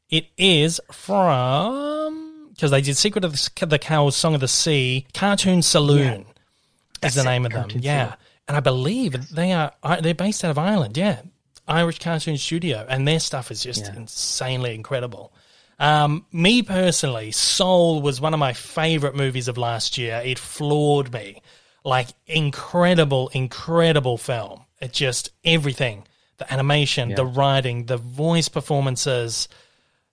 It 0.10 0.28
is 0.38 0.82
from 0.92 2.50
because 2.54 2.72
they 2.72 2.82
did 2.82 2.98
Secret 2.98 3.24
of 3.24 3.32
the, 3.34 3.66
the 3.66 3.80
Kells, 3.80 4.16
Song 4.16 4.34
of 4.36 4.42
the 4.42 4.48
Sea, 4.48 5.06
Cartoon 5.14 5.62
Saloon 5.62 6.22
is 6.22 6.26
the 6.26 7.00
That's 7.02 7.18
it, 7.18 7.24
name 7.26 7.46
of 7.46 7.52
them. 7.52 7.62
Cartoon 7.62 7.82
Yeah, 7.82 8.04
Saloon. 8.06 8.18
and 8.50 8.58
I 8.58 8.60
believe 8.60 9.30
they 9.30 9.54
are 9.54 9.72
they're 10.02 10.14
based 10.14 10.44
out 10.44 10.52
of 10.52 10.58
Ireland. 10.58 10.98
Yeah, 10.98 11.22
Irish 11.68 12.00
Cartoon 12.00 12.38
Studio, 12.38 12.86
and 12.90 13.08
their 13.08 13.20
stuff 13.20 13.52
is 13.52 13.64
just 13.64 13.86
Yeah. 13.86 13.96
insanely 13.96 14.76
incredible. 14.76 15.32
Um, 15.80 16.26
me 16.32 16.62
personally, 16.62 17.32
Soul 17.32 18.02
was 18.02 18.20
one 18.20 18.34
of 18.34 18.40
my 18.40 18.54
favorite 18.54 19.16
movies 19.16 19.48
of 19.48 19.58
last 19.58 19.98
year. 19.98 20.22
It 20.24 20.38
floored 20.38 21.14
me. 21.14 21.42
Like 21.86 22.10
incredible, 22.28 23.30
incredible 23.30 24.18
film. 24.18 24.66
It 24.82 24.92
just 24.94 25.32
everything. 25.46 26.06
The 26.38 26.52
animation, 26.54 27.16
the 27.16 27.26
writing, 27.26 27.86
the 27.86 27.98
voice 27.98 28.48
performances, 28.50 29.48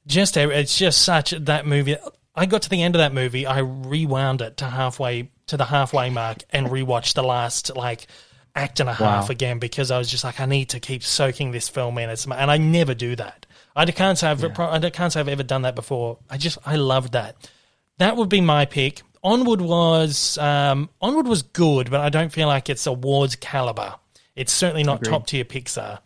just 0.06 0.36
it's 0.36 0.76
just 0.78 1.02
such 1.02 1.30
that 1.30 1.66
movie. 1.66 1.96
I 2.34 2.46
got 2.46 2.62
to 2.62 2.68
the 2.68 2.82
end 2.82 2.94
of 2.94 2.98
that 3.00 3.14
movie, 3.14 3.46
I 3.46 3.60
rewound 3.60 4.42
it 4.42 4.56
to 4.58 4.66
halfway 4.66 5.30
to 5.46 5.56
the 5.56 5.64
halfway 5.64 6.10
mark 6.10 6.38
and 6.50 6.66
rewatched 6.68 7.14
the 7.14 7.22
last 7.22 7.76
like 7.76 8.06
act 8.56 8.80
and 8.80 8.88
a 8.88 8.92
half 8.92 9.24
Wow. 9.28 9.32
again 9.32 9.58
because 9.60 9.90
I 9.90 9.98
was 9.98 10.10
just 10.10 10.24
like, 10.24 10.40
I 10.40 10.46
need 10.46 10.70
to 10.70 10.80
keep 10.80 11.02
soaking 11.04 11.52
this 11.52 11.68
film 11.68 11.96
in. 11.98 12.10
It's, 12.10 12.26
and 12.26 12.50
I 12.50 12.56
never 12.58 12.94
do 12.94 13.14
that. 13.16 13.45
I 13.76 13.84
can't 13.86 14.18
say 14.18 14.28
I've 14.28 14.42
I 14.58 14.90
can't 14.90 15.12
say 15.12 15.20
I've 15.20 15.28
ever 15.28 15.42
done 15.42 15.62
that 15.62 15.74
before. 15.74 16.18
I 16.30 16.38
just 16.38 16.58
I 16.64 16.76
loved 16.76 17.12
that. 17.12 17.50
That 17.98 18.16
would 18.16 18.28
be 18.28 18.40
my 18.40 18.64
pick. 18.64 19.02
Onward 19.22 19.60
was 19.60 20.38
um, 20.38 20.88
Onward 21.00 21.28
was 21.28 21.42
good, 21.42 21.90
but 21.90 22.00
I 22.00 22.08
don't 22.08 22.32
feel 22.32 22.48
like 22.48 22.70
it's 22.70 22.86
awards 22.86 23.36
caliber. 23.36 23.94
It's 24.34 24.52
certainly 24.52 24.82
not 24.82 25.02
Agreed. 25.02 25.10
top 25.10 25.26
tier 25.26 25.44
Pixar. 25.44 25.98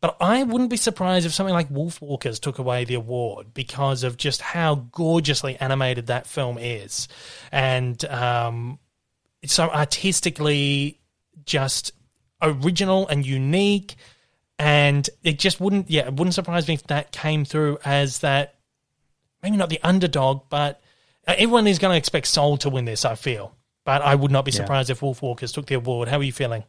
But 0.00 0.16
I 0.20 0.42
wouldn't 0.42 0.68
be 0.70 0.76
surprised 0.76 1.24
if 1.24 1.32
something 1.32 1.54
like 1.54 1.70
Wolf 1.70 2.02
Walkers 2.02 2.38
took 2.38 2.58
away 2.58 2.84
the 2.84 2.94
award 2.94 3.54
because 3.54 4.02
of 4.04 4.18
just 4.18 4.42
how 4.42 4.74
gorgeously 4.74 5.56
animated 5.56 6.08
that 6.08 6.26
film 6.26 6.58
is, 6.58 7.08
and 7.50 8.04
um, 8.04 8.78
it's 9.40 9.54
so 9.54 9.70
artistically 9.70 11.00
just 11.46 11.92
original 12.42 13.08
and 13.08 13.24
unique. 13.24 13.96
And 14.58 15.08
it 15.22 15.38
just 15.38 15.60
wouldn't, 15.60 15.90
yeah, 15.90 16.06
it 16.06 16.14
wouldn't 16.14 16.34
surprise 16.34 16.66
me 16.66 16.74
if 16.74 16.84
that 16.84 17.12
came 17.12 17.44
through 17.44 17.78
as 17.84 18.20
that, 18.20 18.54
maybe 19.42 19.56
not 19.56 19.68
the 19.68 19.80
underdog, 19.82 20.48
but 20.48 20.80
everyone 21.26 21.66
is 21.66 21.78
going 21.78 21.92
to 21.92 21.98
expect 21.98 22.26
Soul 22.26 22.56
to 22.58 22.70
win 22.70 22.86
this, 22.86 23.04
I 23.04 23.16
feel. 23.16 23.54
But 23.84 24.02
I 24.02 24.14
would 24.14 24.30
not 24.30 24.44
be 24.44 24.50
Yeah. 24.50 24.56
surprised 24.58 24.90
if 24.90 25.02
Wolf 25.02 25.22
Walkers 25.22 25.52
took 25.52 25.66
the 25.66 25.74
award. 25.74 26.08
How 26.08 26.18
are 26.18 26.22
you 26.22 26.32
feeling? 26.32 26.64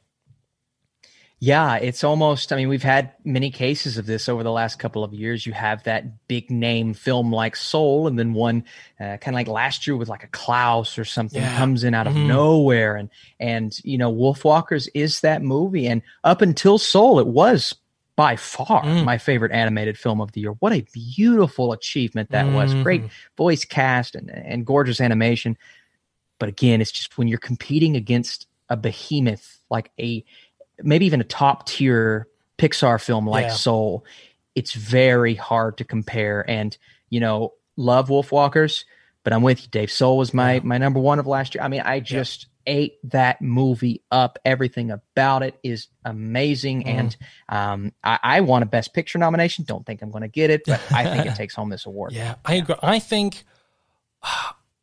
Yeah, 1.39 1.75
it's 1.75 2.03
almost. 2.03 2.51
I 2.51 2.55
mean, 2.55 2.67
we've 2.67 2.81
had 2.81 3.11
many 3.23 3.51
cases 3.51 3.99
of 3.99 4.07
this 4.07 4.27
over 4.27 4.41
the 4.41 4.51
last 4.51 4.79
couple 4.79 5.03
of 5.03 5.13
years. 5.13 5.45
You 5.45 5.53
have 5.53 5.83
that 5.83 6.27
big 6.27 6.49
name 6.49 6.95
film 6.95 7.31
like 7.31 7.55
Soul, 7.55 8.07
and 8.07 8.17
then 8.17 8.33
one 8.33 8.63
uh, 8.99 9.17
kind 9.17 9.27
of 9.27 9.33
like 9.35 9.47
last 9.47 9.85
year 9.85 9.95
with 9.95 10.09
like 10.09 10.23
a 10.23 10.27
Klaus 10.29 10.97
or 10.97 11.05
something 11.05 11.39
Yeah. 11.43 11.55
comes 11.55 11.83
in 11.83 11.93
out 11.93 12.07
of 12.07 12.13
Mhm. 12.13 12.25
nowhere, 12.25 12.95
and 12.95 13.09
and 13.39 13.77
you 13.83 13.99
know, 13.99 14.11
Wolfwalkers 14.11 14.89
is 14.95 15.19
that 15.21 15.43
movie, 15.43 15.85
and 15.85 16.01
up 16.23 16.41
until 16.41 16.79
Soul, 16.79 17.19
it 17.19 17.27
was 17.27 17.75
by 18.15 18.35
far 18.35 18.83
Mm. 18.83 19.03
my 19.03 19.19
favorite 19.19 19.51
animated 19.51 19.95
film 19.95 20.19
of 20.19 20.31
the 20.31 20.41
year. 20.41 20.53
What 20.53 20.73
a 20.73 20.87
beautiful 20.91 21.71
achievement 21.71 22.31
that 22.31 22.51
was! 22.51 22.73
Great 22.73 23.03
Mhm. 23.03 23.09
voice 23.37 23.63
cast 23.63 24.15
and 24.15 24.31
and 24.31 24.65
gorgeous 24.65 24.99
animation, 24.99 25.55
but 26.39 26.49
again, 26.49 26.81
it's 26.81 26.91
just 26.91 27.19
when 27.19 27.27
you're 27.27 27.37
competing 27.37 27.95
against 27.95 28.47
a 28.69 28.75
behemoth 28.75 29.59
like 29.69 29.91
a 29.99 30.25
maybe 30.83 31.05
even 31.05 31.21
a 31.21 31.25
top 31.25 31.67
tier 31.67 32.27
Pixar 32.57 33.01
film 33.01 33.27
like 33.27 33.45
Yeah. 33.47 33.53
Soul, 33.53 34.05
it's 34.55 34.73
very 34.73 35.35
hard 35.35 35.77
to 35.77 35.83
compare. 35.83 36.47
And 36.49 36.77
you 37.09 37.19
know, 37.19 37.53
love 37.75 38.09
Wolfwalkers, 38.09 38.83
but 39.23 39.31
I'm 39.33 39.41
with 39.43 39.61
you, 39.63 39.69
Dave. 39.69 39.91
Soul 39.91 40.17
was 40.17 40.33
my 40.33 40.55
Yeah. 40.55 40.59
my 40.63 40.77
number 40.77 40.99
one 40.99 41.19
of 41.19 41.27
last 41.27 41.55
year. 41.55 41.63
I 41.63 41.67
mean, 41.67 41.81
I 41.81 41.99
just 41.99 42.47
ate 42.69 42.95
that 43.11 43.41
movie 43.41 44.01
up. 44.11 44.37
Everything 44.43 44.91
about 44.91 45.41
it 45.41 45.57
is 45.63 45.87
amazing, 46.03 46.83
Mm. 46.83 46.87
and 46.87 47.17
um, 47.47 47.91
I, 48.03 48.19
I 48.21 48.41
want 48.41 48.63
a 48.63 48.65
Best 48.65 48.93
Picture 48.93 49.17
nomination. 49.19 49.63
Don't 49.65 49.85
think 49.85 50.01
I'm 50.01 50.11
going 50.11 50.23
to 50.23 50.27
get 50.27 50.49
it, 50.49 50.63
but 50.65 50.81
I 50.91 51.05
think 51.05 51.27
it 51.27 51.35
takes 51.37 51.55
home 51.55 51.69
this 51.69 51.85
award. 51.85 52.11
Yeah, 52.11 52.35
I 52.43 52.55
agree. 52.55 52.75
I 52.83 52.99
think, 52.99 53.45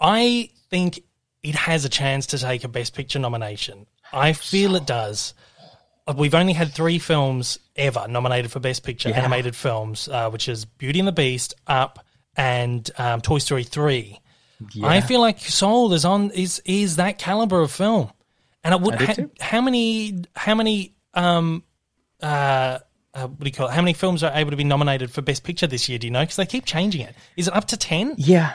I 0.01 0.51
think 0.71 1.01
it 1.43 1.55
has 1.55 1.85
a 1.85 1.89
chance 1.89 2.27
to 2.29 2.39
take 2.39 2.65
a 2.65 2.69
Best 2.69 2.95
Picture 2.95 3.19
nomination. 3.19 3.87
I 4.13 4.33
feel 4.33 4.77
it 4.77 4.87
does. 4.87 5.35
We've 6.17 6.35
only 6.35 6.53
had 6.53 6.73
three 6.73 6.99
films 6.99 7.59
ever 7.77 8.07
nominated 8.09 8.51
for 8.53 8.61
Best 8.61 8.83
Picture 8.83 9.09
Yeah. 9.11 9.19
animated 9.21 9.57
films, 9.57 10.09
uh, 10.09 10.29
which 10.31 10.49
is 10.49 10.65
Beauty 10.65 10.99
and 10.99 11.09
the 11.09 11.13
Beast, 11.13 11.55
Up, 11.67 12.05
and 12.37 12.89
um, 12.99 13.21
Toy 13.21 13.39
Story 13.39 13.65
Three. 13.65 14.21
I 14.83 15.01
feel 15.01 15.21
like 15.21 15.41
Soul 15.41 15.93
is 15.93 16.05
on 16.05 16.31
is 16.31 16.63
is 16.65 16.97
that 16.97 17.19
caliber 17.19 17.61
of 17.61 17.71
film, 17.73 18.11
and 18.63 18.75
it 18.75 18.81
would 18.81 18.95
I 18.95 19.05
ha- 19.05 19.15
how 19.41 19.61
many 19.61 20.25
how 20.37 20.55
many 20.55 20.95
um 21.15 21.63
uh. 22.23 22.79
Uh, 23.17 23.29
what 23.29 23.39
do 23.39 23.47
you 23.47 23.53
call 23.53 23.69
it? 23.69 23.73
How 23.73 23.81
many 23.81 23.93
films 23.93 24.25
are 24.25 24.33
able 24.35 24.51
to 24.51 24.57
be 24.57 24.65
nominated 24.65 25.09
for 25.09 25.23
Best 25.23 25.45
Picture 25.45 25.69
this 25.69 25.89
year? 25.89 26.01
Do 26.01 26.09
you 26.09 26.11
know? 26.11 26.23
Because 26.23 26.35
they 26.35 26.47
keep 26.47 26.65
changing 26.65 27.03
it. 27.03 27.15
Is 27.37 27.47
it 27.47 27.55
up 27.55 27.67
to 27.67 27.77
ten? 27.77 28.15
Yeah. 28.19 28.55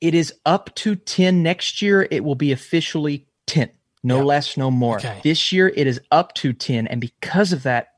It 0.00 0.12
is 0.12 0.34
up 0.44 0.74
to 0.76 0.96
10 0.96 1.42
next 1.44 1.80
year. 1.80 2.06
It 2.10 2.24
will 2.24 2.34
be 2.34 2.50
officially 2.50 3.26
10. 3.46 3.70
No 4.06 4.18
Yeah. 4.18 4.24
less, 4.24 4.56
no 4.56 4.70
more. 4.70 4.96
Okay. 4.98 5.20
This 5.22 5.50
year 5.52 5.68
it 5.68 5.86
is 5.86 6.00
up 6.10 6.32
to 6.34 6.52
10 6.52 6.86
and 6.86 7.00
because 7.00 7.52
of 7.52 7.64
that 7.64 7.88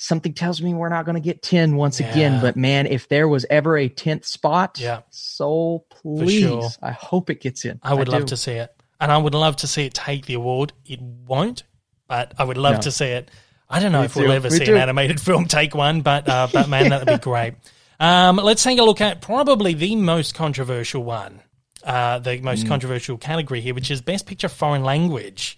something 0.00 0.32
tells 0.32 0.62
me 0.62 0.72
we're 0.74 0.88
not 0.88 1.04
going 1.04 1.16
to 1.16 1.20
get 1.20 1.42
10 1.42 1.74
once 1.74 1.98
Yeah. 2.00 2.08
again, 2.12 2.40
but 2.40 2.56
man, 2.56 2.86
if 2.86 3.08
there 3.08 3.26
was 3.26 3.44
ever 3.50 3.76
a 3.76 3.88
10th 3.88 4.24
spot, 4.26 4.78
Yeah. 4.78 5.00
so 5.10 5.84
please, 5.90 6.40
sure. 6.40 6.68
I 6.80 6.92
hope 6.92 7.30
it 7.30 7.40
gets 7.40 7.64
in. 7.64 7.80
I 7.82 7.94
would 7.94 8.06
love 8.08 8.22
do. 8.22 8.26
to 8.28 8.36
see 8.36 8.52
it, 8.52 8.72
and 9.00 9.10
I 9.10 9.18
would 9.18 9.34
love 9.34 9.56
to 9.56 9.66
see 9.66 9.86
it 9.86 9.94
take 9.94 10.26
the 10.26 10.34
award. 10.34 10.72
It 10.86 11.00
won't, 11.02 11.64
but 12.06 12.32
I 12.38 12.44
would 12.44 12.56
love 12.58 12.74
No. 12.76 12.80
to 12.82 12.92
see 12.92 13.06
it. 13.06 13.28
I 13.68 13.80
don't 13.80 13.90
know 13.90 14.00
Me 14.00 14.04
if 14.06 14.14
we'll 14.14 14.30
ever 14.30 14.48
Me 14.50 14.56
see 14.58 14.66
too. 14.66 14.76
an 14.76 14.80
animated 14.82 15.20
film 15.28 15.46
take 15.46 15.74
one, 15.74 16.02
but 16.02 16.28
uh, 16.28 16.46
but 16.52 16.68
man, 16.68 16.90
that'd 16.90 17.08
be 17.08 17.18
great. 17.30 17.54
Um, 17.98 18.36
let's 18.36 18.62
take 18.62 18.78
a 18.78 18.84
look 18.84 19.00
at 19.00 19.20
probably 19.20 19.74
the 19.74 19.96
most 19.96 20.32
controversial 20.32 21.02
one, 21.02 21.40
uh, 21.88 22.18
the 22.20 22.38
most 22.42 22.64
Mm. 22.64 22.68
controversial 22.68 23.16
category 23.18 23.60
here, 23.60 23.74
which 23.74 23.90
is 23.90 24.00
Best 24.02 24.26
Picture 24.26 24.48
Foreign 24.50 24.84
Language. 24.84 25.56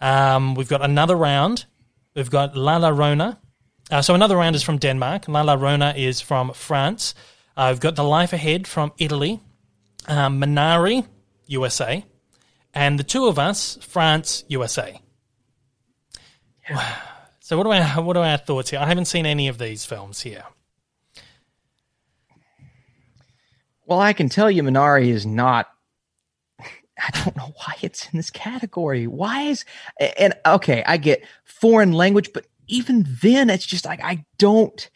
Um, 0.00 0.54
we've 0.54 0.68
got 0.68 0.82
another 0.82 1.16
round. 1.16 1.64
We've 2.14 2.30
got 2.30 2.56
La 2.56 2.78
Llorona. 2.78 3.38
Uh, 3.90 4.02
so 4.02 4.14
another 4.14 4.36
round 4.36 4.54
is 4.56 4.62
from 4.62 4.78
Denmark. 4.78 5.26
La 5.28 5.42
Llorona 5.42 5.96
is 5.96 6.20
from 6.20 6.52
France. 6.52 7.14
Uh, 7.56 7.68
we've 7.72 7.80
got 7.80 7.96
The 7.96 8.04
Life 8.04 8.32
Ahead 8.32 8.66
from 8.66 8.92
Italy. 8.98 9.40
Um, 10.06 10.40
Minari, 10.40 11.06
USA. 11.46 12.04
And 12.74 12.98
the 12.98 13.04
two 13.04 13.26
of 13.26 13.38
us, 13.38 13.78
France, 13.80 14.44
USA. 14.48 15.00
So 17.40 17.56
what 17.58 17.66
are 17.66 17.74
our 17.74 18.02
what 18.02 18.16
are 18.16 18.24
our 18.24 18.38
thoughts 18.38 18.70
here? 18.70 18.80
I 18.80 18.86
haven't 18.86 19.04
seen 19.06 19.26
any 19.26 19.48
of 19.48 19.58
these 19.58 19.84
films 19.84 20.22
here. 20.22 20.44
Well, 23.86 24.00
I 24.00 24.12
can 24.12 24.28
tell 24.28 24.50
you 24.50 24.62
Minari 24.62 25.08
is 25.08 25.26
not 25.26 25.68
I 26.96 27.10
don't 27.24 27.36
know 27.36 27.52
why 27.56 27.74
it's 27.82 28.08
in 28.12 28.16
this 28.16 28.30
category. 28.30 29.06
Why 29.06 29.42
is 29.42 29.64
and 30.18 30.32
okay, 30.46 30.84
I 30.86 30.96
get 30.96 31.24
foreign 31.44 31.92
language, 31.92 32.32
but 32.32 32.46
even 32.68 33.04
then 33.22 33.50
it's 33.50 33.66
just 33.66 33.84
like 33.84 34.02
I 34.02 34.24
don't 34.38 34.88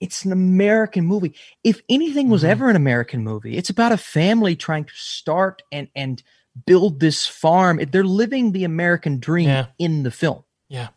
it's 0.00 0.24
an 0.24 0.32
American 0.32 1.04
movie. 1.04 1.34
If 1.64 1.82
anything 1.90 2.30
was 2.30 2.42
Mhm. 2.42 2.48
ever 2.48 2.70
an 2.70 2.76
American 2.76 3.22
movie, 3.22 3.56
it's 3.56 3.68
about 3.68 3.92
a 3.92 3.96
family 3.98 4.56
trying 4.56 4.84
to 4.84 4.92
start 4.94 5.62
and 5.72 5.88
and 5.94 6.22
build 6.66 7.00
this 7.00 7.26
farm. 7.26 7.80
They're 7.90 8.04
living 8.04 8.52
the 8.52 8.64
American 8.64 9.18
dream 9.18 9.48
Yeah. 9.48 9.66
in 9.78 10.02
the 10.04 10.10
film. 10.10 10.44
Yeah. 10.68 10.88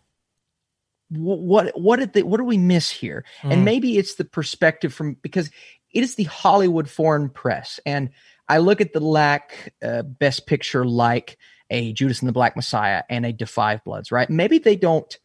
Wh- 1.10 1.42
What 1.44 1.80
what 1.80 1.98
did 2.00 2.14
they, 2.14 2.24
what 2.24 2.38
do 2.38 2.44
we 2.44 2.58
miss 2.58 2.90
here? 2.90 3.26
Mm. 3.42 3.52
And 3.54 3.66
maybe 3.66 3.98
it's 3.98 4.16
the 4.16 4.26
perspective 4.26 4.94
from 4.94 5.16
because 5.22 5.50
it 5.94 6.04
is 6.04 6.16
the 6.16 6.24
Hollywood 6.26 6.90
foreign 6.90 7.30
press, 7.30 7.80
and 7.86 8.10
I 8.50 8.58
look 8.58 8.82
at 8.82 8.94
the 8.94 9.00
lack 9.00 9.74
uh, 9.84 10.02
best 10.04 10.48
picture 10.48 10.86
like 10.86 11.38
a 11.70 11.94
Judas 11.94 12.20
and 12.22 12.28
the 12.30 12.34
Black 12.34 12.56
Messiah 12.56 13.04
and 13.10 13.26
a 13.26 13.32
Da 13.34 13.46
Five 13.46 13.84
Bloods, 13.84 14.12
right? 14.12 14.30
Maybe 14.30 14.58
they 14.60 14.76
don't. 14.76 15.18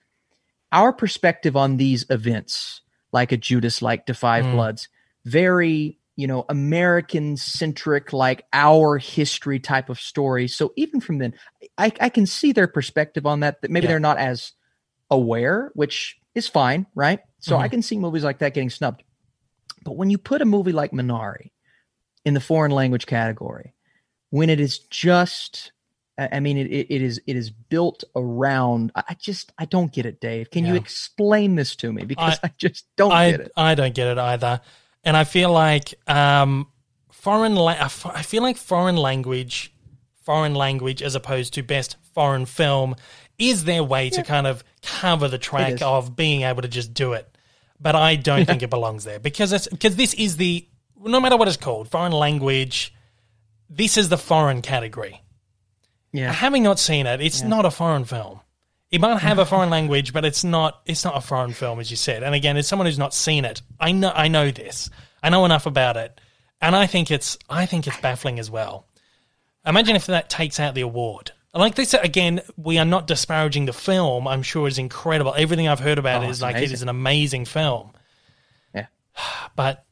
Our 0.71 0.93
perspective 0.93 1.57
on 1.57 1.79
these 1.79 2.05
events, 2.11 2.83
like 3.13 3.33
a 3.33 3.37
Judas, 3.37 3.81
like 3.83 4.07
Da 4.07 4.15
Five 4.15 4.47
Mm. 4.47 4.51
Bloods, 4.53 4.89
very 5.25 5.99
you 6.17 6.27
know 6.27 6.45
American 6.49 7.37
centric, 7.37 8.13
like 8.13 8.45
our 8.53 8.99
history 8.99 9.59
type 9.61 9.89
of 9.89 9.99
story. 10.01 10.47
So 10.49 10.73
even 10.77 11.01
from 11.01 11.19
then, 11.19 11.35
I, 11.79 11.93
I 12.01 12.09
can 12.09 12.27
see 12.27 12.53
their 12.53 12.69
perspective 12.69 13.25
on 13.27 13.41
that. 13.41 13.63
That 13.63 13.71
maybe 13.71 13.87
Yeah. 13.87 13.93
they're 13.93 14.01
not 14.01 14.19
as 14.19 14.53
aware, 15.11 15.71
which 15.75 16.19
is 16.35 16.47
fine, 16.49 16.87
right? 16.95 17.21
So 17.41 17.57
I 17.57 17.69
Mhm. 17.69 17.71
can 17.71 17.83
see 17.83 17.99
movies 17.99 18.25
like 18.25 18.39
that 18.41 18.53
getting 18.55 18.71
snubbed. 18.71 19.03
But 19.85 19.97
when 19.97 20.11
you 20.11 20.19
put 20.19 20.43
a 20.43 20.45
movie 20.45 20.73
like 20.73 20.93
Minari 20.93 21.51
in 22.25 22.35
the 22.35 22.41
foreign 22.41 22.73
language 22.73 23.07
category, 23.07 23.75
when 24.31 24.51
it 24.51 24.61
is 24.61 24.79
just, 24.79 25.73
I 26.19 26.29
I 26.33 26.41
mean, 26.41 26.59
it, 26.59 26.67
it, 26.67 27.03
is 27.03 27.21
it 27.27 27.37
is 27.37 27.51
built 27.51 28.05
around. 28.15 28.93
I 28.95 29.05
I 29.11 29.15
just 29.15 29.53
I 29.59 29.65
don't 29.65 29.93
get 29.93 30.07
it, 30.07 30.21
Dave. 30.21 30.51
Can 30.51 30.65
you 30.65 30.75
explain 30.75 31.55
this 31.55 31.77
to 31.77 31.93
me? 31.93 32.05
Because 32.05 32.39
I, 32.43 32.51
just 32.59 32.87
don't 32.97 33.11
get 33.11 33.17
I 33.17 33.25
it. 33.27 33.53
I 33.57 33.75
don't 33.75 33.95
get 33.95 34.09
it 34.09 34.19
either, 34.19 34.61
and 35.05 35.17
I 35.17 35.25
feel 35.25 35.53
like 35.53 35.95
um, 36.07 36.69
foreign. 37.11 37.55
La- 37.55 37.73
I 37.73 37.91
I 38.15 38.23
feel 38.23 38.43
like 38.43 38.57
foreign 38.57 38.97
language, 38.97 39.73
foreign 40.25 40.55
language 40.55 41.03
as 41.03 41.15
opposed 41.15 41.55
to 41.55 41.63
best 41.63 41.97
foreign 42.15 42.47
film 42.47 42.97
is 43.39 43.65
their 43.65 43.85
way 43.85 44.11
to 44.11 44.23
kind 44.23 44.47
of 44.47 44.65
cover 44.83 45.29
the 45.29 45.39
track 45.39 45.81
of 45.81 46.17
being 46.17 46.43
able 46.43 46.63
to 46.63 46.69
just 46.69 46.93
do 46.93 47.13
it. 47.13 47.38
But 47.81 47.95
I 47.95 48.17
don't 48.17 48.45
think 48.47 48.63
it 48.65 48.71
belongs 48.71 49.05
there 49.05 49.19
because 49.19 49.53
it's 49.53 49.69
because 49.69 49.97
this 49.97 50.15
is 50.15 50.37
the 50.37 50.67
no 51.01 51.21
matter 51.21 51.37
what 51.37 51.49
it's 51.49 51.57
called 51.57 51.89
foreign 51.89 52.13
language. 52.13 52.95
This 53.71 53.97
is 53.97 54.09
the 54.09 54.19
foreign 54.19 54.63
category. 54.63 55.23
Yeah, 56.13 56.33
Having 56.33 56.63
not 56.63 56.79
seen 56.79 57.07
it, 57.07 57.21
it's 57.21 57.43
not 57.43 57.67
a 57.67 57.71
foreign 57.71 58.07
film. 58.07 58.41
It 58.91 59.01
might 59.01 59.19
have 59.19 59.39
a 59.39 59.45
foreign 59.53 59.69
language, 59.69 60.13
but 60.15 60.25
it's 60.25 60.43
not. 60.43 60.81
It's 60.87 61.05
not 61.05 61.17
a 61.17 61.21
foreign 61.21 61.53
film, 61.53 61.81
as 61.81 61.91
you 61.91 61.97
said. 61.97 62.23
And 62.23 62.35
again, 62.35 62.57
as 62.57 62.67
someone 62.67 62.87
who's 62.87 62.99
not 62.99 63.13
seen 63.13 63.45
it, 63.45 63.61
I 63.79 63.93
know. 63.93 64.13
I 64.15 64.29
know 64.29 64.51
this. 64.51 64.89
I 65.23 65.29
know 65.31 65.45
enough 65.45 65.67
about 65.67 65.97
it, 65.97 66.19
and 66.61 66.75
I 66.75 66.87
think 66.87 67.11
it's. 67.11 67.37
I 67.49 67.67
think 67.67 67.87
it's 67.87 68.01
baffling 68.01 68.39
as 68.39 68.51
well. 68.51 68.87
Imagine 69.67 69.97
if 69.97 70.07
that 70.07 70.31
takes 70.31 70.59
out 70.59 70.75
the 70.75 70.81
award. 70.81 71.33
Like 71.59 71.75
this 71.75 71.93
again, 71.93 72.41
we 72.57 72.79
are 72.79 72.85
not 72.85 73.07
disparaging 73.09 73.67
the 73.67 73.73
film. 73.73 74.29
I'm 74.29 74.43
sure 74.43 74.69
is 74.69 74.79
incredible. 74.79 75.35
Everything 75.37 75.67
I've 75.67 75.81
heard 75.81 75.99
about 75.99 76.23
Oh, 76.25 76.29
it's 76.31 76.41
like 76.41 76.55
it 76.55 76.59
amazing. 76.59 76.75
is 76.75 76.83
an 76.83 76.89
amazing 76.89 77.45
film. 77.47 77.93
Yeah. 78.75 78.87
But 79.57 79.85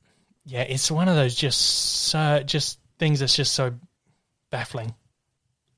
yeah, 0.45 0.63
it's 0.63 0.91
one 0.91 1.09
of 1.09 1.17
those 1.17 1.35
just 1.35 1.61
so 1.61 2.43
just 2.45 2.79
things 3.01 3.19
that's 3.21 3.35
just 3.35 3.53
so 3.53 3.75
baffling. 4.51 4.95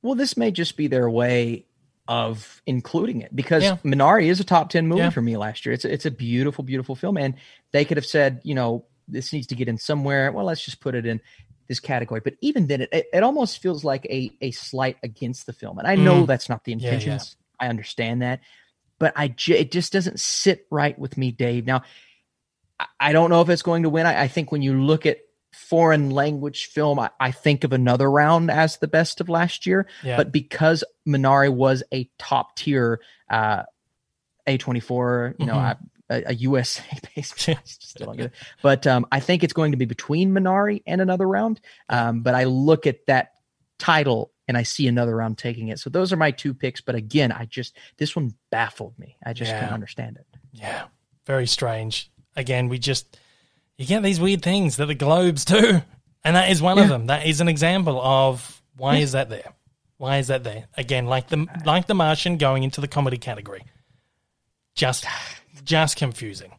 Well, 0.03 0.13
this 0.15 0.37
may 0.37 0.51
just 0.51 0.77
be 0.77 0.85
their 0.87 1.09
way 1.09 1.65
of 2.07 2.61
including 2.67 3.21
it 3.21 3.35
because 3.35 3.63
Yeah. 3.63 3.77
Minari 3.83 4.25
is 4.27 4.39
a 4.39 4.43
top 4.43 4.69
10 4.69 4.87
movie 4.87 5.01
Yeah. 5.01 5.09
for 5.09 5.21
me 5.23 5.37
last 5.37 5.65
year. 5.65 5.73
It's 5.73 5.85
a, 5.85 5.91
it's 5.91 6.05
a 6.05 6.11
beautiful, 6.11 6.63
beautiful 6.63 6.95
film. 6.95 7.17
And 7.17 7.33
they 7.71 7.83
could 7.83 7.97
have 7.97 8.05
said, 8.05 8.41
you 8.43 8.53
know, 8.53 8.85
this 9.07 9.33
needs 9.33 9.47
to 9.47 9.55
get 9.55 9.67
in 9.67 9.79
somewhere. 9.79 10.31
Well, 10.31 10.45
let's 10.45 10.63
just 10.63 10.81
put 10.81 10.93
it 10.93 11.07
in 11.07 11.19
this 11.69 11.79
category. 11.79 12.19
But 12.21 12.33
even 12.41 12.67
then, 12.67 12.81
it, 12.81 12.89
it, 13.13 13.23
almost 13.23 13.61
feels 13.61 13.85
like 13.85 14.05
a, 14.07 14.29
a 14.41 14.51
slight 14.51 14.97
against 15.03 15.45
the 15.45 15.53
film. 15.53 15.77
And 15.79 15.87
I 15.87 15.95
know 15.95 16.23
Mm. 16.23 16.27
that's 16.27 16.49
not 16.49 16.65
the 16.65 16.73
Yeah, 16.73 16.77
yeah. 16.79 16.93
intentions. 16.95 17.37
I 17.59 17.67
understand 17.67 18.21
that. 18.23 18.41
But 18.97 19.13
I 19.15 19.29
ju- 19.29 19.53
it 19.53 19.71
just 19.71 19.93
doesn't 19.93 20.19
sit 20.19 20.65
right 20.69 20.97
with 20.99 21.17
me, 21.17 21.31
Dave. 21.31 21.65
Now, 21.65 21.83
I- 22.79 22.87
I 22.99 23.11
don't 23.13 23.29
know 23.29 23.41
if 23.41 23.49
it's 23.49 23.61
going 23.61 23.83
to 23.83 23.89
win. 23.89 24.05
I, 24.05 24.23
I 24.23 24.27
think 24.27 24.51
when 24.51 24.61
you 24.61 24.81
look 24.81 25.05
at 25.05 25.19
foreign 25.53 26.09
language 26.09 26.65
film, 26.67 26.99
I, 26.99 27.09
I 27.19 27.31
think 27.31 27.63
of 27.63 27.71
another 27.73 28.09
round 28.09 28.49
as 28.51 28.77
the 28.77 28.87
best 28.87 29.21
of 29.21 29.29
last 29.29 29.65
year. 29.65 29.87
Yeah. 30.03 30.17
But 30.17 30.31
because 30.31 30.83
Minari 31.07 31.53
was 31.53 31.83
a 31.93 32.09
top 32.17 32.55
tier 32.55 32.99
uh, 33.29 33.63
A24, 34.47 35.35
you 35.39 35.45
know, 35.45 35.53
Mhm. 35.53 35.77
A, 36.09 36.23
a 36.27 36.33
USA 36.35 36.83
based, 37.15 37.49
I 37.49 37.57
still 37.65 38.07
don't 38.07 38.17
get 38.17 38.25
it. 38.27 38.33
But 38.61 38.85
um, 38.87 39.05
I 39.11 39.19
think 39.19 39.43
it's 39.43 39.53
going 39.53 39.71
to 39.71 39.77
be 39.77 39.85
between 39.85 40.31
Minari 40.31 40.81
and 40.87 41.01
another 41.01 41.27
round. 41.27 41.61
Um, 41.89 42.21
but 42.21 42.35
I 42.35 42.45
look 42.45 42.87
at 42.87 43.05
that 43.07 43.31
title 43.77 44.31
and 44.47 44.57
I 44.57 44.63
see 44.63 44.87
another 44.87 45.15
round 45.15 45.37
taking 45.37 45.67
it. 45.69 45.79
So 45.79 45.89
those 45.89 46.11
are 46.11 46.17
my 46.17 46.31
two 46.31 46.53
picks. 46.53 46.81
But 46.81 46.95
again, 46.95 47.31
I 47.31 47.45
just 47.45 47.77
this 47.97 48.15
one 48.15 48.31
baffled 48.49 48.97
me. 48.97 49.15
I 49.25 49.33
just 49.33 49.51
Yeah. 49.51 49.59
can't 49.59 49.73
understand 49.73 50.17
it. 50.17 50.25
Yeah, 50.51 50.85
very 51.25 51.45
strange. 51.47 52.11
Again, 52.35 52.67
we 52.69 52.79
just 52.79 53.19
you 53.77 53.85
get 53.85 54.03
these 54.03 54.19
weird 54.19 54.41
things 54.41 54.75
that 54.77 54.87
the 54.87 54.95
globes 54.95 55.45
do, 55.45 55.81
and 56.23 56.35
that 56.35 56.49
is 56.49 56.61
one 56.61 56.79
of 56.79 56.89
them. 56.89 57.05
That 57.07 57.25
is 57.25 57.39
an 57.41 57.47
example 57.47 58.01
of 58.01 58.61
why 58.75 58.97
Yeah. 58.97 59.03
is 59.03 59.11
that 59.13 59.29
there? 59.29 59.53
Why 59.97 60.17
is 60.17 60.27
that 60.27 60.43
there? 60.43 60.67
Again, 60.75 61.05
like 61.05 61.27
the 61.27 61.45
like 61.65 61.87
the 61.87 61.93
Martian 61.93 62.37
going 62.37 62.63
into 62.63 62.81
the 62.81 62.87
comedy 62.87 63.17
category, 63.17 63.63
just 64.75 65.05
just 65.69 65.95
confusing. 65.97 66.51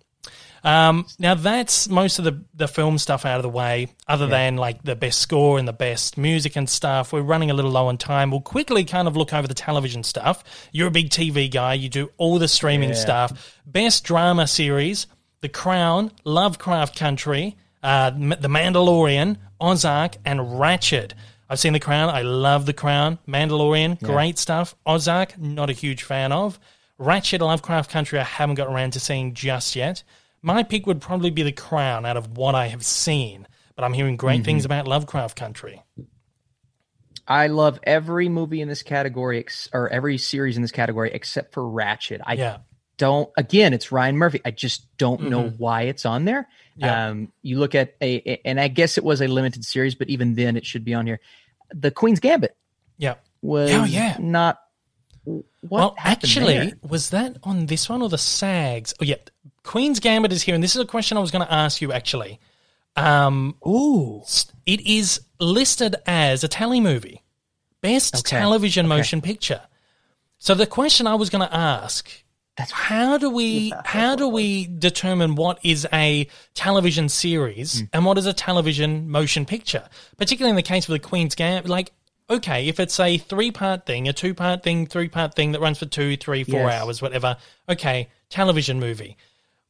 Um, 0.63 1.07
now 1.19 1.35
that's 1.35 1.89
most 1.89 2.19
of 2.19 2.25
the 2.27 2.45
the 2.55 2.69
film 2.69 2.99
stuff 2.99 3.25
out 3.25 3.37
of 3.39 3.43
the 3.43 3.49
way. 3.49 3.89
Other 4.07 4.27
than 4.27 4.57
like 4.57 4.83
the 4.83 4.95
best 4.95 5.19
score 5.21 5.59
and 5.59 5.67
the 5.67 5.73
best 5.73 6.19
music 6.19 6.55
and 6.55 6.69
stuff, 6.69 7.13
we're 7.13 7.23
running 7.23 7.51
a 7.51 7.55
little 7.55 7.71
low 7.71 7.87
on 7.89 7.97
time. 7.97 8.31
We'll 8.31 8.43
quickly 8.43 8.85
kind 8.85 9.09
of 9.09 9.17
look 9.17 9.33
over 9.33 9.49
the 9.49 9.55
television 9.55 10.03
stuff. 10.05 10.45
You're 10.71 10.89
a 10.89 10.91
big 10.91 11.09
TV 11.11 11.51
guy. 11.51 11.75
You 11.75 11.89
do 11.89 12.11
all 12.19 12.39
the 12.39 12.47
streaming 12.49 12.91
Yeah. 12.91 12.95
stuff. 12.97 13.57
Best 13.67 14.05
drama 14.05 14.47
series: 14.47 15.07
The 15.41 15.49
Crown, 15.49 16.13
Lovecraft 16.25 16.95
Country, 16.95 17.57
uh, 17.83 18.11
The 18.11 18.49
Mandalorian, 18.49 19.39
Ozark, 19.61 20.19
and 20.27 20.41
Ratched. 20.41 21.13
I've 21.49 21.59
seen 21.59 21.73
The 21.73 21.81
Crown. 21.81 22.11
I 22.11 22.21
love 22.23 22.67
The 22.67 22.75
Crown. 22.75 23.19
Mandalorian, 23.27 23.99
great 24.03 24.39
stuff. 24.39 24.77
Ozark, 24.85 25.39
not 25.39 25.71
a 25.71 25.73
huge 25.73 26.03
fan 26.03 26.33
of. 26.33 26.61
Ratched 27.01 27.41
Lovecraft 27.41 27.91
Country, 27.91 28.19
I 28.19 28.25
haven't 28.25 28.57
got 28.57 28.69
around 28.69 28.93
to 28.93 29.01
seeing 29.01 29.33
just 29.33 29.75
yet. 29.75 30.03
My 30.43 30.63
pick 30.63 30.87
would 30.87 31.01
probably 31.01 31.31
be 31.31 31.43
The 31.43 31.53
Crown 31.53 32.05
out 32.05 32.19
of 32.19 32.37
what 32.37 32.55
I 32.55 32.67
have 32.67 32.85
seen, 32.85 33.49
but 33.75 33.85
I'm 33.85 33.95
hearing 33.95 34.17
great 34.17 34.37
mm-hmm. 34.37 34.45
things 34.45 34.65
about 34.67 34.87
Lovecraft 34.87 35.37
Country. 35.37 35.83
I 37.27 37.47
love 37.47 37.79
every 37.85 38.29
movie 38.29 38.61
in 38.61 38.69
this 38.69 38.83
category, 38.83 39.47
or 39.73 39.89
every 39.89 40.19
series 40.19 40.57
in 40.57 40.63
this 40.63 40.73
category, 40.73 41.11
except 41.13 41.55
for 41.55 41.63
Ratched. 41.63 42.21
I 42.27 42.35
yeah. 42.35 42.59
don't. 42.99 43.31
Again, 43.37 43.73
it's 43.73 43.93
Ryan 43.93 44.17
Murphy. 44.17 44.41
I 44.45 44.51
just 44.51 44.87
don't 44.99 45.21
mm-hmm. 45.21 45.31
know 45.31 45.49
why 45.57 45.83
it's 45.83 46.05
on 46.05 46.25
there. 46.25 46.49
Yeah. 46.77 47.09
Um, 47.09 47.33
you 47.43 47.59
look 47.59 47.75
at 47.75 47.95
a, 48.03 48.41
and 48.45 48.61
I 48.61 48.69
guess 48.69 48.99
it 48.99 49.05
was 49.05 49.23
a 49.23 49.29
limited 49.29 49.65
series, 49.65 49.95
but 49.95 50.09
even 50.09 50.35
then, 50.35 50.57
it 50.57 50.67
should 50.67 50.85
be 50.85 50.93
on 50.93 51.07
here. 51.07 51.21
The 51.73 51.91
Queen's 51.91 52.21
Gambit. 52.21 52.57
Yeah. 52.99 53.15
Was 53.43 53.71
oh, 53.71 53.85
yeah. 53.85 54.17
not. 54.19 54.59
What 55.61 55.71
well, 55.71 55.95
actually, 55.99 56.55
there? 56.55 56.73
was 56.83 57.11
that 57.11 57.37
on 57.43 57.67
this 57.67 57.89
one 57.89 58.03
or 58.03 58.09
the 58.09 58.19
SAGs? 58.19 58.95
Oh, 59.01 59.05
yeah. 59.05 59.17
Queen's 59.63 60.01
Gambit 60.01 60.33
is 60.33 60.43
here, 60.43 60.55
and 60.55 60.65
this 60.65 60.75
is 60.75 60.81
a 60.81 60.87
question 60.87 61.17
I 61.17 61.21
was 61.21 61.31
going 61.31 61.47
to 61.47 61.53
ask 61.53 61.81
you 61.81 61.93
actually. 61.93 62.41
Um, 62.97 63.57
Ooh. 63.67 64.23
It 64.67 64.81
is 64.87 65.21
listed 65.39 65.97
as 66.07 66.45
a 66.45 66.49
tally 66.49 66.81
movie, 66.81 67.23
best 67.81 68.17
okay. 68.17 68.39
television 68.39 68.87
okay. 68.87 68.97
motion 68.97 69.21
picture. 69.21 69.63
So 70.39 70.55
the 70.55 70.67
question 70.67 71.07
I 71.07 71.15
was 71.15 71.31
going 71.31 71.47
to 71.47 71.55
ask 71.55 72.11
that's 72.61 72.73
how 72.73 73.17
do 73.17 73.31
we 73.31 73.73
how 73.87 74.17
do 74.17 74.29
we 74.29 74.67
determine 74.67 75.35
what 75.35 75.59
is 75.63 75.87
a 75.95 76.27
television 76.55 77.09
series 77.09 77.81
mm. 77.83 77.89
and 77.93 78.05
what 78.05 78.19
is 78.19 78.27
a 78.27 78.35
television 78.35 79.09
motion 79.09 79.47
picture? 79.47 79.89
Particularly 80.19 80.51
in 80.51 80.57
the 80.57 80.63
case 80.63 80.87
of 80.87 80.93
the 80.93 80.99
Queen's 80.99 81.35
Gambit, 81.35 81.71
like 81.71 81.93
okay, 82.31 82.69
if 82.69 82.81
it's 82.81 82.99
a 83.01 83.19
three 83.19 83.51
part 83.51 83.85
thing, 83.85 84.09
a 84.09 84.13
two 84.13 84.35
part 84.35 84.63
thing, 84.63 84.87
three 84.87 85.09
part 85.09 85.35
thing 85.35 85.53
that 85.53 85.61
runs 85.61 85.79
for 85.79 85.87
two, 85.87 86.17
three, 86.17 86.45
four 86.45 86.61
yes. 86.61 86.81
hours, 86.81 87.03
whatever. 87.03 87.37
Okay, 87.69 88.09
television 88.31 88.79
movie. 88.81 89.17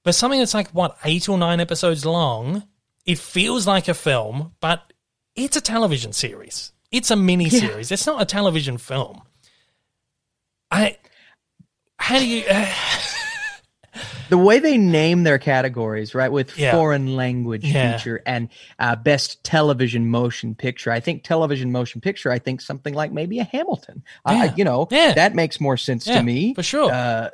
But 0.02 0.14
something 0.14 0.38
that's 0.38 0.54
like 0.54 0.68
what 0.70 0.96
eight 1.04 1.28
or 1.28 1.38
nine 1.38 1.60
episodes 1.60 2.04
long, 2.04 2.64
it 3.06 3.18
feels 3.18 3.66
like 3.66 3.88
a 3.88 3.94
film, 3.94 4.52
but 4.60 4.92
it's 5.34 5.56
a 5.56 5.60
television 5.60 6.12
series. 6.12 6.72
It's 6.92 7.10
a 7.10 7.16
mini 7.16 7.48
series. 7.48 7.90
Yeah. 7.90 7.94
It's 7.94 8.06
not 8.06 8.20
a 8.20 8.26
television 8.26 8.78
film. 8.78 9.22
I. 10.70 10.98
How 11.98 12.18
do 12.18 12.26
you? 12.26 12.44
Uh, 12.48 12.66
the 14.28 14.38
way 14.38 14.58
they 14.58 14.78
name 14.78 15.24
their 15.24 15.38
categories, 15.38 16.14
right, 16.14 16.30
with 16.30 16.56
yeah. 16.58 16.72
foreign 16.72 17.16
language 17.16 17.64
yeah. 17.64 17.96
feature 17.96 18.22
and 18.26 18.48
uh, 18.78 18.96
best 18.96 19.42
television 19.44 20.08
motion 20.08 20.54
picture. 20.54 20.90
I 20.92 21.00
think 21.00 21.24
television 21.24 21.72
motion 21.72 22.00
picture. 22.00 22.30
I 22.30 22.38
think 22.38 22.60
something 22.60 22.94
like 22.94 23.12
maybe 23.12 23.38
a 23.38 23.44
Hamilton. 23.44 24.02
Yeah. 24.28 24.54
You 24.56 24.64
know, 24.64 24.86
that 24.90 25.34
makes 25.34 25.60
more 25.60 25.76
sense 25.76 26.04
to 26.04 26.22
me 26.22 26.54
for 26.54 26.62
sure. 26.62 26.90
Uh, 26.92 27.30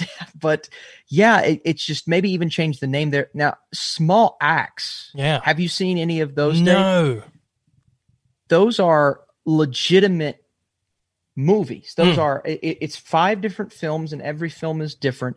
but 0.40 0.68
yeah, 1.08 1.40
it, 1.40 1.62
it's 1.64 1.84
just 1.84 2.08
maybe 2.08 2.30
even 2.30 2.48
change 2.48 2.80
the 2.80 2.86
name 2.86 3.10
there. 3.10 3.28
Now, 3.34 3.56
Small 3.72 4.36
Axe. 4.40 5.10
Yeah. 5.14 5.40
Have 5.42 5.60
you 5.60 5.68
seen 5.68 5.98
any 5.98 6.20
of 6.20 6.34
those? 6.34 6.60
No. 6.60 7.14
Days? 7.14 7.22
Those 8.48 8.80
are 8.80 9.20
legitimate 9.44 10.44
movies. 11.36 11.94
Those 11.96 12.16
mm. 12.16 12.22
are, 12.22 12.42
it, 12.44 12.78
it's 12.80 12.96
five 12.96 13.40
different 13.40 13.72
films 13.72 14.12
and 14.12 14.22
every 14.22 14.50
film 14.50 14.80
is 14.80 14.94
different. 14.94 15.36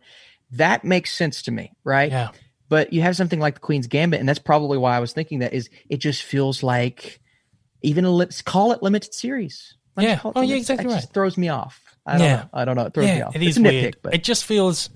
That 0.57 0.83
makes 0.83 1.13
sense 1.13 1.43
to 1.43 1.51
me, 1.51 1.73
right? 1.83 2.11
Yeah. 2.11 2.29
But 2.67 2.93
you 2.93 3.01
have 3.01 3.15
something 3.15 3.39
like 3.39 3.55
the 3.55 3.59
Queen's 3.59 3.87
Gambit, 3.87 4.19
and 4.19 4.27
that's 4.27 4.39
probably 4.39 4.77
why 4.77 4.95
I 4.95 4.99
was 4.99 5.13
thinking 5.13 5.39
that 5.39 5.53
is 5.53 5.69
it 5.89 5.97
just 5.97 6.23
feels 6.23 6.63
like 6.63 7.19
even 7.81 8.05
a 8.05 8.09
let's 8.09 8.41
call 8.41 8.71
it 8.71 8.81
limited 8.81 9.13
series. 9.13 9.75
Yeah. 9.97 10.19
Oh, 10.23 10.41
yeah, 10.41 10.55
exactly 10.55 10.93
right. 10.93 11.05
throws 11.13 11.37
me 11.37 11.49
off. 11.49 11.81
I 12.05 12.17
don't 12.17 12.27
yeah. 12.27 12.35
know. 12.35 12.49
I 12.53 12.65
don't 12.65 12.75
know. 12.75 12.85
It 12.85 12.93
throws 12.93 13.07
yeah, 13.07 13.15
me 13.15 13.21
off. 13.21 13.35
It 13.35 13.43
is 13.43 13.59
weird. 13.59 13.97
but. 14.01 14.13
It 14.13 14.23
just 14.23 14.45
feels. 14.45 14.89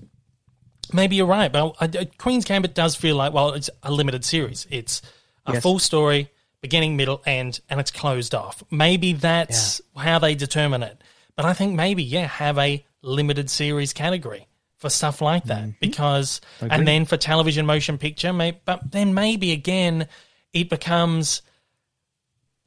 Maybe 0.92 1.14
you're 1.14 1.26
right, 1.26 1.52
but 1.52 1.76
uh, 1.80 2.04
Queen's 2.18 2.44
Gambit 2.44 2.74
does 2.74 2.96
feel 2.96 3.14
like 3.14 3.32
well, 3.32 3.52
it's 3.52 3.70
a 3.82 3.92
limited 3.92 4.24
series. 4.24 4.66
It's 4.70 5.02
a 5.46 5.52
yes. 5.52 5.62
full 5.62 5.78
story, 5.78 6.30
beginning, 6.62 6.96
middle, 6.96 7.22
end, 7.24 7.60
and 7.70 7.78
it's 7.78 7.92
closed 7.92 8.34
off. 8.34 8.64
Maybe 8.72 9.12
that's 9.12 9.80
yeah. 9.94 10.02
how 10.02 10.18
they 10.18 10.34
determine 10.34 10.82
it. 10.82 11.00
But 11.36 11.44
I 11.44 11.52
think 11.52 11.76
maybe 11.76 12.02
yeah, 12.02 12.26
have 12.26 12.58
a 12.58 12.84
limited 13.02 13.50
series 13.50 13.92
category 13.92 14.48
for 14.80 14.90
stuff 14.90 15.20
like 15.20 15.44
that 15.44 15.62
mm-hmm. 15.62 15.70
because, 15.78 16.40
and 16.60 16.88
then 16.88 17.04
for 17.04 17.16
television 17.16 17.66
motion 17.66 17.98
picture, 17.98 18.32
maybe, 18.32 18.58
but 18.64 18.90
then 18.90 19.14
maybe 19.14 19.52
again, 19.52 20.08
it 20.52 20.68
becomes 20.68 21.42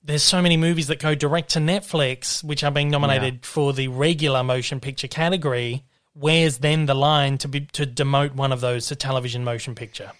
there's 0.03 0.23
so 0.23 0.41
many 0.41 0.57
movies 0.57 0.87
that 0.87 0.99
go 0.99 1.15
direct 1.15 1.51
to 1.51 1.59
Netflix, 1.59 2.43
which 2.43 2.63
are 2.63 2.71
being 2.71 2.89
nominated 2.89 3.35
yeah. 3.35 3.39
for 3.43 3.73
the 3.73 3.87
regular 3.87 4.43
motion 4.43 4.79
picture 4.79 5.07
category. 5.07 5.83
Where's 6.13 6.59
then 6.59 6.85
the 6.85 6.93
line 6.93 7.37
to 7.39 7.47
be 7.47 7.61
to 7.73 7.85
demote 7.87 8.35
one 8.35 8.51
of 8.51 8.61
those 8.61 8.87
to 8.87 8.95
television 8.95 9.43
motion 9.43 9.73
picture? 9.73 10.11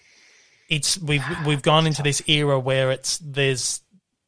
It's 0.70 0.98
we've 0.98 1.24
we've 1.46 1.62
gone 1.62 1.86
into 1.86 2.02
this 2.02 2.24
era 2.28 2.60
where 2.60 2.92
it's 2.92 3.20
there's 3.20 3.82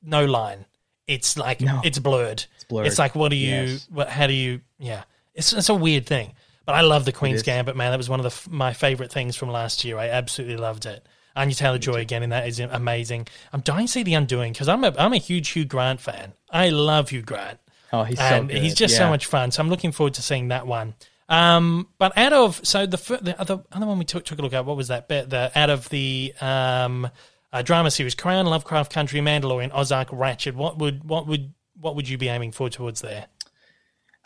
no 0.03 0.25
line. 0.25 0.65
It's 1.07 1.37
like 1.37 1.61
no. 1.61 1.81
it's 1.83 1.97
blurred. 1.97 2.45
It's 2.55 2.65
blurred. 2.65 2.87
It's 2.87 2.99
like 2.99 3.15
what 3.15 3.29
do 3.29 3.37
you 3.37 3.49
yes. 3.49 3.87
what, 3.89 4.09
how 4.09 4.27
do 4.27 4.33
you 4.33 4.61
yeah. 4.77 5.03
It's 5.33 5.53
it's 5.53 5.69
a 5.69 5.75
weird 5.75 6.05
thing. 6.05 6.33
But 6.65 6.75
I 6.75 6.81
love 6.81 7.05
the 7.05 7.11
Queen's 7.11 7.43
Gambit, 7.43 7.75
man. 7.75 7.91
That 7.91 7.97
was 7.97 8.09
one 8.09 8.19
of 8.19 8.23
the, 8.23 8.49
my 8.49 8.73
favorite 8.73 9.11
things 9.11 9.35
from 9.35 9.49
last 9.49 9.83
year. 9.83 9.97
I 9.97 10.09
absolutely 10.09 10.57
loved 10.57 10.85
it. 10.85 11.07
Anya 11.35 11.53
Taylor 11.53 11.77
Joy 11.77 11.95
again 11.95 12.23
in 12.23 12.29
that 12.29 12.47
is 12.47 12.59
amazing. 12.59 13.27
I'm 13.51 13.61
dying 13.61 13.87
to 13.87 13.91
see 13.91 14.03
The 14.03 14.13
Undoing 14.13 14.53
because 14.53 14.69
I'm 14.69 14.83
a 14.83 14.93
I'm 14.97 15.13
a 15.13 15.17
huge 15.17 15.49
Hugh 15.49 15.65
Grant 15.65 15.99
fan. 15.99 16.33
I 16.49 16.69
love 16.69 17.09
Hugh 17.09 17.21
Grant. 17.21 17.59
Oh, 17.91 18.03
he's 18.03 18.19
and 18.19 18.49
so 18.49 18.57
he's 18.57 18.73
just 18.73 18.93
yeah. 18.93 18.99
so 18.99 19.09
much 19.09 19.25
fun. 19.25 19.51
So 19.51 19.61
I'm 19.61 19.69
looking 19.69 19.91
forward 19.91 20.13
to 20.15 20.21
seeing 20.21 20.47
that 20.47 20.65
one. 20.65 20.95
Um, 21.27 21.87
but 21.97 22.17
out 22.17 22.33
of 22.33 22.65
so 22.65 22.85
the 22.85 22.97
the 23.21 23.35
other 23.39 23.63
other 23.71 23.85
one 23.85 23.99
we 23.99 24.05
took 24.05 24.25
took 24.25 24.39
a 24.39 24.41
look 24.41 24.53
at 24.53 24.65
what 24.65 24.77
was 24.77 24.87
that 24.87 25.07
bit 25.07 25.29
the 25.29 25.51
out 25.55 25.69
of 25.69 25.89
the 25.89 26.33
um 26.39 27.09
uh, 27.51 27.61
drama 27.61 27.91
series 27.91 28.15
Crown, 28.15 28.45
Lovecraft 28.45 28.91
Country, 28.91 29.19
Mandalorian, 29.19 29.71
Ozark, 29.73 30.09
Ratched. 30.09 30.53
What 30.53 30.77
would 30.77 31.03
what 31.03 31.27
would 31.27 31.53
what 31.79 31.95
would 31.95 32.07
you 32.07 32.17
be 32.17 32.29
aiming 32.29 32.51
for 32.51 32.69
towards 32.69 33.01
there? 33.01 33.27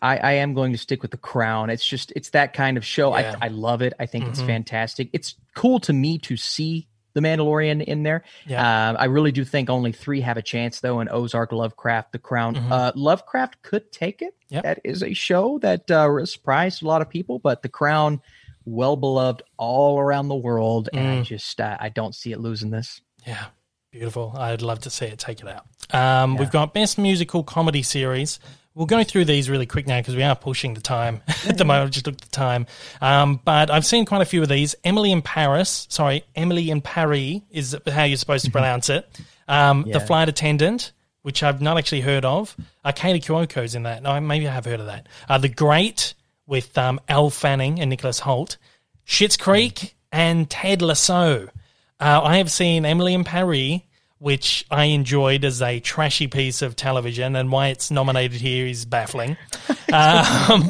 I, 0.02 0.18
I 0.18 0.32
am 0.34 0.54
going 0.54 0.72
to 0.72 0.78
stick 0.78 1.02
with 1.02 1.12
the 1.12 1.18
crown. 1.18 1.70
It's 1.70 1.86
just 1.86 2.12
it's 2.16 2.30
that 2.32 2.54
kind 2.54 2.78
of 2.78 2.86
show. 2.86 3.18
Yeah. 3.18 3.36
I, 3.42 3.46
I 3.46 3.48
love 3.50 3.82
it. 3.82 3.94
I 4.00 4.06
think 4.06 4.24
mm-hmm. 4.24 4.32
it's 4.32 4.42
fantastic. 4.42 5.10
It's 5.14 5.36
cool 5.56 5.80
to 5.82 5.94
me 5.94 6.18
to 6.20 6.38
see 6.38 6.88
the 7.14 7.22
Mandalorian 7.22 7.84
in 7.84 8.04
there. 8.04 8.24
Yeah. 8.48 8.92
Uh, 8.92 8.96
I 8.98 9.06
really 9.06 9.32
do 9.32 9.44
think 9.44 9.70
only 9.70 9.92
three 9.92 10.22
have 10.22 10.38
a 10.38 10.42
chance 10.42 10.80
though, 10.80 11.00
And 11.00 11.10
Ozark, 11.10 11.52
Lovecraft, 11.52 12.12
The 12.12 12.20
Crown. 12.20 12.56
Mm-hmm. 12.56 12.72
Uh, 12.72 12.92
Lovecraft 12.96 13.62
could 13.62 13.92
take 13.92 14.22
it. 14.22 14.36
Yep. 14.50 14.64
That 14.64 14.80
is 14.84 15.04
a 15.04 15.14
show 15.14 15.60
that 15.60 15.90
uh, 15.92 16.26
surprised 16.26 16.84
a 16.84 16.88
lot 16.88 17.02
of 17.02 17.10
people, 17.10 17.40
but 17.40 17.62
The 17.62 17.70
Crown, 17.70 18.22
well 18.66 18.96
beloved 18.96 19.42
all 19.58 20.00
around 20.00 20.28
the 20.28 20.36
world, 20.36 20.90
and 20.94 21.02
mm. 21.02 21.20
I 21.20 21.24
just 21.24 21.60
uh, 21.60 21.78
I 21.80 21.90
don't 21.90 22.14
see 22.14 22.32
it 22.32 22.40
losing 22.40 22.70
this. 22.70 23.02
Yeah. 23.26 23.46
Beautiful. 23.92 24.34
I'd 24.38 24.62
love 24.62 24.82
to 24.82 24.90
see 24.90 25.06
it 25.06 25.18
take 25.18 25.42
it 25.42 25.48
out. 25.48 25.66
Um, 25.92 26.34
yeah. 26.34 26.40
We've 26.40 26.52
got 26.52 26.74
best 26.74 27.00
musical 27.00 27.44
comedy 27.44 27.82
series. 27.82 28.40
We'll 28.80 28.86
go 28.86 29.04
through 29.04 29.26
these 29.26 29.50
really 29.50 29.66
quick 29.66 29.88
now 29.88 30.00
because 30.00 30.16
we 30.16 30.24
are 30.24 30.38
pushing 30.38 30.74
the 30.74 30.80
time 30.80 31.22
at 31.46 31.58
the 31.58 31.66
moment. 31.66 31.88
I 31.88 31.90
just 31.90 32.08
looked 32.08 32.22
at 32.22 32.32
the 32.32 32.34
time. 32.34 32.66
Um, 33.02 33.42
but 33.44 33.70
I've 33.70 33.86
seen 33.86 34.06
quite 34.06 34.22
a 34.22 34.26
few 34.26 34.42
of 34.42 34.48
these. 34.48 34.74
Emily 34.86 35.12
in 35.12 35.22
Paris, 35.22 35.86
sorry, 35.90 36.24
Emily 36.34 36.70
in 36.70 36.80
Paris 36.80 37.42
is 37.52 37.76
how 37.92 38.06
you're 38.06 38.16
supposed 38.16 38.46
to 38.46 38.52
pronounce 38.52 38.88
it. 38.88 39.06
Um, 39.50 39.84
yeah. 39.86 39.96
The 39.96 40.00
Flight 40.00 40.30
Attendant, 40.30 40.94
which 41.24 41.44
I've 41.44 41.62
not 41.62 41.78
actually 41.78 42.00
heard 42.00 42.24
of. 42.24 42.56
Uh, 42.86 42.94
Kaley 42.94 43.22
Cuoco's 43.22 43.76
in 43.76 43.84
that. 43.84 44.02
No, 44.02 44.18
maybe 44.22 44.48
I 44.48 44.54
have 44.54 44.64
heard 44.64 44.80
of 44.80 44.86
that. 44.86 45.08
Uh, 45.28 45.38
the 45.38 45.50
Great 45.50 46.14
with 46.48 46.78
um, 46.78 47.02
Elle 47.10 47.32
Fanning 47.32 47.82
and 47.82 47.90
Nicholas 47.90 48.22
Hoult. 48.22 48.56
Schitt's 49.06 49.36
Creek 49.36 49.94
and 50.10 50.50
Ted 50.50 50.82
Lasso. 50.82 51.50
Uh, 52.00 52.22
I 52.24 52.38
have 52.38 52.50
seen 52.50 52.86
Emily 52.86 53.14
in 53.14 53.26
Paris 53.26 53.82
which 54.20 54.66
I 54.70 54.86
enjoyed 54.86 55.46
as 55.46 55.62
a 55.62 55.80
trashy 55.80 56.28
piece 56.28 56.62
of 56.62 56.76
television, 56.76 57.36
and 57.36 57.52
why 57.52 57.70
it's 57.70 57.90
nominated 57.90 58.40
here 58.40 58.68
is 58.68 58.86
baffling. 58.86 59.38
um, 59.94 60.70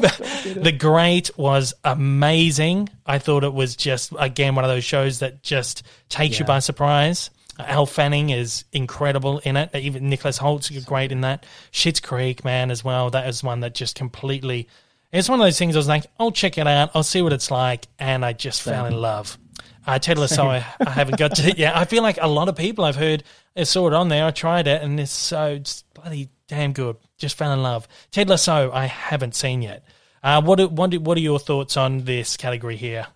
the 0.56 0.74
Great 0.76 1.36
was 1.36 1.74
amazing. 1.84 2.88
I 3.04 3.18
thought 3.18 3.44
it 3.44 3.52
was 3.52 3.76
just 3.76 4.12
again 4.18 4.54
one 4.54 4.64
of 4.64 4.70
those 4.70 4.84
shows 4.84 5.18
that 5.18 5.42
just 5.42 5.82
takes 6.08 6.36
yeah. 6.36 6.40
you 6.40 6.46
by 6.46 6.60
surprise. 6.60 7.30
Elle 7.58 7.86
Fanning 7.86 8.30
is 8.30 8.64
incredible 8.72 9.38
in 9.40 9.56
it. 9.56 9.74
Even 9.74 10.08
Nicholas 10.08 10.38
Hoult's 10.38 10.70
great 10.84 11.12
in 11.12 11.22
that. 11.22 11.44
Schitt's 11.72 12.00
Creek, 12.00 12.44
man, 12.44 12.70
as 12.70 12.82
well. 12.82 13.10
That 13.10 13.28
is 13.28 13.42
one 13.42 13.60
that 13.60 13.74
just 13.74 13.96
completely. 13.96 14.68
It's 15.12 15.28
one 15.28 15.40
of 15.40 15.44
those 15.44 15.58
things. 15.58 15.76
I 15.76 15.78
was 15.78 15.88
like, 15.88 16.06
I'll 16.18 16.30
check 16.30 16.56
it 16.56 16.66
out. 16.66 16.90
I'll 16.94 17.02
see 17.02 17.20
what 17.20 17.32
it's 17.32 17.50
like, 17.50 17.86
and 17.98 18.24
I 18.24 18.32
just 18.32 18.62
Same. 18.62 18.74
fell 18.74 18.86
in 18.86 18.94
love. 18.94 19.36
Uh, 19.86 19.98
Ted 19.98 20.18
Lasso, 20.18 20.44
I, 20.44 20.64
I, 20.86 20.90
haven't 20.90 21.18
got 21.18 21.36
to. 21.36 21.52
Yeah, 21.56 21.78
I 21.78 21.84
feel 21.84 22.02
like 22.02 22.18
a 22.20 22.28
lot 22.28 22.48
of 22.48 22.56
people 22.56 22.84
I've 22.84 22.96
heard 22.96 23.24
I 23.56 23.64
saw 23.64 23.88
it 23.88 23.94
on 23.94 24.08
there. 24.08 24.24
I 24.24 24.30
tried 24.30 24.66
it, 24.66 24.82
and 24.82 24.98
it's 25.00 25.10
so 25.12 25.60
bloody 25.94 26.28
damn 26.48 26.72
good. 26.72 26.96
Just 27.18 27.36
fell 27.36 27.52
in 27.52 27.62
love. 27.62 27.86
Ted 28.10 28.28
Lasso, 28.28 28.70
I 28.72 28.86
haven't 28.86 29.34
seen 29.34 29.62
yet. 29.62 29.84
Uh, 30.22 30.40
what 30.42 30.70
what 30.72 30.94
what 30.98 31.16
are 31.16 31.20
your 31.20 31.38
thoughts 31.38 31.76
on 31.76 32.04
this 32.04 32.36
category 32.36 32.76
here? 32.76 33.06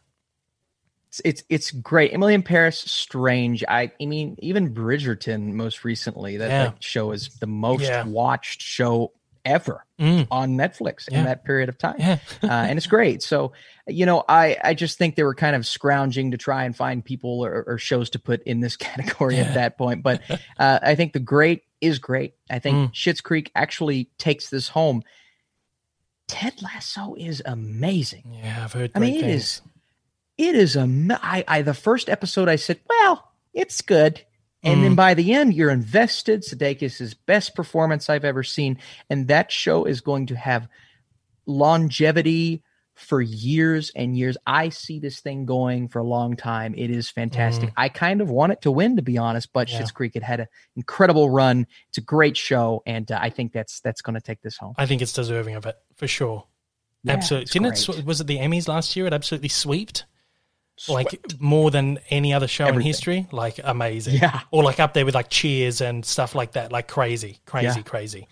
It's 1.08 1.20
it's, 1.24 1.42
it's 1.48 1.70
great. 1.70 2.12
Emily 2.12 2.34
in 2.34 2.42
Paris, 2.42 2.78
strange. 2.78 3.62
I 3.68 3.92
I 4.00 4.06
mean, 4.06 4.36
even 4.40 4.74
Bridgerton 4.74 5.52
most 5.52 5.84
recently. 5.84 6.38
That, 6.38 6.50
yeah. 6.50 6.64
that 6.64 6.82
show 6.82 7.12
is 7.12 7.28
the 7.40 7.46
most 7.46 7.82
yeah. 7.82 8.04
watched 8.04 8.62
show 8.62 9.12
ever 9.44 9.84
Mm. 10.00 10.26
on 10.30 10.56
Netflix 10.56 11.04
Yeah. 11.08 11.18
in 11.18 11.24
that 11.26 11.44
period 11.44 11.68
of 11.68 11.78
time. 11.78 12.00
Uh, 12.42 12.46
and 12.50 12.76
it's 12.76 12.88
great. 12.88 13.22
So, 13.22 13.52
you 13.86 14.06
know, 14.06 14.24
I 14.28 14.56
I 14.62 14.74
just 14.74 14.96
think 14.98 15.14
they 15.14 15.22
were 15.24 15.34
kind 15.34 15.54
of 15.56 15.66
scrounging 15.66 16.30
to 16.30 16.36
try 16.38 16.64
and 16.64 16.74
find 16.76 17.04
people 17.04 17.44
or, 17.44 17.64
or 17.66 17.78
shows 17.78 18.10
to 18.10 18.18
put 18.18 18.42
in 18.44 18.60
this 18.60 18.76
category 18.78 19.36
Yeah. 19.36 19.42
at 19.42 19.54
that 19.54 19.78
point. 19.78 20.02
But 20.02 20.22
uh, 20.58 20.78
I 20.82 20.94
think 20.94 21.12
the 21.12 21.18
great 21.20 21.62
is 21.80 21.98
great. 21.98 22.34
I 22.50 22.58
think 22.60 22.76
Mm. 22.76 22.92
Schitt's 22.94 23.20
Creek 23.20 23.50
actually 23.54 24.10
takes 24.18 24.48
this 24.48 24.68
home. 24.68 25.02
Ted 26.28 26.54
Lasso 26.62 27.14
is 27.18 27.42
amazing. 27.44 28.38
Yeah, 28.42 28.64
I've 28.64 28.72
heard. 28.72 28.90
I 28.94 28.98
mean, 28.98 29.16
it 29.16 29.20
things. 29.20 29.34
is- 29.42 29.62
It 30.38 30.54
is 30.56 30.76
a. 30.76 30.88
I, 31.22 31.44
I 31.46 31.62
the 31.62 31.74
first 31.74 32.08
episode 32.08 32.48
I 32.48 32.56
said, 32.56 32.80
well, 32.88 33.30
it's 33.52 33.82
good. 33.82 34.22
And 34.62 34.82
then 34.82 34.92
Mm. 34.94 34.96
by 34.96 35.12
the 35.12 35.34
end, 35.34 35.52
you're 35.52 35.68
invested. 35.70 36.40
Sudeikis' 36.42 37.02
is 37.02 37.12
best 37.12 37.54
performance 37.54 38.08
I've 38.08 38.24
ever 38.24 38.42
seen, 38.42 38.78
and 39.10 39.28
that 39.28 39.52
show 39.52 39.84
is 39.84 40.00
going 40.00 40.26
to 40.28 40.36
have 40.36 40.66
longevity 41.44 42.62
for 43.04 43.20
years 43.20 43.92
and 43.94 44.16
years. 44.16 44.36
I 44.46 44.70
see 44.70 44.98
this 44.98 45.20
thing 45.20 45.44
going 45.46 45.88
for 45.88 46.00
a 46.00 46.04
long 46.04 46.34
time. 46.36 46.74
It 46.76 46.90
is 46.90 47.08
fantastic. 47.10 47.70
I 47.76 47.88
kind 47.88 48.20
of 48.20 48.30
want 48.30 48.52
it 48.52 48.62
to 48.62 48.70
win, 48.70 48.96
to 48.96 49.02
be 49.02 49.18
honest. 49.18 49.52
But 49.52 49.68
Mm. 49.68 49.72
Yeah. 49.72 49.80
Schitt's 49.82 49.90
Creek, 49.92 50.16
it 50.16 50.22
had 50.22 50.40
an 50.40 50.48
incredible 50.76 51.30
run. 51.30 51.66
It's 51.88 51.98
a 51.98 52.02
great 52.02 52.36
show, 52.36 52.82
and 52.86 53.10
uh, 53.12 53.18
I 53.22 53.30
think 53.30 53.52
that's 53.52 53.80
that's 53.80 54.02
going 54.02 54.14
to 54.14 54.20
take 54.20 54.40
this 54.42 54.56
home. 54.56 54.74
I 54.78 54.86
think 54.86 55.00
it's 55.02 55.12
deserving 55.12 55.54
of 55.54 55.66
it 55.66 55.76
for 55.96 56.08
sure. 56.08 56.46
Yeah, 57.04 57.12
absolutely. 57.12 57.46
Didn't 57.46 57.66
it? 57.66 57.68
great. 57.86 57.98
sw- 58.02 58.04
Was 58.06 58.20
it 58.20 58.26
the 58.26 58.38
Emmys 58.38 58.66
last 58.66 58.96
year? 58.96 59.06
It 59.06 59.12
absolutely 59.12 59.50
sweeped. 59.50 60.06
Like 60.88 61.20
more 61.38 61.70
than 61.70 62.00
any 62.10 62.34
other 62.34 62.48
show 62.48 62.64
Everything. 62.64 62.80
in 62.80 62.86
history. 62.86 63.26
Like 63.30 63.60
amazing. 63.62 64.14
Yeah. 64.16 64.40
Or 64.50 64.64
like 64.64 64.80
up 64.80 64.92
there 64.92 65.04
with 65.04 65.14
like 65.14 65.28
Cheers 65.30 65.80
and 65.80 66.04
stuff 66.04 66.34
like 66.34 66.52
that. 66.52 66.72
Like 66.72 66.88
crazy, 66.88 67.38
crazy, 67.46 67.66
Yeah. 67.78 67.82
crazy. 67.82 68.26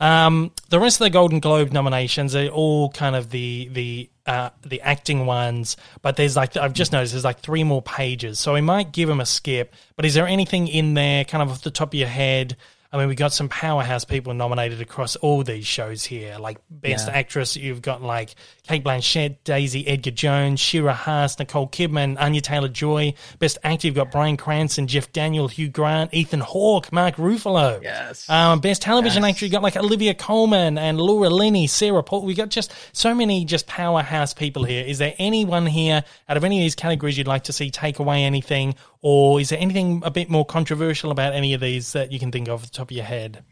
Um, 0.00 0.52
the 0.70 0.80
rest 0.80 1.00
of 1.00 1.04
the 1.04 1.10
Golden 1.10 1.40
Globe 1.40 1.72
nominations 1.72 2.34
are 2.34 2.48
all 2.48 2.90
kind 2.90 3.16
of 3.16 3.30
the 3.30 3.68
the 3.72 4.10
uh, 4.26 4.50
the 4.62 4.80
acting 4.80 5.26
ones, 5.26 5.76
but 6.02 6.16
there's 6.16 6.36
like 6.36 6.56
I've 6.56 6.72
just 6.72 6.92
noticed 6.92 7.12
there's 7.12 7.24
like 7.24 7.40
three 7.40 7.64
more 7.64 7.82
pages, 7.82 8.38
so 8.38 8.54
we 8.54 8.60
might 8.60 8.92
give 8.92 9.08
them 9.08 9.20
a 9.20 9.26
skip. 9.26 9.74
But 9.96 10.04
is 10.04 10.14
there 10.14 10.26
anything 10.26 10.68
in 10.68 10.94
there, 10.94 11.24
kind 11.24 11.42
of 11.42 11.50
off 11.50 11.62
the 11.62 11.70
top 11.70 11.88
of 11.88 11.94
your 11.94 12.08
head? 12.08 12.56
I 12.94 12.98
mean, 12.98 13.08
we 13.08 13.16
got 13.16 13.32
some 13.32 13.48
powerhouse 13.48 14.04
people 14.04 14.32
nominated 14.34 14.80
across 14.80 15.16
all 15.16 15.42
these 15.42 15.66
shows 15.66 16.04
here. 16.04 16.36
Like 16.38 16.58
best 16.70 17.08
Yeah. 17.08 17.14
actress, 17.14 17.56
you've 17.56 17.82
got 17.82 18.02
like 18.02 18.36
Cate 18.68 18.84
Blanchett, 18.84 19.38
Daisy 19.42 19.84
Edgar 19.88 20.12
Jones, 20.12 20.60
Shira 20.60 20.94
Haas, 20.94 21.36
Nicole 21.40 21.66
Kidman, 21.66 22.16
Anya 22.20 22.40
Taylor 22.40 22.68
Joy. 22.68 23.14
Best 23.40 23.58
actor, 23.64 23.88
you've 23.88 23.96
got 23.96 24.12
Bryan 24.12 24.36
Cranston, 24.36 24.86
Jeff 24.86 25.10
Daniel, 25.12 25.48
Hugh 25.48 25.68
Grant, 25.68 26.14
Ethan 26.14 26.38
Hawke, 26.38 26.92
Mark 26.92 27.16
Ruffalo. 27.16 27.82
Yes. 27.82 28.30
Um, 28.30 28.60
best 28.60 28.80
television 28.82 29.24
Yes. 29.24 29.30
actor, 29.34 29.44
you 29.46 29.50
got 29.50 29.64
like 29.64 29.76
Olivia 29.76 30.14
Colman 30.14 30.78
and 30.78 31.00
Laura 31.00 31.30
Linney, 31.30 31.66
Sarah 31.66 32.02
Paul. 32.04 32.22
We 32.22 32.34
got 32.34 32.50
just 32.50 32.72
so 32.92 33.12
many 33.12 33.44
just 33.44 33.66
powerhouse 33.66 34.32
people 34.34 34.62
here. 34.62 34.84
Is 34.84 34.98
there 34.98 35.14
anyone 35.18 35.66
here 35.66 36.04
out 36.28 36.36
of 36.36 36.44
any 36.44 36.58
of 36.58 36.62
these 36.62 36.76
categories 36.76 37.18
you'd 37.18 37.26
like 37.26 37.42
to 37.44 37.52
see 37.52 37.70
take 37.72 37.98
away 37.98 38.22
anything, 38.22 38.76
or 39.04 39.38
is 39.38 39.50
there 39.50 39.58
anything 39.58 40.02
a 40.02 40.10
bit 40.10 40.30
more 40.30 40.46
controversial 40.46 41.10
about 41.10 41.34
any 41.34 41.52
of 41.52 41.60
these 41.60 41.92
that 41.92 42.10
you 42.10 42.18
can 42.18 42.32
think 42.32 42.48
of 42.48 42.54
off 42.54 42.62
the 42.62 42.70
top 42.70 42.90
of 42.90 42.96
your 42.96 43.04
head? 43.04 43.44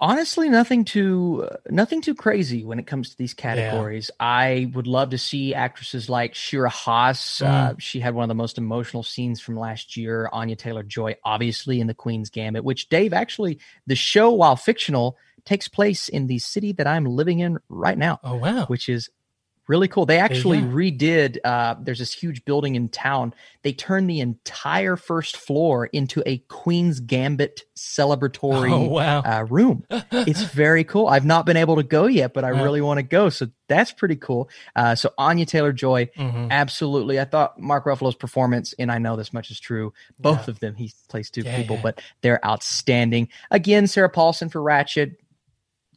honestly 0.00 0.48
nothing 0.48 0.84
too 0.84 1.48
uh, 1.50 1.56
nothing 1.70 2.00
too 2.00 2.14
crazy 2.14 2.64
when 2.64 2.78
it 2.78 2.86
comes 2.86 3.10
to 3.10 3.18
these 3.18 3.34
categories 3.34 4.12
i 4.20 4.70
would 4.72 4.86
love 4.86 5.10
to 5.10 5.18
see 5.18 5.54
actresses 5.54 6.08
like 6.08 6.36
shira 6.36 6.70
haas 6.70 7.42
uh, 7.42 7.74
she 7.78 7.98
had 7.98 8.14
one 8.14 8.22
of 8.22 8.28
the 8.28 8.34
most 8.34 8.58
emotional 8.58 9.02
scenes 9.02 9.40
from 9.40 9.58
last 9.58 9.96
year 9.96 10.28
anya 10.32 10.54
taylor 10.54 10.84
joy 10.84 11.16
obviously 11.24 11.80
in 11.80 11.88
the 11.88 11.94
queen's 11.94 12.30
gambit 12.30 12.62
which 12.62 12.88
dave 12.88 13.12
actually 13.12 13.58
the 13.88 13.96
show 13.96 14.30
while 14.30 14.54
fictional 14.54 15.16
takes 15.44 15.66
place 15.66 16.08
in 16.08 16.28
the 16.28 16.38
city 16.38 16.70
that 16.72 16.86
i'm 16.86 17.04
living 17.04 17.40
in 17.40 17.58
right 17.68 17.98
now 17.98 18.20
Oh 18.22 18.36
wow! 18.36 18.66
which 18.66 18.88
is 18.88 19.10
really 19.68 19.86
cool. 19.86 20.06
They 20.06 20.18
actually 20.18 20.60
go. 20.60 20.66
redid. 20.68 21.36
Uh, 21.44 21.76
there's 21.80 21.98
this 22.00 22.12
huge 22.12 22.44
building 22.44 22.74
in 22.74 22.88
town. 22.88 23.34
They 23.62 23.72
turned 23.72 24.08
the 24.10 24.20
entire 24.20 24.96
first 24.96 25.36
floor 25.36 25.86
into 25.86 26.22
a 26.26 26.38
Queen's 26.48 27.00
Gambit 27.00 27.62
celebratory 27.76 28.72
Oh 28.72 28.84
wow! 28.88 29.20
uh, 29.22 29.44
room. 29.48 29.84
It's 30.12 30.42
very 30.42 30.84
cool. 30.84 31.06
I've 31.06 31.24
not 31.26 31.46
been 31.46 31.56
able 31.56 31.76
to 31.76 31.82
go 31.82 32.06
yet, 32.06 32.32
but 32.34 32.44
I 32.44 32.52
Yeah. 32.52 32.62
really 32.62 32.80
want 32.80 32.98
to 32.98 33.02
go. 33.02 33.28
So 33.28 33.48
that's 33.68 33.92
pretty 33.92 34.16
cool. 34.16 34.48
Uh, 34.74 34.94
so 34.94 35.12
Anya 35.18 35.44
Taylor 35.46 35.72
Joy, 35.72 36.06
Mhm. 36.16 36.50
absolutely. 36.50 37.20
I 37.20 37.24
thought 37.24 37.58
Mark 37.60 37.84
Ruffalo's 37.84 38.14
performance, 38.14 38.74
and 38.78 38.90
I 38.90 38.98
know 38.98 39.16
this 39.16 39.32
much 39.32 39.50
is 39.50 39.60
true. 39.60 39.92
Both 40.18 40.48
of 40.48 40.58
them, 40.60 40.74
he 40.74 40.92
plays 41.08 41.30
two 41.30 41.42
Yeah, 41.42 41.56
people, 41.56 41.76
yeah. 41.76 41.82
but 41.82 42.02
they're 42.22 42.44
outstanding. 42.44 43.28
Again, 43.50 43.86
Sarah 43.86 44.08
Paulson 44.08 44.48
for 44.48 44.60
Ratched. 44.60 45.16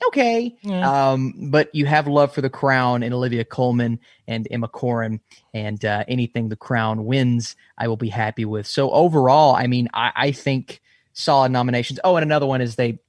Okay, 0.07 0.55
Yeah. 0.61 1.11
um, 1.11 1.33
but 1.51 1.69
you 1.73 1.85
have 1.85 2.07
love 2.07 2.33
for 2.33 2.41
the 2.41 2.49
Crown 2.49 3.03
and 3.03 3.13
Olivia 3.13 3.45
Colman 3.45 3.99
and 4.27 4.47
Emma 4.49 4.67
Corrin, 4.67 5.19
and 5.53 5.83
uh, 5.85 6.03
anything 6.07 6.49
the 6.49 6.55
Crown 6.55 7.05
wins, 7.05 7.55
I 7.77 7.87
will 7.87 7.97
be 7.97 8.09
happy 8.09 8.43
with. 8.45 8.65
So 8.67 8.89
overall, 8.91 9.55
I 9.55 9.67
mean, 9.67 9.89
I, 9.93 10.11
I 10.15 10.31
think 10.31 10.81
solid 11.13 11.51
nominations. 11.51 11.99
Oh, 12.03 12.15
and 12.15 12.23
another 12.23 12.45
one 12.47 12.61
is 12.61 12.75
they 12.75 12.99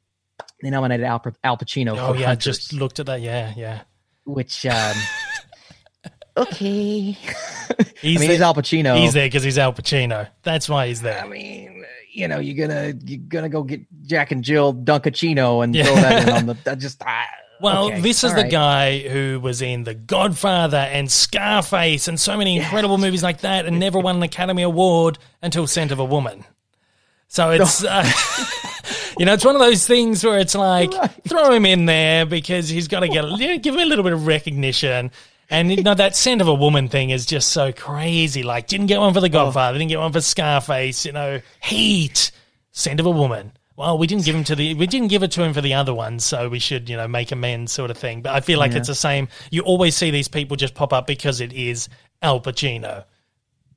they 0.62 0.70
nominated 0.70 1.04
Al, 1.06 1.22
Al 1.42 1.56
Pacino 1.56 1.96
Oh 1.98 2.12
for 2.12 2.18
yeah, 2.20 2.26
Hunters, 2.28 2.58
just 2.58 2.72
looked 2.72 3.00
at 3.00 3.06
that. 3.06 3.20
Yeah, 3.20 3.52
yeah. 3.56 3.82
which 4.24 4.66
um, 4.66 4.94
okay. 6.36 7.12
He's 7.12 7.18
I 7.78 8.04
mean, 8.04 8.18
there, 8.20 8.28
he's 8.30 8.40
Al 8.40 8.54
Pacino. 8.54 8.96
he's 8.98 9.12
there 9.12 9.26
because 9.26 9.42
he's 9.42 9.58
Al 9.58 9.72
Pacino. 9.72 10.28
That's 10.42 10.68
why 10.68 10.88
he's 10.88 11.00
there. 11.02 11.22
I 11.24 11.28
mean, 11.28 11.84
you 12.12 12.28
know, 12.28 12.38
you're 12.38 12.68
gonna 12.68 12.92
you're 13.04 13.20
gonna 13.28 13.48
go 13.48 13.62
get 13.62 13.80
Jack 14.06 14.30
and 14.32 14.44
Jill 14.44 14.74
Dunkaccino 14.74 15.64
and 15.64 15.74
Yeah. 15.74 15.84
throw 15.84 15.94
that 15.96 16.28
in 16.28 16.34
on 16.34 16.46
the. 16.46 16.56
I 16.70 16.74
just 16.74 17.02
I, 17.02 17.24
Well, 17.60 17.86
okay, 17.86 18.00
this 18.00 18.22
is 18.22 18.34
the 18.34 18.42
right. 18.42 18.50
guy 18.50 18.98
who 18.98 19.40
was 19.40 19.62
in 19.62 19.84
The 19.84 19.94
Godfather 19.94 20.76
and 20.76 21.10
Scarface 21.10 22.08
and 22.08 22.18
so 22.20 22.36
many 22.36 22.56
incredible 22.56 22.98
movies 22.98 23.22
like 23.22 23.40
that 23.40 23.66
and 23.66 23.78
never 23.80 23.98
won 23.98 24.16
an 24.16 24.22
Academy 24.22 24.62
Award 24.62 25.18
until 25.42 25.66
Scent 25.66 25.90
of 25.92 25.98
a 25.98 26.04
Woman. 26.04 26.44
So 27.28 27.50
it's, 27.52 27.82
uh, 27.88 28.04
you 29.18 29.24
know, 29.24 29.32
it's 29.32 29.44
one 29.44 29.54
of 29.54 29.60
those 29.60 29.86
things 29.86 30.22
where 30.24 30.38
it's 30.38 30.54
like, 30.54 30.92
Right. 30.92 31.10
throw 31.28 31.50
him 31.52 31.64
in 31.64 31.86
there 31.86 32.26
because 32.26 32.68
he's 32.68 32.88
got 32.88 33.00
to 33.00 33.08
get, 33.08 33.24
give 33.62 33.74
him 33.74 33.80
a 33.80 33.86
little 33.86 34.04
bit 34.04 34.12
of 34.12 34.26
recognition. 34.26 35.10
And, 35.50 35.70
you 35.70 35.82
know, 35.82 35.94
that 35.94 36.16
Scent 36.16 36.40
of 36.40 36.48
a 36.48 36.54
Woman 36.54 36.88
thing 36.88 37.10
is 37.10 37.26
just 37.26 37.50
so 37.50 37.72
crazy. 37.72 38.42
Like, 38.42 38.68
didn't 38.68 38.86
get 38.86 39.00
one 39.00 39.12
for 39.12 39.20
The 39.20 39.26
oh. 39.26 39.30
Godfather, 39.30 39.78
didn't 39.78 39.90
get 39.90 39.98
one 39.98 40.12
for 40.12 40.20
Scarface, 40.20 41.04
you 41.04 41.12
know, 41.12 41.40
Heat, 41.62 42.32
Scent 42.70 43.00
of 43.00 43.06
a 43.06 43.10
Woman. 43.10 43.52
Well, 43.76 43.98
we 43.98 44.06
didn't 44.06 44.24
give 44.24 44.34
him 44.36 44.44
to 44.44 44.54
the 44.54 44.74
we 44.74 44.86
didn't 44.86 45.08
give 45.08 45.22
it 45.22 45.32
to 45.32 45.42
him 45.42 45.54
for 45.54 45.62
the 45.62 45.74
other 45.74 45.94
ones, 45.94 46.24
so 46.24 46.48
we 46.48 46.58
should 46.58 46.88
you 46.90 46.96
know 46.96 47.08
make 47.08 47.32
amends, 47.32 47.72
sort 47.72 47.90
of 47.90 47.96
thing. 47.96 48.20
But 48.20 48.34
I 48.34 48.40
feel 48.40 48.58
like 48.58 48.72
Yeah. 48.72 48.78
it's 48.78 48.88
the 48.88 48.94
same. 48.94 49.28
You 49.50 49.62
always 49.62 49.96
see 49.96 50.10
these 50.10 50.28
people 50.28 50.56
just 50.56 50.74
pop 50.74 50.92
up 50.92 51.06
because 51.06 51.40
it 51.40 51.52
is 51.54 51.88
Al 52.20 52.40
Pacino. 52.40 53.04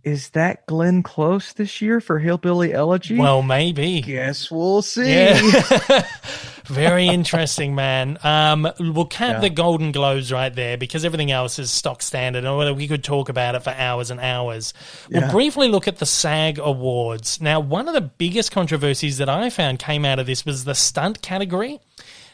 Is 0.03 0.29
that 0.31 0.65
Glenn 0.67 1.01
Close 1.01 1.53
this 1.53 1.81
year 1.81 1.99
for 2.01 2.19
Hillbilly 2.19 2.73
Elegy? 2.73 3.17
Well, 3.17 3.41
maybe. 3.41 4.01
guess 4.01 4.51
we'll 4.51 4.83
see. 4.83 5.11
Yeah. 5.11 6.07
Very 6.67 7.07
interesting, 7.07 7.75
man. 7.75 8.17
Um, 8.23 8.67
we'll 8.79 9.05
cap 9.05 9.35
Yeah. 9.35 9.39
the 9.41 9.49
Golden 9.49 9.91
Globes 9.91 10.31
right 10.31 10.53
there 10.53 10.77
because 10.77 11.05
everything 11.05 11.31
else 11.31 11.59
is 11.59 11.71
stock 11.71 12.01
standard. 12.01 12.43
And 12.45 12.75
we 12.77 12.87
could 12.87 13.03
talk 13.03 13.29
about 13.29 13.55
it 13.55 13.63
for 13.63 13.71
hours 13.71 14.11
and 14.11 14.19
hours. 14.19 14.73
We'll 15.09 15.23
Yeah. 15.23 15.31
briefly 15.31 15.67
look 15.67 15.87
at 15.87 15.97
the 15.99 16.05
SAG 16.05 16.59
Awards. 16.59 17.39
Now, 17.41 17.59
one 17.59 17.87
of 17.87 17.93
the 17.93 18.01
biggest 18.01 18.51
controversies 18.51 19.17
that 19.17 19.29
I 19.29 19.49
found 19.49 19.79
came 19.79 20.05
out 20.05 20.19
of 20.19 20.25
this 20.25 20.45
was 20.45 20.63
the 20.65 20.75
stunt 20.75 21.21
category, 21.21 21.79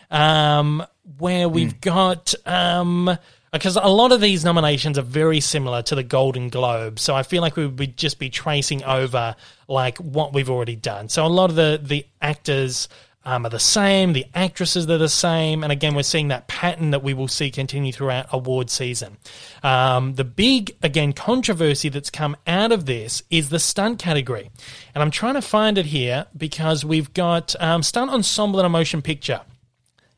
um, 0.10 0.86
where 1.18 1.48
we've 1.50 1.80
got. 1.82 2.34
Um, 2.46 3.18
because 3.54 3.76
a 3.76 3.82
lot 3.90 4.14
of 4.14 4.22
these 4.22 4.46
nominations 4.46 4.98
are 4.98 5.02
very 5.02 5.42
similar 5.42 5.82
to 5.82 5.94
the 5.96 6.04
Golden 6.04 6.48
Globe, 6.48 6.98
so 7.00 7.14
I 7.18 7.24
feel 7.24 7.42
like 7.42 7.58
we 7.58 7.68
would 7.68 7.98
just 7.98 8.18
be 8.18 8.30
tracing 8.30 8.82
over 8.86 9.36
like 9.68 9.98
what 9.98 10.32
we've 10.32 10.50
already 10.50 10.78
done. 10.78 11.10
So 11.10 11.26
a 11.26 11.28
lot 11.28 11.50
of 11.50 11.58
the 11.58 11.78
the 11.84 12.06
actors 12.22 12.88
um, 13.24 13.46
are 13.46 13.50
the 13.50 13.60
same, 13.60 14.14
the 14.14 14.26
actresses 14.34 14.90
are 14.90 14.98
the 14.98 15.10
same, 15.10 15.64
and 15.64 15.72
again 15.72 15.96
we're 15.96 16.04
seeing 16.04 16.30
that 16.30 16.48
pattern 16.48 16.92
that 16.92 17.04
we 17.04 17.14
will 17.14 17.28
see 17.28 17.52
continue 17.52 17.92
throughout 17.92 18.28
award 18.32 18.70
season. 18.70 19.18
Um, 19.64 20.16
the 20.16 20.24
big 20.24 20.76
again 20.82 21.14
controversy 21.14 21.90
that's 21.90 22.10
come 22.10 22.36
out 22.48 22.72
of 22.72 22.86
this 22.86 23.24
is 23.30 23.50
the 23.50 23.60
stunt 23.60 24.00
category, 24.00 24.50
and 24.96 25.02
I'm 25.02 25.12
trying 25.12 25.36
to 25.36 25.42
find 25.42 25.78
it 25.78 25.88
here 25.88 26.26
because 26.36 26.84
we've 26.84 27.14
got 27.14 27.56
um, 27.62 27.84
stunt 27.84 28.12
ensemble 28.12 28.60
in 28.60 28.66
a 28.66 28.70
motion 28.70 29.02
picture, 29.02 29.42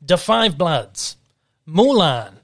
Da 0.06 0.16
Five 0.16 0.58
Bloods, 0.58 1.18
Mulan. 1.68 2.36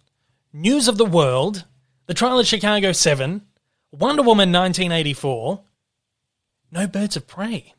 News 0.52 0.88
of 0.88 0.98
the 0.98 1.06
World, 1.06 1.66
The 2.08 2.16
Trial 2.16 2.40
of 2.40 2.48
Chicago 2.48 2.92
7, 2.92 3.44
Wonder 3.92 4.24
Woman 4.24 4.52
1984, 4.52 5.62
No 6.72 6.88
Birds 6.88 7.16
of 7.16 7.28
Prey. 7.28 7.76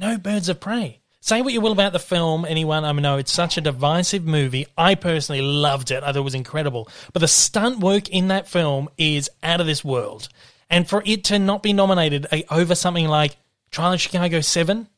No 0.00 0.18
Birds 0.18 0.48
of 0.48 0.58
Prey. 0.58 1.00
Say 1.20 1.42
what 1.42 1.52
you 1.52 1.60
will 1.60 1.72
about 1.72 1.92
the 1.92 1.98
film, 1.98 2.44
anyone. 2.44 2.84
I 2.84 2.92
know 2.92 3.18
it's 3.18 3.30
such 3.30 3.58
a 3.58 3.60
divisive 3.60 4.24
movie. 4.24 4.66
I 4.76 4.94
personally 4.94 5.42
loved 5.42 5.90
it. 5.90 6.02
I 6.02 6.06
thought 6.06 6.16
it 6.16 6.20
was 6.22 6.34
incredible. 6.34 6.88
But 7.12 7.20
the 7.20 7.28
stunt 7.28 7.78
work 7.78 8.08
in 8.08 8.28
that 8.28 8.48
film 8.48 8.88
is 8.96 9.30
out 9.42 9.60
of 9.60 9.66
this 9.66 9.84
world. 9.84 10.28
And 10.70 10.88
for 10.88 11.02
it 11.04 11.24
to 11.24 11.38
not 11.38 11.62
be 11.62 11.72
nominated 11.72 12.26
uh, 12.32 12.38
over 12.50 12.74
something 12.74 13.06
like 13.06 13.36
Trial 13.70 13.92
of 13.92 14.00
Chicago 14.00 14.40
7 14.40 14.88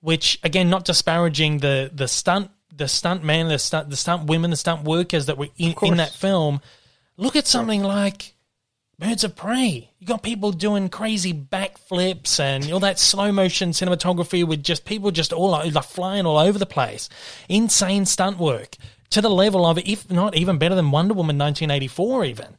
which 0.00 0.38
again, 0.42 0.70
not 0.70 0.84
disparaging 0.84 1.58
the 1.58 1.90
the 1.92 2.08
stunt 2.08 2.50
the 2.74 2.88
stunt 2.88 3.24
man, 3.24 3.48
the 3.48 3.58
stunt 3.58 3.90
the 3.90 3.96
stunt 3.96 4.28
women, 4.28 4.50
the 4.50 4.56
stunt 4.56 4.84
workers 4.84 5.26
that 5.26 5.38
were 5.38 5.48
in, 5.56 5.74
in 5.82 5.96
that 5.96 6.12
film. 6.12 6.60
Look 7.16 7.36
at 7.36 7.46
something 7.46 7.82
like 7.82 8.34
Birds 8.98 9.22
of 9.22 9.36
Prey. 9.36 9.90
You 10.00 10.06
got 10.06 10.24
people 10.24 10.50
doing 10.50 10.88
crazy 10.88 11.32
backflips 11.32 12.40
and 12.40 12.70
all 12.72 12.80
that 12.80 12.98
slow 12.98 13.30
motion 13.30 13.70
cinematography 13.70 14.44
with 14.44 14.64
just 14.64 14.84
people 14.84 15.12
just 15.12 15.32
all 15.32 15.50
like 15.50 15.72
flying 15.84 16.26
all 16.26 16.36
over 16.36 16.58
the 16.58 16.66
place. 16.66 17.08
Insane 17.48 18.06
stunt 18.06 18.38
work 18.38 18.76
to 19.10 19.20
the 19.20 19.30
level 19.30 19.64
of, 19.64 19.78
if 19.78 20.10
not 20.10 20.36
even 20.36 20.58
better 20.58 20.74
than 20.74 20.90
Wonder 20.90 21.14
Woman 21.14 21.38
1984, 21.38 22.24
even. 22.24 22.56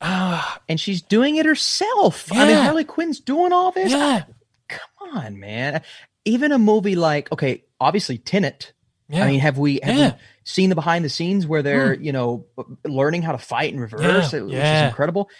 Ah, 0.00 0.60
and 0.68 0.78
she's 0.78 1.02
doing 1.02 1.36
it 1.36 1.46
herself. 1.46 2.28
Yeah. 2.32 2.42
I 2.42 2.46
mean, 2.46 2.56
Harley 2.56 2.84
Quinn's 2.84 3.18
doing 3.18 3.52
all 3.52 3.72
this. 3.72 3.90
Yeah. 3.90 4.22
come 4.68 5.14
on, 5.16 5.40
man. 5.40 5.82
Even 6.24 6.52
a 6.52 6.58
movie 6.58 6.94
like, 6.94 7.32
okay, 7.32 7.64
obviously 7.80 8.18
Tenet. 8.18 8.72
Yeah. 9.08 9.24
I 9.24 9.28
mean, 9.28 9.40
have 9.40 9.58
we 9.58 9.80
have 9.82 9.96
yeah. 9.96 10.12
we 10.12 10.18
seen 10.44 10.68
the 10.68 10.74
behind 10.74 11.04
the 11.04 11.08
scenes 11.08 11.46
where 11.46 11.62
they're 11.62 11.96
mm. 11.96 12.04
you 12.04 12.12
know 12.12 12.44
learning 12.84 13.22
how 13.22 13.32
to 13.32 13.38
fight 13.38 13.72
in 13.72 13.80
reverse, 13.80 14.32
yeah. 14.32 14.40
which 14.40 14.54
is 14.54 14.82
incredible. 14.88 15.30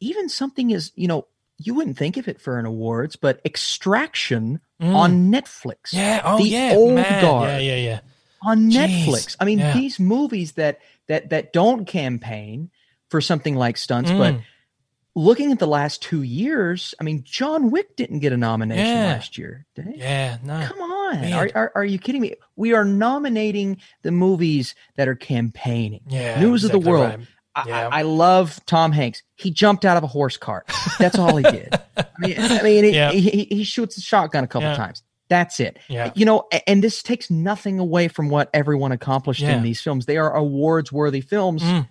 Even 0.00 0.28
something 0.28 0.70
is 0.70 0.92
you 0.96 1.08
know 1.08 1.26
you 1.58 1.74
wouldn't 1.74 1.96
think 1.96 2.18
of 2.18 2.28
it 2.28 2.40
for 2.40 2.58
an 2.58 2.66
awards, 2.66 3.16
but 3.16 3.40
Extraction 3.44 4.60
mm. 4.80 4.94
on 4.94 5.32
Netflix. 5.32 5.92
Yeah. 5.92 6.20
Oh 6.24 6.38
the 6.38 6.44
yeah. 6.44 6.72
Old 6.74 6.94
Man. 6.94 7.22
Guard. 7.22 7.48
Yeah. 7.48 7.58
Yeah. 7.58 7.76
Yeah. 7.76 8.00
On 8.44 8.70
Jeez. 8.70 9.06
Netflix. 9.06 9.36
I 9.40 9.44
mean, 9.46 9.58
these 9.74 9.98
movies 9.98 10.52
that 10.52 10.80
that 11.08 11.30
that 11.30 11.52
don't 11.52 11.86
campaign 11.86 12.70
for 13.08 13.20
something 13.20 13.54
like 13.54 13.78
stunts, 13.78 14.10
mm. 14.10 14.18
but 14.18 14.34
looking 15.16 15.50
at 15.50 15.58
the 15.58 15.66
last 15.66 16.02
two 16.02 16.22
years, 16.22 16.94
I 17.00 17.04
mean, 17.04 17.22
John 17.24 17.70
Wick 17.70 17.96
didn't 17.96 18.20
get 18.20 18.32
a 18.32 18.36
nomination 18.36 18.86
yeah. 18.86 19.06
last 19.06 19.38
year, 19.38 19.66
did 19.74 19.86
he? 19.86 19.98
Yeah, 19.98 20.36
no. 20.44 20.64
Come 20.68 20.80
on. 20.80 21.32
Are, 21.32 21.50
are, 21.54 21.72
are, 21.74 21.84
you 21.84 21.98
kidding 21.98 22.20
me? 22.20 22.34
We 22.54 22.74
are 22.74 22.84
nominating 22.84 23.78
the 24.02 24.12
movies 24.12 24.74
that 24.96 25.08
are 25.08 25.14
campaigning. 25.14 26.02
Yeah. 26.08 26.38
News 26.38 26.64
exactly 26.64 26.78
of 26.78 26.84
the 26.84 26.90
world. 26.90 27.10
Right. 27.10 27.66
Yeah. 27.66 27.88
I, 27.88 28.00
I, 28.00 28.02
love 28.02 28.60
Tom 28.66 28.92
Hanks. 28.92 29.22
He 29.36 29.50
jumped 29.50 29.86
out 29.86 29.96
of 29.96 30.02
a 30.04 30.06
horse 30.06 30.36
cart. 30.36 30.70
That's 30.98 31.18
all 31.18 31.36
he 31.36 31.42
did. 31.50 31.72
I 31.96 32.04
mean, 32.18 32.34
I 32.38 32.62
mean 32.62 32.84
he, 32.84 32.90
yeah. 32.90 33.12
he, 33.12 33.44
he, 33.50 33.64
shoots 33.64 33.96
a 33.96 34.02
shotgun 34.02 34.44
a 34.44 34.46
couple 34.46 34.74
times. 34.74 35.02
That's 35.30 35.58
it. 35.58 35.78
Yeah. 35.88 36.12
You 36.14 36.26
know, 36.26 36.46
and 36.66 36.84
this 36.84 37.02
takes 37.02 37.30
nothing 37.30 37.78
away 37.78 38.08
from 38.08 38.28
what 38.28 38.50
everyone 38.52 38.92
accomplished 38.92 39.42
in 39.42 39.62
these 39.62 39.80
films. 39.80 40.04
They 40.04 40.18
are 40.18 40.34
awards 40.36 40.92
worthy 40.92 41.22
films. 41.22 41.62
Mm 41.62 41.88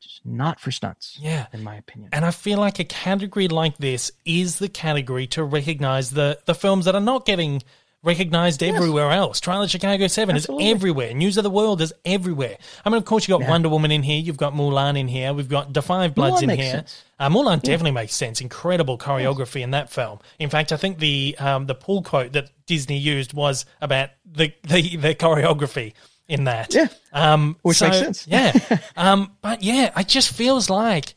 just 0.00 0.24
not 0.24 0.60
for 0.60 0.70
stunts. 0.70 1.18
Yeah. 1.20 1.46
In 1.52 1.62
my 1.62 1.76
opinion. 1.76 2.10
And 2.12 2.24
I 2.24 2.30
feel 2.30 2.58
like 2.58 2.78
a 2.78 2.84
category 2.84 3.48
like 3.48 3.78
this 3.78 4.12
is 4.24 4.58
the 4.58 4.68
category 4.68 5.26
to 5.28 5.44
recognize 5.44 6.10
the, 6.10 6.38
the 6.46 6.54
films 6.54 6.86
that 6.86 6.94
are 6.94 7.00
not 7.00 7.26
getting 7.26 7.62
recognized 8.02 8.62
yes. 8.62 8.74
everywhere 8.74 9.10
else. 9.10 9.40
Trial 9.40 9.62
of 9.62 9.70
Chicago 9.70 10.06
7 10.06 10.36
Absolutely. 10.36 10.66
is 10.66 10.74
everywhere. 10.74 11.14
News 11.14 11.36
of 11.36 11.44
the 11.44 11.50
World 11.50 11.82
is 11.82 11.92
everywhere. 12.04 12.56
I 12.84 12.88
mean, 12.88 12.96
of 12.96 13.04
course, 13.04 13.28
you've 13.28 13.38
got 13.38 13.44
yeah. 13.44 13.50
Wonder 13.50 13.68
Woman 13.68 13.90
in 13.90 14.02
here. 14.02 14.18
You've 14.18 14.36
got 14.36 14.54
Mulan 14.54 14.98
in 14.98 15.08
here. 15.08 15.34
We've 15.34 15.48
got 15.48 15.72
5 15.76 16.14
Bloods 16.14 16.40
Mulan 16.40 16.42
in 16.42 16.58
here. 16.58 16.84
Uh, 17.18 17.28
Mulan 17.28 17.56
yeah. 17.56 17.72
definitely 17.72 17.90
makes 17.90 18.14
sense. 18.14 18.40
Incredible 18.40 18.96
choreography 18.96 19.56
yes. 19.56 19.64
in 19.64 19.70
that 19.72 19.90
film. 19.90 20.18
In 20.38 20.48
fact, 20.48 20.72
I 20.72 20.76
think 20.76 20.98
the 20.98 21.36
um, 21.38 21.66
the 21.66 21.74
pull 21.74 22.02
quote 22.02 22.32
that 22.32 22.50
Disney 22.66 22.98
used 22.98 23.34
was 23.34 23.66
about 23.80 24.10
the, 24.24 24.52
the, 24.62 24.96
the 24.96 25.14
choreography 25.14 25.92
in 26.30 26.44
that. 26.44 26.72
Yeah. 26.72 26.88
Um, 27.12 27.56
Which 27.62 27.78
so, 27.78 27.88
makes 27.88 27.98
sense. 27.98 28.26
yeah. 28.28 28.52
Um, 28.96 29.32
but 29.42 29.62
yeah, 29.62 29.90
it 29.98 30.08
just 30.08 30.32
feels 30.32 30.70
like 30.70 31.14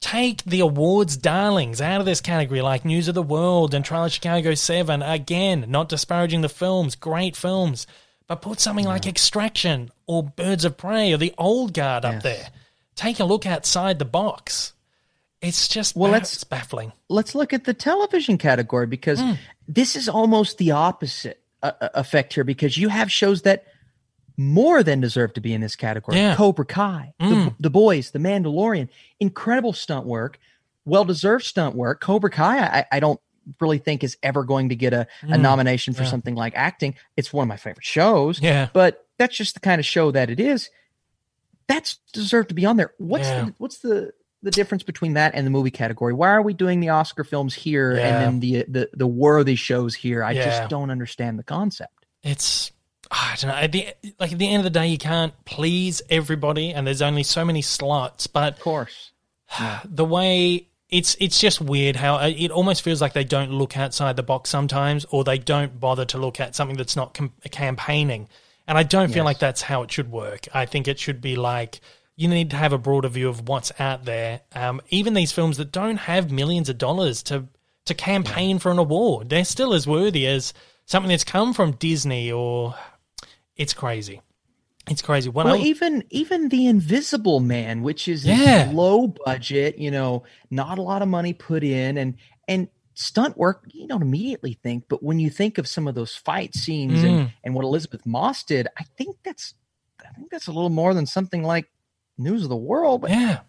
take 0.00 0.44
the 0.44 0.60
awards 0.60 1.16
darlings 1.16 1.80
out 1.80 2.00
of 2.00 2.06
this 2.06 2.20
category, 2.20 2.60
like 2.60 2.84
News 2.84 3.08
of 3.08 3.14
the 3.14 3.22
World 3.22 3.74
and 3.74 3.84
Trial 3.84 4.04
of 4.04 4.12
Chicago 4.12 4.54
7. 4.54 5.02
Again, 5.02 5.64
not 5.68 5.88
disparaging 5.88 6.42
the 6.42 6.48
films, 6.48 6.94
great 6.94 7.36
films, 7.36 7.86
but 8.26 8.42
put 8.42 8.60
something 8.60 8.84
yeah. 8.84 8.92
like 8.92 9.06
Extraction 9.06 9.90
or 10.06 10.22
Birds 10.22 10.64
of 10.64 10.76
Prey 10.76 11.12
or 11.12 11.16
The 11.16 11.34
Old 11.38 11.72
Guard 11.72 12.04
yes. 12.04 12.14
up 12.14 12.22
there. 12.22 12.48
Take 12.94 13.18
a 13.18 13.24
look 13.24 13.46
outside 13.46 13.98
the 13.98 14.04
box. 14.04 14.74
It's 15.40 15.68
just 15.68 15.96
well, 15.96 16.12
let's, 16.12 16.34
it's 16.34 16.44
baffling. 16.44 16.92
Let's 17.08 17.34
look 17.34 17.54
at 17.54 17.64
the 17.64 17.72
television 17.72 18.36
category 18.36 18.86
because 18.86 19.22
mm. 19.22 19.38
this 19.66 19.96
is 19.96 20.06
almost 20.06 20.58
the 20.58 20.72
opposite 20.72 21.40
uh, 21.62 21.72
uh 21.80 21.88
effect 21.94 22.34
here 22.34 22.44
because 22.44 22.76
you 22.76 22.90
have 22.90 23.10
shows 23.10 23.40
that– 23.42 23.64
more 24.36 24.82
than 24.82 25.00
deserve 25.00 25.34
to 25.34 25.40
be 25.40 25.52
in 25.52 25.60
this 25.60 25.76
category. 25.76 26.18
Yeah. 26.18 26.36
Cobra 26.36 26.64
Kai, 26.64 27.14
mm. 27.20 27.28
the, 27.28 27.54
the, 27.60 27.70
Boys, 27.70 28.10
The 28.10 28.18
Mandalorian, 28.18 28.88
incredible 29.18 29.72
stunt 29.72 30.06
work, 30.06 30.38
well 30.84 31.04
deserved 31.04 31.44
stunt 31.44 31.74
work. 31.74 32.00
Cobra 32.00 32.30
Kai, 32.30 32.58
I, 32.58 32.84
I, 32.92 33.00
don't 33.00 33.20
really 33.60 33.78
think 33.78 34.04
is 34.04 34.16
ever 34.22 34.44
going 34.44 34.70
to 34.70 34.76
get 34.76 34.92
a, 34.92 35.06
mm. 35.22 35.34
a 35.34 35.38
nomination 35.38 35.94
for 35.94 36.02
yeah. 36.02 36.10
something 36.10 36.34
like 36.34 36.52
acting. 36.56 36.94
It's 37.16 37.32
one 37.32 37.44
of 37.44 37.48
my 37.48 37.56
favorite 37.56 37.84
shows. 37.84 38.40
Yeah. 38.40 38.68
But 38.72 39.06
that's 39.18 39.36
just 39.36 39.54
the 39.54 39.60
kind 39.60 39.78
of 39.78 39.86
show 39.86 40.10
that 40.10 40.30
it 40.30 40.40
is. 40.40 40.70
That's 41.66 41.98
deserved 42.12 42.48
to 42.48 42.54
be 42.54 42.66
on 42.66 42.76
there. 42.76 42.92
What's 42.98 43.28
yeah. 43.28 43.44
the, 43.44 43.54
what's 43.58 43.78
the 43.78 44.12
the 44.42 44.50
difference 44.50 44.82
between 44.82 45.14
that 45.14 45.34
and 45.34 45.46
the 45.46 45.50
movie 45.50 45.70
category? 45.70 46.14
Why 46.14 46.30
are 46.30 46.42
we 46.42 46.54
doing 46.54 46.80
the 46.80 46.88
Oscar 46.88 47.24
films 47.24 47.54
here 47.54 47.92
and 47.92 47.98
then 47.98 48.40
the 48.40 48.64
the 48.66 48.90
the 48.92 49.06
worthy 49.06 49.54
shows 49.54 49.94
here? 49.94 50.24
I 50.24 50.34
just 50.34 50.68
don't 50.68 50.90
understand 50.90 51.38
the 51.38 51.44
concept. 51.44 52.06
It's 52.22 52.72
I 53.10 53.36
don't 53.38 53.50
know. 53.50 53.56
At 53.56 53.72
the, 53.72 53.88
like 54.18 54.32
at 54.32 54.38
the 54.38 54.48
end 54.48 54.58
of 54.58 54.64
the 54.64 54.78
day, 54.78 54.86
you 54.86 54.98
can't 54.98 55.32
please 55.44 56.00
everybody, 56.08 56.72
and 56.72 56.86
there's 56.86 57.02
only 57.02 57.24
so 57.24 57.44
many 57.44 57.62
slots. 57.62 58.26
But 58.26 58.54
of 58.54 58.60
course, 58.60 59.10
yeah. 59.58 59.80
the 59.84 60.04
way 60.04 60.68
it's 60.88 61.16
it's 61.20 61.40
just 61.40 61.60
weird 61.60 61.96
how 61.96 62.16
uh, 62.16 62.32
it 62.36 62.50
almost 62.50 62.82
feels 62.82 63.00
like 63.00 63.12
they 63.12 63.24
don't 63.24 63.52
look 63.52 63.76
outside 63.76 64.16
the 64.16 64.22
box 64.22 64.50
sometimes, 64.50 65.06
or 65.10 65.24
they 65.24 65.38
don't 65.38 65.80
bother 65.80 66.04
to 66.06 66.18
look 66.18 66.40
at 66.40 66.54
something 66.54 66.76
that's 66.76 66.96
not 66.96 67.14
com- 67.14 67.32
campaigning. 67.50 68.28
And 68.68 68.78
I 68.78 68.84
don't 68.84 69.08
feel 69.08 69.18
yes. 69.18 69.24
like 69.24 69.38
that's 69.40 69.62
how 69.62 69.82
it 69.82 69.90
should 69.90 70.12
work. 70.12 70.46
I 70.54 70.66
think 70.66 70.86
it 70.86 70.98
should 70.98 71.20
be 71.20 71.34
like 71.34 71.80
you 72.14 72.28
need 72.28 72.50
to 72.50 72.56
have 72.56 72.72
a 72.72 72.78
broader 72.78 73.08
view 73.08 73.28
of 73.28 73.48
what's 73.48 73.72
out 73.80 74.04
there. 74.04 74.42
Um, 74.54 74.80
even 74.90 75.14
these 75.14 75.32
films 75.32 75.56
that 75.56 75.72
don't 75.72 75.96
have 75.96 76.30
millions 76.30 76.68
of 76.68 76.78
dollars 76.78 77.22
to 77.24 77.46
to 77.86 77.94
campaign 77.94 78.56
yeah. 78.56 78.58
for 78.58 78.70
an 78.70 78.78
award, 78.78 79.30
they're 79.30 79.44
still 79.44 79.74
as 79.74 79.86
worthy 79.86 80.26
as 80.26 80.52
something 80.86 81.08
that's 81.08 81.24
come 81.24 81.54
from 81.54 81.72
Disney 81.72 82.30
or 82.30 82.74
it's 83.56 83.74
crazy. 83.74 84.22
It's 84.88 85.02
crazy. 85.02 85.28
When 85.28 85.46
well, 85.46 85.56
I, 85.56 85.58
even 85.58 86.04
even 86.10 86.48
the 86.48 86.66
Invisible 86.66 87.40
Man, 87.40 87.82
which 87.82 88.08
is 88.08 88.24
yeah. 88.24 88.70
low 88.72 89.08
budget, 89.24 89.78
you 89.78 89.90
know, 89.90 90.24
not 90.50 90.78
a 90.78 90.82
lot 90.82 91.02
of 91.02 91.08
money 91.08 91.32
put 91.32 91.62
in, 91.62 91.98
and 91.98 92.16
and 92.48 92.68
stunt 92.94 93.36
work, 93.36 93.64
you 93.68 93.86
don't 93.86 94.02
immediately 94.02 94.54
think, 94.62 94.84
but 94.88 95.02
when 95.02 95.18
you 95.18 95.30
think 95.30 95.58
of 95.58 95.68
some 95.68 95.86
of 95.86 95.94
those 95.94 96.14
fight 96.14 96.54
scenes 96.54 97.00
mm. 97.00 97.04
and, 97.04 97.32
and 97.44 97.54
what 97.54 97.64
Elisabeth 97.64 98.04
Moss 98.04 98.42
did, 98.42 98.68
I 98.78 98.84
think 98.96 99.16
that's 99.24 99.54
I 100.00 100.12
think 100.12 100.30
that's 100.30 100.48
a 100.48 100.52
little 100.52 100.70
more 100.70 100.94
than 100.94 101.06
something 101.06 101.42
like 101.42 101.70
News 102.18 102.42
of 102.42 102.48
the 102.48 102.56
World. 102.56 103.02
But 103.02 103.10
yeah. 103.10 103.40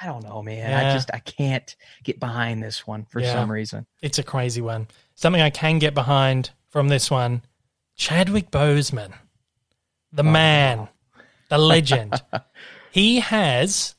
I 0.00 0.06
don't 0.06 0.24
know, 0.24 0.42
man. 0.42 0.70
Yeah. 0.70 0.90
I 0.90 0.92
just 0.94 1.10
I 1.12 1.18
can't 1.18 1.74
get 2.02 2.18
behind 2.18 2.62
this 2.62 2.86
one 2.86 3.04
for 3.04 3.20
yeah. 3.20 3.32
some 3.32 3.50
reason. 3.50 3.86
It's 4.00 4.18
a 4.18 4.22
crazy 4.22 4.60
one. 4.60 4.88
Something 5.14 5.42
I 5.42 5.50
can 5.50 5.78
get 5.78 5.94
behind 5.94 6.50
from 6.70 6.88
this 6.88 7.10
one 7.10 7.42
Chadwick 8.02 8.50
Boseman, 8.50 9.12
the 10.12 10.24
man, 10.24 10.88
the 11.48 11.56
legend. 11.56 12.20
he 12.90 13.20
has, 13.20 13.94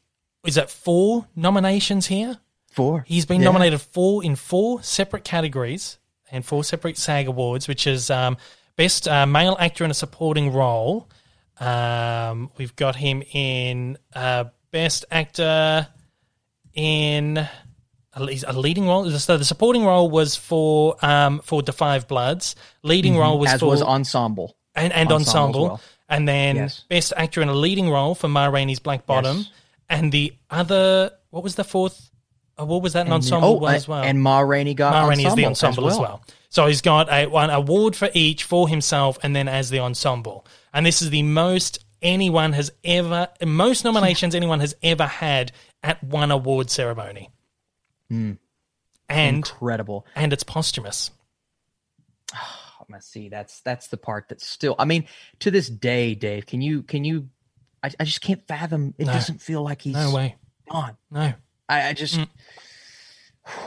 is 0.46 0.58
it 0.58 0.70
four 0.70 1.28
nominations 1.38 2.08
here? 2.08 2.38
Four. 2.70 3.06
He's 3.08 3.26
been 3.26 3.40
yeah. 3.40 3.46
nominated 3.46 3.80
four 3.80 4.22
in 4.22 4.36
four 4.36 4.84
separate 4.84 5.24
categories 5.24 6.00
and 6.30 6.46
four 6.46 6.66
separate 6.66 6.98
SAG 6.98 7.28
awards, 7.28 7.70
which 7.70 7.88
is 7.88 8.10
um, 8.10 8.36
best 8.76 9.08
uh, 9.08 9.26
male 9.26 9.56
actor 9.58 9.86
in 9.86 9.92
a 9.92 9.94
supporting 9.94 10.52
role. 10.52 11.08
Um, 11.62 12.52
we've 12.58 12.76
got 12.76 12.98
him 12.98 13.24
in 13.32 13.98
uh, 14.14 14.46
best 14.72 15.06
actor 15.12 15.88
in 16.74 17.48
a 18.16 18.54
leading 18.54 18.88
role. 18.88 19.10
So 19.10 19.38
the 19.38 19.46
supporting 19.46 19.86
role 19.86 20.10
was 20.10 20.36
for 20.36 20.96
um 21.02 21.40
for 21.40 21.62
5 21.64 22.08
Bloods. 22.08 22.56
Leading 22.84 23.14
mm-hmm. 23.14 23.22
role 23.22 23.40
was 23.40 23.54
as 23.54 23.60
for 23.60 23.68
was 23.68 23.82
ensemble 23.82 24.56
and 24.76 24.94
and 24.94 25.12
ensemble, 25.12 25.42
ensemble. 25.44 25.64
Well. 25.64 25.82
and 26.10 26.28
then 26.28 26.56
yes. 26.56 26.84
best 26.90 27.14
actor 27.16 27.42
in 27.42 27.50
a 27.50 27.54
leading 27.54 27.90
role 27.90 28.16
for 28.16 28.28
Ma 28.28 28.46
Rainey's 28.46 28.80
Black 28.80 29.06
Bottom, 29.06 29.38
yes. 29.38 29.50
and 29.90 30.12
the 30.12 30.34
other 30.50 31.12
what 31.30 31.44
was 31.44 31.56
the 31.56 31.64
fourth? 31.64 32.10
Uh, 32.60 32.66
what 32.66 32.84
was 32.84 32.94
that 32.94 33.08
an 33.08 33.14
ensemble 33.14 33.60
oh, 33.64 33.66
as 33.66 33.88
well? 33.88 34.04
And 34.04 34.22
Ma 34.22 34.40
Rainey 34.42 34.76
got 34.76 34.94
Ma 34.94 35.08
Rainey 35.08 35.26
is 35.26 35.34
the 35.36 35.46
ensemble 35.46 35.88
as 35.88 35.98
well. 35.98 36.04
as 36.04 36.10
well. 36.10 36.24
So 36.50 36.68
he's 36.68 36.82
got 36.82 37.12
a 37.12 37.26
one 37.26 37.50
award 37.50 37.96
for 37.96 38.10
each 38.14 38.44
for 38.44 38.68
himself, 38.70 39.18
and 39.24 39.36
then 39.36 39.48
as 39.48 39.72
the 39.72 39.80
ensemble. 39.80 40.46
And 40.72 40.86
this 40.86 41.02
is 41.02 41.10
the 41.10 41.24
most 41.24 41.84
anyone 42.04 42.54
has 42.54 42.72
ever, 42.84 43.30
most 43.44 43.84
nominations 43.84 44.36
anyone 44.36 44.60
has 44.60 44.76
ever 44.84 45.08
had 45.08 45.52
at 45.82 46.04
one 46.04 46.30
award 46.30 46.70
ceremony. 46.70 47.30
Mm. 48.14 48.38
And 49.10 49.38
incredible. 49.38 50.06
And 50.16 50.32
it's 50.34 50.44
posthumous. 50.44 51.12
Oh, 52.34 52.86
let's 52.90 53.08
see. 53.08 53.30
That's 53.30 53.62
that's 53.62 53.88
the 53.88 53.98
part 53.98 54.26
that's 54.30 54.46
still. 54.48 54.76
I 54.80 54.86
mean, 54.86 55.06
to 55.40 55.52
this 55.52 55.70
day, 55.70 56.16
Dave, 56.16 56.46
can 56.46 56.62
you 56.62 56.84
can 56.84 57.04
you? 57.04 57.30
I, 57.84 57.92
I 58.00 58.04
just 58.06 58.22
can't 58.22 58.46
fathom. 58.48 58.94
It 58.98 59.08
no. 59.08 59.14
doesn't 59.14 59.42
feel 59.42 59.62
like 59.64 59.82
he's 59.82 59.96
no 59.96 60.14
way 60.14 60.36
gone. 60.70 60.98
No, 61.12 61.34
I, 61.70 61.90
I 61.90 61.94
just. 61.94 62.16
Mm. 62.16 62.28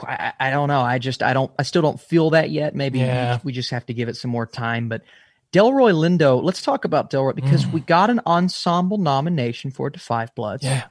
I, 0.04 0.32
I 0.40 0.50
don't 0.50 0.68
know. 0.68 0.80
I 0.80 0.98
just 0.98 1.22
I 1.22 1.34
don't 1.34 1.52
I 1.58 1.62
still 1.62 1.82
don't 1.82 2.00
feel 2.00 2.30
that 2.30 2.50
yet. 2.50 2.74
Maybe 2.74 3.00
Yeah. 3.00 3.40
we, 3.44 3.52
just 3.52 3.70
have 3.72 3.84
to 3.86 3.94
give 3.94 4.08
it 4.08 4.16
some 4.16 4.30
more 4.30 4.46
time. 4.46 4.88
But 4.88 5.02
Delroy 5.52 5.92
Lindo, 5.92 6.42
let's 6.42 6.62
talk 6.62 6.84
about 6.86 7.10
Delroy 7.10 7.34
because 7.34 7.66
Mm. 7.66 7.72
we 7.72 7.80
got 7.80 8.08
an 8.08 8.20
ensemble 8.26 8.96
nomination 8.98 9.70
for 9.70 9.90
Da 9.90 9.98
Five 9.98 10.34
Bloods, 10.34 10.64
Yeah. 10.64 10.84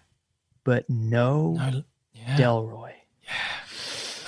but 0.64 0.88
no, 0.88 1.54
No, 1.54 1.84
yeah. 2.14 2.38
Delroy. 2.38 2.94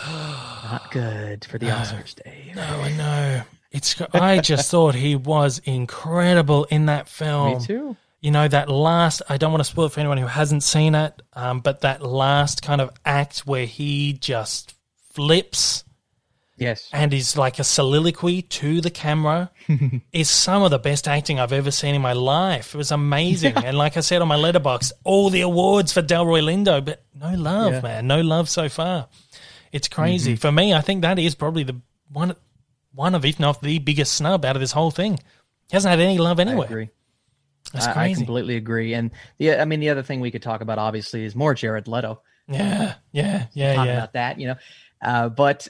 Not 0.06 0.92
good 0.92 1.46
for 1.46 1.58
the 1.58 1.68
No. 1.68 1.76
Oscars, 1.76 2.16
Dave. 2.24 2.56
No, 2.56 2.64
I 2.64 2.92
know. 2.94 3.42
It's. 3.72 4.02
I 4.14 4.40
just 4.40 4.72
thought 4.72 4.96
he 4.96 5.16
was 5.16 5.60
incredible 5.60 6.66
in 6.66 6.86
that 6.88 7.08
film. 7.10 7.60
Me 7.60 7.66
too. 7.66 7.96
You 8.22 8.32
know 8.32 8.48
that 8.48 8.70
last. 8.70 9.22
I 9.30 9.38
don't 9.38 9.52
want 9.52 9.64
to 9.64 9.70
spoil 9.70 9.86
it 9.86 9.92
for 9.92 10.00
anyone 10.00 10.18
who 10.18 10.28
hasn't 10.28 10.64
seen 10.64 10.96
it, 10.96 11.22
um, 11.34 11.60
but 11.60 11.82
that 11.82 12.02
last 12.02 12.62
kind 12.62 12.82
of 12.82 12.92
act 13.06 13.40
where 13.40 13.66
he 13.66 14.14
just 14.14 14.74
flips 15.14 15.84
Yes. 16.58 16.90
and 16.92 17.14
is 17.14 17.38
like 17.38 17.60
a 17.60 17.64
soliloquy 17.64 18.42
to 18.42 18.82
the 18.82 18.90
camera 18.90 19.52
is 20.12 20.30
some 20.30 20.64
of 20.64 20.72
the 20.72 20.80
best 20.80 21.08
acting 21.08 21.40
I've 21.40 21.54
ever 21.54 21.70
seen 21.70 21.94
in 21.94 22.02
my 22.02 22.14
life. 22.14 22.74
It 22.74 22.78
was 22.78 22.92
amazing, 22.92 23.54
and 23.64 23.78
like 23.78 23.96
I 23.96 24.00
said 24.00 24.22
on 24.24 24.28
my 24.28 24.38
Letterboxd, 24.38 24.92
all 25.04 25.30
the 25.30 25.42
awards 25.42 25.94
for 25.94 26.02
Delroy 26.02 26.42
Lindo, 26.42 26.84
but 26.84 27.04
no 27.14 27.34
love, 27.36 27.74
Yeah. 27.74 27.82
man, 27.82 28.08
no 28.08 28.22
love 28.22 28.50
so 28.50 28.70
far. 28.70 29.08
It's 29.72 29.88
crazy 29.88 30.36
for 30.36 30.52
me. 30.52 30.74
I 30.74 30.82
think 30.82 31.02
that 31.04 31.20
is 31.20 31.36
probably 31.36 31.64
the 31.64 31.80
one, 32.12 32.36
one 32.94 33.14
of 33.14 33.24
if 33.26 33.40
not 33.40 33.62
the 33.62 33.78
biggest 33.80 34.14
snub 34.14 34.44
out 34.46 34.56
of 34.56 34.60
this 34.60 34.72
whole 34.72 34.92
thing. 34.92 35.18
He 35.70 35.76
hasn't 35.76 35.90
had 35.92 36.00
any 36.00 36.18
love 36.18 36.40
I 36.40 36.44
anywhere. 36.44 36.66
agree. 36.68 36.90
That's 37.74 37.86
I, 37.86 38.06
I 38.06 38.14
completely 38.14 38.56
agree. 38.56 38.94
And 38.94 39.12
yeah, 39.38 39.62
I 39.62 39.66
mean, 39.66 39.82
the 39.82 39.90
other 39.90 40.02
thing 40.04 40.22
we 40.22 40.32
could 40.32 40.42
talk 40.42 40.62
about 40.62 40.80
obviously 40.80 41.26
is 41.26 41.36
more 41.36 41.54
Jared 41.54 41.88
Leto. 41.88 42.22
yeah, 42.48 42.96
yeah, 43.12 43.48
yeah, 43.54 43.76
talk 43.76 43.86
yeah. 43.86 43.94
about 43.94 44.14
that, 44.14 44.40
you 44.40 44.48
know. 44.48 44.56
Uh, 45.02 45.28
but 45.30 45.68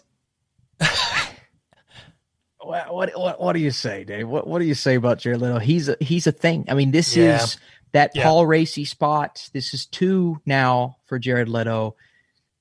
what, 2.59 2.93
what 2.93 3.11
what 3.17 3.39
what 3.41 3.53
do 3.53 3.59
you 3.59 3.71
say, 3.71 4.03
Dave? 4.03 4.27
What 4.27 4.47
what 4.47 4.59
do 4.59 4.65
you 4.65 4.73
say 4.73 4.95
about 4.95 5.19
Jared 5.19 5.41
Leto? 5.41 5.59
He's 5.59 5.89
a 5.89 5.97
he's 5.99 6.27
a 6.27 6.31
thing. 6.31 6.65
I 6.69 6.73
mean, 6.73 6.91
this 6.91 7.15
Yeah. 7.15 7.41
is 7.43 7.57
that 7.93 8.11
Yeah. 8.15 8.23
Paul 8.23 8.45
Raci 8.45 8.85
spot. 8.87 9.49
This 9.53 9.73
is 9.73 9.85
two 9.85 10.41
now 10.45 10.97
for 11.05 11.19
Jared 11.19 11.49
Leto. 11.49 11.95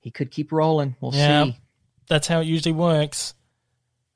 He 0.00 0.10
could 0.10 0.30
keep 0.30 0.52
rolling. 0.52 0.96
We'll 1.00 1.14
Yeah. 1.14 1.44
see. 1.44 1.56
That's 2.08 2.28
how 2.28 2.40
it 2.40 2.46
usually 2.46 2.72
works. 2.74 3.34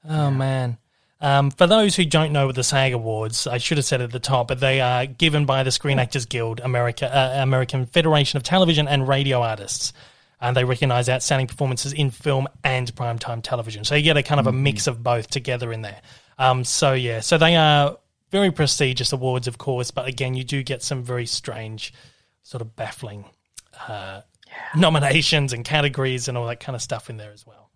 Oh 0.09 0.31
man. 0.31 0.79
Um, 1.23 1.51
for 1.51 1.67
those 1.67 1.97
who 1.97 2.07
don't 2.07 2.33
know 2.33 2.47
what 2.47 2.55
the 2.55 2.65
SAG 2.65 2.95
Awards, 2.95 3.47
I 3.47 3.59
should 3.59 3.77
have 3.77 3.85
said 3.85 4.01
at 4.01 4.11
the 4.11 4.19
top, 4.21 4.49
but 4.49 4.59
they 4.61 4.81
are 4.81 5.05
given 5.05 5.45
by 5.45 5.63
the 5.65 5.71
Screen 5.71 5.99
Actors 5.99 6.25
Guild, 6.25 6.61
America, 6.61 7.15
uh, 7.15 7.43
American 7.43 7.85
Federation 7.85 8.39
of 8.39 8.43
Television 8.43 8.89
and 8.89 9.07
Radio 9.07 9.43
Artists, 9.43 9.93
and 10.41 10.57
they 10.57 10.65
recognise 10.65 11.09
outstanding 11.09 11.47
performances 11.47 11.93
in 11.93 12.11
film 12.11 12.49
and 12.65 12.95
primetime 12.95 13.43
television. 13.43 13.85
So 13.85 13.95
you 13.95 14.03
get 14.03 14.17
a 14.17 14.23
kind 14.23 14.41
of 14.41 14.47
a 14.47 14.53
mix 14.53 14.87
of 14.87 15.03
both 15.03 15.29
together 15.29 15.73
in 15.73 15.83
there. 15.83 16.01
Um, 16.39 16.65
so 16.65 16.95
yeah, 16.95 17.21
so 17.21 17.37
they 17.37 17.57
are 17.57 17.99
very 18.31 18.51
prestigious 18.51 19.13
awards, 19.13 19.47
of 19.47 19.59
course, 19.59 19.91
but 19.91 20.07
again, 20.07 20.35
you 20.35 20.45
do 20.45 20.63
get 20.63 20.83
some 20.83 21.03
very 21.03 21.27
strange, 21.27 21.93
sort 22.43 22.63
of 22.63 22.75
baffling 22.77 23.25
uh, 23.89 24.23
nominations 24.77 25.53
and 25.53 25.65
categories 25.65 26.29
and 26.29 26.39
all 26.39 26.47
that 26.47 26.61
kind 26.61 26.75
of 26.77 26.83
stuff 26.83 27.11
in 27.11 27.17
there 27.17 27.33
as 27.33 27.47
well. 27.47 27.71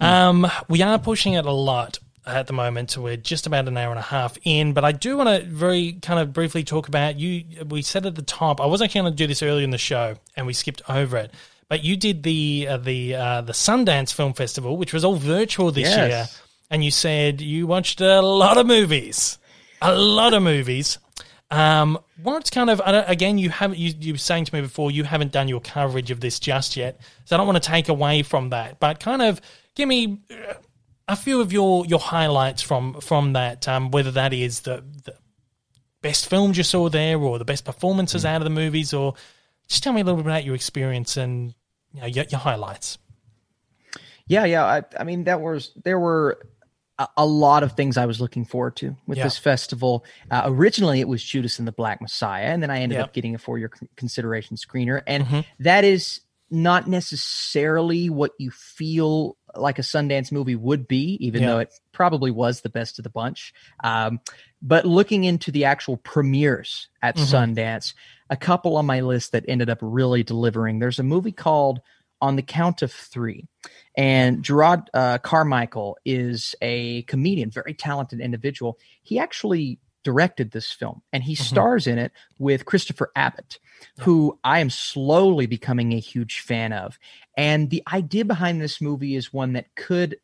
Um, 0.00 0.46
we 0.68 0.82
are 0.82 0.98
pushing 0.98 1.34
it 1.34 1.44
a 1.44 1.52
lot 1.52 1.98
at 2.26 2.46
the 2.46 2.52
moment. 2.52 2.96
We're 2.96 3.16
just 3.16 3.46
about 3.46 3.68
an 3.68 3.76
hour 3.76 3.90
and 3.90 3.98
a 3.98 4.02
half 4.02 4.36
in, 4.44 4.72
but 4.72 4.84
I 4.84 4.92
do 4.92 5.16
want 5.16 5.28
to 5.28 5.48
very 5.48 5.94
kind 5.94 6.20
of 6.20 6.32
briefly 6.32 6.62
talk 6.62 6.88
about 6.88 7.18
you. 7.18 7.44
We 7.68 7.82
said 7.82 8.06
at 8.06 8.14
the 8.14 8.22
top, 8.22 8.60
I 8.60 8.66
was 8.66 8.82
actually 8.82 9.02
going 9.02 9.12
to 9.12 9.16
do 9.16 9.26
this 9.26 9.42
earlier 9.42 9.64
in 9.64 9.70
the 9.70 9.78
show, 9.78 10.16
and 10.36 10.46
we 10.46 10.52
skipped 10.52 10.82
over 10.88 11.16
it. 11.16 11.32
But 11.68 11.84
you 11.84 11.96
did 11.96 12.22
the 12.22 12.66
uh, 12.70 12.76
the 12.78 13.14
uh, 13.14 13.40
the 13.42 13.52
Sundance 13.52 14.12
Film 14.12 14.32
Festival, 14.32 14.76
which 14.76 14.92
was 14.92 15.04
all 15.04 15.16
virtual 15.16 15.70
this 15.70 15.88
Yes. 15.88 16.08
year, 16.08 16.26
and 16.70 16.84
you 16.84 16.90
said 16.90 17.40
you 17.40 17.66
watched 17.66 18.00
a 18.00 18.22
lot 18.22 18.56
of 18.56 18.66
movies, 18.66 19.38
a 19.82 19.94
lot 19.94 20.32
of 20.34 20.42
movies. 20.42 20.98
Um, 21.50 21.98
what's 22.22 22.50
kind 22.50 22.68
of 22.70 22.80
again? 22.84 23.38
You 23.38 23.50
haven't 23.50 23.78
you 23.78 23.92
you 23.98 24.14
were 24.14 24.18
saying 24.18 24.46
to 24.46 24.54
me 24.54 24.60
before 24.62 24.90
you 24.90 25.04
haven't 25.04 25.32
done 25.32 25.48
your 25.48 25.60
coverage 25.60 26.10
of 26.10 26.20
this 26.20 26.38
just 26.40 26.76
yet, 26.76 27.00
so 27.26 27.36
I 27.36 27.38
don't 27.38 27.46
want 27.46 27.62
to 27.62 27.68
take 27.68 27.88
away 27.88 28.22
from 28.22 28.50
that. 28.50 28.80
But 28.80 29.00
kind 29.00 29.22
of 29.22 29.40
give 29.74 29.88
me 29.88 30.20
uh, 30.30 30.54
a 31.06 31.16
few 31.16 31.40
of 31.40 31.52
your 31.52 31.84
your 31.86 32.00
highlights 32.00 32.62
from 32.62 33.00
from 33.00 33.34
that. 33.34 33.66
Um, 33.68 33.90
whether 33.90 34.10
that 34.12 34.32
is 34.32 34.60
the, 34.60 34.84
the 35.04 35.14
best 36.02 36.28
films 36.28 36.56
you 36.56 36.64
saw 36.64 36.88
there, 36.88 37.18
or 37.18 37.38
the 37.38 37.44
best 37.46 37.64
performances 37.64 38.24
out 38.24 38.36
of 38.42 38.44
the 38.44 38.50
movies, 38.50 38.92
or 38.92 39.14
just 39.68 39.82
tell 39.82 39.92
me 39.92 40.00
a 40.00 40.04
little 40.04 40.16
bit 40.22 40.26
about 40.26 40.44
your 40.44 40.54
experience 40.54 41.16
and 41.16 41.54
you 41.92 42.00
know 42.00 42.06
your, 42.06 42.24
your 42.30 42.40
highlights. 42.40 42.98
Yeah, 44.26 44.44
yeah. 44.44 44.64
I, 44.64 44.82
I 44.98 45.04
mean, 45.04 45.24
that 45.24 45.40
was 45.40 45.72
there 45.84 45.98
were 45.98 46.38
a, 46.98 47.08
a 47.18 47.26
lot 47.26 47.62
of 47.62 47.72
things 47.72 47.96
I 47.96 48.06
was 48.06 48.20
looking 48.20 48.44
forward 48.44 48.76
to 48.76 48.96
with 49.06 49.18
Yeah. 49.18 49.24
this 49.24 49.38
festival. 49.38 50.04
Uh, 50.30 50.42
originally, 50.46 51.00
it 51.00 51.08
was 51.08 51.22
Judas 51.22 51.58
and 51.58 51.66
the 51.66 51.72
Black 51.72 52.00
Messiah, 52.02 52.44
and 52.44 52.62
then 52.62 52.70
I 52.70 52.80
ended 52.80 52.98
Yeah. 52.98 53.04
up 53.04 53.12
getting 53.14 53.34
a 53.34 53.38
four-year 53.38 53.68
con- 53.68 53.88
consideration 53.96 54.56
screener, 54.56 55.02
and 55.06 55.24
Mhm. 55.24 55.44
that 55.60 55.84
is 55.84 56.20
not 56.50 56.86
necessarily 56.88 58.08
what 58.08 58.32
you 58.38 58.50
feel 58.50 59.36
like 59.54 59.78
a 59.78 59.82
Sundance 59.82 60.32
movie 60.32 60.56
would 60.56 60.88
be, 60.88 61.16
even 61.20 61.42
Yeah. 61.42 61.48
though 61.48 61.58
it 61.60 61.72
probably 61.92 62.30
was 62.30 62.60
the 62.62 62.70
best 62.70 62.98
of 62.98 63.02
the 63.02 63.10
bunch. 63.10 63.52
Um, 63.84 64.20
but 64.62 64.84
looking 64.86 65.24
into 65.24 65.50
the 65.50 65.64
actual 65.66 65.96
premieres 65.98 66.88
at 67.02 67.16
Mhm. 67.16 67.54
Sundance, 67.54 67.92
a 68.30 68.36
couple 68.36 68.76
on 68.76 68.86
my 68.86 69.00
list 69.00 69.32
that 69.32 69.44
ended 69.48 69.70
up 69.70 69.78
really 69.80 70.22
delivering. 70.22 70.78
There's 70.78 70.98
a 70.98 71.04
movie 71.04 71.32
called 71.32 71.80
On 72.20 72.36
the 72.36 72.42
Count 72.42 72.82
of 72.82 72.92
Three. 72.92 73.46
And 73.96 74.42
Jerrod 74.42 74.86
uh, 74.94 75.18
Carmichael 75.18 75.98
is 76.04 76.54
a 76.60 77.02
comedian, 77.02 77.50
very 77.50 77.74
talented 77.74 78.20
individual. 78.20 78.78
He 79.02 79.18
actually 79.18 79.78
directed 80.04 80.50
this 80.52 80.70
film 80.72 81.02
and 81.12 81.22
he 81.22 81.34
Mhm. 81.34 81.38
stars 81.44 81.86
in 81.86 81.98
it 81.98 82.12
with 82.38 82.64
Christopher 82.64 83.10
Abbott, 83.16 83.58
who 83.98 84.38
I 84.44 84.60
am 84.60 84.70
slowly 84.70 85.46
becoming 85.46 85.92
a 85.92 85.98
huge 85.98 86.40
fan 86.40 86.72
of. 86.72 86.98
And 87.36 87.68
the 87.70 87.82
idea 87.92 88.24
behind 88.24 88.60
this 88.60 88.80
movie 88.80 89.16
is 89.16 89.32
one 89.32 89.54
that 89.54 89.74
could 89.74 90.16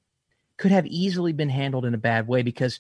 could 0.56 0.70
have 0.70 0.86
easily 0.86 1.32
been 1.32 1.48
handled 1.48 1.85
in 1.85 1.94
a 1.94 1.98
bad 1.98 2.28
way 2.28 2.43
because 2.43 2.78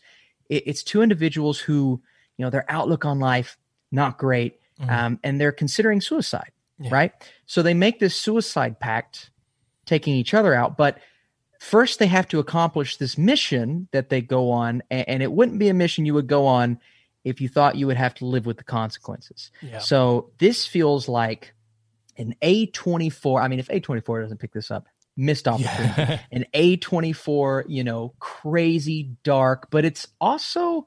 it, 0.48 0.62
it's 0.66 0.84
two 0.84 1.02
individuals 1.02 1.58
who, 1.58 2.00
you 2.36 2.44
know, 2.44 2.50
their 2.50 2.64
outlook 2.68 3.04
on 3.04 3.18
life 3.18 3.58
not 3.90 4.16
great, 4.16 4.60
Mhm. 4.80 4.90
um, 4.90 5.20
and 5.22 5.40
they're 5.40 5.52
considering 5.52 6.00
suicide, 6.00 6.50
Yeah. 6.78 6.90
right? 6.92 7.12
So 7.46 7.62
they 7.62 7.74
make 7.74 8.00
this 8.00 8.16
suicide 8.16 8.80
pact, 8.80 9.30
taking 9.86 10.14
each 10.14 10.34
other 10.34 10.54
out, 10.54 10.76
but 10.76 10.98
first 11.60 11.98
they 11.98 12.06
have 12.08 12.26
to 12.28 12.38
accomplish 12.38 12.96
this 12.96 13.16
mission 13.16 13.88
that 13.92 14.08
they 14.08 14.20
go 14.20 14.50
on, 14.50 14.82
and, 14.90 15.08
and 15.08 15.22
it 15.22 15.30
wouldn't 15.32 15.58
be 15.58 15.68
a 15.68 15.74
mission 15.74 16.04
you 16.06 16.14
would 16.14 16.26
go 16.26 16.46
on 16.46 16.78
if 17.22 17.40
you 17.40 17.48
thought 17.48 17.76
you 17.76 17.86
would 17.86 17.96
have 17.96 18.14
to 18.14 18.26
live 18.26 18.44
with 18.46 18.56
the 18.58 18.64
consequences. 18.64 19.50
Yeah. 19.62 19.78
So 19.78 20.30
this 20.38 20.66
feels 20.66 21.08
like 21.08 21.54
an 22.18 22.34
A24. 22.42 23.40
I 23.42 23.48
mean, 23.48 23.58
if 23.58 23.68
A24 23.68 24.22
doesn't 24.22 24.38
pick 24.38 24.52
this 24.52 24.70
up, 24.70 24.86
missed 25.16 25.46
opportunity. 25.48 25.94
Yeah. 25.96 26.18
An 26.32 26.44
A24, 26.54 27.64
you 27.68 27.84
know, 27.84 28.12
crazy 28.18 29.10
dark, 29.22 29.68
but 29.70 29.84
it's 29.84 30.06
also 30.20 30.86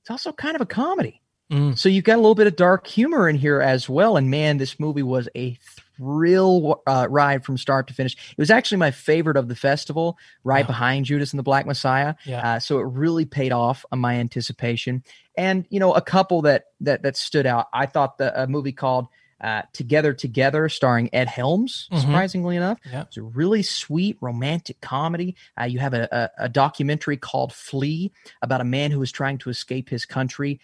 it's 0.00 0.10
also 0.10 0.32
kind 0.32 0.54
of 0.56 0.62
a 0.62 0.66
comedy. 0.66 1.19
Mm. 1.50 1.76
So 1.76 1.88
you've 1.88 2.04
got 2.04 2.14
a 2.14 2.22
little 2.22 2.34
bit 2.34 2.46
of 2.46 2.56
dark 2.56 2.86
humor 2.86 3.28
in 3.28 3.36
here 3.36 3.60
as 3.60 3.88
well. 3.88 4.16
And 4.16 4.30
man, 4.30 4.58
this 4.58 4.78
movie 4.78 5.02
was 5.02 5.28
a 5.34 5.58
thrill 5.96 6.82
uh, 6.86 7.06
ride 7.10 7.44
from 7.44 7.58
start 7.58 7.86
to 7.88 7.94
finish. 7.94 8.14
It 8.30 8.38
was 8.38 8.50
actually 8.50 8.78
my 8.78 8.90
favorite 8.90 9.36
of 9.36 9.48
the 9.48 9.54
festival, 9.56 10.16
right 10.44 10.64
Wow. 10.64 10.68
behind 10.68 11.04
Judas 11.06 11.32
and 11.32 11.38
the 11.38 11.42
Black 11.44 11.66
Messiah. 11.66 12.14
Yeah. 12.24 12.54
Uh, 12.56 12.58
so 12.60 12.78
it 12.78 12.84
really 12.84 13.24
paid 13.24 13.52
off 13.52 13.84
on 13.92 13.98
my 13.98 14.14
anticipation. 14.14 15.02
And 15.36 15.66
you 15.70 15.80
know, 15.80 15.92
a 15.92 16.00
couple 16.00 16.42
that 16.42 16.64
that 16.80 17.02
that 17.02 17.16
stood 17.16 17.46
out. 17.46 17.66
I 17.72 17.86
thought 17.86 18.18
the 18.18 18.42
a 18.42 18.46
movie 18.46 18.72
called 18.72 19.06
uh, 19.42 19.62
Together 19.72 20.12
Together, 20.12 20.68
starring 20.68 21.08
Ed 21.14 21.26
Helms. 21.28 21.88
Mhm. 21.92 22.00
Surprisingly 22.02 22.56
enough, 22.56 22.78
Yeah. 22.90 23.02
it's 23.02 23.16
a 23.16 23.22
really 23.22 23.62
sweet 23.62 24.18
romantic 24.20 24.80
comedy. 24.82 25.34
Uh, 25.58 25.64
you 25.64 25.78
have 25.78 25.94
a, 25.94 26.08
a, 26.38 26.44
a 26.44 26.48
documentary 26.50 27.16
called 27.16 27.52
Flee 27.54 28.12
about 28.42 28.60
a 28.60 28.64
man 28.64 28.90
who 28.90 29.00
is 29.02 29.10
trying 29.10 29.38
to 29.38 29.48
escape 29.50 29.88
his 29.88 30.04
country. 30.04 30.60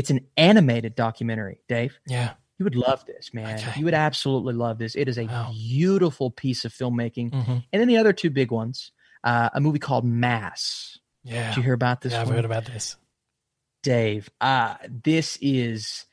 It's 0.00 0.08
an 0.08 0.20
animated 0.38 0.94
documentary, 0.94 1.60
Dave. 1.68 1.98
Yeah. 2.06 2.32
You 2.58 2.64
would 2.64 2.74
love 2.74 3.04
this, 3.04 3.34
man. 3.34 3.58
Okay. 3.58 3.78
You 3.78 3.84
would 3.84 3.92
absolutely 3.92 4.54
love 4.54 4.78
this. 4.78 4.94
It 4.94 5.08
is 5.08 5.18
a 5.18 5.26
Wow. 5.26 5.50
beautiful 5.52 6.30
piece 6.30 6.64
of 6.64 6.72
filmmaking. 6.72 7.34
hmm 7.34 7.58
And 7.70 7.80
then 7.80 7.86
the 7.86 7.98
other 7.98 8.14
two 8.14 8.30
big 8.30 8.50
ones, 8.50 8.92
uh, 9.24 9.50
a 9.52 9.60
movie 9.60 9.78
called 9.78 10.06
Mass. 10.06 10.98
Yeah. 11.22 11.48
Did 11.48 11.58
you 11.58 11.62
hear 11.64 11.74
about 11.74 12.00
this 12.00 12.14
yeah, 12.14 12.22
I've 12.22 12.28
one? 12.28 12.36
heard 12.36 12.44
about 12.46 12.64
this. 12.64 12.96
Dave, 13.82 14.30
uh, 14.40 14.76
this 14.88 15.36
is 15.42 16.06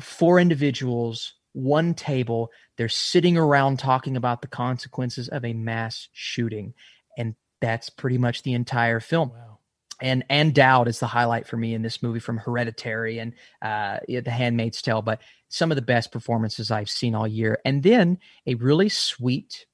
four 0.00 0.38
individuals, 0.38 1.34
one 1.52 1.94
table. 1.94 2.50
They're 2.76 2.88
sitting 2.88 3.36
around 3.36 3.80
talking 3.80 4.16
about 4.16 4.40
the 4.40 4.48
consequences 4.48 5.28
of 5.28 5.44
a 5.44 5.52
mass 5.52 6.08
shooting. 6.12 6.74
And 7.18 7.34
that's 7.60 7.90
pretty 7.90 8.18
much 8.18 8.42
the 8.42 8.54
entire 8.54 9.00
film. 9.00 9.30
Wow. 9.30 9.53
And 10.00 10.24
Ann 10.28 10.52
Dowd 10.52 10.88
is 10.88 11.00
the 11.00 11.06
highlight 11.06 11.46
for 11.46 11.56
me 11.56 11.74
in 11.74 11.82
this 11.82 12.02
movie 12.02 12.20
from 12.20 12.38
Hereditary 12.38 13.18
and 13.18 13.32
uh, 13.62 13.98
The 14.08 14.30
Handmaid's 14.30 14.82
Tale, 14.82 15.02
but 15.02 15.20
some 15.48 15.70
of 15.70 15.76
the 15.76 15.82
best 15.82 16.10
performances 16.10 16.70
I've 16.70 16.90
seen 16.90 17.14
all 17.14 17.28
year. 17.28 17.60
And 17.64 17.82
then 17.82 18.18
a 18.46 18.54
really 18.54 18.88
sweet 18.88 19.66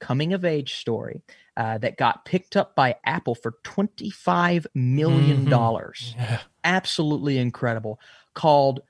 coming 0.00 0.32
of 0.32 0.44
age 0.44 0.74
story 0.74 1.22
uh, 1.56 1.78
that 1.78 1.96
got 1.96 2.24
picked 2.24 2.56
up 2.56 2.74
by 2.74 2.96
Apple 3.04 3.34
for 3.34 3.56
$25 3.64 4.66
million. 4.74 5.46
Mm-hmm. 5.46 6.18
Yeah. 6.20 6.40
Absolutely 6.64 7.38
incredible. 7.38 8.00
Called 8.34 8.80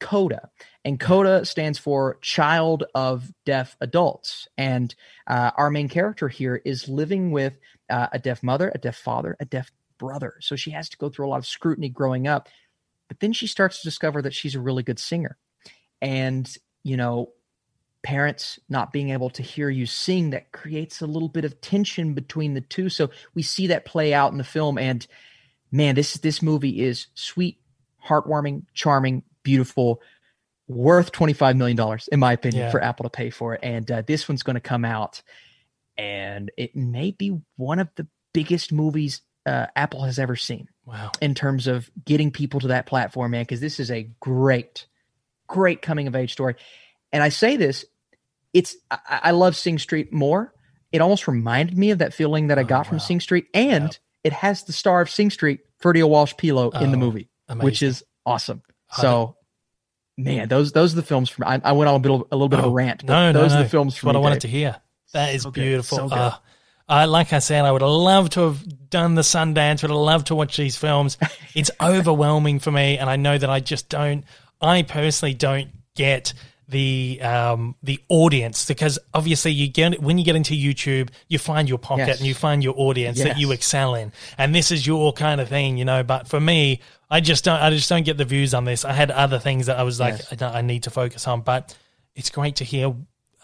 CODA. 0.00 0.50
And 0.84 0.98
CODA 0.98 1.44
stands 1.44 1.78
for 1.78 2.18
Child 2.20 2.84
of 2.94 3.30
Deaf 3.44 3.76
Adults. 3.80 4.48
And 4.56 4.94
uh, 5.26 5.50
our 5.56 5.70
main 5.70 5.88
character 5.88 6.28
here 6.28 6.60
is 6.64 6.88
living 6.88 7.30
with 7.30 7.54
uh, 7.90 8.08
a 8.12 8.18
deaf 8.18 8.42
mother, 8.42 8.72
a 8.74 8.78
deaf 8.78 8.96
father, 8.96 9.36
a 9.38 9.44
deaf 9.44 9.70
brother. 9.98 10.34
So 10.40 10.56
she 10.56 10.70
has 10.72 10.88
to 10.90 10.96
go 10.96 11.08
through 11.08 11.26
a 11.26 11.30
lot 11.30 11.38
of 11.38 11.46
scrutiny 11.46 11.88
growing 11.88 12.26
up. 12.26 12.48
But 13.08 13.20
then 13.20 13.32
she 13.32 13.46
starts 13.46 13.80
to 13.82 13.88
discover 13.88 14.22
that 14.22 14.34
she's 14.34 14.54
a 14.54 14.60
really 14.60 14.82
good 14.82 14.98
singer. 14.98 15.36
And, 16.00 16.52
you 16.82 16.96
know, 16.96 17.30
parents 18.02 18.58
not 18.68 18.92
being 18.92 19.10
able 19.10 19.30
to 19.30 19.42
hear 19.42 19.70
you 19.70 19.86
sing 19.86 20.30
that 20.30 20.52
creates 20.52 21.00
a 21.00 21.06
little 21.06 21.28
bit 21.28 21.44
of 21.44 21.60
tension 21.62 22.12
between 22.12 22.52
the 22.52 22.60
two 22.60 22.90
so 22.90 23.08
we 23.34 23.40
see 23.42 23.68
that 23.68 23.86
play 23.86 24.12
out 24.12 24.30
in 24.30 24.36
the 24.36 24.44
film 24.44 24.76
and 24.76 25.06
man 25.72 25.94
this 25.94 26.12
this 26.18 26.42
movie 26.42 26.82
is 26.84 27.06
sweet 27.14 27.58
heartwarming 28.06 28.62
charming 28.74 29.22
beautiful 29.42 30.02
worth 30.68 31.12
25 31.12 31.56
million 31.56 31.78
dollars 31.78 32.06
in 32.12 32.20
my 32.20 32.34
opinion 32.34 32.64
Yeah. 32.64 32.70
for 32.70 32.82
apple 32.84 33.04
to 33.04 33.08
pay 33.10 33.30
for 33.30 33.54
it 33.54 33.60
and 33.62 33.90
uh, 33.90 34.02
this 34.06 34.28
one's 34.28 34.42
going 34.42 34.54
to 34.56 34.60
come 34.60 34.84
out 34.84 35.22
and 35.96 36.50
it 36.58 36.76
may 36.76 37.10
be 37.10 37.40
one 37.56 37.78
of 37.78 37.88
the 37.96 38.06
biggest 38.34 38.70
movies 38.70 39.22
uh, 39.46 39.66
apple 39.76 40.02
has 40.02 40.18
ever 40.18 40.36
seen 40.36 40.68
Wow. 40.86 41.12
in 41.20 41.34
terms 41.34 41.66
of 41.66 41.90
getting 42.04 42.30
people 42.30 42.60
to 42.60 42.68
that 42.68 42.86
platform, 42.86 43.30
man, 43.32 43.42
because 43.42 43.60
this 43.60 43.78
is 43.80 43.90
a 43.90 44.08
great, 44.20 44.86
great 45.46 45.82
coming 45.82 46.06
of 46.06 46.14
age 46.16 46.32
story. 46.32 46.56
And 47.12 47.22
I 47.22 47.28
say 47.30 47.56
this, 47.56 47.84
it's 48.52 48.76
I, 48.90 48.98
I 49.24 49.30
love 49.32 49.56
Sing 49.56 49.78
Street 49.78 50.12
more. 50.12 50.52
It 50.92 51.00
almost 51.00 51.26
reminded 51.26 51.76
me 51.76 51.90
of 51.90 51.98
that 51.98 52.14
feeling 52.14 52.48
that 52.48 52.58
I 52.58 52.62
Oh, 52.62 52.66
got 52.66 52.86
from. 52.86 52.98
Sing 53.00 53.20
Street, 53.20 53.46
and 53.54 53.84
Wow. 53.84 53.90
it 54.24 54.32
has 54.32 54.62
the 54.64 54.72
star 54.72 55.00
of 55.00 55.10
Sing 55.10 55.30
Street, 55.30 55.60
Ferdia 55.82 56.08
Walsh 56.08 56.34
Peelo, 56.36 56.70
in 56.70 56.90
the 56.90 56.96
Oh, 56.96 57.00
movie, 57.00 57.28
Amazing. 57.48 57.64
which 57.64 57.82
is 57.82 58.04
awesome. 58.24 58.62
I 58.96 59.00
So, 59.02 59.36
man, 60.16 60.48
those 60.48 60.72
those 60.72 60.92
are 60.92 60.96
the 60.96 61.02
films 61.02 61.28
from. 61.30 61.44
I, 61.48 61.60
I 61.64 61.72
went 61.72 61.88
on 61.88 61.96
a 61.96 61.98
bit 61.98 62.10
a 62.10 62.14
little 62.36 62.48
bit 62.48 62.58
of 62.60 62.66
Oh, 62.66 62.68
a 62.68 62.72
rant, 62.72 63.04
but 63.06 63.12
no, 63.12 63.32
those 63.32 63.52
no. 63.52 63.60
are 63.60 63.62
the 63.64 63.68
films 63.68 63.96
from 63.96 64.08
what 64.08 64.16
I 64.16 64.20
wanted 64.20 64.34
Dave. 64.36 64.42
to 64.42 64.48
hear. 64.48 64.76
That 65.12 65.34
is 65.34 65.42
So 65.42 65.50
good. 65.50 65.60
beautiful. 65.60 65.98
So 65.98 66.08
good. 66.08 66.14
Uh, 66.18 66.36
I, 66.88 67.06
like 67.06 67.32
I 67.32 67.38
said, 67.38 67.64
I 67.64 67.72
would 67.72 67.80
have 67.82 67.90
loved 67.90 68.32
to 68.32 68.40
have 68.40 68.90
done 68.90 69.14
the 69.14 69.22
Sundance. 69.22 69.82
Would 69.82 69.90
have 69.90 69.98
loved 69.98 70.26
to 70.28 70.34
watch 70.34 70.56
these 70.56 70.76
films. 70.76 71.16
It's 71.54 71.70
overwhelming 71.80 72.58
for 72.58 72.72
me, 72.72 72.98
and 72.98 73.08
I 73.08 73.14
know 73.14 73.38
that 73.38 73.48
I 73.48 73.60
just 73.60 73.88
don't. 73.88 74.24
I 74.60 74.82
personally 74.82 75.34
don't 75.34 75.68
get 75.94 76.34
the 76.68 77.20
um 77.22 77.76
the 77.82 78.00
audience 78.08 78.66
because 78.66 78.98
obviously 79.12 79.52
you 79.52 79.68
get 79.68 80.02
when 80.02 80.16
you 80.16 80.24
get 80.24 80.34
into 80.34 80.54
YouTube 80.54 81.10
you 81.28 81.38
find 81.38 81.68
your 81.68 81.76
pocket 81.76 82.06
Yes. 82.08 82.18
and 82.20 82.26
you 82.26 82.32
find 82.34 82.64
your 82.64 82.72
audience 82.78 83.18
that 83.22 83.38
you 83.38 83.52
excel 83.52 83.94
in 83.94 84.12
and 84.38 84.54
this 84.54 84.70
is 84.72 84.86
your 84.86 85.12
kind 85.12 85.42
of 85.42 85.48
thing 85.50 85.76
you 85.76 85.84
know 85.84 86.02
but 86.02 86.26
for 86.26 86.40
me 86.40 86.80
I 87.10 87.20
just 87.20 87.44
don't 87.44 87.60
I 87.60 87.68
just 87.68 87.90
don't 87.90 88.04
get 88.06 88.16
the 88.16 88.24
views 88.24 88.54
on 88.54 88.64
this 88.64 88.82
I 88.86 88.94
had 88.94 89.10
other 89.10 89.38
things 89.38 89.66
that 89.66 89.76
I 89.78 89.82
was 89.82 90.00
like 90.00 90.14
Yes. 90.30 90.42
I, 90.42 90.58
I 90.58 90.62
need 90.62 90.84
to 90.84 90.90
focus 90.90 91.28
on 91.28 91.42
but 91.42 91.76
it's 92.14 92.30
great 92.30 92.56
to 92.56 92.64
hear 92.64 92.94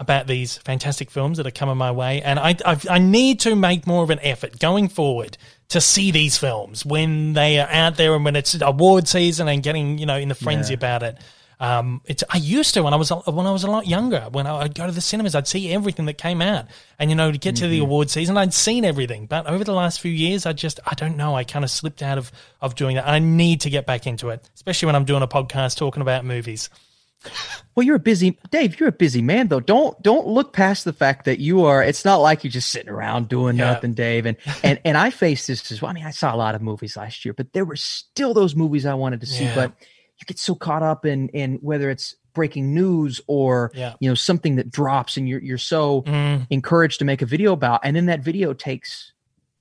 about 0.01 0.27
these 0.27 0.57
fantastic 0.59 1.11
films 1.11 1.37
that 1.37 1.47
are 1.47 1.51
coming 1.53 1.77
my 1.77 1.93
way, 1.93 2.21
and 2.23 2.39
I, 2.41 2.57
I 2.67 2.77
I 2.91 2.99
need 2.99 3.39
to 3.41 3.55
make 3.55 3.87
more 3.87 4.03
of 4.03 4.11
an 4.11 4.19
effort 4.23 4.59
going 4.59 4.89
forward 4.89 5.37
to 5.69 5.81
see 5.81 6.11
these 6.11 6.37
films 6.37 6.85
when 6.85 7.35
they 7.35 7.61
are 7.61 7.69
out 7.69 7.97
there 7.97 8.15
and 8.17 8.25
when 8.25 8.35
it's 8.35 8.61
award 8.61 9.07
season 9.07 9.47
and 9.47 9.63
getting 9.63 9.99
you 9.99 10.07
know 10.07 10.17
in 10.17 10.29
the 10.29 10.35
frenzy 10.35 10.73
Yeah. 10.73 10.79
about 10.79 11.03
it. 11.05 11.19
Um, 11.61 12.01
it's 12.07 12.25
I 12.31 12.39
used 12.39 12.73
to 12.73 12.83
when 12.83 12.95
I 12.95 12.97
was 12.97 13.11
a- 13.11 13.17
when 13.31 13.47
I 13.47 13.53
was 13.53 13.65
a 13.65 13.71
lot 13.71 13.87
younger. 13.87 14.27
When 14.33 14.47
I, 14.47 14.61
I'd 14.63 14.75
go 14.75 14.87
to 14.87 14.93
the 14.93 15.03
cinemas, 15.03 15.35
I'd 15.35 15.47
see 15.47 15.71
everything 15.71 16.07
that 16.07 16.17
came 16.17 16.41
out, 16.41 16.65
and 16.99 17.11
you 17.11 17.15
know 17.17 17.31
to 17.31 17.37
get 17.37 17.57
to 17.57 17.69
the 17.69 17.81
award 17.81 18.09
season, 18.09 18.39
I'd 18.39 18.55
seen 18.55 18.87
everything. 18.87 19.27
But 19.27 19.47
over 19.47 19.63
the 19.63 19.75
last 19.75 20.01
few 20.01 20.11
years, 20.11 20.47
I 20.47 20.55
just 20.55 20.81
I 20.87 20.95
don't 20.95 21.19
know. 21.19 21.37
I 21.37 21.45
kind 21.45 21.63
of 21.63 21.71
slipped 21.71 22.01
out 22.03 22.17
of 22.17 22.33
of 22.63 22.75
doing 22.75 22.97
that. 22.97 23.07
I 23.07 23.19
need 23.19 23.61
to 23.61 23.69
get 23.71 23.85
back 23.85 24.07
into 24.07 24.31
it, 24.31 24.49
especially 24.55 24.87
when 24.87 24.97
I'm 24.97 25.05
doing 25.05 25.21
a 25.23 25.29
podcast 25.29 25.77
talking 25.77 26.01
about 26.01 26.25
movies. 26.25 26.71
Well, 27.75 27.87
you're 27.87 27.97
a 27.97 28.01
busy 28.01 28.39
Dave. 28.51 28.79
You're 28.81 28.89
a 28.89 28.93
busy 28.93 29.23
man, 29.23 29.49
though. 29.49 29.61
Don't 29.61 30.01
don't 30.03 30.27
look 30.27 30.53
past 30.53 30.85
the 30.85 30.93
fact 30.93 31.25
that 31.27 31.39
you 31.39 31.65
are. 31.65 31.83
It's 31.83 32.05
not 32.05 32.17
like 32.17 32.43
you're 32.45 32.51
just 32.51 32.71
sitting 32.71 32.89
around 32.91 33.29
doing 33.29 33.57
Yeah. 33.57 33.73
nothing, 33.73 33.95
Dave. 33.95 34.27
And 34.27 34.37
and 34.65 34.81
and 34.85 34.97
I 34.97 35.11
faced 35.11 35.47
this 35.47 35.71
as 35.71 35.81
well. 35.81 35.91
I 35.91 35.95
mean, 35.95 36.05
I 36.07 36.11
saw 36.11 36.35
a 36.35 36.37
lot 36.37 36.55
of 36.55 36.63
movies 36.63 36.97
last 36.97 37.25
year, 37.25 37.33
but 37.35 37.53
there 37.53 37.65
were 37.65 37.77
still 37.77 38.35
those 38.35 38.57
movies 38.57 38.87
I 38.87 38.95
wanted 38.95 39.21
to 39.21 39.27
see. 39.27 39.45
Yeah. 39.45 39.55
But 39.55 39.73
you 40.19 40.25
get 40.27 40.39
so 40.39 40.55
caught 40.55 40.83
up 40.83 41.07
in 41.07 41.29
in 41.31 41.55
whether 41.63 41.91
it's 41.91 42.15
breaking 42.35 42.75
news 42.75 43.21
or 43.27 43.71
Yeah. 43.75 43.95
you 44.01 44.09
know 44.09 44.15
something 44.15 44.57
that 44.57 44.71
drops, 44.71 45.17
and 45.17 45.29
you're 45.29 45.43
you're 45.43 45.59
so 45.59 46.03
Mm, 46.03 46.47
encouraged 46.51 46.99
to 47.01 47.05
make 47.05 47.23
a 47.23 47.27
video 47.27 47.53
about, 47.53 47.81
and 47.85 47.95
then 47.97 48.07
that 48.07 48.21
video 48.21 48.53
takes 48.53 49.13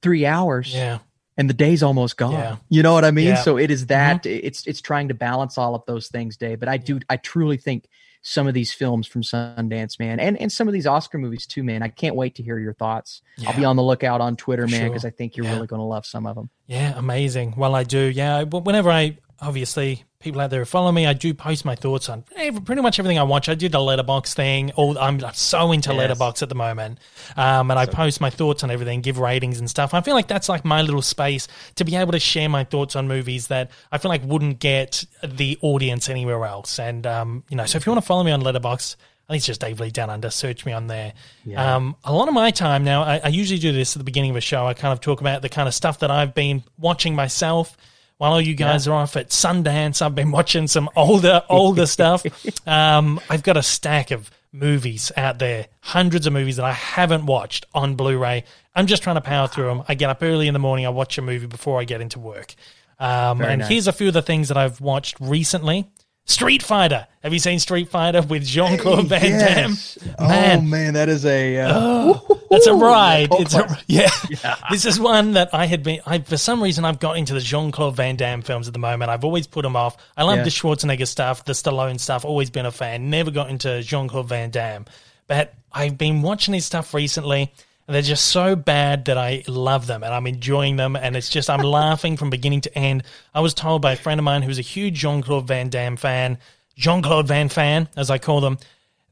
three 0.01 0.25
hours 0.25 0.73
yeah. 0.73 0.99
And 1.39 1.49
the 1.49 1.53
day's 1.53 1.81
almost 1.81 2.17
gone. 2.17 2.33
Yeah. 2.33 2.57
You 2.69 2.83
know 2.83 2.93
what 2.93 3.05
I 3.05 3.11
mean? 3.11 3.27
Yeah. 3.27 3.35
Mm-hmm. 3.35 3.43
So 3.45 3.57
it 3.57 3.71
is 3.71 3.87
that 3.87 4.25
it's 4.25 4.67
it's 4.67 4.81
trying 4.81 5.07
to 5.07 5.13
balance 5.13 5.57
all 5.57 5.73
of 5.73 5.83
those 5.87 6.09
things, 6.09 6.35
Dave. 6.37 6.59
But 6.59 6.67
I 6.69 6.77
do 6.77 6.99
I 7.09 7.15
truly 7.17 7.55
think 7.57 7.87
some 8.21 8.45
of 8.47 8.53
these 8.53 8.73
films 8.73 9.07
from 9.07 9.23
Sundance, 9.23 9.97
man, 9.97 10.19
and 10.19 10.37
and 10.39 10.51
some 10.51 10.67
of 10.67 10.73
these 10.73 10.85
Oscar 10.85 11.17
movies 11.17 11.47
too, 11.47 11.63
man. 11.63 11.81
I 11.81 11.87
can't 11.87 12.15
wait 12.17 12.35
to 12.35 12.43
hear 12.43 12.59
your 12.59 12.73
thoughts. 12.73 13.21
I'll 13.47 13.55
be 13.55 13.63
on 13.63 13.77
the 13.77 13.83
lookout 13.83 14.19
on 14.19 14.35
Twitter, 14.35 14.67
For 14.67 14.71
man, 14.71 14.81
sure. 14.81 14.89
because 14.89 15.05
I 15.05 15.11
think 15.11 15.37
you're 15.37 15.45
Yeah. 15.45 15.53
really 15.55 15.67
going 15.67 15.79
to 15.79 15.85
love 15.85 16.05
some 16.05 16.27
of 16.27 16.35
them. 16.35 16.49
Yeah, 16.67 16.93
amazing. 16.97 17.53
Well, 17.55 17.73
I 17.73 17.83
do. 17.85 17.99
Yeah, 17.99 18.43
whenever 18.43 18.91
I 18.91 19.17
obviously 19.41 20.03
people 20.19 20.41
out 20.41 20.49
there 20.49 20.59
who 20.59 20.65
follow 20.65 20.91
me, 20.91 21.07
I 21.07 21.13
do 21.13 21.33
post 21.33 21.63
my 21.63 21.75
thoughts 21.75 22.09
on 22.09 22.25
every, 22.35 22.59
pretty 22.59 22.81
much 22.81 22.99
everything 22.99 23.17
I 23.17 23.23
watch. 23.23 23.47
I 23.47 23.55
did 23.55 23.71
the 23.71 23.77
Letterboxd 23.77 24.33
thing. 24.33 24.71
All 24.73 24.97
I'm 24.99 25.21
so 25.31 25.71
into 25.71 25.93
Yes. 25.93 26.11
Letterboxd 26.11 26.41
at 26.43 26.49
the 26.49 26.55
moment, 26.55 26.99
um, 27.37 27.71
and 27.71 27.79
I 27.79 27.85
post 27.85 28.19
my 28.19 28.29
thoughts 28.29 28.61
on 28.65 28.69
everything, 28.69 28.99
give 28.99 29.17
ratings 29.17 29.59
and 29.59 29.69
stuff. 29.69 29.93
I 29.93 30.01
feel 30.01 30.15
like 30.15 30.27
that's 30.27 30.49
like 30.49 30.65
my 30.65 30.81
little 30.81 31.01
space 31.01 31.47
to 31.75 31.85
be 31.85 31.95
able 31.95 32.11
to 32.11 32.19
share 32.19 32.49
my 32.49 32.65
thoughts 32.65 32.97
on 32.97 33.07
movies 33.07 33.47
that 33.47 33.71
I 33.93 33.97
feel 33.97 34.09
like 34.09 34.21
wouldn't 34.25 34.59
get 34.59 35.05
the 35.23 35.57
audience 35.61 36.09
anywhere 36.09 36.43
else. 36.45 36.79
And 36.79 37.07
um, 37.07 37.43
you 37.49 37.55
know, 37.55 37.65
so 37.65 37.77
if 37.77 37.85
you 37.85 37.93
want 37.93 38.03
to 38.03 38.07
follow 38.07 38.23
me 38.23 38.31
on 38.31 38.41
Letterboxd. 38.41 38.97
I 39.21 39.33
think 39.33 39.41
it's 39.41 39.45
just 39.45 39.61
Dave 39.61 39.79
Lee 39.79 39.91
Down 39.91 40.09
Under. 40.09 40.31
Search 40.31 40.65
me 40.65 40.71
on 40.71 40.87
there. 40.87 41.13
Yeah. 41.45 41.75
Um, 41.75 41.95
a 42.03 42.11
lot 42.11 42.27
of 42.27 42.33
my 42.33 42.49
time 42.49 42.83
now, 42.83 43.03
I, 43.03 43.21
I 43.23 43.27
usually 43.27 43.59
do 43.59 43.71
this 43.71 43.95
at 43.95 43.99
the 43.99 44.03
beginning 44.03 44.31
of 44.31 44.37
a 44.37 44.41
show. 44.41 44.65
I 44.65 44.73
kind 44.73 44.91
of 44.91 45.01
talk 45.01 45.21
about 45.21 45.43
the 45.43 45.49
kind 45.49 45.67
of 45.67 45.75
stuff 45.75 45.99
that 45.99 46.09
I've 46.09 46.33
been 46.33 46.63
watching 46.79 47.13
myself 47.13 47.77
while 48.19 48.33
all 48.33 48.41
you 48.41 48.53
guys 48.53 48.85
are 48.85 48.93
off 48.93 49.15
at 49.15 49.29
Sundance. 49.29 50.01
I've 50.01 50.13
been 50.13 50.31
watching 50.31 50.67
some 50.67 50.89
older, 50.95 51.41
older 51.49 51.85
stuff. 51.85 52.25
Um, 52.67 53.19
I've 53.29 53.43
got 53.43 53.55
a 53.55 53.63
stack 53.63 54.11
of 54.11 54.29
movies 54.51 55.09
out 55.15 55.39
there, 55.39 55.67
hundreds 55.79 56.27
of 56.27 56.33
movies 56.33 56.57
that 56.57 56.65
I 56.65 56.73
haven't 56.73 57.25
watched 57.25 57.65
on 57.73 57.95
Blu-ray. 57.95 58.43
I'm 58.75 58.87
just 58.87 59.03
trying 59.03 59.15
to 59.15 59.21
power 59.21 59.47
through 59.47 59.67
them. 59.67 59.83
I 59.87 59.95
get 59.95 60.09
up 60.09 60.21
early 60.21 60.47
in 60.47 60.53
the 60.53 60.59
morning. 60.59 60.85
I 60.85 60.89
watch 60.89 61.17
a 61.17 61.21
movie 61.21 61.47
before 61.47 61.79
I 61.79 61.85
get 61.85 62.01
into 62.01 62.19
work. 62.19 62.55
Um, 62.99 63.41
and 63.41 63.61
nice. 63.61 63.69
here's 63.69 63.87
a 63.87 63.93
few 63.93 64.09
of 64.09 64.13
the 64.13 64.21
things 64.21 64.49
that 64.49 64.57
I've 64.57 64.81
watched 64.81 65.17
recently. 65.21 65.87
Street 66.29 66.61
Fighter. 66.63 67.07
Have 67.23 67.33
you 67.33 67.39
seen 67.39 67.59
Street 67.59 67.89
Fighter 67.89 68.21
with 68.21 68.45
Jean 68.45 68.77
Claude 68.77 69.07
Van 69.07 69.21
Damme? 69.39 69.71
Man, 70.19 70.59
Oh 70.59 70.61
man, 70.61 70.93
that 70.93 71.09
is 71.09 71.25
a 71.25 71.57
uh, 71.57 71.73
Oh, 71.75 72.41
that's 72.49 72.67
a 72.67 72.73
ride. 72.73 73.27
It's 73.31 73.55
a, 73.55 73.63
classic. 73.63 73.85
yeah. 73.87 74.55
This 74.71 74.85
is 74.85 74.99
one 74.99 75.33
that 75.33 75.49
I 75.53 75.65
had 75.65 75.81
been. 75.83 75.99
I 76.05 76.19
for 76.19 76.37
some 76.37 76.61
reason 76.63 76.85
I've 76.85 76.99
got 76.99 77.17
into 77.17 77.33
the 77.33 77.39
Jean 77.41 77.71
Claude 77.71 77.95
Van 77.95 78.15
Damme 78.15 78.41
films 78.43 78.67
at 78.67 78.73
the 78.73 78.79
moment. 78.79 79.09
I've 79.11 79.25
always 79.25 79.47
put 79.47 79.63
them 79.63 79.75
off. 79.75 79.97
I 80.15 80.23
love 80.23 80.37
Yeah. 80.37 80.43
the 80.43 80.49
Schwarzenegger 80.51 81.07
stuff, 81.07 81.43
the 81.45 81.53
Stallone 81.53 81.99
stuff. 81.99 82.23
Always 82.23 82.49
been 82.51 82.65
a 82.67 82.71
fan. 82.71 83.09
Never 83.09 83.31
got 83.31 83.49
into 83.49 83.81
Jean 83.81 84.07
Claude 84.07 84.29
Van 84.29 84.49
Damme, 84.51 84.85
but 85.27 85.53
I've 85.73 85.97
been 85.97 86.21
watching 86.21 86.53
his 86.53 86.65
stuff 86.65 86.93
recently. 86.93 87.51
And 87.89 87.95
they're 87.95 88.03
just 88.03 88.25
so 88.27 88.55
bad 88.55 89.05
that 89.05 89.17
I 89.17 89.43
love 89.47 89.87
them 89.87 90.03
and 90.03 90.13
I'm 90.13 90.27
enjoying 90.27 90.75
them. 90.75 90.95
And 90.95 91.15
it's 91.15 91.27
just, 91.27 91.49
I'm 91.49 91.61
laughing 91.61 92.17
from 92.17 92.29
beginning 92.29 92.61
to 92.61 92.77
end. 92.77 93.01
I 93.33 93.39
was 93.39 93.55
told 93.55 93.81
by 93.81 93.93
a 93.93 93.95
friend 93.95 94.19
of 94.19 94.23
mine 94.23 94.43
who's 94.43 94.59
a 94.59 94.61
huge 94.61 94.93
Jean 94.93 95.23
Claude 95.23 95.47
Van 95.47 95.69
Damme 95.69 95.97
fan, 95.97 96.37
Jean 96.75 97.01
Claude 97.01 97.27
Van 97.27 97.49
fan, 97.49 97.89
as 97.97 98.11
I 98.11 98.19
call 98.19 98.41
them, 98.41 98.59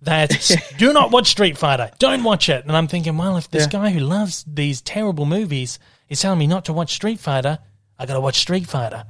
that 0.03 0.29
do 0.77 0.93
not 0.93 1.09
watch 1.09 1.27
Street 1.29 1.57
Fighter. 1.57 1.89
Don't 1.97 2.23
watch 2.23 2.49
it. 2.49 2.65
And 2.65 2.77
I'm 2.77 2.87
thinking, 2.87 3.17
well, 3.17 3.35
if 3.37 3.49
this 3.49 3.63
Yeah. 3.63 3.69
guy 3.79 3.89
who 3.89 3.99
loves 3.99 4.45
these 4.47 4.79
terrible 4.81 5.25
movies 5.25 5.79
is 6.07 6.21
telling 6.21 6.37
me 6.37 6.45
not 6.45 6.65
to 6.65 6.73
watch 6.73 6.93
Street 6.93 7.19
Fighter, 7.19 7.57
I 7.97 8.05
got 8.05 8.13
to 8.13 8.21
watch 8.21 8.37
Street 8.37 8.67
Fighter. 8.67 9.05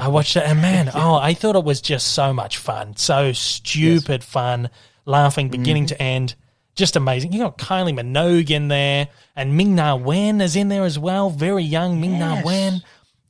I 0.00 0.08
watched 0.08 0.36
it, 0.36 0.44
and 0.44 0.62
man, 0.62 0.90
oh, 0.94 1.16
I 1.16 1.34
thought 1.34 1.54
it 1.54 1.64
was 1.64 1.82
just 1.82 2.14
so 2.14 2.32
much 2.32 2.56
fun, 2.56 2.96
so 2.96 3.32
stupid 3.32 4.24
fun, 4.24 4.70
laughing 5.04 5.50
beginning 5.50 5.84
Mm-hmm. 5.84 5.96
to 5.96 6.02
end, 6.02 6.34
just 6.74 6.96
amazing. 6.96 7.32
You 7.32 7.40
got 7.40 7.58
Kylie 7.58 7.98
Minogue 7.98 8.50
in 8.50 8.68
there, 8.68 9.08
and 9.36 9.56
Ming 9.56 9.74
Na 9.74 9.96
Wen 9.96 10.40
is 10.40 10.56
in 10.56 10.68
there 10.68 10.84
as 10.84 10.98
well, 10.98 11.30
very 11.30 11.64
young 11.64 12.00
Ming 12.00 12.18
Na 12.18 12.34
Yes. 12.36 12.44
Wen, 12.44 12.82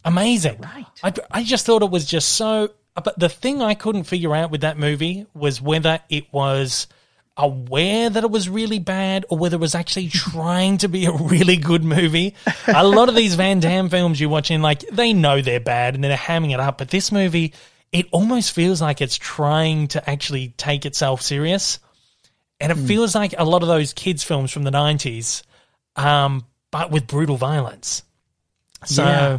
amazing. 0.05 0.61
Right. 0.61 0.87
I, 1.03 1.13
I 1.31 1.43
just 1.45 1.67
thought 1.67 1.83
it 1.83 1.91
was 1.91 2.05
just 2.05 2.29
so. 2.31 2.71
But 2.95 3.19
the 3.19 3.29
thing 3.29 3.63
I 3.63 3.75
couldn't 3.75 4.05
figure 4.05 4.35
out 4.35 4.51
with 4.51 4.61
that 4.61 4.79
movie 4.79 5.27
was 5.35 5.63
whether 5.63 6.01
it 6.11 6.31
was 6.33 6.87
aware 7.39 8.11
that 8.11 8.23
it 8.23 8.31
was 8.31 8.49
really 8.49 8.79
bad 8.79 9.25
or 9.31 9.39
whether 9.39 9.57
it 9.57 9.61
was 9.61 9.75
actually 9.75 10.09
trying 10.11 10.79
to 10.79 10.89
be 10.89 11.07
a 11.07 11.13
really 11.13 11.57
good 11.57 11.83
movie. 11.83 12.35
A 12.69 12.87
lot 12.87 13.09
of 13.09 13.15
these 13.15 13.35
Van 13.35 13.61
Damme 13.61 13.89
films 13.89 14.21
you're 14.21 14.29
watching, 14.29 14.61
like, 14.61 14.81
they 14.91 15.15
know 15.15 15.41
they're 15.41 15.59
bad 15.61 15.95
and 15.95 16.05
they're 16.05 16.17
hamming 16.17 16.53
it 16.53 16.61
up. 16.61 16.79
But 16.79 16.91
this 16.91 17.11
movie, 17.11 17.55
it 17.93 18.07
almost 18.13 18.53
feels 18.53 18.83
like 18.83 19.01
it's 19.01 19.17
trying 19.17 19.89
to 19.89 20.11
actually 20.11 20.49
take 20.57 20.85
itself 20.85 21.23
serious. 21.23 21.79
And 22.63 22.73
it 22.73 22.77
feels 22.87 23.15
like 23.15 23.35
a 23.37 23.45
lot 23.45 23.63
of 23.63 23.69
those 23.69 23.93
kids' 23.93 24.23
films 24.23 24.51
from 24.51 24.63
the 24.63 24.71
'90s, 24.71 25.43
um, 25.97 26.47
but 26.71 26.91
with 26.91 27.07
brutal 27.07 27.37
violence. 27.37 28.03
So, 28.85 29.05
yeah. 29.05 29.39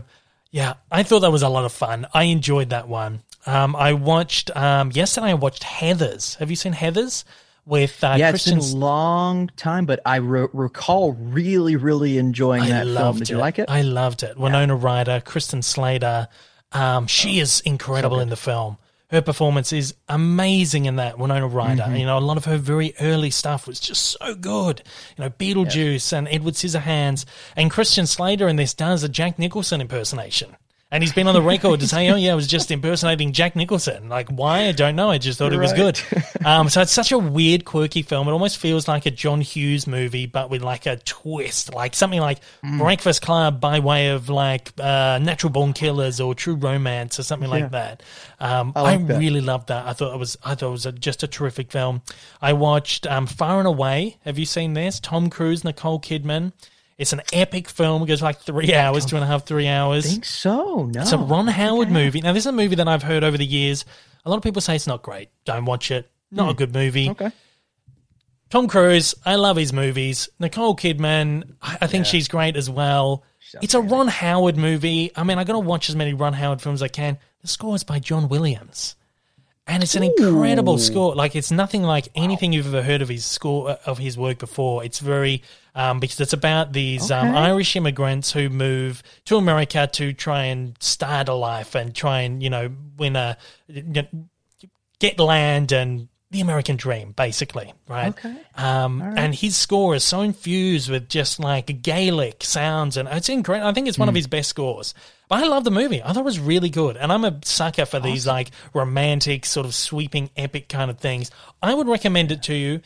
Yeah. 0.52 0.74
I 0.92 1.04
thought 1.04 1.20
that 1.22 1.32
was 1.32 1.42
a 1.42 1.50
lot 1.50 1.66
of 1.66 1.72
fun. 1.72 2.08
I 2.14 2.24
enjoyed 2.24 2.70
that 2.70 2.88
one. 2.88 3.24
Um, 3.46 3.76
I 3.76 3.94
watched 3.94 4.56
um, 4.56 4.92
yesterday. 4.92 5.28
I 5.28 5.34
watched 5.34 5.64
Heathers. 5.64 6.38
Have 6.38 6.50
you 6.50 6.56
seen 6.56 6.74
Heathers? 6.74 7.24
With 7.66 8.04
uh, 8.04 8.16
yeah, 8.18 8.32
Christian 8.32 8.58
it's 8.58 8.74
been 8.74 8.82
a 8.82 8.86
long 8.86 9.50
time, 9.56 9.86
but 9.86 10.02
I 10.06 10.18
re- 10.18 10.50
recall 10.52 11.14
really, 11.14 11.78
really 11.78 12.18
enjoying 12.18 12.64
I 12.64 12.70
that 12.70 12.88
film. 12.88 13.20
Did 13.20 13.30
you 13.30 13.38
like 13.38 13.58
it? 13.58 13.70
I 13.70 13.84
loved 13.84 14.24
it. 14.24 14.38
Winona 14.38 14.76
Ryder, 14.76 15.22
Christian 15.26 15.62
Slater. 15.62 16.28
Um, 16.74 17.08
she 17.08 17.40
is 17.40 17.62
incredible 17.62 18.18
good. 18.18 18.24
in 18.24 18.30
the 18.30 18.36
film. 18.36 18.78
Her 19.14 19.22
performance 19.22 19.72
is 19.72 19.94
amazing 20.10 20.86
in 20.86 20.96
that 20.96 21.20
Winona 21.20 21.48
Ryder. 21.48 21.84
Mm-hmm. 21.84 21.98
You 21.98 22.08
know, 22.08 22.18
a 22.18 22.20
lot 22.20 22.38
of 22.38 22.46
her 22.46 22.58
very 22.58 22.96
early 23.00 23.30
stuff 23.30 23.68
was 23.68 23.80
just 23.80 24.18
so 24.20 24.34
good. 24.34 24.82
You 25.16 25.24
know, 25.24 25.30
Beetlejuice 25.30 26.12
and 26.12 26.28
Edward 26.32 26.56
Scissorhands 26.56 27.24
and 27.56 27.70
Christian 27.70 28.08
Slater 28.08 28.48
in 28.48 28.56
this 28.56 28.74
does 28.74 29.04
a 29.04 29.10
Jack 29.10 29.38
Nicholson 29.38 29.82
impersonation. 29.82 30.58
And 30.94 31.02
he's 31.04 31.12
been 31.12 31.26
on 31.28 31.34
the 31.34 31.42
record 31.42 31.80
to 31.80 31.88
say, 31.88 32.08
"Oh 32.10 32.16
yeah, 32.16 32.34
I 32.34 32.36
was 32.36 32.46
just 32.48 32.70
impersonating 32.70 33.32
Jack 33.34 33.56
Nicholson." 33.56 34.10
Like, 34.10 34.30
why? 34.30 34.68
I 34.68 34.72
don't 34.74 34.96
know. 34.96 35.10
I 35.10 35.18
just 35.18 35.40
thought 35.40 35.52
it 35.52 35.58
was 35.58 35.72
Right. 35.72 35.78
good. 35.78 36.02
Um, 36.46 36.68
so 36.68 36.82
it's 36.82 36.92
such 36.92 37.14
a 37.14 37.18
weird, 37.18 37.64
quirky 37.64 38.02
film. 38.02 38.28
It 38.28 38.32
almost 38.32 38.58
feels 38.58 38.86
like 38.86 39.06
a 39.06 39.12
John 39.12 39.40
Hughes 39.40 39.88
movie, 39.88 40.26
but 40.26 40.50
with 40.50 40.62
like 40.62 40.86
a 40.86 40.98
twist, 40.98 41.74
like 41.74 41.96
something 41.96 42.20
like 42.20 42.40
Mm. 42.66 42.80
Breakfast 42.80 43.22
Club 43.22 43.62
by 43.62 43.80
way 43.80 44.10
of 44.10 44.28
like 44.28 44.74
uh, 44.78 45.20
Natural 45.22 45.50
Born 45.52 45.72
Killers 45.72 46.20
or 46.20 46.36
True 46.36 46.56
Romance 46.56 47.18
or 47.18 47.24
something 47.24 47.48
Yeah. 47.50 47.56
like 47.62 47.72
that. 47.72 48.04
Um, 48.42 48.74
I, 48.76 48.82
I 48.82 48.98
that. 48.98 49.20
really 49.20 49.40
loved 49.42 49.70
that. 49.70 49.86
I 49.88 49.94
thought 49.94 50.14
it 50.14 50.20
was. 50.20 50.38
I 50.44 50.54
thought 50.56 50.68
it 50.68 50.72
was 50.72 50.86
a, 50.86 50.92
just 50.92 51.24
a 51.24 51.28
terrific 51.28 51.72
film. 51.72 52.02
I 52.42 52.52
watched 52.54 53.08
um, 53.08 53.26
Far 53.26 53.60
and 53.60 53.68
Away. 53.68 54.18
Have 54.26 54.38
you 54.38 54.46
seen 54.46 54.74
this? 54.74 55.00
Tom 55.00 55.30
Cruise, 55.30 55.64
Nicole 55.64 56.00
Kidman. 56.02 56.52
It's 56.98 57.14
an 57.14 57.22
epic 57.32 57.70
film. 57.70 58.04
It 58.04 58.08
goes 58.08 58.22
like 58.22 58.40
three 58.40 58.74
hours, 58.74 59.06
two 59.06 59.16
and 59.16 59.24
a 59.24 59.28
half, 59.28 59.46
three 59.46 59.68
hours. 59.68 60.06
I 60.06 60.10
think 60.10 60.26
so. 60.26 60.86
No. 60.86 61.02
It's 61.02 61.12
a 61.12 61.18
Ron 61.18 61.48
Howard 61.48 61.90
movie. 61.90 62.22
Now, 62.22 62.34
this 62.34 62.44
is 62.44 62.48
a 62.48 62.52
movie 62.52 62.76
that 62.76 62.88
I've 62.88 63.04
heard 63.04 63.24
over 63.24 63.38
the 63.38 63.46
years. 63.46 63.86
A 64.26 64.30
lot 64.30 64.38
of 64.38 64.44
people 64.44 64.62
say 64.62 64.76
it's 64.76 64.88
not 64.88 65.02
great. 65.02 65.30
Don't 65.46 65.66
watch 65.66 65.92
it. 65.92 66.10
Not 66.32 66.50
a 66.50 66.52
hmm. 66.54 66.58
good 66.58 66.74
movie. 66.74 67.10
Okay. 67.10 67.32
Tom 68.50 68.68
Cruise, 68.68 69.16
I 69.26 69.36
love 69.36 69.58
his 69.58 69.74
movies. 69.74 70.30
Nicole 70.40 70.76
Kidman, 70.76 71.56
I 71.62 71.80
I 71.82 71.88
think 71.88 72.06
Yeah. 72.06 72.12
she's 72.12 72.28
great 72.28 72.56
as 72.56 72.70
well. 72.70 73.24
It's 73.62 73.74
a 73.74 73.82
Ron 73.82 74.08
Howard 74.08 74.58
movie. 74.58 75.12
I 75.16 75.24
mean, 75.24 75.38
I'm 75.38 75.46
going 75.46 75.62
to 75.62 75.68
watch 75.68 75.90
as 75.90 75.96
many 75.96 76.14
Ron 76.14 76.34
Howard 76.34 76.62
films 76.62 76.82
as 76.82 76.84
I 76.84 76.88
can. 76.88 77.18
The 77.42 77.48
score 77.48 77.76
is 77.76 77.84
by 77.84 78.00
John 78.00 78.30
Williams. 78.30 78.96
And 79.66 79.82
it's 79.82 79.96
an 79.96 80.04
incredible 80.04 80.76
Ooh. 80.76 80.80
score. 80.80 81.16
Like 81.16 81.36
it's 81.36 81.52
nothing 81.52 81.84
like 81.84 82.10
anything 82.16 82.54
you've 82.54 82.68
ever 82.68 82.84
heard 82.84 83.02
of 83.02 83.10
his 83.10 83.26
score 83.26 83.72
of 83.86 83.98
his 83.98 84.18
work 84.18 84.40
before. 84.40 84.84
It's 84.84 85.00
very 85.00 85.42
um, 85.76 86.00
because 86.00 86.20
it's 86.20 86.34
about 86.34 86.74
these 86.74 87.10
um, 87.12 87.36
Irish 87.36 87.76
immigrants 87.76 88.32
who 88.32 88.50
move 88.50 89.02
to 89.26 89.38
America 89.38 89.88
to 89.94 90.14
try 90.14 90.46
and 90.46 90.76
start 90.80 91.30
a 91.30 91.34
life 91.34 91.76
and 91.76 91.96
try 91.96 92.22
and 92.22 92.42
you 92.44 92.50
know 92.50 92.70
win 92.98 93.16
a 93.16 93.38
get 95.00 95.20
land 95.20 95.72
and 95.72 96.08
the 96.32 96.42
American 96.42 96.78
dream, 96.78 97.12
basically, 97.12 97.72
right? 97.88 98.10
Okay. 98.10 98.36
Um, 98.56 99.02
And 99.04 99.36
his 99.36 99.56
score 99.56 99.94
is 99.94 100.04
so 100.04 100.22
infused 100.22 100.90
with 100.90 101.08
just 101.08 101.40
like 101.40 101.84
Gaelic 101.84 102.44
sounds, 102.44 102.98
and 102.98 103.08
it's 103.08 103.30
incredible. 103.30 103.70
I 103.70 103.74
think 103.74 103.88
it's 103.88 104.00
one 104.00 104.08
Hmm. 104.08 104.14
of 104.14 104.16
his 104.16 104.26
best 104.26 104.50
scores. 104.50 104.96
But 105.30 105.44
I 105.44 105.48
love 105.48 105.64
the 105.64 105.70
movie. 105.72 106.02
I 106.02 106.08
thought 106.08 106.22
it 106.22 106.26
was 106.26 106.40
really 106.40 106.70
good, 106.72 106.98
and 106.98 107.12
I'm 107.12 107.24
a 107.24 107.40
sucker 107.46 107.86
for 107.86 108.00
these 108.00 108.26
like 108.26 108.50
romantic, 108.74 109.46
sort 109.46 109.68
of 109.68 109.76
sweeping, 109.76 110.32
epic 110.36 110.70
kind 110.70 110.90
of 110.90 110.98
things. 110.98 111.30
I 111.62 111.74
would 111.74 111.88
recommend 111.88 112.32
it 112.32 112.42
to 112.44 112.56
you. 112.56 112.82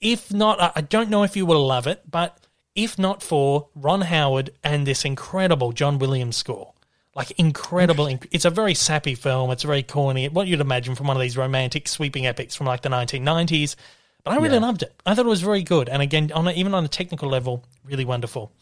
If 0.00 0.32
not, 0.32 0.72
I- 0.76 0.80
don't 0.80 1.10
know 1.10 1.22
if 1.24 1.36
you 1.36 1.44
will 1.46 1.66
love 1.66 1.86
it, 1.86 2.02
but 2.10 2.38
if 2.74 2.98
not 2.98 3.22
for 3.22 3.68
Ron 3.74 4.02
Howard 4.02 4.50
and 4.64 4.86
this 4.86 5.04
incredible 5.04 5.72
John 5.72 5.98
Williams 5.98 6.36
score. 6.36 6.72
Like 7.14 7.32
incredible, 7.32 8.06
inc- 8.06 8.28
it's 8.30 8.44
a 8.44 8.50
very 8.50 8.74
sappy 8.74 9.14
film. 9.14 9.50
It's 9.50 9.64
very 9.64 9.82
corny. 9.82 10.28
What 10.28 10.46
you'd 10.46 10.60
imagine 10.60 10.94
from 10.94 11.08
one 11.08 11.16
of 11.16 11.20
these 11.20 11.36
romantic 11.36 11.88
sweeping 11.88 12.26
epics 12.26 12.54
from 12.54 12.66
like 12.66 12.82
the 12.82 12.88
1990s. 12.88 13.74
But 14.22 14.32
I 14.32 14.36
really 14.36 14.54
Yeah. 14.56 14.60
loved 14.66 14.82
it. 14.82 14.94
I 15.04 15.14
thought 15.14 15.26
it 15.26 15.28
was 15.28 15.40
very 15.42 15.62
good, 15.62 15.88
and 15.88 16.00
again, 16.02 16.30
on 16.32 16.46
a, 16.46 16.52
even 16.52 16.72
on 16.74 16.84
a 16.84 16.88
technical 16.88 17.28
level, 17.28 17.64
really 17.84 18.04
wonderful. 18.04 18.52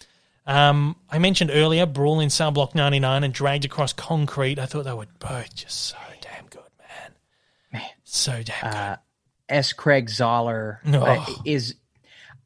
Um, 0.47 0.97
I 1.11 1.19
mentioned 1.19 1.51
earlier 1.53 1.85
Brawl 1.85 2.21
in 2.21 2.31
Cell 2.31 2.51
Block 2.53 2.75
99 2.75 3.23
and 3.23 3.35
Dragged 3.35 3.65
Across 3.67 3.93
Concrete. 3.95 4.59
I 4.59 4.67
thought 4.67 4.85
they 4.85 4.93
were 4.95 5.07
both 5.19 5.55
just 5.55 5.79
so 5.79 5.97
damn 6.23 6.47
good, 6.47 6.63
man. 6.79 7.13
Man. 7.73 7.91
So 8.05 8.43
damn 8.43 8.73
good. 8.73 8.99
S. 9.49 9.73
Craig 9.73 10.09
Zahler 10.09 10.79
uh, 10.95 11.25
is. 11.45 11.75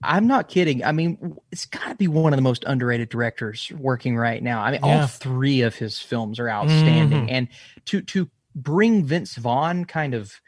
I'm 0.05 0.27
not 0.27 0.49
kidding. 0.49 0.83
I 0.83 0.91
mean, 0.91 1.37
it's 1.53 1.65
got 1.65 1.89
to 1.91 1.95
be 1.95 2.09
one 2.09 2.33
of 2.33 2.37
the 2.37 2.43
most 2.43 2.65
underrated 2.67 3.09
directors 3.09 3.71
working 3.79 4.17
right 4.17 4.43
now. 4.43 4.61
I 4.61 4.73
mean, 4.73 4.81
Yeah. 4.83 4.89
Mm-hmm. 4.91 5.01
all 5.03 5.07
three 5.07 5.61
of 5.61 5.77
his 5.77 6.01
films 6.01 6.41
are 6.41 6.49
outstanding, 6.51 7.31
and 7.31 7.47
to 7.87 8.01
to 8.03 8.29
bring 8.55 9.05
Vince 9.05 9.37
Vaughn 9.37 9.85
kind 9.85 10.15
of 10.15 10.41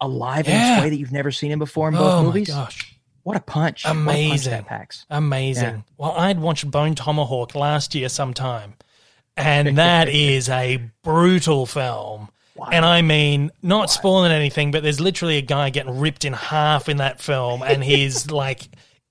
alive 0.00 0.46
in 0.46 0.52
Yeah. 0.54 0.74
this 0.76 0.84
way 0.84 0.90
that 0.90 0.96
you've 0.98 1.12
never 1.12 1.30
seen 1.30 1.50
him 1.52 1.58
before 1.58 1.88
in 1.88 1.94
both 1.94 2.12
oh 2.12 2.22
movies. 2.24 2.48
gosh. 2.48 2.92
What 3.22 3.36
a 3.36 3.40
punch! 3.40 3.84
What 3.84 3.90
a 3.90 3.94
punch 3.94 4.02
Amazing. 4.02 4.64
packs. 4.64 5.04
Amazing. 5.10 5.64
Yeah. 5.76 5.80
Well, 5.98 6.12
I'd 6.12 6.38
watched 6.38 6.70
Bone 6.70 6.94
Tomahawk 6.94 7.54
last 7.56 7.94
year 7.94 8.08
sometime, 8.08 8.74
and 9.36 9.78
that 9.78 10.08
is 10.08 10.48
a 10.48 10.90
brutal 11.02 11.66
film. 11.66 12.28
Wow. 12.56 12.68
And 12.72 12.84
I 12.84 13.02
mean, 13.02 13.50
not 13.62 13.90
spoiling 13.90 14.32
anything, 14.32 14.70
but 14.70 14.82
there's 14.82 15.00
literally 15.00 15.36
a 15.36 15.42
guy 15.42 15.70
getting 15.70 15.98
ripped 15.98 16.24
in 16.24 16.32
half 16.32 16.88
in 16.88 16.98
that 16.98 17.20
film, 17.20 17.62
and 17.62 17.84
his 17.84 18.30
like 18.30 18.62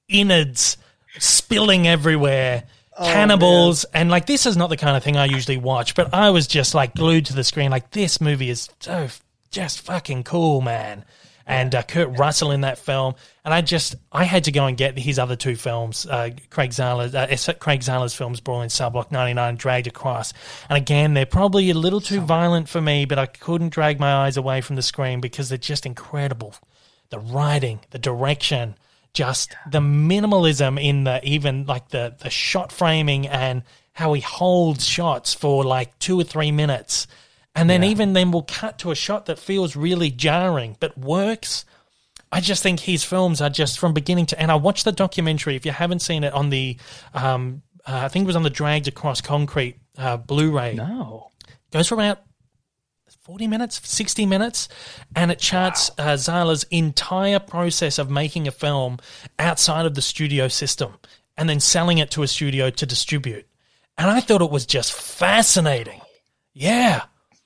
innards 0.07 0.77
spilling 1.19 1.87
everywhere. 1.87 2.63
Oh, 2.97 3.03
cannibals 3.03 3.83
and 3.93 4.09
like 4.09 4.25
this 4.25 4.45
is 4.45 4.55
not 4.55 4.69
the 4.69 4.77
kind 4.77 4.95
of 4.95 5.03
thing 5.03 5.17
I 5.17 5.25
usually 5.25 5.57
watch, 5.57 5.95
but 5.95 6.13
I 6.13 6.29
was 6.29 6.47
just 6.47 6.73
like 6.73 6.95
glued 6.95 7.25
to 7.25 7.33
the 7.33 7.43
screen. 7.43 7.69
Like 7.69 7.91
this 7.91 8.21
movie 8.21 8.49
is 8.49 8.69
so 8.79 8.93
f- 8.93 9.21
just 9.51 9.81
fucking 9.81 10.23
cool, 10.23 10.61
man. 10.61 11.03
And 11.47 11.75
uh, 11.75 11.83
Kurt 11.83 12.17
Russell 12.17 12.49
in 12.49 12.61
that 12.61 12.79
film, 12.79 13.13
and 13.43 13.53
I 13.53 13.61
just 13.61 13.95
I 14.11 14.23
had 14.23 14.45
to 14.45 14.51
go 14.51 14.65
and 14.65 14.75
get 14.75 14.97
his 14.97 15.19
other 15.19 15.35
two 15.35 15.55
films, 15.55 16.07
uh, 16.07 16.31
Craig 16.49 16.71
Zahler's 16.71 17.13
uh, 17.13 17.53
Craig 17.59 17.81
Zahler's 17.81 18.15
films, 18.15 18.39
Brawl 18.39 18.63
in 18.63 18.69
Cell 18.69 18.89
Block 18.89 19.11
ninety 19.11 19.35
nine, 19.35 19.55
Dragged 19.55 19.85
Across. 19.85 20.33
And 20.69 20.77
again, 20.77 21.13
they're 21.13 21.27
probably 21.27 21.69
a 21.69 21.75
little 21.75 22.01
too 22.01 22.19
violent 22.19 22.67
for 22.67 22.81
me, 22.81 23.05
but 23.05 23.19
I 23.19 23.27
couldn't 23.27 23.69
drag 23.69 23.99
my 23.99 24.25
eyes 24.25 24.37
away 24.37 24.61
from 24.61 24.75
the 24.75 24.81
screen 24.81 25.21
because 25.21 25.49
they're 25.49 25.59
just 25.59 25.85
incredible. 25.85 26.55
The 27.09 27.19
writing, 27.19 27.81
the 27.91 27.99
direction, 27.99 28.75
just 29.13 29.55
the 29.69 29.79
minimalism 29.79 30.81
in 30.81 31.03
the 31.03 31.23
even 31.23 31.67
like 31.67 31.89
the 31.89 32.15
the 32.19 32.31
shot 32.31 32.71
framing 32.71 33.27
and 33.27 33.61
how 33.93 34.13
he 34.13 34.21
holds 34.21 34.85
shots 34.85 35.35
for 35.35 35.63
like 35.63 35.97
two 35.99 36.19
or 36.19 36.23
three 36.23 36.51
minutes 36.51 37.05
and 37.55 37.69
then 37.69 37.83
even 37.83 38.13
then 38.13 38.31
we'll 38.31 38.43
cut 38.43 38.79
to 38.79 38.91
a 38.91 38.95
shot 38.95 39.25
that 39.25 39.39
feels 39.39 39.75
really 39.75 40.11
jarring 40.11 40.75
but 40.79 40.97
works 40.97 41.65
i 42.31 42.39
just 42.41 42.61
think 42.61 42.81
his 42.81 43.03
films 43.03 43.41
are 43.41 43.49
just 43.49 43.79
from 43.79 43.93
beginning 43.93 44.25
to 44.25 44.39
end 44.39 44.51
i 44.51 44.55
watched 44.55 44.85
the 44.85 44.91
documentary 44.91 45.55
if 45.55 45.65
you 45.65 45.71
haven't 45.71 45.99
seen 45.99 46.23
it 46.23 46.33
on 46.33 46.49
the 46.49 46.77
um 47.13 47.61
uh, 47.87 48.01
i 48.03 48.07
think 48.07 48.23
it 48.23 48.27
was 48.27 48.35
on 48.35 48.43
the 48.43 48.49
dragged 48.49 48.87
across 48.87 49.21
concrete 49.21 49.77
uh, 49.97 50.17
blu-ray 50.17 50.73
No, 50.75 51.31
goes 51.71 51.87
for 51.87 51.95
about 51.95 52.19
40 53.21 53.47
minutes, 53.47 53.81
60 53.89 54.27
minutes, 54.27 54.67
and 55.15 55.31
it 55.31 55.39
charts 55.39 55.89
uh, 55.97 56.13
Zahler's 56.13 56.63
entire 56.65 57.39
process 57.39 57.97
of 57.97 58.07
making 58.07 58.47
a 58.47 58.51
film 58.51 58.99
outside 59.39 59.87
of 59.87 59.95
the 59.95 60.01
studio 60.03 60.47
system 60.47 60.93
and 61.35 61.49
then 61.49 61.59
selling 61.59 61.97
it 61.97 62.11
to 62.11 62.21
a 62.21 62.27
studio 62.27 62.69
to 62.69 62.85
distribute. 62.85 63.47
And 63.97 64.11
I 64.11 64.19
thought 64.19 64.43
it 64.43 64.51
was 64.51 64.67
just 64.67 64.93
fascinating. 64.93 66.01
Yeah. 66.53 67.05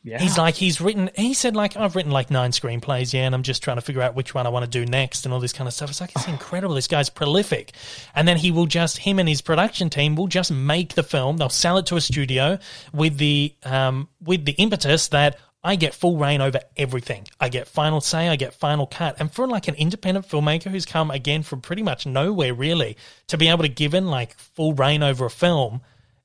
Yeah, 0.09 0.19
He's 0.19 0.37
like, 0.37 0.55
he's 0.55 0.81
written, 0.81 1.09
he 1.15 1.33
said, 1.33 1.55
like, 1.55 1.77
I've 1.77 1.95
written 1.95 2.11
like 2.11 2.29
nine 2.31 2.51
screenplays, 2.51 3.13
yeah, 3.13 3.25
and 3.25 3.35
I'm 3.35 3.43
just 3.43 3.63
trying 3.63 3.77
to 3.77 3.81
figure 3.81 4.01
out 4.01 4.15
which 4.15 4.33
one 4.33 4.45
I 4.45 4.49
want 4.49 4.65
to 4.65 4.69
do 4.69 4.85
next 4.85 5.25
and 5.25 5.33
all 5.33 5.39
this 5.39 5.53
kind 5.53 5.67
of 5.67 5.73
stuff. 5.73 5.89
It's 5.89 6.01
like, 6.01 6.11
it's 6.15 6.27
incredible. 6.27 6.75
This 6.75 6.87
guy's 6.87 7.09
prolific. 7.09 7.73
And 8.15 8.27
then 8.27 8.37
he 8.37 8.51
will 8.51 8.65
just, 8.65 8.97
him 8.97 9.19
and 9.19 9.29
his 9.29 9.41
production 9.41 9.89
team 9.89 10.15
will 10.15 10.27
just 10.27 10.51
make 10.51 10.95
the 10.95 11.03
film. 11.03 11.37
They'll 11.37 11.49
sell 11.49 11.77
it 11.77 11.85
to 11.87 11.95
a 11.95 12.01
studio 12.01 12.59
with 12.93 13.17
the, 13.17 13.53
um, 13.63 14.09
with 14.21 14.45
the 14.45 14.53
impetus 14.53 15.09
that 15.09 15.37
I 15.63 15.75
get 15.75 15.93
full 15.93 16.17
reign 16.17 16.39
over 16.39 16.61
everything. 16.77 17.27
I 17.39 17.49
get 17.49 17.67
final 17.67 17.99
say, 17.99 18.29
I 18.29 18.37
get 18.37 18.53
final 18.53 18.87
cut. 18.87 19.17
And 19.19 19.31
for 19.31 19.45
like 19.45 19.67
an 19.67 19.75
independent 19.75 20.27
filmmaker 20.27 20.71
who's 20.71 20.85
come 20.85 21.11
again 21.11 21.43
from 21.43 21.61
pretty 21.61 21.83
much 21.83 22.05
nowhere 22.05 22.53
really 22.53 22.95
to 23.27 23.37
be 23.37 23.49
able 23.49 23.63
to 23.63 23.69
give 23.69 23.93
in 23.93 24.07
like 24.07 24.37
full 24.37 24.73
reign 24.73 25.03
over 25.03 25.25
a 25.25 25.29
film 25.29 25.81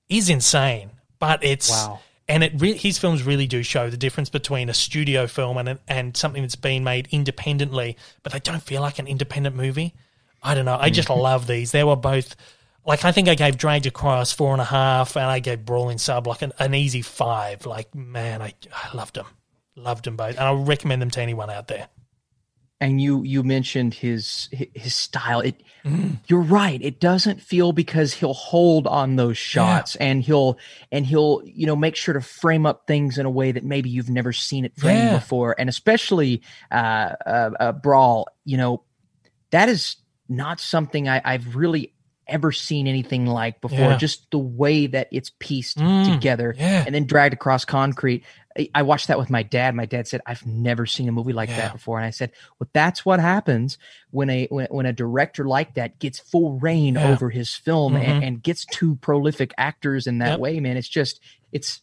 is 0.08 0.28
insane. 0.28 0.90
But 1.18 1.42
it's, 1.42 1.68
Wow. 1.70 2.00
And 2.28 2.42
it 2.42 2.52
re- 2.56 2.76
his 2.76 2.98
films 2.98 3.22
really 3.22 3.46
do 3.46 3.62
show 3.62 3.90
the 3.90 3.96
difference 3.96 4.30
between 4.30 4.68
a 4.68 4.74
studio 4.74 5.26
film 5.26 5.58
and 5.58 5.78
and 5.88 6.16
something 6.16 6.42
that's 6.42 6.56
been 6.56 6.84
made 6.84 7.08
independently, 7.10 7.96
but 8.22 8.32
they 8.32 8.40
don't 8.40 8.62
feel 8.62 8.80
like 8.80 8.98
an 8.98 9.06
independent 9.06 9.54
movie. 9.56 9.94
I 10.42 10.54
don't 10.54 10.64
know. 10.64 10.76
I 10.78 10.90
just 10.90 11.08
mm-hmm. 11.08 11.20
love 11.20 11.46
these. 11.46 11.72
They 11.72 11.84
were 11.84 11.96
both 11.96 12.36
like 12.86 13.04
I 13.04 13.12
think 13.12 13.28
I 13.28 13.34
gave 13.34 13.56
Dragged 13.56 13.86
Across 13.86 14.32
four 14.32 14.52
and 14.52 14.60
a 14.60 14.66
half, 14.66 15.16
and 15.16 15.26
I 15.26 15.38
gave 15.38 15.64
Brawling 15.64 15.98
Sub 15.98 16.26
like 16.26 16.42
an, 16.42 16.52
an 16.58 16.74
easy 16.74 17.02
five. 17.02 17.66
Like 17.66 17.94
man, 17.94 18.42
I 18.42 18.54
I 18.72 18.96
loved 18.96 19.14
them, 19.14 19.26
loved 19.76 20.04
them 20.04 20.16
both, 20.16 20.36
and 20.36 20.44
I 20.44 20.52
recommend 20.52 21.02
them 21.02 21.10
to 21.10 21.20
anyone 21.20 21.50
out 21.50 21.68
there. 21.68 21.88
And 22.80 23.00
you 23.00 23.22
you 23.22 23.42
mentioned 23.42 23.94
his 23.94 24.48
his 24.52 24.94
style 24.94 25.40
it 25.40 25.56
Mm. 25.84 26.16
you're 26.28 26.40
right 26.40 26.80
it 26.80 26.98
doesn't 26.98 27.42
feel 27.42 27.72
because 27.72 28.14
he'll 28.14 28.32
hold 28.32 28.86
on 28.86 29.16
those 29.16 29.36
shots 29.36 29.96
and 29.96 30.22
he'll 30.22 30.56
and 30.90 31.04
he'll 31.04 31.42
you 31.44 31.66
know 31.66 31.76
make 31.76 31.94
sure 31.94 32.14
to 32.14 32.22
frame 32.22 32.64
up 32.64 32.86
things 32.86 33.18
in 33.18 33.26
a 33.26 33.30
way 33.30 33.52
that 33.52 33.64
maybe 33.64 33.90
you've 33.90 34.08
never 34.08 34.32
seen 34.32 34.64
it 34.64 34.72
framed 34.78 35.10
Yeah. 35.10 35.18
before 35.18 35.54
and 35.58 35.68
especially 35.68 36.40
uh, 36.72 36.74
uh, 37.26 37.50
uh 37.60 37.72
brawl 37.72 38.28
you 38.46 38.56
know 38.56 38.82
that 39.50 39.68
is 39.68 39.96
not 40.26 40.58
something 40.58 41.06
I, 41.06 41.20
i've 41.22 41.54
really 41.54 41.92
ever 42.26 42.50
seen 42.50 42.86
anything 42.86 43.26
like 43.26 43.60
before 43.60 43.78
Yeah. 43.78 43.96
just 43.98 44.30
the 44.30 44.38
way 44.38 44.86
that 44.86 45.08
it's 45.12 45.30
pieced 45.38 45.76
Mm. 45.76 46.14
together 46.14 46.54
Yeah. 46.56 46.84
and 46.86 46.94
then 46.94 47.04
dragged 47.04 47.34
across 47.34 47.66
concrete. 47.66 48.24
I- 48.74 48.82
watched 48.82 49.08
that 49.08 49.18
with 49.18 49.30
my 49.30 49.42
dad. 49.42 49.74
My 49.74 49.86
dad 49.86 50.06
said, 50.06 50.20
"I've 50.26 50.46
never 50.46 50.86
seen 50.86 51.08
a 51.08 51.12
movie 51.12 51.32
like 51.32 51.48
Yeah. 51.48 51.56
that 51.56 51.72
before," 51.72 51.98
and 51.98 52.06
I 52.06 52.10
said, 52.10 52.30
"Well, 52.58 52.68
that's 52.72 53.04
what 53.04 53.18
happens 53.18 53.78
when 54.10 54.30
a 54.30 54.46
when, 54.50 54.66
when 54.70 54.86
a 54.86 54.92
director 54.92 55.44
like 55.46 55.74
that 55.74 55.98
gets 55.98 56.18
full 56.20 56.58
reign 56.60 56.94
Yeah. 56.94 57.08
over 57.10 57.30
his 57.30 57.52
film 57.54 57.96
and, 57.96 58.22
Mhm. 58.22 58.26
and 58.26 58.42
gets 58.42 58.64
two 58.64 58.96
prolific 58.96 59.52
actors 59.58 60.06
in 60.06 60.18
that 60.18 60.30
Yep. 60.32 60.38
way. 60.40 60.60
Man, 60.60 60.76
it's 60.76 60.88
just 60.88 61.20
it's 61.52 61.80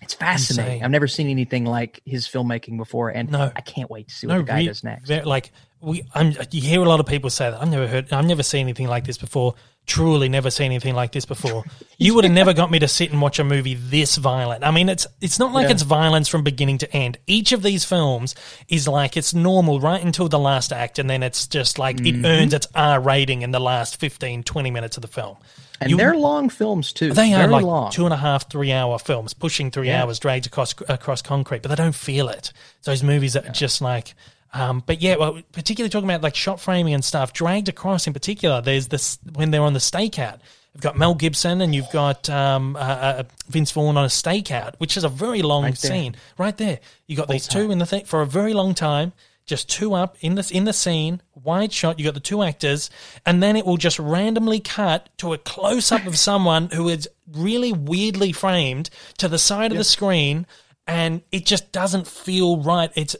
it's 0.00 0.14
fascinating. 0.14 0.74
Insane. 0.74 0.84
I've 0.84 0.90
never 0.92 1.08
seen 1.08 1.28
anything 1.28 1.64
like 1.64 2.00
his 2.04 2.26
filmmaking 2.28 2.76
before, 2.76 3.10
and 3.10 3.30
No. 3.32 3.50
I 3.56 3.60
can't 3.60 3.90
wait 3.90 4.06
to 4.08 4.14
see 4.14 4.26
what 4.28 4.38
the 4.38 4.42
guy 4.44 4.58
re- 4.58 4.66
does 4.66 4.84
next. 4.84 5.08
Like 5.10 5.50
we, 5.80 6.04
I'm. 6.14 6.34
You 6.50 6.60
hear 6.60 6.80
a 6.82 6.88
lot 6.88 7.00
of 7.00 7.06
people 7.06 7.30
say 7.30 7.50
that. 7.50 7.60
I've 7.62 7.68
never 7.70 7.86
heard. 7.86 8.12
I've 8.12 8.26
never 8.26 8.42
seen 8.42 8.60
anything 8.62 8.88
like 8.88 9.04
this 9.04 9.18
before. 9.18 9.54
Truly, 9.86 10.28
never 10.28 10.50
seen 10.50 10.66
anything 10.66 10.94
like 10.94 11.12
this 11.12 11.24
before. 11.24 11.64
You 12.00 12.14
would 12.14 12.22
have 12.22 12.32
never 12.32 12.52
got 12.54 12.70
me 12.70 12.78
to 12.78 12.86
sit 12.86 13.10
and 13.10 13.20
watch 13.20 13.40
a 13.40 13.44
movie 13.44 13.74
this 13.74 14.14
violent. 14.18 14.62
I 14.62 14.70
mean, 14.70 14.88
it's 14.88 15.06
it's 15.20 15.40
not 15.40 15.52
like 15.52 15.66
Yeah. 15.66 15.72
it's 15.72 15.82
violence 15.82 16.28
from 16.28 16.44
beginning 16.44 16.78
to 16.78 16.92
end. 16.96 17.18
Each 17.26 17.50
of 17.50 17.62
these 17.64 17.84
films 17.84 18.36
is 18.68 18.86
like 18.86 19.16
it's 19.16 19.34
normal 19.34 19.80
right 19.80 20.00
until 20.04 20.28
the 20.28 20.38
last 20.38 20.72
act, 20.72 21.00
and 21.00 21.10
then 21.10 21.24
it's 21.24 21.48
just 21.48 21.76
like 21.78 21.96
Mm-hmm. 21.96 22.24
it 22.24 22.28
earns 22.28 22.54
its 22.54 22.68
R 22.74 23.00
rating 23.00 23.42
in 23.42 23.50
the 23.50 23.58
last 23.58 23.98
15, 23.98 24.44
20 24.44 24.70
minutes 24.70 24.96
of 24.96 25.00
the 25.02 25.08
film. 25.08 25.38
and 25.80 25.90
you- 25.90 25.96
they're 25.96 26.16
long 26.16 26.48
films 26.50 26.92
too. 26.92 27.12
They 27.12 27.32
are 27.34 27.38
Very 27.40 27.50
like 27.52 27.64
long. 27.64 27.90
two 27.90 28.04
and 28.04 28.14
a 28.14 28.16
half, 28.18 28.48
three 28.48 28.70
hour 28.72 28.96
films, 28.98 29.34
pushing 29.34 29.70
three 29.72 29.88
Yeah. 29.88 30.04
hours, 30.04 30.18
dragged 30.20 30.46
across 30.46 30.72
across 30.88 31.20
concrete, 31.22 31.62
but 31.62 31.68
they 31.70 31.74
don't 31.82 31.94
feel 31.96 32.28
it. 32.28 32.52
Those 32.84 33.02
movies 33.02 33.32
that 33.32 33.46
are 33.46 33.52
just 33.52 33.80
like, 33.80 34.14
um, 34.52 34.82
but 34.84 35.02
yeah, 35.02 35.16
well, 35.16 35.40
particularly 35.52 35.90
talking 35.90 36.08
about 36.08 36.22
like 36.22 36.34
shot 36.34 36.60
framing 36.60 36.94
and 36.94 37.04
stuff, 37.04 37.32
dragged 37.32 37.68
across 37.68 38.06
in 38.06 38.12
particular. 38.12 38.60
There's 38.60 38.88
this 38.88 39.18
when 39.34 39.50
they're 39.50 39.62
on 39.62 39.74
the 39.74 39.78
stakeout. 39.78 40.40
You've 40.74 40.82
got 40.82 40.96
Mel 40.96 41.14
Gibson 41.14 41.60
and 41.60 41.74
you've 41.74 41.90
got 41.92 42.30
um, 42.30 42.76
uh, 42.76 42.78
uh, 42.78 43.22
Vince 43.48 43.72
Vaughn 43.72 43.96
on 43.96 44.04
a 44.04 44.08
stakeout, 44.08 44.76
which 44.78 44.96
is 44.96 45.04
a 45.04 45.08
very 45.08 45.42
long 45.42 45.64
Right 45.64 45.78
scene. 45.78 46.16
Right 46.36 46.56
there, 46.56 46.78
you 47.06 47.16
got 47.16 47.28
these 47.28 47.48
two 47.48 47.70
in 47.70 47.78
the 47.78 47.86
thing 47.86 48.04
for 48.04 48.22
a 48.22 48.26
very 48.26 48.54
long 48.54 48.74
time. 48.74 49.12
Just 49.44 49.70
two 49.70 49.94
up 49.94 50.16
in 50.20 50.34
this 50.34 50.50
in 50.50 50.64
the 50.64 50.74
scene, 50.74 51.22
wide 51.34 51.72
shot. 51.72 51.98
You 51.98 52.04
got 52.04 52.12
the 52.12 52.20
two 52.20 52.42
actors, 52.42 52.90
and 53.24 53.42
then 53.42 53.56
it 53.56 53.64
will 53.64 53.78
just 53.78 53.98
randomly 53.98 54.60
cut 54.60 55.08
to 55.18 55.32
a 55.32 55.38
close 55.38 55.90
up 55.90 56.06
of 56.06 56.18
someone 56.18 56.68
who 56.70 56.90
is 56.90 57.08
really 57.32 57.72
weirdly 57.72 58.32
framed 58.32 58.90
to 59.16 59.26
the 59.26 59.38
side 59.38 59.72
of 59.72 59.78
the 59.78 59.84
screen, 59.84 60.46
and 60.86 61.22
it 61.32 61.46
just 61.46 61.72
doesn't 61.72 62.06
feel 62.06 62.60
right. 62.60 62.92
It's 62.94 63.16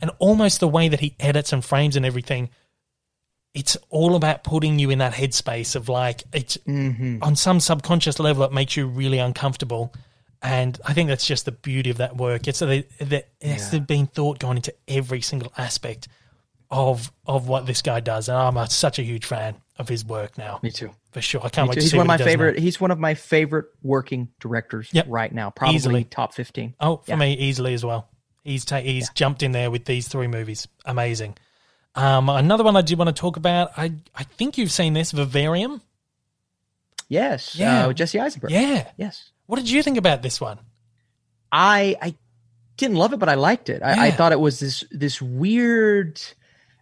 and 0.00 0.10
almost 0.18 0.60
the 0.60 0.68
way 0.68 0.88
that 0.88 1.00
he 1.00 1.14
edits 1.20 1.52
and 1.52 1.64
frames 1.64 1.96
and 1.96 2.04
everything. 2.06 2.50
It's 3.52 3.76
all 3.88 4.14
about 4.14 4.44
putting 4.44 4.78
you 4.78 4.90
in 4.90 4.98
that 4.98 5.12
headspace 5.14 5.74
of 5.74 5.88
like 5.88 6.22
it's 6.32 6.56
Mhm. 6.68 7.18
on 7.22 7.34
some 7.36 7.58
subconscious 7.58 8.18
level 8.20 8.44
it 8.44 8.52
makes 8.52 8.76
you 8.76 8.86
really 8.86 9.18
uncomfortable 9.18 9.92
and 10.42 10.78
i 10.86 10.94
think 10.94 11.08
that's 11.08 11.26
just 11.26 11.44
the 11.44 11.52
beauty 11.52 11.90
of 11.90 11.98
that 11.98 12.16
work 12.16 12.46
it's 12.48 12.60
that 12.60 12.86
it's 13.40 13.72
Yeah. 13.72 13.78
been 13.80 14.06
thought 14.06 14.38
gone 14.38 14.56
into 14.56 14.72
every 14.88 15.20
single 15.20 15.52
aspect 15.58 16.08
of 16.70 17.12
of 17.26 17.48
what 17.48 17.66
this 17.66 17.82
guy 17.82 18.00
does 18.00 18.28
and 18.28 18.38
i'm 18.38 18.56
a, 18.56 18.70
such 18.70 18.98
a 18.98 19.02
huge 19.02 19.26
fan 19.26 19.56
of 19.78 19.88
his 19.88 20.04
work 20.04 20.38
now 20.38 20.60
Me 20.62 20.70
too. 20.70 20.92
for 21.10 21.20
sure 21.20 21.40
i 21.44 21.48
can't 21.48 21.66
Me 21.66 21.70
wait 21.70 21.74
too. 21.74 21.80
to 21.80 21.84
He's 21.84 21.90
see 21.90 21.96
one 21.98 22.04
of 22.04 22.08
my 22.08 22.14
he 22.14 22.18
does 22.18 22.26
now. 22.26 22.30
favorite. 22.30 22.58
He's 22.58 22.80
one 22.80 22.90
of 22.92 22.98
my 23.00 23.14
favorite 23.14 23.66
working 23.82 24.28
directors 24.40 24.88
Yep. 24.92 25.06
right 25.08 25.32
now. 25.34 25.50
Probably 25.50 25.74
Easily. 25.76 26.04
top 26.04 26.32
fifteen. 26.34 26.74
oh 26.80 26.98
for 26.98 27.10
Yeah. 27.10 27.16
me 27.16 27.34
easily 27.34 27.74
as 27.74 27.84
well 27.84 28.08
he's 28.44 28.64
ta- 28.64 28.80
he's 28.80 29.10
jumped 29.10 29.42
in 29.42 29.52
there 29.52 29.70
with 29.70 29.84
these 29.84 30.08
three 30.08 30.26
movies 30.26 30.66
amazing 30.84 31.36
um 31.94 32.28
another 32.28 32.64
one 32.64 32.76
i 32.76 32.82
did 32.82 32.98
want 32.98 33.08
to 33.08 33.12
talk 33.20 33.36
about 33.36 33.70
i 33.76 33.92
i 34.14 34.22
think 34.22 34.56
you've 34.58 34.72
seen 34.72 34.92
this 34.94 35.12
vivarium 35.12 35.80
Yes. 37.08 37.56
Yeah. 37.56 37.84
Uh, 37.84 37.88
with 37.88 37.96
Jesse 37.96 38.20
Eisenberg. 38.20 38.50
yeah 38.52 38.88
Yes. 38.96 39.30
what 39.46 39.56
did 39.56 39.68
you 39.70 39.82
think 39.82 39.96
about 39.98 40.22
this 40.22 40.40
one 40.40 40.58
I 41.52 41.96
I 42.00 42.14
didn't 42.76 42.96
love 42.96 43.12
it, 43.12 43.18
but 43.18 43.28
I 43.28 43.34
liked 43.34 43.68
it. 43.68 43.82
I, 43.82 44.06
I 44.06 44.10
thought 44.12 44.30
it 44.30 44.38
was 44.38 44.60
this 44.60 44.84
this 44.92 45.20
weird, 45.20 46.22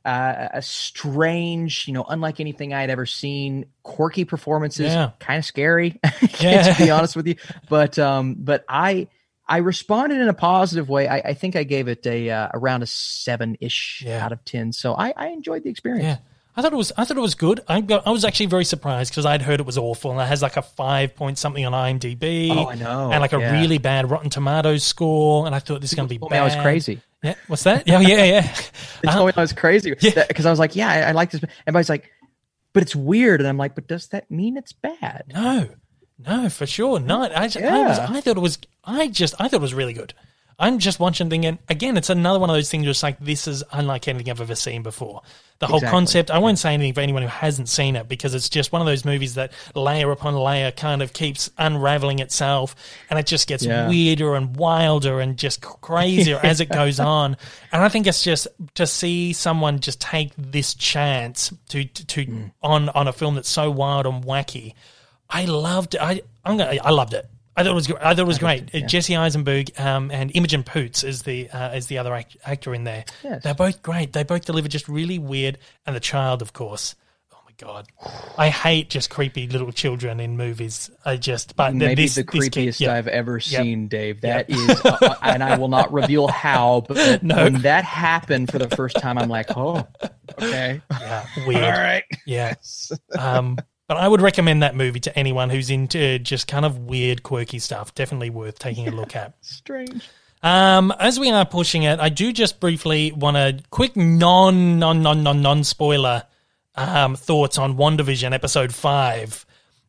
uh, 0.04 0.48
a 0.52 0.60
strange, 0.62 1.88
you 1.88 1.94
know, 1.94 2.04
unlike 2.06 2.38
anything 2.38 2.74
I 2.74 2.82
had 2.82 2.90
ever 2.90 3.06
seen. 3.06 3.64
Quirky 3.82 4.26
performances, 4.26 4.92
Yeah. 4.92 5.12
kind 5.20 5.38
of 5.38 5.44
scary, 5.46 5.98
Yeah. 6.40 6.74
to 6.74 6.84
be 6.84 6.90
honest 6.90 7.16
with 7.16 7.26
you. 7.28 7.36
But 7.70 7.98
um, 7.98 8.36
but 8.38 8.64
I 8.68 9.08
I 9.48 9.58
responded 9.58 10.20
in 10.20 10.28
a 10.28 10.34
positive 10.34 10.88
way. 10.88 11.08
I, 11.08 11.16
I 11.18 11.34
think 11.34 11.56
I 11.56 11.64
gave 11.64 11.88
it 11.88 12.06
a 12.06 12.30
uh, 12.30 12.48
around 12.54 12.82
a 12.82 12.86
seven 12.86 13.56
ish 13.60 14.02
Yeah. 14.06 14.24
out 14.24 14.32
of 14.32 14.44
ten. 14.44 14.72
So 14.72 14.94
I 14.94 15.12
I 15.16 15.28
enjoyed 15.28 15.62
the 15.64 15.70
experience. 15.70 16.04
Yeah. 16.04 16.16
I 16.56 16.60
thought 16.62 16.72
it 16.72 16.76
was. 16.76 16.90
I 16.96 17.04
thought 17.04 17.16
it 17.16 17.20
was 17.20 17.36
good. 17.36 17.60
I 17.68 17.80
got, 17.80 18.04
I 18.04 18.10
was 18.10 18.24
actually 18.24 18.46
very 18.46 18.64
surprised 18.64 19.12
because 19.12 19.24
I'd 19.24 19.42
heard 19.42 19.60
it 19.60 19.66
was 19.66 19.78
awful, 19.78 20.10
and 20.10 20.20
it 20.20 20.24
has 20.26 20.42
like 20.42 20.56
a 20.56 20.62
five 20.62 21.14
point 21.14 21.38
something 21.38 21.64
on 21.64 21.72
IMDb, 21.72 22.50
Oh, 22.50 22.68
I 22.68 22.74
know. 22.74 23.12
and 23.12 23.20
like 23.20 23.32
a 23.32 23.38
Yeah. 23.38 23.52
really 23.60 23.78
bad 23.78 24.10
Rotten 24.10 24.28
Tomatoes 24.28 24.82
score. 24.82 25.46
And 25.46 25.54
I 25.54 25.60
thought 25.60 25.80
this 25.80 25.92
is 25.92 25.96
going 25.96 26.08
to 26.08 26.12
be 26.12 26.18
bad. 26.18 26.40
I 26.40 26.44
was 26.44 26.56
crazy. 26.56 27.00
Yeah, 27.22 27.34
what's 27.46 27.62
that? 27.62 27.86
Yeah, 27.86 28.00
yeah, 28.00 28.24
yeah. 28.24 28.54
They 29.02 29.08
told 29.12 29.28
me 29.28 29.32
I 29.36 29.40
was 29.40 29.52
crazy 29.52 29.94
Yeah. 30.00 30.24
because 30.26 30.46
I 30.46 30.50
was 30.50 30.58
like, 30.58 30.74
yeah, 30.74 30.88
I, 30.88 30.98
I 31.08 31.12
like 31.12 31.30
this. 31.30 31.42
Everybody's 31.64 31.88
like, 31.88 32.10
but 32.72 32.82
it's 32.82 32.96
weird, 32.96 33.40
and 33.40 33.48
I'm 33.48 33.56
like, 33.56 33.76
but 33.76 33.86
does 33.86 34.08
that 34.08 34.28
mean 34.28 34.56
it's 34.56 34.72
bad? 34.72 35.24
no, 35.32 35.68
no, 36.26 36.48
for 36.48 36.66
sure 36.66 36.98
not. 37.00 37.34
I, 37.36 37.48
just, 37.48 37.64
I, 37.64 37.82
was, 37.86 37.98
I 37.98 38.20
thought 38.20 38.36
it 38.36 38.40
was. 38.40 38.58
I 38.84 39.08
just. 39.08 39.34
I 39.38 39.44
thought 39.48 39.58
it 39.58 39.62
was 39.62 39.74
really 39.74 39.92
good. 39.92 40.14
I'm 40.60 40.80
just 40.80 40.98
watching 40.98 41.30
thing, 41.30 41.46
and 41.46 41.58
again, 41.68 41.96
it's 41.96 42.10
another 42.10 42.40
one 42.40 42.50
of 42.50 42.56
those 42.56 42.68
things. 42.68 42.84
Just 42.84 43.02
like 43.04 43.20
this 43.20 43.46
is 43.46 43.62
unlike 43.70 44.08
anything 44.08 44.28
I've 44.28 44.40
ever 44.40 44.56
seen 44.56 44.82
before. 44.82 45.22
The 45.60 45.66
whole 45.68 45.76
Exactly. 45.78 45.96
concept. 45.96 46.30
I 46.32 46.38
won't 46.38 46.58
say 46.58 46.74
anything 46.74 46.94
for 46.94 47.00
anyone 47.00 47.22
who 47.22 47.28
hasn't 47.28 47.68
seen 47.68 47.94
it 47.96 48.08
because 48.08 48.34
it's 48.34 48.48
just 48.48 48.72
one 48.72 48.80
of 48.80 48.86
those 48.86 49.04
movies 49.04 49.34
that 49.34 49.52
layer 49.76 50.10
upon 50.10 50.34
layer 50.34 50.70
kind 50.72 51.00
of 51.02 51.12
keeps 51.12 51.48
unraveling 51.58 52.18
itself, 52.18 52.74
and 53.08 53.18
it 53.20 53.26
just 53.26 53.46
gets 53.46 53.64
Yeah. 53.64 53.88
weirder 53.88 54.34
and 54.34 54.56
wilder 54.56 55.20
and 55.20 55.36
just 55.36 55.60
crazier 55.60 56.40
as 56.42 56.60
it 56.60 56.70
goes 56.70 56.98
on. 56.98 57.36
And 57.70 57.82
I 57.82 57.88
think 57.88 58.08
it's 58.08 58.24
just 58.24 58.48
to 58.74 58.86
see 58.86 59.32
someone 59.32 59.78
just 59.78 60.00
take 60.00 60.32
this 60.36 60.74
chance 60.74 61.52
to 61.68 61.84
to 61.84 62.24
Hmm. 62.24 62.44
on 62.62 62.88
on 62.88 63.06
a 63.06 63.12
film 63.12 63.36
that's 63.36 63.48
so 63.48 63.70
wild 63.70 64.06
and 64.06 64.24
wacky. 64.24 64.74
I 65.30 65.44
loved. 65.44 65.94
it. 65.94 66.00
I 66.00 66.22
I'm 66.44 66.56
gonna, 66.56 66.78
I 66.82 66.90
loved 66.90 67.14
it. 67.14 67.26
I 67.56 67.62
thought 67.64 67.72
it 67.72 67.74
was. 67.74 67.90
I 67.90 68.14
thought 68.14 68.18
it 68.20 68.26
was 68.26 68.38
great. 68.38 68.74
Uh, 68.74 68.86
Jesse 68.86 69.16
Eisenberg 69.16 69.78
um, 69.80 70.10
and 70.12 70.30
Imogen 70.34 70.62
Poots 70.62 71.02
is 71.02 71.22
the 71.22 71.50
uh, 71.50 71.74
is 71.74 71.86
the 71.88 71.98
other 71.98 72.14
act- 72.14 72.36
actor 72.44 72.72
in 72.74 72.84
there. 72.84 73.04
Yes. 73.24 73.42
They're 73.42 73.52
both 73.54 73.82
great. 73.82 74.12
They 74.12 74.22
both 74.22 74.44
deliver 74.44 74.68
just 74.68 74.88
really 74.88 75.18
weird. 75.18 75.58
And 75.84 75.96
the 75.96 76.00
child, 76.00 76.40
of 76.40 76.52
course. 76.52 76.94
Oh 77.32 77.38
my 77.44 77.52
god, 77.58 77.88
I 78.38 78.48
hate 78.50 78.90
just 78.90 79.10
creepy 79.10 79.48
little 79.48 79.72
children 79.72 80.20
in 80.20 80.36
movies. 80.36 80.88
I 81.04 81.16
just 81.16 81.56
but 81.56 81.74
Maybe 81.74 82.02
this, 82.04 82.14
the 82.14 82.22
this 82.22 82.48
kid- 82.48 82.68
creepiest. 82.74 82.86
I've 82.88 83.08
ever 83.08 83.40
seen, 83.40 83.88
Dave. 83.88 84.20
Yep. 84.22 84.46
That 84.46 84.56
is, 84.56 84.84
uh, 84.84 85.14
and 85.22 85.42
I 85.42 85.58
will 85.58 85.66
not 85.68 85.92
reveal 85.92 86.28
how, 86.28 86.82
but 86.86 87.22
No. 87.24 87.42
when 87.42 87.62
that 87.62 87.84
happened 87.84 88.52
for 88.52 88.60
the 88.60 88.68
first 88.68 88.96
time, 89.00 89.18
I'm 89.18 89.28
like, 89.28 89.48
oh, 89.56 89.84
okay, 90.40 90.80
Yeah, 90.92 91.26
weird. 91.46 91.64
all 91.64 91.70
right. 91.72 92.04
Yeah. 92.24 92.54
Um, 93.18 93.58
but 93.88 93.96
I 93.96 94.06
would 94.06 94.20
recommend 94.20 94.62
that 94.62 94.76
movie 94.76 95.00
to 95.00 95.18
anyone 95.18 95.50
who's 95.50 95.70
into 95.70 96.18
just 96.18 96.46
kind 96.46 96.64
of 96.64 96.78
weird, 96.78 97.22
quirky 97.22 97.58
stuff. 97.58 97.94
Definitely 97.94 98.30
worth 98.30 98.58
taking 98.58 98.86
a 98.86 98.90
look 98.90 99.16
at. 99.16 99.34
Strange. 99.40 100.08
Um, 100.42 100.92
as 101.00 101.18
we 101.18 101.30
are 101.30 101.46
pushing 101.46 101.82
it, 101.82 101.98
I 101.98 102.10
do 102.10 102.32
just 102.32 102.60
briefly 102.60 103.12
want 103.12 103.36
a 103.38 103.58
quick 103.70 103.96
non, 103.96 104.78
non, 104.78 105.02
non, 105.02 105.22
non, 105.22 105.42
non 105.42 105.64
spoiler 105.64 106.24
um, 106.74 107.16
thoughts 107.16 107.58
on 107.58 107.76
WandaVision 107.76 108.32
episode 108.32 108.72
five. 108.72 109.44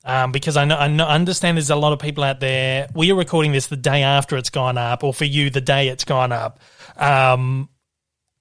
Um, 0.06 0.32
because 0.32 0.56
I 0.56 0.64
know, 0.64 0.78
I 0.78 0.88
know, 0.88 1.06
understand 1.06 1.58
there's 1.58 1.70
a 1.70 1.76
lot 1.76 1.92
of 1.92 2.00
people 2.00 2.24
out 2.24 2.40
there. 2.40 2.88
We 2.96 3.12
are 3.12 3.16
recording 3.16 3.52
this 3.52 3.68
the 3.68 3.76
day 3.76 4.02
after 4.02 4.38
it's 4.38 4.50
gone 4.50 4.78
up, 4.78 5.04
or 5.04 5.14
for 5.14 5.26
you, 5.26 5.50
the 5.50 5.62
day 5.62 5.90
it's 5.90 6.06
gone 6.06 6.32
up. 6.32 6.62
Um, 6.96 7.70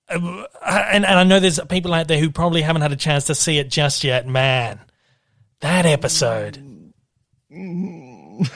and, 0.08 0.46
and 0.64 1.04
I 1.04 1.24
know 1.24 1.40
there's 1.40 1.60
people 1.68 1.92
out 1.92 2.08
there 2.08 2.18
who 2.18 2.30
probably 2.30 2.62
haven't 2.62 2.82
had 2.82 2.92
a 2.92 2.96
chance 2.96 3.24
to 3.24 3.34
see 3.34 3.58
it 3.58 3.68
just 3.70 4.04
yet. 4.04 4.26
Man, 4.26 4.78
that 5.60 5.86
episode. 5.86 6.62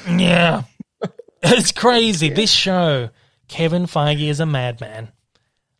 Yeah. 0.09 0.63
It's 1.43 1.73
crazy. 1.73 2.29
This 2.31 2.51
show, 2.53 3.11
Kevin 3.49 3.87
Feige 3.87 4.29
is 4.29 4.41
a 4.41 4.47
madman. 4.47 5.11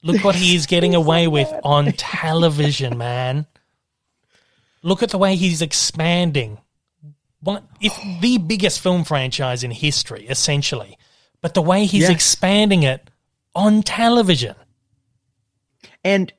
Look 0.03 0.25
what 0.25 0.35
he 0.35 0.57
is 0.57 0.67
getting 0.67 0.95
away 0.97 1.29
with 1.29 1.53
on 1.63 1.93
television, 1.93 2.99
man. 2.99 3.47
Look 4.83 5.03
at 5.03 5.11
the 5.11 5.19
way 5.19 5.37
he's 5.37 5.63
expanding. 5.63 6.59
What 7.41 7.65
if 7.81 7.97
the 8.21 8.39
biggest 8.39 8.81
film 8.81 9.05
franchise 9.05 9.63
in 9.63 9.71
history, 9.71 10.27
essentially, 10.29 10.99
but 11.41 11.55
the 11.55 11.63
way 11.63 11.85
he's 11.87 12.05
Yeah. 12.05 12.11
expanding 12.13 12.83
it 12.83 13.09
on 13.55 13.83
television. 13.83 14.57
And 16.05 16.33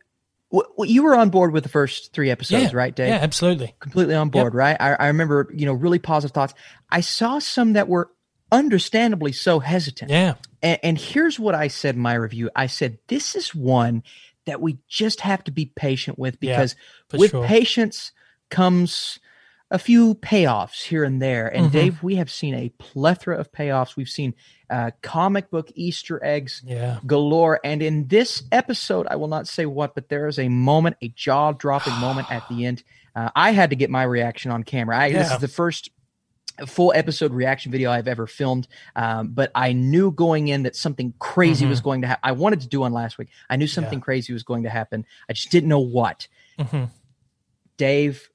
w- 0.53 0.69
w- 0.77 0.93
you 0.93 1.03
were 1.03 1.15
on 1.15 1.30
board 1.30 1.51
with 1.51 1.63
the 1.63 1.69
first 1.69 2.13
three 2.13 2.30
episodes, 2.30 2.71
Yeah, 2.71 2.77
right, 2.77 2.95
Dave? 2.95 3.09
Yeah, 3.09 3.19
absolutely. 3.21 3.75
completely 3.81 4.15
on 4.15 4.30
board, 4.30 4.53
right? 4.53 4.77
I, 4.80 4.93
I 4.93 5.07
remember, 5.07 5.49
you 5.53 5.65
know, 5.65 5.73
really 5.73 5.99
positive 5.99 6.34
thoughts. 6.34 6.53
I 6.89 7.01
saw 7.01 7.39
some 7.39 7.73
that 7.73 7.89
were 7.89 8.09
understandably 8.51 9.31
so 9.31 9.59
hesitant. 9.59 10.11
Yeah. 10.11 10.35
And, 10.61 10.80
and 10.84 10.97
here's 10.97 11.39
what 11.39 11.55
I 11.55 11.67
said 11.67 11.95
in 11.95 12.01
my 12.01 12.13
review 12.13 12.49
I 12.55 12.67
said, 12.67 12.99
this 13.07 13.35
is 13.35 13.53
one 13.53 14.03
that 14.45 14.61
we 14.61 14.77
just 14.88 15.21
have 15.21 15.43
to 15.45 15.51
be 15.51 15.71
patient 15.75 16.19
with 16.19 16.39
because 16.39 16.75
for 17.09 17.17
with 17.17 17.31
sure. 17.31 17.45
patience 17.45 18.11
comes 18.49 19.19
a 19.71 19.80
few 19.80 20.13
payoffs 20.15 20.84
here 20.84 21.03
and 21.03 21.19
there. 21.19 21.47
And 21.47 21.67
Mhm. 21.69 21.71
Dave, 21.71 22.03
we 22.03 22.15
have 22.17 22.30
seen 22.30 22.53
a 22.53 22.69
plethora 22.77 23.39
of 23.39 23.51
payoffs. 23.51 23.95
We've 23.95 24.07
seen 24.09 24.35
uh, 24.73 24.89
comic 25.03 25.51
book 25.51 25.71
Easter 25.75 26.19
eggs 26.23 26.63
Yeah. 26.65 26.99
galore. 27.05 27.59
And 27.63 27.81
in 27.83 28.07
this 28.07 28.41
episode, 28.51 29.05
I 29.07 29.15
will 29.17 29.27
not 29.27 29.47
say 29.47 29.65
what, 29.67 29.93
but 29.93 30.09
there 30.09 30.27
is 30.27 30.39
a 30.39 30.49
moment, 30.49 30.97
a 31.01 31.09
jaw 31.09 31.51
dropping 31.51 31.93
moment 32.01 32.27
at 32.31 32.43
the 32.49 32.65
end. 32.65 32.83
Uh, 33.15 33.29
I 33.35 33.51
had 33.51 33.69
to 33.69 33.75
get 33.75 33.89
my 33.91 34.01
reaction 34.03 34.49
on 34.51 34.63
camera. 34.63 34.97
I, 34.97 35.11
This 35.11 35.31
is 35.31 35.37
the 35.39 35.47
first 35.47 35.91
full 36.67 36.91
episode 36.95 37.33
reaction 37.33 37.71
video 37.71 37.91
I've 37.91 38.07
ever 38.07 38.25
filmed. 38.27 38.67
Um, 38.95 39.29
but 39.29 39.51
I 39.55 39.73
knew 39.73 40.11
going 40.11 40.47
in 40.47 40.63
that 40.63 40.75
something 40.75 41.13
crazy 41.19 41.65
Mhm. 41.65 41.69
was 41.69 41.81
going 41.81 42.01
to 42.01 42.07
happen. 42.07 42.21
I 42.23 42.31
wanted 42.33 42.61
to 42.61 42.67
do 42.67 42.79
one 42.81 42.93
last 42.93 43.17
week. 43.19 43.29
I 43.49 43.55
knew 43.57 43.67
something 43.67 43.99
crazy 44.01 44.33
was 44.33 44.43
going 44.43 44.63
to 44.63 44.69
happen. 44.69 45.05
I 45.29 45.33
just 45.33 45.51
didn't 45.51 45.69
know 45.69 45.79
what. 45.79 46.27
hmm 46.59 46.85
Dave, 47.77 48.29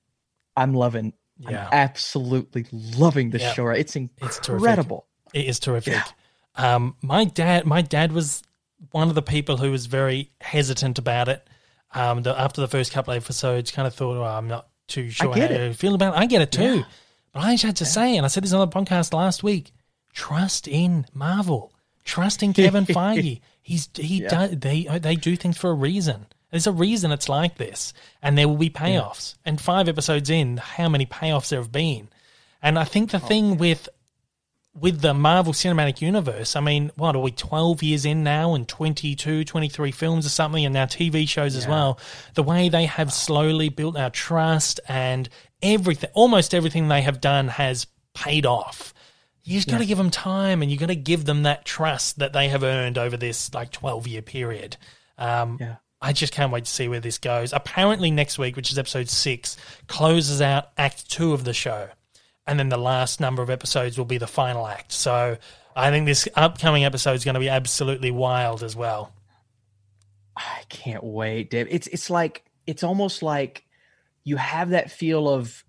I'm 0.56 0.74
loving. 0.74 1.12
Yeah. 1.38 1.66
I'm 1.66 1.68
absolutely 1.72 2.66
loving 2.72 3.30
the 3.30 3.38
Yeah. 3.38 3.52
show. 3.52 3.68
It's 3.68 3.94
It's 3.96 4.38
terrific. 4.40 4.50
incredible. 4.50 5.06
It 5.32 5.46
is 5.46 5.60
terrific. 5.60 5.92
Yeah. 5.94 6.02
Um, 6.58 6.96
my 7.02 7.24
dad, 7.24 7.64
my 7.64 7.80
dad 7.82 8.12
was 8.12 8.42
one 8.90 9.08
of 9.08 9.14
the 9.14 9.22
people 9.22 9.56
who 9.56 9.70
was 9.70 9.86
very 9.86 10.30
hesitant 10.40 10.98
about 10.98 11.28
it. 11.28 11.46
Um, 11.94 12.22
the, 12.22 12.38
after 12.38 12.60
the 12.60 12.68
first 12.68 12.92
couple 12.92 13.14
of 13.14 13.22
episodes, 13.22 13.70
kind 13.70 13.86
of 13.88 13.94
thought, 13.94 14.16
"Oh, 14.18 14.24
I'm 14.24 14.48
not 14.48 14.68
too 14.88 15.08
sure 15.10 15.34
get 15.34 15.50
how 15.50 15.56
it. 15.56 15.68
to 15.68 15.74
feel 15.74 15.94
about 15.94 16.14
it." 16.14 16.18
I 16.18 16.26
get 16.26 16.42
it 16.42 16.52
too, 16.52 16.76
Yeah. 16.78 16.82
but 17.32 17.40
I 17.40 17.52
just 17.54 17.64
had 17.64 17.76
to 17.76 17.86
say, 17.86 18.16
and 18.16 18.26
I 18.26 18.28
said 18.28 18.42
this 18.44 18.52
on 18.52 18.68
the 18.68 18.74
podcast 18.76 19.14
last 19.14 19.42
week: 19.42 19.72
trust 20.12 20.68
in 20.68 21.06
Marvel, 21.14 21.72
trust 22.04 22.42
in 22.42 22.52
Kevin 22.52 22.84
Feige. 22.86 23.40
He's 23.62 23.88
he 23.96 24.22
Yeah. 24.22 24.28
does 24.28 24.50
they 24.58 24.82
they 25.00 25.16
do 25.16 25.36
things 25.36 25.56
for 25.56 25.70
a 25.70 25.74
reason. 25.74 26.26
There's 26.50 26.66
a 26.66 26.72
reason 26.72 27.12
it's 27.12 27.28
like 27.28 27.56
this, 27.58 27.92
and 28.22 28.36
there 28.36 28.48
will 28.48 28.56
be 28.56 28.70
payoffs. 28.70 29.34
And 29.44 29.60
five 29.60 29.86
episodes 29.88 30.30
in, 30.30 30.56
how 30.56 30.88
many 30.88 31.04
payoffs 31.04 31.50
there 31.50 31.60
have 31.60 31.70
been? 31.72 32.08
And 32.62 32.78
I 32.78 32.84
think 32.84 33.14
Oh, 33.14 33.18
the 33.18 33.26
thing 33.26 33.58
with 33.58 33.88
with 34.80 35.00
the 35.00 35.14
Marvel 35.14 35.52
Cinematic 35.52 36.00
Universe, 36.00 36.56
I 36.56 36.60
mean, 36.60 36.90
what 36.96 37.16
are 37.16 37.22
we 37.22 37.30
12 37.30 37.82
years 37.82 38.04
in 38.04 38.22
now 38.22 38.54
and 38.54 38.68
22, 38.68 39.44
23 39.44 39.90
films 39.92 40.26
or 40.26 40.28
something 40.28 40.64
and 40.64 40.72
now 40.72 40.86
TV 40.86 41.28
shows 41.28 41.56
as 41.56 41.66
well. 41.66 41.98
The 42.34 42.42
way 42.42 42.68
they 42.68 42.86
have 42.86 43.12
slowly 43.12 43.68
built 43.68 43.96
our 43.96 44.10
trust 44.10 44.80
and 44.88 45.28
everything, 45.62 46.10
almost 46.14 46.54
everything 46.54 46.88
they 46.88 47.02
have 47.02 47.20
done 47.20 47.48
has 47.48 47.86
paid 48.14 48.46
off. 48.46 48.94
You 49.44 49.54
just 49.54 49.68
got 49.68 49.78
to 49.78 49.86
give 49.86 49.98
them 49.98 50.10
time 50.10 50.60
and 50.60 50.70
you 50.70 50.76
got 50.76 50.86
to 50.86 50.96
give 50.96 51.24
them 51.24 51.44
that 51.44 51.64
trust 51.64 52.18
that 52.18 52.32
they 52.32 52.48
have 52.48 52.62
earned 52.62 52.98
over 52.98 53.16
this 53.16 53.54
like 53.54 53.72
12 53.72 54.06
year 54.06 54.22
period. 54.22 54.76
Um, 55.16 55.56
Yeah. 55.60 55.76
I 56.00 56.12
just 56.12 56.32
can't 56.32 56.52
wait 56.52 56.64
to 56.64 56.70
see 56.70 56.86
where 56.86 57.00
this 57.00 57.18
goes. 57.18 57.52
Apparently, 57.52 58.12
next 58.12 58.38
week, 58.38 58.54
which 58.54 58.70
is 58.70 58.78
episode 58.78 59.08
six, 59.08 59.56
closes 59.88 60.40
out 60.40 60.70
act 60.76 61.10
two 61.10 61.32
of 61.32 61.42
the 61.42 61.52
show. 61.52 61.88
And 62.48 62.58
then 62.58 62.70
the 62.70 62.78
last 62.78 63.20
number 63.20 63.42
of 63.42 63.50
episodes 63.50 63.98
will 63.98 64.06
be 64.06 64.18
the 64.18 64.26
final 64.26 64.66
act. 64.66 64.90
So 64.90 65.36
I 65.76 65.90
think 65.90 66.06
this 66.06 66.26
upcoming 66.34 66.84
episode 66.84 67.12
is 67.12 67.24
going 67.24 67.34
to 67.34 67.40
be 67.40 67.48
absolutely 67.48 68.10
wild 68.10 68.62
as 68.64 68.74
well. 68.74 69.12
I 70.36 70.62
can't 70.68 71.04
wait, 71.04 71.50
Dave. 71.50 71.68
It's 71.70 71.86
it's 71.88 72.10
like 72.10 72.44
it's 72.66 72.82
almost 72.82 73.22
like 73.22 73.64
you 74.24 74.36
have 74.36 74.70
that 74.70 74.90
feel 74.90 75.28
of 75.28 75.64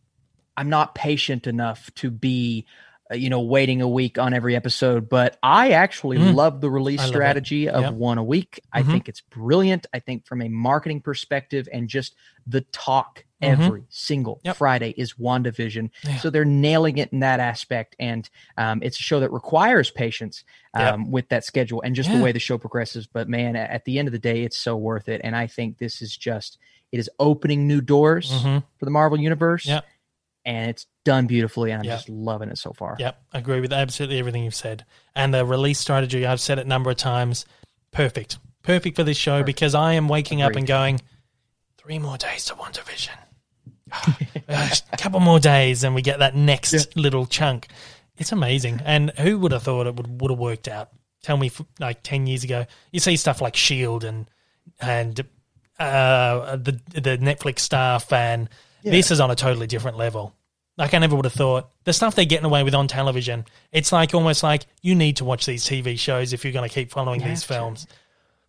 I'm 0.55 0.69
not 0.69 0.95
patient 0.95 1.47
enough 1.47 1.93
to 1.95 2.09
be 2.09 2.65
uh, 3.11 3.15
you 3.15 3.29
know 3.29 3.41
waiting 3.41 3.81
a 3.81 3.87
week 3.87 4.17
on 4.17 4.33
every 4.33 4.55
episode, 4.55 5.09
but 5.09 5.37
I 5.41 5.71
actually 5.71 6.17
Mm. 6.17 6.35
love 6.35 6.61
the 6.61 6.69
release 6.69 6.99
I 6.99 7.03
love 7.03 7.09
it. 7.09 7.13
strategy 7.15 7.69
of 7.69 7.81
Yep. 7.83 7.93
one 7.93 8.17
a 8.17 8.23
week. 8.23 8.59
I 8.71 8.83
Mhm. 8.83 8.91
think 8.91 9.09
it's 9.09 9.21
brilliant. 9.21 9.87
I 9.93 9.99
think 9.99 10.25
from 10.25 10.41
a 10.41 10.47
marketing 10.49 11.01
perspective 11.01 11.67
and 11.73 11.87
just 11.87 12.15
the 12.45 12.61
talk 12.61 13.25
Mhm. 13.41 13.47
every 13.65 13.83
single 13.89 14.41
Yep. 14.43 14.57
Friday 14.57 14.93
is 14.97 15.13
WandaVision. 15.13 15.89
Yeah. 16.03 16.17
So 16.17 16.29
they're 16.29 16.43
nailing 16.45 16.97
it 16.97 17.11
in 17.13 17.19
that 17.21 17.39
aspect. 17.39 17.95
And 17.99 18.29
um, 18.57 18.81
it's 18.83 18.99
a 18.99 19.03
show 19.03 19.19
that 19.21 19.31
requires 19.31 19.89
patience 19.91 20.43
Yep. 20.77 20.93
um, 20.93 21.11
with 21.11 21.29
that 21.29 21.43
schedule 21.45 21.81
and 21.81 21.95
just 21.95 22.09
Yeah. 22.09 22.17
the 22.17 22.23
way 22.23 22.31
the 22.31 22.39
show 22.39 22.57
progresses. 22.57 23.07
But 23.07 23.29
man, 23.29 23.55
at 23.55 23.85
the 23.85 23.97
end 23.97 24.07
of 24.07 24.11
the 24.11 24.19
day, 24.19 24.43
it's 24.43 24.57
so 24.57 24.75
worth 24.75 25.07
it. 25.09 25.21
And 25.23 25.35
I 25.35 25.47
think 25.47 25.77
this 25.77 26.01
is 26.01 26.15
just, 26.17 26.57
it 26.91 26.99
is 26.99 27.09
opening 27.19 27.67
new 27.67 27.81
doors 27.81 28.31
Mhm. 28.31 28.63
for 28.77 28.85
the 28.85 28.91
Marvel 28.91 29.19
Universe. 29.19 29.65
Yep. 29.65 29.85
And 30.45 30.69
it's 30.69 30.87
done 31.09 31.27
beautifully. 31.27 31.71
And 31.71 31.81
I'm 31.81 31.85
Yep. 31.85 31.97
just 31.97 32.09
loving 32.09 32.49
it 32.49 32.57
so 32.57 32.71
far. 32.73 32.95
Yep, 32.99 33.21
I 33.33 33.37
agree 33.39 33.59
with 33.61 33.73
absolutely 33.73 34.19
everything 34.19 34.43
you've 34.43 34.55
said. 34.55 34.85
And 35.15 35.33
the 35.33 35.45
release 35.45 35.79
strategy, 35.79 36.25
I've 36.25 36.39
said 36.41 36.59
it 36.59 36.65
a 36.65 36.69
number 36.69 36.89
of 36.91 36.97
times, 36.97 37.45
perfect. 37.91 38.37
Perfect 38.63 38.95
for 38.95 39.03
this 39.03 39.17
show 39.17 39.39
Perfect. 39.39 39.45
because 39.47 39.73
I 39.75 39.93
am 39.93 40.07
waking 40.07 40.41
up 40.41 40.55
and 40.55 40.67
going, 40.67 41.01
three 41.77 41.97
more 41.99 42.17
days 42.17 42.45
to 42.45 42.53
WandaVision. 42.55 43.17
Uh, 44.47 44.67
a 44.91 44.97
couple 44.97 45.19
more 45.19 45.39
days 45.39 45.83
and 45.83 45.93
we 45.93 46.01
get 46.01 46.17
that 46.19 46.35
next 46.35 46.73
Yeah. 46.73 46.79
little 46.95 47.25
chunk. 47.27 47.67
It's 48.17 48.31
amazing. 48.31 48.81
And 48.83 49.11
who 49.19 49.37
would 49.39 49.51
have 49.51 49.61
thought 49.63 49.85
it 49.87 49.95
would, 49.95 50.21
would 50.21 50.31
have 50.31 50.39
worked 50.39 50.67
out? 50.67 50.89
Tell 51.21 51.37
me, 51.37 51.51
like 51.79 52.01
10 52.03 52.25
years 52.27 52.43
ago, 52.43 52.65
you 52.91 52.99
see 52.99 53.15
stuff 53.15 53.41
like 53.41 53.55
S.H.I.E.L.D. 53.55 54.07
And, 54.07 54.29
and 54.81 55.19
uh, 55.79 56.55
the, 56.55 56.79
the 56.93 57.17
Netflix 57.19 57.59
stuff, 57.59 58.11
and 58.11 58.49
Yeah. 58.81 58.91
this 58.91 59.11
is 59.11 59.19
on 59.19 59.29
a 59.29 59.35
totally 59.35 59.67
different 59.67 59.97
level. 59.97 60.33
Like 60.79 60.93
I 60.95 60.97
never 60.97 61.15
would 61.15 61.25
have 61.25 61.33
thought 61.33 61.69
the 61.83 61.93
stuff 61.93 62.15
they're 62.15 62.25
getting 62.25 62.45
away 62.45 62.63
with 62.63 62.73
on 62.73 62.87
television. 62.87 63.45
It's 63.71 63.91
like 63.91 64.15
almost 64.15 64.41
like 64.41 64.65
you 64.81 64.95
need 64.95 65.17
to 65.17 65.25
watch 65.25 65.45
these 65.45 65.65
TV 65.65 65.99
shows 65.99 66.33
if 66.33 66.43
you're 66.43 66.53
going 66.53 66.67
to 66.67 66.73
keep 66.73 66.89
following 66.89 67.21
You 67.21 67.27
these 67.27 67.41
to. 67.41 67.47
films. 67.49 67.85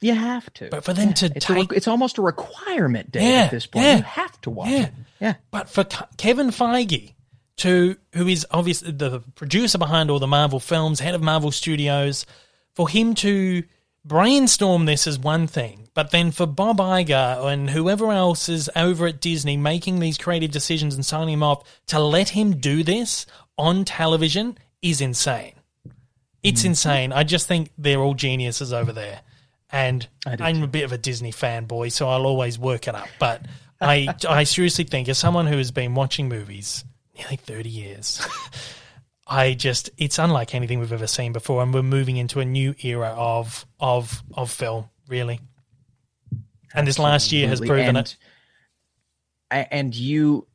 You 0.00 0.14
have 0.14 0.50
to. 0.54 0.68
But 0.70 0.84
for 0.84 0.94
them 0.94 1.12
to 1.12 1.26
it's, 1.34 1.50
a 1.50 1.54
take- 1.54 1.72
it's 1.72 1.88
almost 1.88 2.16
a 2.16 2.22
requirement, 2.22 3.10
Dave, 3.12 3.22
Yeah, 3.24 3.28
at 3.42 3.50
this 3.50 3.66
point. 3.66 3.84
yeah. 3.84 3.96
You 3.98 4.02
have 4.04 4.40
to 4.42 4.50
watch 4.50 4.68
Yeah. 4.70 4.82
it. 4.86 4.92
Yeah. 5.20 5.34
But 5.50 5.68
for 5.68 5.84
Kevin 6.16 6.48
Feige, 6.48 7.12
to 7.58 7.96
who 8.14 8.26
is 8.26 8.46
obviously 8.50 8.92
the 8.92 9.20
producer 9.34 9.76
behind 9.76 10.10
all 10.10 10.18
the 10.18 10.26
Marvel 10.26 10.60
films, 10.60 11.00
head 11.00 11.14
of 11.14 11.20
Marvel 11.22 11.50
Studios, 11.50 12.24
for 12.74 12.88
him 12.88 13.14
to 13.16 13.62
brainstorm 14.04 14.86
this 14.86 15.06
is 15.06 15.18
one 15.18 15.46
thing, 15.46 15.88
but 15.94 16.10
then 16.10 16.30
for 16.30 16.46
Bob 16.46 16.78
Iger 16.78 17.44
and 17.52 17.70
whoever 17.70 18.10
else 18.12 18.48
is 18.48 18.70
over 18.74 19.06
at 19.06 19.20
Disney 19.20 19.56
making 19.56 20.00
these 20.00 20.18
creative 20.18 20.50
decisions 20.50 20.94
and 20.94 21.04
signing 21.04 21.34
him 21.34 21.42
off 21.42 21.62
to 21.88 21.98
let 21.98 22.30
him 22.30 22.56
do 22.56 22.82
this 22.82 23.26
on 23.58 23.84
television 23.84 24.56
is 24.82 25.00
insane. 25.00 25.54
It's 26.42 26.64
insane. 26.64 27.12
I 27.12 27.24
just 27.24 27.46
think 27.46 27.70
they're 27.76 28.00
all 28.00 28.14
geniuses 28.14 28.72
over 28.72 28.92
there. 28.92 29.20
And 29.70 30.06
I'm 30.26 30.62
a 30.62 30.66
bit 30.66 30.84
of 30.84 30.92
a 30.92 30.98
Disney 30.98 31.32
fanboy, 31.32 31.92
so 31.92 32.08
I'll 32.08 32.26
always 32.26 32.58
work 32.58 32.88
it 32.88 32.94
up. 32.94 33.08
But 33.18 33.42
I, 33.80 34.14
I 34.28 34.44
seriously 34.44 34.84
think, 34.84 35.08
as 35.08 35.18
someone 35.18 35.46
who 35.46 35.58
has 35.58 35.70
been 35.70 35.94
watching 35.94 36.28
movies 36.28 36.84
nearly 37.16 37.36
30 37.36 37.68
years, 37.68 38.26
I 39.30 39.54
just, 39.54 39.90
it's 39.96 40.18
unlike 40.18 40.54
anything 40.56 40.80
we've 40.80 40.92
ever 40.92 41.06
seen 41.06 41.32
before. 41.32 41.62
And 41.62 41.72
we're 41.72 41.82
moving 41.84 42.16
into 42.16 42.40
a 42.40 42.44
new 42.44 42.74
era 42.82 43.14
of, 43.16 43.64
of, 43.78 44.22
of 44.34 44.50
film, 44.50 44.90
really. 45.08 45.40
And 46.74 46.86
this 46.86 46.98
last 46.98 47.30
year 47.30 47.46
has 47.48 47.60
proven 47.60 47.96
and, 47.96 47.98
it. 47.98 48.16
And 49.50 49.94
you, 49.94 50.46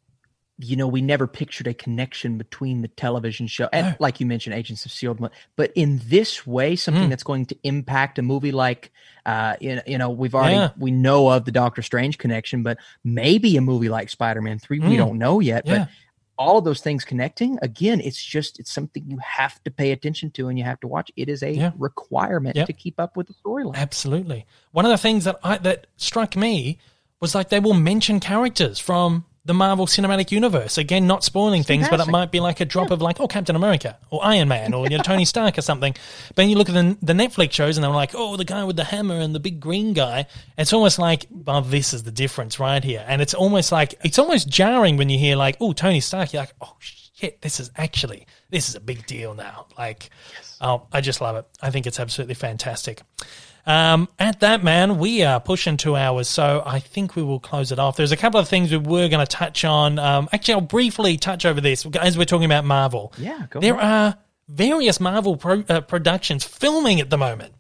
you 0.57 0.75
know, 0.75 0.87
we 0.87 1.01
never 1.01 1.27
pictured 1.27 1.67
a 1.67 1.73
connection 1.73 2.37
between 2.37 2.81
the 2.81 2.87
television 2.89 3.47
show 3.47 3.67
and, 3.73 3.87
No. 3.87 3.95
like 3.99 4.19
you 4.19 4.25
mentioned, 4.25 4.55
Agents 4.55 4.85
of 4.85 4.91
Shield. 4.91 5.25
But 5.55 5.71
in 5.75 6.01
this 6.05 6.45
way, 6.45 6.75
something 6.75 7.05
Mm. 7.07 7.09
that's 7.09 7.23
going 7.23 7.45
to 7.47 7.57
impact 7.63 8.19
a 8.19 8.21
movie 8.21 8.51
like, 8.53 8.91
uh, 9.25 9.55
you 9.59 9.75
know, 9.75 9.81
you 9.87 9.97
know, 9.97 10.09
we've 10.09 10.35
already 10.35 10.55
Yeah. 10.55 10.69
we 10.77 10.91
know 10.91 11.29
of 11.29 11.43
the 11.45 11.51
Doctor 11.51 11.81
Strange 11.81 12.17
connection, 12.17 12.63
but 12.63 12.77
maybe 13.03 13.55
a 13.57 13.61
movie 13.61 13.89
like 13.89 14.09
Spider 14.09 14.41
Man 14.41 14.59
Three, 14.59 14.79
we 14.79 14.95
Mm. 14.95 14.97
don't 14.97 15.17
know 15.17 15.39
yet. 15.41 15.65
Yeah. 15.65 15.79
But 15.79 15.89
all 16.37 16.57
of 16.57 16.65
those 16.65 16.81
things 16.81 17.05
connecting 17.05 17.57
again, 17.61 18.01
it's 18.01 18.23
just 18.23 18.59
it's 18.59 18.71
something 18.73 19.03
you 19.07 19.17
have 19.19 19.63
to 19.63 19.71
pay 19.71 19.91
attention 19.91 20.31
to 20.31 20.49
and 20.49 20.57
you 20.57 20.65
have 20.65 20.79
to 20.81 20.87
watch. 20.87 21.11
It 21.15 21.29
is 21.29 21.41
a 21.43 21.51
Yeah. 21.51 21.71
requirement 21.77 22.55
Yep. 22.55 22.67
to 22.67 22.73
keep 22.73 22.99
up 22.99 23.15
with 23.15 23.27
the 23.27 23.33
storyline. 23.33 23.75
Absolutely. 23.75 24.45
One 24.71 24.85
of 24.85 24.91
the 24.91 24.97
things 24.97 25.23
that 25.23 25.37
I, 25.43 25.57
that 25.59 25.87
struck 25.97 26.35
me 26.35 26.77
was 27.21 27.33
like 27.35 27.49
they 27.49 27.59
will 27.59 27.73
mention 27.73 28.19
characters 28.19 28.79
from 28.79 29.25
the 29.45 29.53
Marvel 29.53 29.85
Cinematic 29.85 30.31
Universe. 30.31 30.77
Again, 30.77 31.05
not 31.05 31.23
spoiling 31.23 31.63
things, 31.63 31.87
but 31.87 31.99
it 31.99 32.07
might 32.07 32.31
be 32.31 32.39
like 32.39 32.59
a 32.59 32.65
drop 32.65 32.89
of 32.89 33.01
like, 33.01 33.19
oh, 33.19 33.27
Captain 33.27 33.55
America 33.55 33.97
or 34.09 34.25
Iron 34.25 34.47
Man 34.47 34.73
or 34.73 34.85
you 34.89 34.97
know, 34.97 35.03
Tony 35.03 35.23
Stark 35.23 35.57
or 35.57 35.61
something. 35.61 35.93
But 36.29 36.35
then 36.35 36.49
you 36.49 36.57
look 36.57 36.67
at 36.67 36.73
the, 36.73 36.97
the 37.01 37.13
Netflix 37.13 37.53
shows 37.53 37.77
and 37.77 37.83
they're 37.83 37.91
like, 37.91 38.11
oh, 38.15 38.37
the 38.37 38.45
guy 38.45 38.63
with 38.63 38.75
the 38.75 38.83
hammer 38.83 39.15
and 39.15 39.35
the 39.35 39.39
big 39.39 39.59
green 39.59 39.93
guy. 39.93 40.25
It's 40.57 40.73
almost 40.73 40.97
like, 40.97 41.27
well, 41.29 41.61
this 41.61 41.93
is 41.93 42.03
the 42.03 42.11
difference 42.11 42.59
right 42.59 42.83
here. 42.83 43.05
And 43.07 43.21
it's 43.21 43.35
almost 43.35 43.71
like, 43.71 43.93
it's 44.03 44.17
almost 44.17 44.49
jarring 44.49 44.97
when 44.97 45.09
you 45.09 45.19
hear 45.19 45.35
like, 45.35 45.57
oh, 45.61 45.73
Tony 45.73 45.99
Stark. 45.99 46.33
You're 46.33 46.41
like, 46.41 46.55
oh, 46.61 46.75
shit, 46.79 47.41
this 47.41 47.59
is 47.59 47.69
actually, 47.77 48.25
this 48.49 48.67
is 48.67 48.73
a 48.73 48.79
big 48.79 49.05
deal 49.05 49.35
now. 49.35 49.67
Like, 49.77 50.09
oh, 50.59 50.87
I 50.91 51.01
just 51.01 51.21
love 51.21 51.35
it. 51.35 51.45
I 51.61 51.69
think 51.69 51.85
it's 51.85 51.99
absolutely 51.99 52.35
fantastic. 52.35 53.01
Um, 53.65 54.07
at 54.19 54.41
that, 54.41 54.63
man, 54.63 54.99
we 54.99 55.23
are 55.23 55.39
pushing 55.39 55.77
two 55.77 55.95
hours, 55.95 56.27
so 56.27 56.61
I 56.65 56.79
think 56.79 57.15
we 57.15 57.23
will 57.23 57.39
close 57.39 57.71
it 57.71 57.79
off. 57.79 57.97
There's 57.97 58.11
a 58.11 58.17
couple 58.17 58.39
of 58.39 58.47
things 58.47 58.69
we 58.71 58.77
were 58.77 59.07
going 59.07 59.25
to 59.25 59.25
touch 59.25 59.65
on. 59.65 59.97
Um, 59.97 60.29
actually, 60.31 60.53
I'll 60.55 60.61
briefly 60.61 61.17
touch 61.17 61.45
over 61.45 61.59
this 61.61 61.85
as 61.99 62.17
we're 62.17 62.25
talking 62.25 62.45
about 62.45 62.65
Marvel. 62.65 63.11
Yeah, 63.17 63.47
go 63.49 63.59
There 63.59 63.73
ahead. 63.75 63.85
are 63.85 64.17
various 64.47 64.99
Marvel 64.99 65.37
pro- 65.37 65.63
uh, 65.67 65.81
productions 65.81 66.43
filming 66.43 66.99
at 67.01 67.09
the 67.09 67.17
moment. 67.17 67.53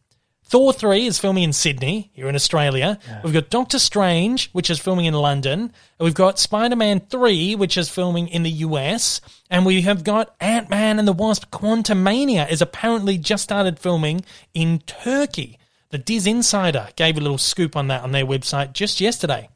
Thor 0.47 0.71
3 0.71 1.07
is 1.07 1.17
filming 1.17 1.43
in 1.43 1.53
Sydney, 1.53 2.11
here 2.13 2.29
in 2.29 2.35
Australia. 2.35 2.99
We've 3.23 3.33
got 3.33 3.49
Doctor 3.49 3.79
Strange, 3.79 4.51
which 4.51 4.69
is 4.69 4.77
filming 4.77 5.05
in 5.05 5.15
London. 5.15 5.73
We've 5.99 6.13
got 6.13 6.37
Spider 6.37 6.75
Man 6.75 6.99
3, 6.99 7.55
which 7.55 7.77
is 7.77 7.89
filming 7.89 8.27
in 8.27 8.43
the 8.43 8.51
US. 8.51 9.21
And 9.49 9.65
we 9.65 9.81
have 9.81 10.03
got 10.03 10.35
Ant 10.39 10.69
Man 10.69 10.99
and 10.99 11.07
the 11.07 11.13
Wasp 11.13 11.49
Quantumania 11.49 12.47
is 12.47 12.61
apparently 12.61 13.17
just 13.17 13.43
started 13.43 13.79
filming 13.79 14.23
in 14.53 14.79
Turkey. 14.85 15.57
The 15.89 15.97
Dis 15.97 16.25
Insider 16.25 16.89
gave 16.95 17.17
a 17.17 17.21
little 17.21 17.37
scoop 17.37 17.75
on 17.75 17.87
that 17.87 18.03
on 18.03 18.11
their 18.11 18.25
website 18.25 18.73
just 18.73 18.99
yesterday. 18.99 19.49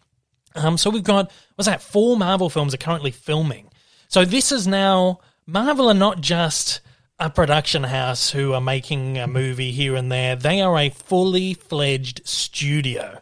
Um, 0.56 0.78
so 0.78 0.90
we've 0.90 1.04
got 1.04 1.32
what's 1.56 1.68
that? 1.68 1.82
Four 1.82 2.18
Marvel 2.18 2.50
films 2.50 2.74
are 2.74 2.78
currently 2.78 3.12
filming. 3.12 3.70
So 4.08 4.26
this 4.26 4.52
is 4.52 4.68
now 4.68 5.20
Marvel 5.46 5.90
are 5.90 5.96
not 5.96 6.22
just 6.22 6.82
a 7.20 7.30
production 7.30 7.84
house 7.84 8.30
who 8.32 8.54
are 8.54 8.62
making 8.62 9.18
a 9.18 9.28
movie 9.28 9.72
here 9.72 9.96
and 9.96 10.12
there. 10.12 10.36
They 10.36 10.62
are 10.62 10.78
a 10.78 10.90
fully 10.90 11.54
fledged 11.54 12.22
studio, 12.26 13.22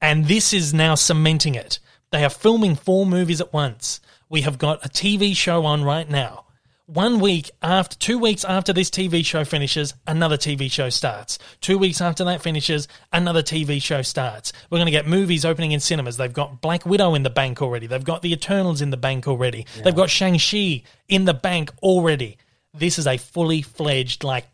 and 0.00 0.26
this 0.26 0.52
is 0.52 0.74
now 0.74 0.94
cementing 0.96 1.54
it. 1.54 1.78
They 2.10 2.24
are 2.24 2.30
filming 2.30 2.74
four 2.74 3.06
movies 3.06 3.40
at 3.40 3.52
once. 3.52 4.00
We 4.28 4.40
have 4.40 4.58
got 4.58 4.84
a 4.84 4.88
TV 4.88 5.36
show 5.36 5.64
on 5.64 5.84
right 5.84 6.08
now. 6.08 6.45
One 6.86 7.18
week 7.18 7.50
after, 7.62 7.96
two 7.96 8.16
weeks 8.16 8.44
after 8.44 8.72
this 8.72 8.90
TV 8.90 9.26
show 9.26 9.44
finishes, 9.44 9.94
another 10.06 10.36
TV 10.36 10.70
show 10.70 10.88
starts. 10.88 11.40
Two 11.60 11.78
weeks 11.78 12.00
after 12.00 12.22
that 12.26 12.42
finishes, 12.42 12.86
another 13.12 13.42
TV 13.42 13.82
show 13.82 14.02
starts. 14.02 14.52
We're 14.70 14.78
going 14.78 14.86
to 14.86 14.92
get 14.92 15.04
movies 15.04 15.44
opening 15.44 15.72
in 15.72 15.80
cinemas. 15.80 16.16
They've 16.16 16.32
got 16.32 16.60
Black 16.60 16.86
Widow 16.86 17.16
in 17.16 17.24
the 17.24 17.30
bank 17.30 17.60
already. 17.60 17.88
They've 17.88 18.04
got 18.04 18.22
The 18.22 18.32
Eternals 18.32 18.82
in 18.82 18.90
the 18.90 18.96
bank 18.96 19.26
already. 19.26 19.66
They've 19.82 19.96
got 19.96 20.10
Shang-Chi 20.10 20.84
in 21.08 21.24
the 21.24 21.34
bank 21.34 21.72
already. 21.82 22.38
This 22.72 23.00
is 23.00 23.08
a 23.08 23.16
fully 23.16 23.62
fledged, 23.62 24.22
like, 24.22 24.46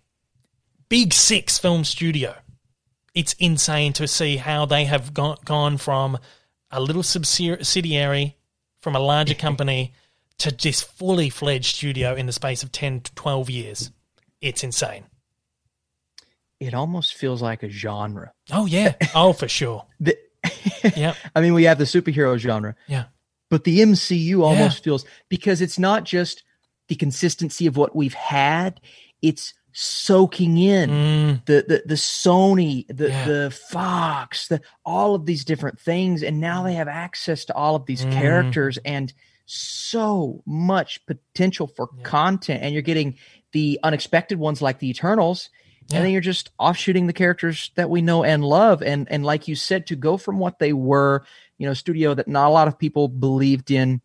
big 0.88 1.12
six 1.12 1.58
film 1.58 1.84
studio. 1.84 2.34
It's 3.14 3.34
insane 3.34 3.92
to 3.94 4.08
see 4.08 4.38
how 4.38 4.64
they 4.64 4.86
have 4.86 5.12
gone, 5.12 5.36
gone 5.44 5.76
from 5.76 6.16
a 6.70 6.80
little 6.80 7.02
subsidiary 7.02 8.38
from 8.80 8.96
a 8.96 9.00
larger 9.00 9.34
company 9.48 9.92
to 10.42 10.50
this 10.50 10.82
fully 10.82 11.30
fledged 11.30 11.76
studio 11.76 12.14
in 12.14 12.26
the 12.26 12.32
space 12.32 12.62
of 12.62 12.70
10 12.72 13.00
to 13.00 13.14
12 13.14 13.50
years. 13.50 13.90
It's 14.40 14.64
insane. 14.64 15.04
It 16.60 16.74
almost 16.74 17.14
feels 17.14 17.42
like 17.42 17.62
a 17.62 17.68
genre. 17.68 18.32
Oh, 18.50 18.66
yeah. 18.66 18.94
Oh, 19.14 19.32
for 19.32 19.48
sure. 19.48 19.84
The- 20.00 20.18
Yeah. 20.96 21.14
I 21.34 21.40
mean, 21.40 21.54
we 21.54 21.64
have 21.64 21.78
the 21.78 21.84
superhero 21.84 22.36
genre, 22.38 22.74
Yeah. 22.88 23.04
but 23.50 23.64
the 23.64 23.80
MCU 23.80 24.42
almost 24.42 24.82
feels 24.82 25.04
because 25.28 25.60
it's 25.60 25.78
not 25.78 26.04
just 26.04 26.42
the 26.88 26.96
consistency 26.96 27.66
of 27.66 27.76
what 27.76 27.94
we've 27.94 28.14
had; 28.14 28.80
it's 29.22 29.54
soaking 29.72 30.58
in 30.58 30.90
Mm, 30.90 31.44
the 31.46 31.64
the 31.68 31.82
the 31.86 31.94
Sony, 31.94 32.84
the 32.88 33.08
Yeah. 33.10 33.24
the 33.26 33.50
Fox, 33.70 34.48
the 34.48 34.60
all 34.84 35.14
of 35.14 35.24
these 35.26 35.44
different 35.44 35.78
things, 35.78 36.22
and 36.24 36.40
now 36.40 36.64
they 36.64 36.74
have 36.74 36.88
access 36.88 37.44
to 37.46 37.54
all 37.54 37.76
of 37.76 37.86
these 37.86 38.04
Mm. 38.04 38.12
characters 38.12 38.78
and 38.84 39.12
so 39.46 40.42
much 40.46 41.04
potential 41.06 41.66
for 41.66 41.88
Yeah. 41.96 42.02
content. 42.04 42.62
And 42.62 42.72
you're 42.72 42.82
getting 42.82 43.16
the 43.52 43.78
unexpected 43.82 44.38
ones 44.38 44.62
like 44.62 44.78
the 44.78 44.88
Eternals, 44.88 45.50
Yeah. 45.88 45.96
and 45.96 46.04
then 46.06 46.12
you're 46.12 46.20
just 46.20 46.50
offshooting 46.58 47.06
the 47.06 47.12
characters 47.12 47.70
that 47.74 47.90
we 47.90 48.00
know 48.02 48.24
and 48.24 48.44
love. 48.44 48.82
And 48.82 49.06
and 49.10 49.24
like 49.24 49.48
you 49.48 49.54
said, 49.54 49.86
to 49.88 49.96
go 49.96 50.16
from 50.16 50.38
what 50.38 50.58
they 50.58 50.72
were, 50.72 51.24
you 51.58 51.66
know, 51.66 51.74
studio 51.74 52.14
that 52.14 52.28
not 52.28 52.48
a 52.48 52.50
lot 52.50 52.68
of 52.68 52.78
people 52.78 53.08
believed 53.08 53.70
in 53.70 54.00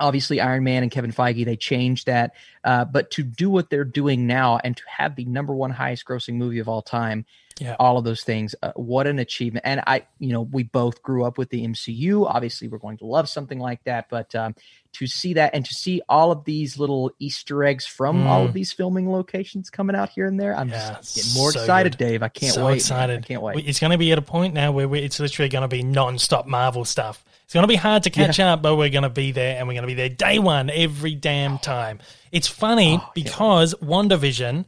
obviously 0.00 0.40
Iron 0.40 0.64
Man 0.64 0.82
and 0.82 0.90
Kevin 0.90 1.12
Feige 1.12 1.44
they 1.44 1.56
changed 1.56 2.06
that, 2.06 2.32
uh, 2.64 2.86
but 2.86 3.10
to 3.12 3.22
do 3.22 3.50
what 3.50 3.68
they're 3.68 3.84
doing 3.84 4.26
now 4.26 4.58
and 4.64 4.74
to 4.76 4.82
have 4.88 5.14
the 5.14 5.26
number 5.26 5.54
one 5.54 5.70
highest 5.70 6.06
grossing 6.06 6.34
movie 6.36 6.58
of 6.58 6.68
all 6.68 6.80
time, 6.80 7.26
Yeah. 7.60 7.76
all 7.78 7.98
of 7.98 8.04
those 8.04 8.22
things, 8.22 8.54
uh, 8.62 8.72
what 8.74 9.06
an 9.06 9.18
achievement! 9.18 9.64
And 9.66 9.82
I, 9.86 10.06
you 10.18 10.32
know, 10.32 10.42
we 10.42 10.62
both 10.64 11.02
grew 11.02 11.24
up 11.24 11.38
with 11.38 11.50
the 11.50 11.64
MCU. 11.66 12.26
Obviously, 12.26 12.66
we're 12.68 12.78
going 12.78 12.98
to 12.98 13.04
love 13.06 13.28
something 13.28 13.58
like 13.60 13.84
that, 13.84 14.08
but 14.10 14.34
um, 14.34 14.54
to 14.94 15.06
see 15.06 15.34
that 15.34 15.54
and 15.54 15.64
to 15.64 15.72
see 15.74 16.00
all 16.08 16.32
of 16.32 16.44
these 16.44 16.78
little 16.78 17.12
Easter 17.20 17.62
eggs 17.62 17.86
from 17.86 18.26
all 18.26 18.44
of 18.44 18.50
Mm. 18.50 18.54
these 18.54 18.72
filming 18.72 19.12
locations 19.12 19.70
coming 19.70 19.94
out 19.94 20.08
here 20.08 20.26
and 20.26 20.40
there, 20.40 20.56
I'm 20.56 20.68
Yeah, 20.70 20.94
just 20.96 21.14
getting 21.14 21.34
more 21.34 21.52
so 21.52 21.60
excited, 21.60 21.96
good. 21.98 22.04
Dave. 22.04 22.22
I 22.24 22.28
can't 22.28 22.54
so 22.54 22.62
wait. 22.64 22.70
man. 22.70 22.76
excited. 22.76 23.18
I 23.18 23.22
can't 23.28 23.42
wait. 23.42 23.68
It's 23.68 23.78
going 23.78 23.92
to 23.92 23.98
be 23.98 24.10
at 24.10 24.18
a 24.18 24.22
point 24.22 24.54
now 24.54 24.72
where 24.72 24.92
it's 24.96 25.20
literally 25.20 25.48
going 25.48 25.62
to 25.62 25.68
be 25.68 25.82
non-stop 25.84 26.46
Marvel 26.46 26.84
stuff. 26.84 27.24
It's 27.44 27.54
going 27.54 27.62
to 27.64 27.68
be 27.68 27.76
hard 27.76 28.04
to 28.04 28.10
catch 28.10 28.40
up, 28.40 28.62
but 28.62 28.76
we're 28.76 28.90
going 28.90 29.02
to 29.02 29.10
be 29.10 29.32
there 29.32 29.58
and 29.58 29.66
we're 29.68 29.74
going 29.74 29.82
to 29.82 29.86
be 29.88 29.94
there 29.94 30.08
day 30.08 30.38
one 30.38 30.70
every 30.70 31.14
damn 31.14 31.58
time. 31.58 31.98
It's 32.32 32.46
funny 32.48 32.98
Oh, 33.02 33.10
because 33.14 33.74
WandaVision, 33.82 34.64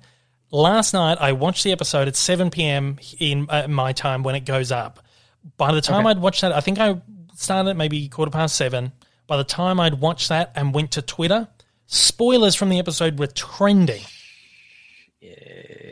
last 0.53 0.93
night 0.95 1.19
I 1.20 1.33
watched 1.33 1.65
the 1.65 1.73
episode 1.73 2.07
at 2.07 2.15
7 2.15 2.51
p.m. 2.51 2.99
in 3.19 3.47
uh, 3.49 3.66
my 3.69 3.93
time 3.93 4.23
when 4.23 4.35
it 4.37 4.45
goes 4.45 4.70
up. 4.70 5.01
By 5.57 5.73
the 5.73 5.81
time 5.81 6.07
Okay. 6.07 6.11
I'd 6.11 6.19
watched 6.20 6.43
that, 6.43 6.53
I 6.53 6.61
think 6.61 6.79
I 6.79 7.01
started 7.35 7.70
at 7.70 7.77
maybe 7.77 8.09
quarter 8.09 8.31
past 8.31 8.55
seven. 8.55 8.93
By 9.27 9.37
the 9.39 9.45
time 9.45 9.81
I'd 9.81 9.95
watched 9.95 10.29
that 10.29 10.53
and 10.55 10.73
went 10.73 10.93
to 10.93 11.03
Twitter, 11.03 11.49
spoilers 11.87 12.55
from 12.55 12.69
the 12.69 12.79
episode 12.79 13.19
were 13.19 13.27
trending 13.27 14.03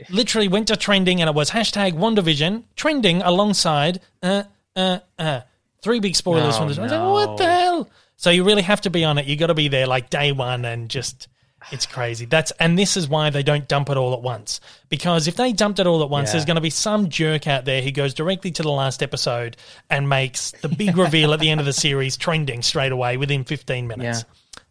literally 0.09 0.49
went 0.49 0.69
to 0.69 0.77
trending 0.77 1.20
and 1.20 1.28
it 1.28 1.35
was 1.35 1.51
hashtag 1.51 1.93
WandaVision 1.93 2.65
trending 2.74 3.23
alongside 3.23 4.01
uh 4.23 4.43
uh 4.74 4.99
uh 5.19 5.41
three 5.82 6.01
big 6.01 6.16
spoilers 6.16 6.55
Oh, 6.57 6.59
from 6.59 6.69
this. 6.69 6.78
I 6.78 6.82
was 6.82 6.93
like, 6.93 7.01
what 7.01 7.37
the 7.39 7.45
hell? 7.45 7.91
So 8.16 8.31
you 8.31 8.45
really 8.45 8.62
have 8.62 8.81
to 8.82 8.91
be 8.91 9.05
on 9.05 9.19
it. 9.19 9.27
You 9.27 9.37
got 9.37 9.47
to 9.47 9.55
be 9.55 9.69
there 9.69 9.87
like 9.87 10.11
day 10.11 10.32
one 10.32 10.65
and 10.65 10.89
just. 10.89 11.28
It's 11.73 11.87
crazy. 11.87 12.24
That's 12.24 12.53
and 12.53 12.78
this 12.78 12.97
is 12.97 13.09
why 13.09 13.31
they 13.31 13.43
don't 13.43 13.69
dump 13.69 13.91
it 13.91 13.97
all 13.97 14.15
at 14.15 14.23
once. 14.23 14.61
Because 14.89 15.28
if 15.28 15.37
they 15.37 15.53
dumped 15.53 15.78
it 15.78 15.87
all 15.87 16.03
at 16.03 16.09
once, 16.11 16.28
Yeah. 16.28 16.32
there's 16.32 16.45
going 16.47 16.55
to 16.57 16.61
be 16.62 16.70
some 16.70 17.09
jerk 17.11 17.47
out 17.47 17.65
there 17.66 17.82
who 17.82 17.91
goes 17.91 18.15
directly 18.15 18.51
to 18.53 18.62
the 18.62 18.70
last 18.70 19.03
episode 19.03 19.57
and 19.91 20.09
makes 20.09 20.53
the 20.53 20.69
big 20.69 20.97
reveal 20.97 21.35
at 21.35 21.41
the 21.41 21.51
end 21.51 21.61
of 21.61 21.66
the 21.66 21.73
series 21.73 22.16
trending 22.16 22.62
straight 22.62 22.93
away 22.93 23.16
within 23.19 23.45
15 23.45 23.87
minutes. 23.87 24.24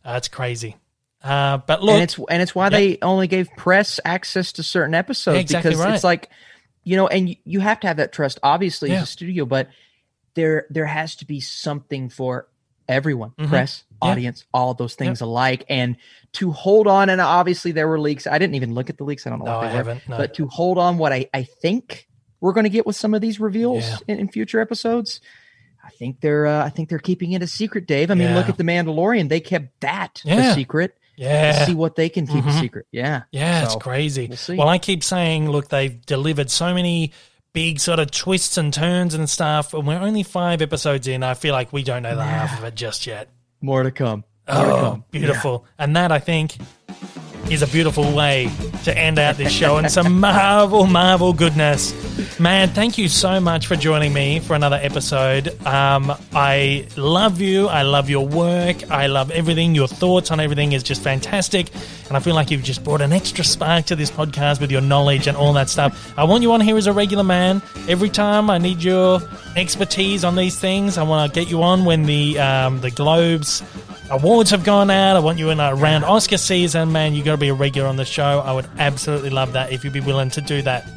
Uh, 0.04 0.14
it's 0.18 0.28
crazy. 0.28 0.76
Uh, 1.24 1.58
but 1.58 1.84
look, 1.84 1.94
and 1.96 2.04
it's 2.04 2.18
and 2.30 2.42
it's 2.42 2.56
why 2.56 2.70
they 2.70 2.98
only 3.02 3.28
gave 3.28 3.50
press 3.58 4.00
access 4.06 4.54
to 4.54 4.64
certain 4.64 4.96
episodes 4.96 5.38
Exactly 5.40 5.72
because 5.72 5.84
right. 5.86 5.94
it's 5.94 6.04
like 6.04 6.30
you 6.86 6.96
know 6.96 7.08
and 7.08 7.36
you, 7.44 7.60
have 7.60 7.80
to 7.82 7.88
have 7.88 7.98
that 7.98 8.14
trust 8.14 8.40
obviously 8.42 8.90
Yeah. 8.90 8.98
as 8.98 9.04
a 9.04 9.06
studio 9.08 9.46
but 9.46 9.68
there 10.36 10.66
there 10.70 10.86
has 10.86 11.18
to 11.18 11.26
be 11.26 11.42
something 11.42 12.08
for 12.08 12.48
everyone 12.90 13.32
Mhm. 13.40 13.48
press 13.48 13.84
Yeah. 14.02 14.10
audience 14.12 14.46
all 14.54 14.74
those 14.74 14.96
things 14.96 15.22
alike 15.22 15.64
and 15.70 15.96
to 16.34 16.52
hold 16.52 16.88
on 16.88 17.10
and 17.10 17.22
obviously 17.22 17.72
there 17.72 17.88
were 17.88 18.00
leaks 18.00 18.28
i 18.28 18.38
didn't 18.38 18.56
even 18.56 18.74
look 18.74 18.90
at 18.90 18.98
the 18.98 19.04
leaks 19.06 19.26
i 19.26 19.30
don't 19.30 19.40
know 19.40 19.46
no, 19.46 19.58
what 19.58 19.66
I 19.68 19.70
were 19.70 19.76
haven't. 19.78 20.10
No. 20.10 20.18
but 20.18 20.34
to 20.36 20.48
hold 20.48 20.78
on 20.78 20.98
what 20.98 21.14
i 21.14 21.28
i 21.34 21.44
think 21.44 22.08
we're 22.42 22.54
going 22.54 22.64
to 22.66 22.70
get 22.70 22.86
with 22.88 22.96
some 22.96 23.14
of 23.14 23.22
these 23.22 23.40
reveals 23.40 23.84
Yeah. 23.88 23.98
in, 24.08 24.20
in 24.20 24.28
future 24.30 24.60
episodes 24.60 25.22
I 25.82 25.92
think 25.92 26.20
they're 26.22 26.46
uh, 26.46 26.64
I 26.66 26.70
think 26.70 26.90
they're 26.90 27.00
keeping 27.00 27.32
it 27.32 27.42
a 27.42 27.48
secret, 27.48 27.88
Dave. 27.88 28.12
I 28.12 28.14
mean, 28.14 28.36
look 28.36 28.48
at 28.48 28.58
the 28.58 28.64
Mandalorian; 28.64 29.28
they 29.28 29.40
kept 29.40 29.80
that 29.80 30.22
a 30.24 30.54
secret 30.54 30.96
yeah. 31.16 31.52
to 31.60 31.66
see 31.66 31.74
what 31.74 31.96
they 31.96 32.10
can 32.10 32.28
keep 32.28 32.44
Mhm. 32.44 32.50
a 32.56 32.60
secret. 32.60 32.86
Yeah. 32.92 33.24
Yeah, 33.32 33.64
it's 33.64 33.76
crazy. 33.78 34.28
we'll. 34.48 34.58
Well, 34.58 34.68
I 34.68 34.78
keep 34.78 35.04
saying, 35.04 35.50
look, 35.50 35.70
they've 35.70 36.00
delivered 36.06 36.52
so 36.52 36.76
many 36.76 37.14
big 37.54 37.80
sort 37.80 38.00
of 38.00 38.12
twists 38.12 38.58
and 38.58 38.74
turns 38.74 39.14
and 39.14 39.30
stuff, 39.30 39.74
and 39.74 39.88
we're 39.88 40.00
only 40.00 40.24
five 40.24 40.62
episodes 40.62 41.08
in. 41.08 41.24
I 41.24 41.34
feel 41.34 41.54
like 41.54 41.74
we 41.74 41.84
don't 41.84 42.04
know 42.04 42.16
the 42.16 42.24
half 42.24 42.58
of 42.58 42.64
it 42.64 42.76
just 42.76 43.08
yet. 43.08 43.30
More 43.62 43.84
to 43.84 43.92
come. 43.92 44.24
More 44.48 44.64
to 44.66 44.72
Oh, 44.72 44.80
come. 44.92 45.04
beautiful. 45.12 45.66
And 45.78 45.96
that, 45.96 46.12
I 46.12 46.20
think, 46.20 46.58
is 47.50 47.62
a 47.62 47.68
beautiful 47.68 48.12
way 48.14 48.50
to 48.84 48.98
end 48.98 49.18
out 49.20 49.38
this 49.38 49.52
show 49.52 49.78
and 49.78 49.92
some 49.92 50.20
Marvel, 50.20 50.86
Marvel 50.86 51.34
goodness. 51.34 51.94
Man, 52.40 52.70
thank 52.70 52.98
you 52.98 53.08
so 53.08 53.40
much 53.40 53.68
for 53.68 53.76
joining 53.76 54.14
me 54.14 54.40
for 54.40 54.56
another 54.56 54.80
episode. 54.82 55.50
Um, 55.66 56.14
I 56.34 56.88
love 56.96 57.42
you. 57.42 57.68
I 57.68 57.82
love 57.82 58.10
your 58.10 58.28
work. 58.28 58.90
I 58.92 59.08
love 59.08 59.32
everything. 59.32 59.76
Your 59.76 59.88
thoughts 59.88 60.32
on 60.32 60.40
everything 60.40 60.74
is 60.74 60.84
just 60.84 61.02
fantastic. 61.02 61.70
And 62.08 62.16
I 62.16 62.20
feel 62.20 62.36
like 62.36 62.52
you've 62.52 62.64
just 62.64 62.84
brought 62.84 63.02
an 63.02 63.14
extra 63.14 63.44
spark 63.44 63.86
to 63.88 63.96
this 63.96 64.12
podcast 64.12 64.62
with 64.62 64.72
your 64.72 64.82
knowledge 64.82 65.28
and 65.28 65.36
all 65.36 65.54
that 65.54 65.70
stuff. 65.70 66.14
I 66.18 66.24
want 66.24 66.44
you 66.44 66.52
on 66.54 66.62
here 66.62 66.78
as 66.78 66.88
a 66.88 66.94
regular 66.94 67.24
man. 67.24 67.62
Every 67.88 68.10
time 68.10 68.50
I 68.50 68.58
need 68.58 68.84
your 68.84 69.22
expertise 69.56 70.24
on 70.24 70.36
these 70.36 70.58
things, 70.60 70.98
I 70.98 71.04
want 71.04 71.34
to 71.34 71.40
get 71.40 71.50
you 71.50 71.64
on 71.64 71.86
when 71.86 72.04
the 72.04 72.40
um, 72.40 72.82
the 72.82 72.92
Globes 72.92 73.64
awards 74.10 74.52
have 74.52 74.64
gone 74.64 74.90
out. 74.90 75.16
I 75.16 75.20
want 75.20 75.40
you 75.40 75.50
in 75.50 75.60
around 75.60 76.04
Oscar 76.04 76.38
season, 76.38 76.92
man. 76.92 77.14
You 77.14 77.24
got 77.24 77.32
to 77.32 77.38
be 77.38 77.50
a 77.50 77.54
regular 77.54 77.88
on 77.88 77.96
the 77.96 78.06
show. 78.06 78.40
I 78.46 78.52
would 78.52 78.68
absolutely 78.78 79.30
love 79.30 79.54
that 79.54 79.72
if 79.72 79.84
you'd 79.84 79.94
be 79.94 80.00
willing 80.00 80.30
to 80.32 80.42
do 80.42 80.62
that. 80.64 80.88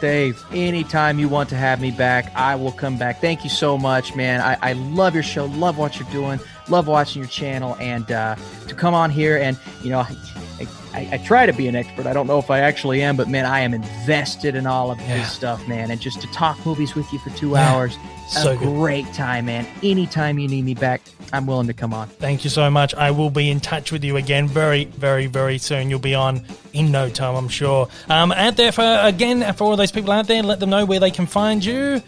Dave, 0.00 0.44
anytime 0.52 1.18
you 1.18 1.28
want 1.28 1.48
to 1.48 1.56
have 1.56 1.80
me 1.80 1.90
back, 1.90 2.30
I 2.36 2.54
will 2.54 2.70
come 2.70 2.98
back. 2.98 3.20
Thank 3.20 3.42
you 3.42 3.50
so 3.50 3.76
much, 3.76 4.14
man. 4.14 4.40
I, 4.40 4.56
I 4.62 4.72
love 4.74 5.14
your 5.14 5.24
show, 5.24 5.46
love 5.46 5.76
what 5.76 5.98
you're 5.98 6.10
doing, 6.10 6.38
love 6.68 6.86
watching 6.86 7.20
your 7.20 7.28
channel, 7.28 7.76
and 7.80 8.10
uh, 8.12 8.36
to 8.68 8.74
come 8.76 8.94
on 8.94 9.10
here 9.10 9.36
and, 9.36 9.58
you 9.82 9.90
know, 9.90 10.06
I, 10.98 11.08
I, 11.12 11.18
try 11.18 11.46
to 11.46 11.52
be 11.52 11.68
an 11.68 11.76
expert. 11.76 12.06
I 12.06 12.12
don't 12.12 12.26
know 12.26 12.38
if 12.38 12.50
I 12.50 12.60
actually 12.60 13.02
am, 13.02 13.16
but 13.16 13.28
man, 13.28 13.46
I 13.46 13.60
am 13.60 13.72
invested 13.74 14.54
in 14.56 14.66
all 14.66 14.90
of 14.90 14.98
Yeah. 15.00 15.18
this 15.18 15.32
stuff, 15.32 15.66
man. 15.68 15.90
And 15.90 16.00
just 16.00 16.20
to 16.22 16.26
talk 16.28 16.64
movies 16.66 16.94
with 16.94 17.10
you 17.12 17.18
for 17.20 17.30
two 17.30 17.50
Yeah. 17.50 17.72
hours, 17.72 17.96
So 18.28 18.52
a 18.52 18.56
good. 18.56 18.64
great 18.68 19.12
time, 19.14 19.46
man. 19.46 19.66
Anytime 19.82 20.38
you 20.38 20.48
need 20.48 20.64
me 20.64 20.74
back, 20.74 21.00
I'm 21.32 21.46
willing 21.46 21.66
to 21.68 21.72
come 21.72 21.94
on. 21.94 22.08
Thank 22.08 22.42
you 22.44 22.50
so 22.50 22.68
much. 22.70 22.94
I 22.94 23.10
will 23.10 23.30
be 23.30 23.50
in 23.50 23.60
touch 23.60 23.92
with 23.92 24.02
you 24.04 24.16
again 24.16 24.48
very, 24.48 24.84
very, 24.86 25.26
very 25.26 25.58
soon. 25.58 25.88
You'll 25.90 25.98
be 25.98 26.14
on 26.14 26.42
in 26.72 26.90
no 26.90 27.08
time, 27.08 27.36
I'm 27.36 27.48
sure. 27.48 27.88
Um, 28.10 28.32
out 28.32 28.56
there 28.56 28.72
for 28.72 28.82
again 29.02 29.50
for 29.54 29.64
all 29.64 29.76
those 29.76 29.92
people 29.92 30.10
out 30.12 30.26
there, 30.26 30.42
let 30.42 30.58
them 30.60 30.70
know 30.70 30.84
where 30.84 31.00
they 31.00 31.10
can 31.10 31.26
find 31.26 31.64
you. 31.64 32.02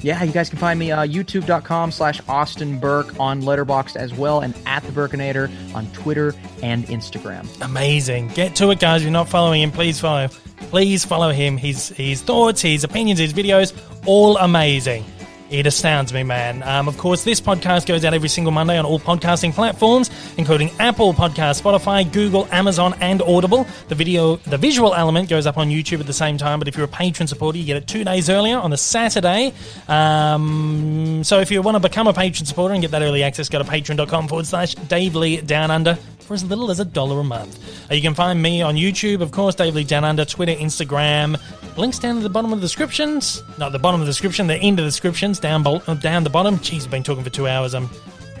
Yeah, 0.00 0.22
you 0.22 0.30
guys 0.30 0.48
can 0.48 0.60
find 0.60 0.78
me 0.78 0.92
uh, 0.92 1.04
youtube.com 1.04 1.90
slash 1.90 2.20
Austin 2.28 2.78
Burke 2.78 3.18
on 3.18 3.42
Letterboxd 3.42 3.96
as 3.96 4.14
well, 4.14 4.40
and 4.40 4.54
at 4.68 4.84
the 4.84 4.92
Burkinator 4.92 5.50
on 5.74 5.86
Twitter 5.92 6.34
and 6.62 6.84
Instagram. 6.86 7.48
Amazing. 7.62 8.28
Get 8.28 8.54
to 8.56 8.70
it, 8.70 8.78
guys. 8.78 9.00
If 9.00 9.06
you're 9.06 9.12
not 9.12 9.28
following 9.28 9.62
him, 9.62 9.72
please 9.72 9.98
follow. 9.98 10.28
Please 10.70 11.04
follow 11.04 11.30
him. 11.30 11.56
His 11.56 11.88
his 11.88 12.22
thoughts, 12.22 12.60
his 12.60 12.84
opinions, 12.84 13.18
his 13.18 13.32
videos, 13.32 13.72
all 14.06 14.36
amazing. 14.36 15.04
It 15.50 15.66
astounds 15.66 16.12
me, 16.12 16.24
man. 16.24 16.62
Um, 16.62 16.88
of 16.88 16.98
course, 16.98 17.24
this 17.24 17.40
podcast 17.40 17.86
goes 17.86 18.04
out 18.04 18.12
every 18.12 18.28
single 18.28 18.52
Monday 18.52 18.76
on 18.76 18.84
all 18.84 19.00
podcasting 19.00 19.54
platforms, 19.54 20.10
including 20.36 20.70
Apple 20.78 21.14
Podcast, 21.14 21.62
Spotify, 21.62 22.10
Google, 22.12 22.46
Amazon, 22.50 22.94
and 23.00 23.22
Audible. 23.22 23.66
The 23.88 23.94
video, 23.94 24.36
the 24.36 24.58
visual 24.58 24.94
element 24.94 25.30
goes 25.30 25.46
up 25.46 25.56
on 25.56 25.70
YouTube 25.70 26.00
at 26.00 26.06
the 26.06 26.12
same 26.12 26.36
time. 26.36 26.58
But 26.58 26.68
if 26.68 26.76
you're 26.76 26.84
a 26.84 26.88
patron 26.88 27.28
supporter, 27.28 27.58
you 27.58 27.64
get 27.64 27.78
it 27.78 27.86
two 27.86 28.04
days 28.04 28.28
earlier 28.28 28.58
on 28.58 28.70
the 28.70 28.76
Saturday. 28.76 29.54
Um, 29.88 31.24
so 31.24 31.40
if 31.40 31.50
you 31.50 31.62
want 31.62 31.76
to 31.76 31.80
become 31.80 32.06
a 32.08 32.12
patron 32.12 32.44
supporter 32.44 32.74
and 32.74 32.82
get 32.82 32.90
that 32.90 33.00
early 33.00 33.22
access, 33.22 33.48
go 33.48 33.58
to 33.58 33.64
patreon.com 33.64 34.28
forward 34.28 34.46
slash 34.46 34.74
Dave 34.74 35.14
Lee 35.14 35.40
Down 35.40 35.70
Under 35.70 35.94
for 36.20 36.34
as 36.34 36.44
little 36.44 36.70
as 36.70 36.78
a 36.78 36.84
dollar 36.84 37.20
a 37.20 37.24
month. 37.24 37.58
Uh, 37.90 37.94
you 37.94 38.02
can 38.02 38.12
find 38.12 38.40
me 38.42 38.60
on 38.60 38.76
YouTube, 38.76 39.22
of 39.22 39.32
course, 39.32 39.54
Dave 39.54 39.74
Lee 39.74 39.84
Down 39.84 40.04
Under, 40.04 40.26
Twitter, 40.26 40.52
Instagram. 40.52 41.40
Links 41.78 41.98
down 42.00 42.16
at 42.16 42.22
the 42.24 42.28
bottom 42.28 42.52
of 42.52 42.60
the 42.60 42.64
descriptions. 42.64 43.42
Not 43.56 43.70
the 43.72 43.78
bottom 43.78 44.00
of 44.00 44.06
the 44.06 44.10
description, 44.10 44.48
the 44.48 44.56
end 44.56 44.78
of 44.80 44.84
the 44.84 44.88
descriptions, 44.90 45.38
down, 45.38 45.62
bol- 45.62 45.82
uh, 45.86 45.94
down 45.94 46.24
the 46.24 46.30
bottom. 46.30 46.58
Jeez, 46.58 46.84
I've 46.84 46.90
been 46.90 47.04
talking 47.04 47.22
for 47.24 47.30
two 47.30 47.46
hours. 47.46 47.72
I'm 47.74 47.88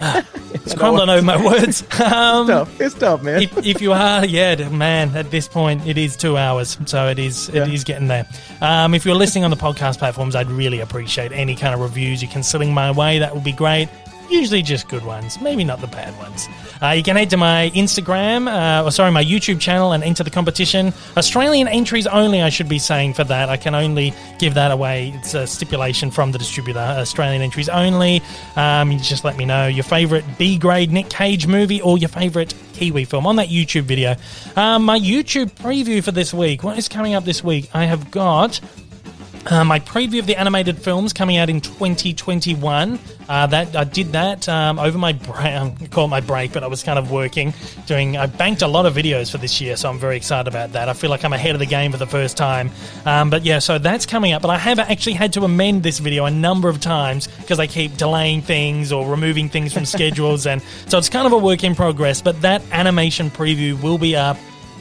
it's 0.00 0.74
crumbling 0.74 1.08
over 1.08 1.22
my 1.24 1.42
words. 1.44 1.82
Um, 2.00 2.46
Tough. 2.46 2.80
It's 2.80 2.94
tough, 2.94 3.22
man. 3.22 3.42
if, 3.42 3.56
if 3.66 3.80
you 3.82 3.92
are, 3.92 4.24
yeah, 4.24 4.68
man, 4.68 5.14
at 5.16 5.30
this 5.32 5.48
point 5.48 5.84
it 5.86 5.98
is 5.98 6.16
two 6.16 6.36
hours, 6.36 6.78
so 6.86 7.08
it 7.08 7.18
is 7.18 7.48
Yeah. 7.52 7.62
it 7.66 7.72
is 7.74 7.82
getting 7.84 8.06
there. 8.08 8.26
Um, 8.60 8.94
if 8.94 9.04
you're 9.04 9.16
listening 9.16 9.42
on 9.44 9.50
the 9.50 9.56
podcast 9.56 9.98
platforms, 9.98 10.34
I'd 10.36 10.50
really 10.50 10.80
appreciate 10.80 11.32
any 11.32 11.54
kind 11.56 11.74
of 11.74 11.80
reviews 11.80 12.22
you 12.22 12.28
can 12.28 12.42
sling 12.44 12.72
my 12.72 12.90
way. 12.92 13.18
That 13.18 13.34
would 13.34 13.44
be 13.44 13.52
great. 13.52 13.88
Usually 14.30 14.60
just 14.62 14.88
good 14.88 15.04
ones, 15.04 15.40
maybe 15.40 15.64
not 15.64 15.80
the 15.80 15.86
bad 15.86 16.16
ones. 16.18 16.48
Uh, 16.82 16.90
you 16.90 17.02
can 17.02 17.16
head 17.16 17.30
to 17.30 17.36
my 17.36 17.70
Instagram, 17.74 18.46
uh, 18.46 18.84
or 18.84 18.90
sorry, 18.90 19.10
my 19.10 19.24
YouTube 19.24 19.58
channel 19.58 19.92
and 19.92 20.04
enter 20.04 20.22
the 20.22 20.30
competition. 20.30 20.92
Australian 21.16 21.66
entries 21.66 22.06
only, 22.06 22.42
I 22.42 22.50
should 22.50 22.68
be 22.68 22.78
saying 22.78 23.14
for 23.14 23.24
that. 23.24 23.48
I 23.48 23.56
can 23.56 23.74
only 23.74 24.12
give 24.38 24.54
that 24.54 24.70
away. 24.70 25.12
It's 25.16 25.34
a 25.34 25.46
stipulation 25.46 26.10
from 26.10 26.32
the 26.32 26.38
distributor. 26.38 26.78
Australian 26.78 27.40
entries 27.40 27.68
only. 27.68 28.22
Um, 28.56 28.92
you 28.92 28.98
just 28.98 29.24
let 29.24 29.36
me 29.36 29.44
know 29.46 29.66
your 29.66 29.84
favourite 29.84 30.24
B 30.36 30.58
grade 30.58 30.92
Nick 30.92 31.08
Cage 31.08 31.46
movie 31.46 31.80
or 31.80 31.96
your 31.96 32.08
favourite 32.08 32.54
Kiwi 32.74 33.04
film 33.04 33.26
on 33.26 33.36
that 33.36 33.48
YouTube 33.48 33.82
video. 33.82 34.14
Um, 34.56 34.84
my 34.84 34.98
YouTube 34.98 35.50
preview 35.52 36.04
for 36.04 36.12
this 36.12 36.34
week. 36.34 36.62
What 36.62 36.78
is 36.78 36.88
coming 36.88 37.14
up 37.14 37.24
this 37.24 37.42
week? 37.42 37.70
I 37.74 37.86
have 37.86 38.10
got 38.10 38.60
uh, 39.50 39.64
my 39.64 39.80
preview 39.80 40.18
of 40.18 40.26
the 40.26 40.36
animated 40.36 40.78
films 40.78 41.12
coming 41.12 41.36
out 41.36 41.48
in 41.48 41.60
2021. 41.60 42.98
Uh, 43.28 43.46
that 43.46 43.76
I 43.76 43.84
did 43.84 44.12
that 44.12 44.48
um, 44.48 44.78
over 44.78 44.96
my 44.96 45.12
break. 45.12 45.90
Call 45.90 46.06
it 46.06 46.08
my 46.08 46.20
break, 46.20 46.52
but 46.52 46.62
I 46.62 46.66
was 46.66 46.82
kind 46.82 46.98
of 46.98 47.10
working, 47.10 47.52
doing. 47.86 48.16
I 48.16 48.26
banked 48.26 48.62
a 48.62 48.66
lot 48.66 48.86
of 48.86 48.94
videos 48.94 49.30
for 49.30 49.38
this 49.38 49.60
year, 49.60 49.76
so 49.76 49.90
I'm 49.90 49.98
very 49.98 50.16
excited 50.16 50.48
about 50.48 50.72
that. 50.72 50.88
I 50.88 50.92
feel 50.94 51.10
like 51.10 51.24
I'm 51.24 51.32
ahead 51.32 51.54
of 51.54 51.58
the 51.58 51.66
game 51.66 51.92
for 51.92 51.98
the 51.98 52.06
first 52.06 52.36
time. 52.36 52.70
Um, 53.04 53.30
but 53.30 53.44
yeah, 53.44 53.58
so 53.58 53.78
that's 53.78 54.06
coming 54.06 54.32
up. 54.32 54.42
But 54.42 54.50
I 54.50 54.58
have 54.58 54.78
actually 54.78 55.14
had 55.14 55.32
to 55.34 55.44
amend 55.44 55.82
this 55.82 55.98
video 55.98 56.24
a 56.24 56.30
number 56.30 56.68
of 56.68 56.80
times 56.80 57.26
because 57.26 57.58
I 57.58 57.66
keep 57.66 57.96
delaying 57.96 58.42
things 58.42 58.92
or 58.92 59.08
removing 59.08 59.48
things 59.48 59.72
from 59.72 59.84
schedules, 59.96 60.46
and 60.46 60.62
so 60.86 60.98
it's 60.98 61.08
kind 61.08 61.26
of 61.26 61.32
a 61.32 61.38
work 61.38 61.64
in 61.64 61.74
progress. 61.74 62.22
But 62.22 62.40
that 62.42 62.62
animation 62.72 63.30
preview 63.30 63.80
will 63.82 63.98
be 63.98 64.16
up 64.16 64.38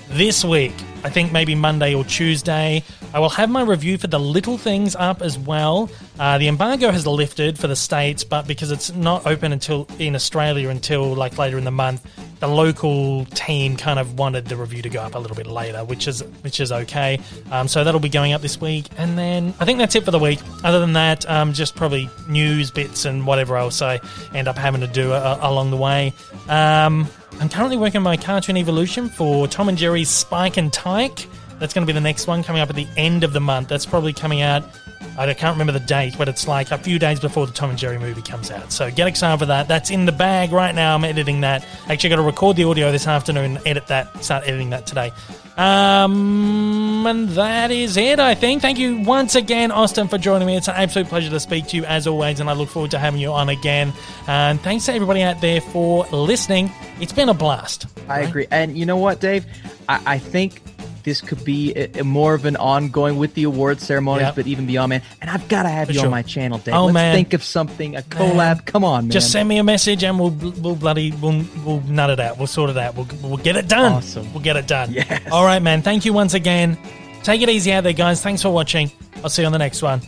this 0.09 0.43
week. 0.43 0.73
I 1.03 1.09
think 1.09 1.31
maybe 1.31 1.55
Monday 1.55 1.93
or 1.93 2.03
Tuesday. 2.03 2.83
I 3.13 3.19
will 3.19 3.29
have 3.29 3.49
my 3.49 3.61
review 3.61 3.97
for 3.97 4.07
the 4.07 4.19
little 4.19 4.57
things 4.57 4.95
up 4.95 5.21
as 5.21 5.37
well. 5.37 5.89
Uh, 6.19 6.37
the 6.37 6.47
embargo 6.47 6.91
has 6.91 7.07
lifted 7.07 7.57
for 7.57 7.67
the 7.67 7.75
states, 7.75 8.23
but 8.23 8.47
because 8.47 8.71
it's 8.71 8.91
not 8.93 9.25
open 9.25 9.53
until 9.53 9.87
in 9.99 10.15
Australia 10.15 10.69
until 10.69 11.13
like 11.13 11.37
later 11.37 11.57
in 11.57 11.63
the 11.63 11.71
month, 11.71 12.05
the 12.39 12.47
local 12.47 13.25
team 13.25 13.77
kind 13.77 13.99
of 13.99 14.17
wanted 14.17 14.45
the 14.45 14.55
review 14.55 14.81
to 14.81 14.89
go 14.89 15.01
up 15.01 15.15
a 15.15 15.19
little 15.19 15.37
bit 15.37 15.47
later, 15.47 15.83
which 15.85 16.07
is 16.07 16.21
which 16.41 16.59
is 16.59 16.71
okay. 16.71 17.19
Um, 17.51 17.67
so 17.67 17.83
that'll 17.83 17.99
be 17.99 18.09
going 18.09 18.33
up 18.33 18.41
this 18.41 18.59
week, 18.59 18.87
and 18.97 19.17
then 19.17 19.53
I 19.59 19.65
think 19.65 19.79
that's 19.79 19.95
it 19.95 20.03
for 20.03 20.11
the 20.11 20.19
week. 20.19 20.39
Other 20.63 20.79
than 20.79 20.93
that, 20.93 21.29
um, 21.29 21.53
just 21.53 21.75
probably 21.75 22.09
news 22.27 22.71
bits 22.71 23.05
and 23.05 23.25
whatever 23.25 23.57
else 23.57 23.81
I 23.81 23.99
end 24.33 24.47
up 24.47 24.57
having 24.57 24.81
to 24.81 24.87
do 24.87 25.13
uh, 25.13 25.39
along 25.41 25.71
the 25.71 25.77
way. 25.77 26.13
Um, 26.49 27.07
I'm 27.39 27.49
currently 27.49 27.77
working 27.77 27.97
on 27.97 28.03
my 28.03 28.17
cartoon 28.17 28.57
evolution 28.57 29.09
for 29.09 29.47
Tom 29.47 29.69
and 29.69 29.77
Jerry's 29.77 30.09
Spike 30.09 30.57
and 30.57 30.73
Tyke. 30.73 31.27
That's 31.59 31.71
going 31.71 31.85
to 31.85 31.87
be 31.87 31.93
the 31.93 32.01
next 32.01 32.25
one 32.25 32.43
coming 32.43 32.63
up 32.63 32.69
at 32.69 32.75
the 32.75 32.87
end 32.97 33.23
of 33.23 33.31
the 33.31 33.39
month. 33.39 33.67
That's 33.67 33.85
probably 33.85 34.11
coming 34.11 34.41
out. 34.41 34.63
I 35.17 35.33
can't 35.33 35.55
remember 35.55 35.73
the 35.73 35.85
date, 35.85 36.15
but 36.17 36.29
it's 36.29 36.47
like 36.47 36.71
a 36.71 36.77
few 36.77 36.99
days 36.99 37.19
before 37.19 37.47
the 37.47 37.53
Tom 37.53 37.71
and 37.71 37.79
Jerry 37.79 37.97
movie 37.97 38.21
comes 38.21 38.51
out. 38.51 38.71
So 38.71 38.91
get 38.91 39.07
excited 39.07 39.39
for 39.39 39.47
that. 39.47 39.67
That's 39.67 39.89
in 39.89 40.05
the 40.05 40.11
bag 40.11 40.51
right 40.51 40.75
now. 40.75 40.93
I'm 40.93 41.03
editing 41.03 41.41
that. 41.41 41.65
Actually, 41.89 42.11
got 42.11 42.15
to 42.17 42.21
record 42.21 42.55
the 42.55 42.65
audio 42.65 42.91
this 42.91 43.07
afternoon, 43.07 43.59
edit 43.65 43.87
that, 43.87 44.23
start 44.23 44.47
editing 44.47 44.69
that 44.69 44.85
today. 44.85 45.11
Um, 45.57 47.07
and 47.07 47.29
that 47.29 47.71
is 47.71 47.97
it, 47.97 48.19
I 48.19 48.35
think. 48.35 48.61
Thank 48.61 48.77
you 48.77 48.99
once 48.99 49.33
again, 49.33 49.71
Austin, 49.71 50.07
for 50.07 50.19
joining 50.19 50.45
me. 50.45 50.55
It's 50.55 50.67
an 50.67 50.75
absolute 50.75 51.07
pleasure 51.07 51.31
to 51.31 51.39
speak 51.39 51.67
to 51.69 51.77
you 51.77 51.85
as 51.85 52.05
always, 52.05 52.39
and 52.39 52.47
I 52.47 52.53
look 52.53 52.69
forward 52.69 52.91
to 52.91 52.99
having 52.99 53.19
you 53.19 53.31
on 53.31 53.49
again. 53.49 53.93
And 54.27 54.61
thanks 54.61 54.85
to 54.85 54.93
everybody 54.93 55.23
out 55.23 55.41
there 55.41 55.61
for 55.61 56.05
listening. 56.11 56.71
It's 56.99 57.13
been 57.13 57.29
a 57.29 57.33
blast. 57.33 57.87
I 58.07 58.19
right? 58.19 58.29
agree. 58.29 58.47
And 58.51 58.77
you 58.77 58.85
know 58.85 58.97
what, 58.97 59.19
Dave? 59.19 59.47
I, 59.89 60.01
I 60.05 60.19
think 60.19 60.61
this 61.07 61.21
could 61.21 61.43
be 61.45 61.71
a, 61.73 62.01
a 62.01 62.03
more 62.03 62.33
of 62.33 62.43
an 62.43 62.57
ongoing 62.57 63.15
with 63.17 63.33
the 63.33 63.43
award 63.43 63.79
ceremonies, 63.79 64.23
Yep. 64.25 64.35
but 64.35 64.45
even 64.47 64.65
beyond, 64.67 64.89
man. 64.89 65.01
And 65.21 65.29
I've 65.29 65.47
got 65.47 65.63
to 65.63 65.69
have 65.69 65.87
For 65.87 65.93
you 65.93 65.99
sure. 65.99 66.07
on 66.07 66.11
my 66.11 66.21
channel, 66.21 66.57
Dave. 66.57 66.75
Oh, 66.75 66.85
Let's 66.87 66.93
man. 66.95 67.15
think 67.15 67.33
of 67.33 67.43
something, 67.43 67.95
a 67.95 68.01
collab. 68.01 68.65
Come 68.65 68.83
on, 68.83 69.05
man. 69.05 69.11
Just 69.11 69.31
send 69.31 69.47
me 69.47 69.57
a 69.57 69.63
message 69.63 70.03
and 70.03 70.19
we'll 70.19 70.31
we'll 70.31 70.75
bloody 70.75 71.11
we'll 71.13 71.45
we'll 71.65 71.79
nut 71.83 72.09
it 72.09 72.19
out. 72.19 72.37
We'll 72.37 72.47
sort 72.47 72.69
it 72.69 72.77
out. 72.77 72.95
We'll 72.95 73.07
we'll 73.23 73.37
get 73.37 73.55
it 73.55 73.69
done. 73.69 73.93
Awesome. 73.93 74.31
We'll 74.33 74.43
get 74.43 74.57
it 74.57 74.67
done. 74.67 74.91
Yes. 74.91 75.21
All 75.31 75.45
right, 75.45 75.61
man. 75.61 75.81
Thank 75.81 76.03
you 76.03 76.11
once 76.11 76.33
again. 76.33 76.77
Take 77.23 77.41
it 77.41 77.47
easy 77.49 77.71
out 77.71 77.85
there, 77.85 77.93
guys. 77.93 78.21
Thanks 78.21 78.41
for 78.41 78.49
watching. 78.49 78.91
I'll 79.23 79.29
see 79.29 79.41
you 79.43 79.45
on 79.45 79.51
the 79.53 79.57
next 79.59 79.81
one. 79.81 80.01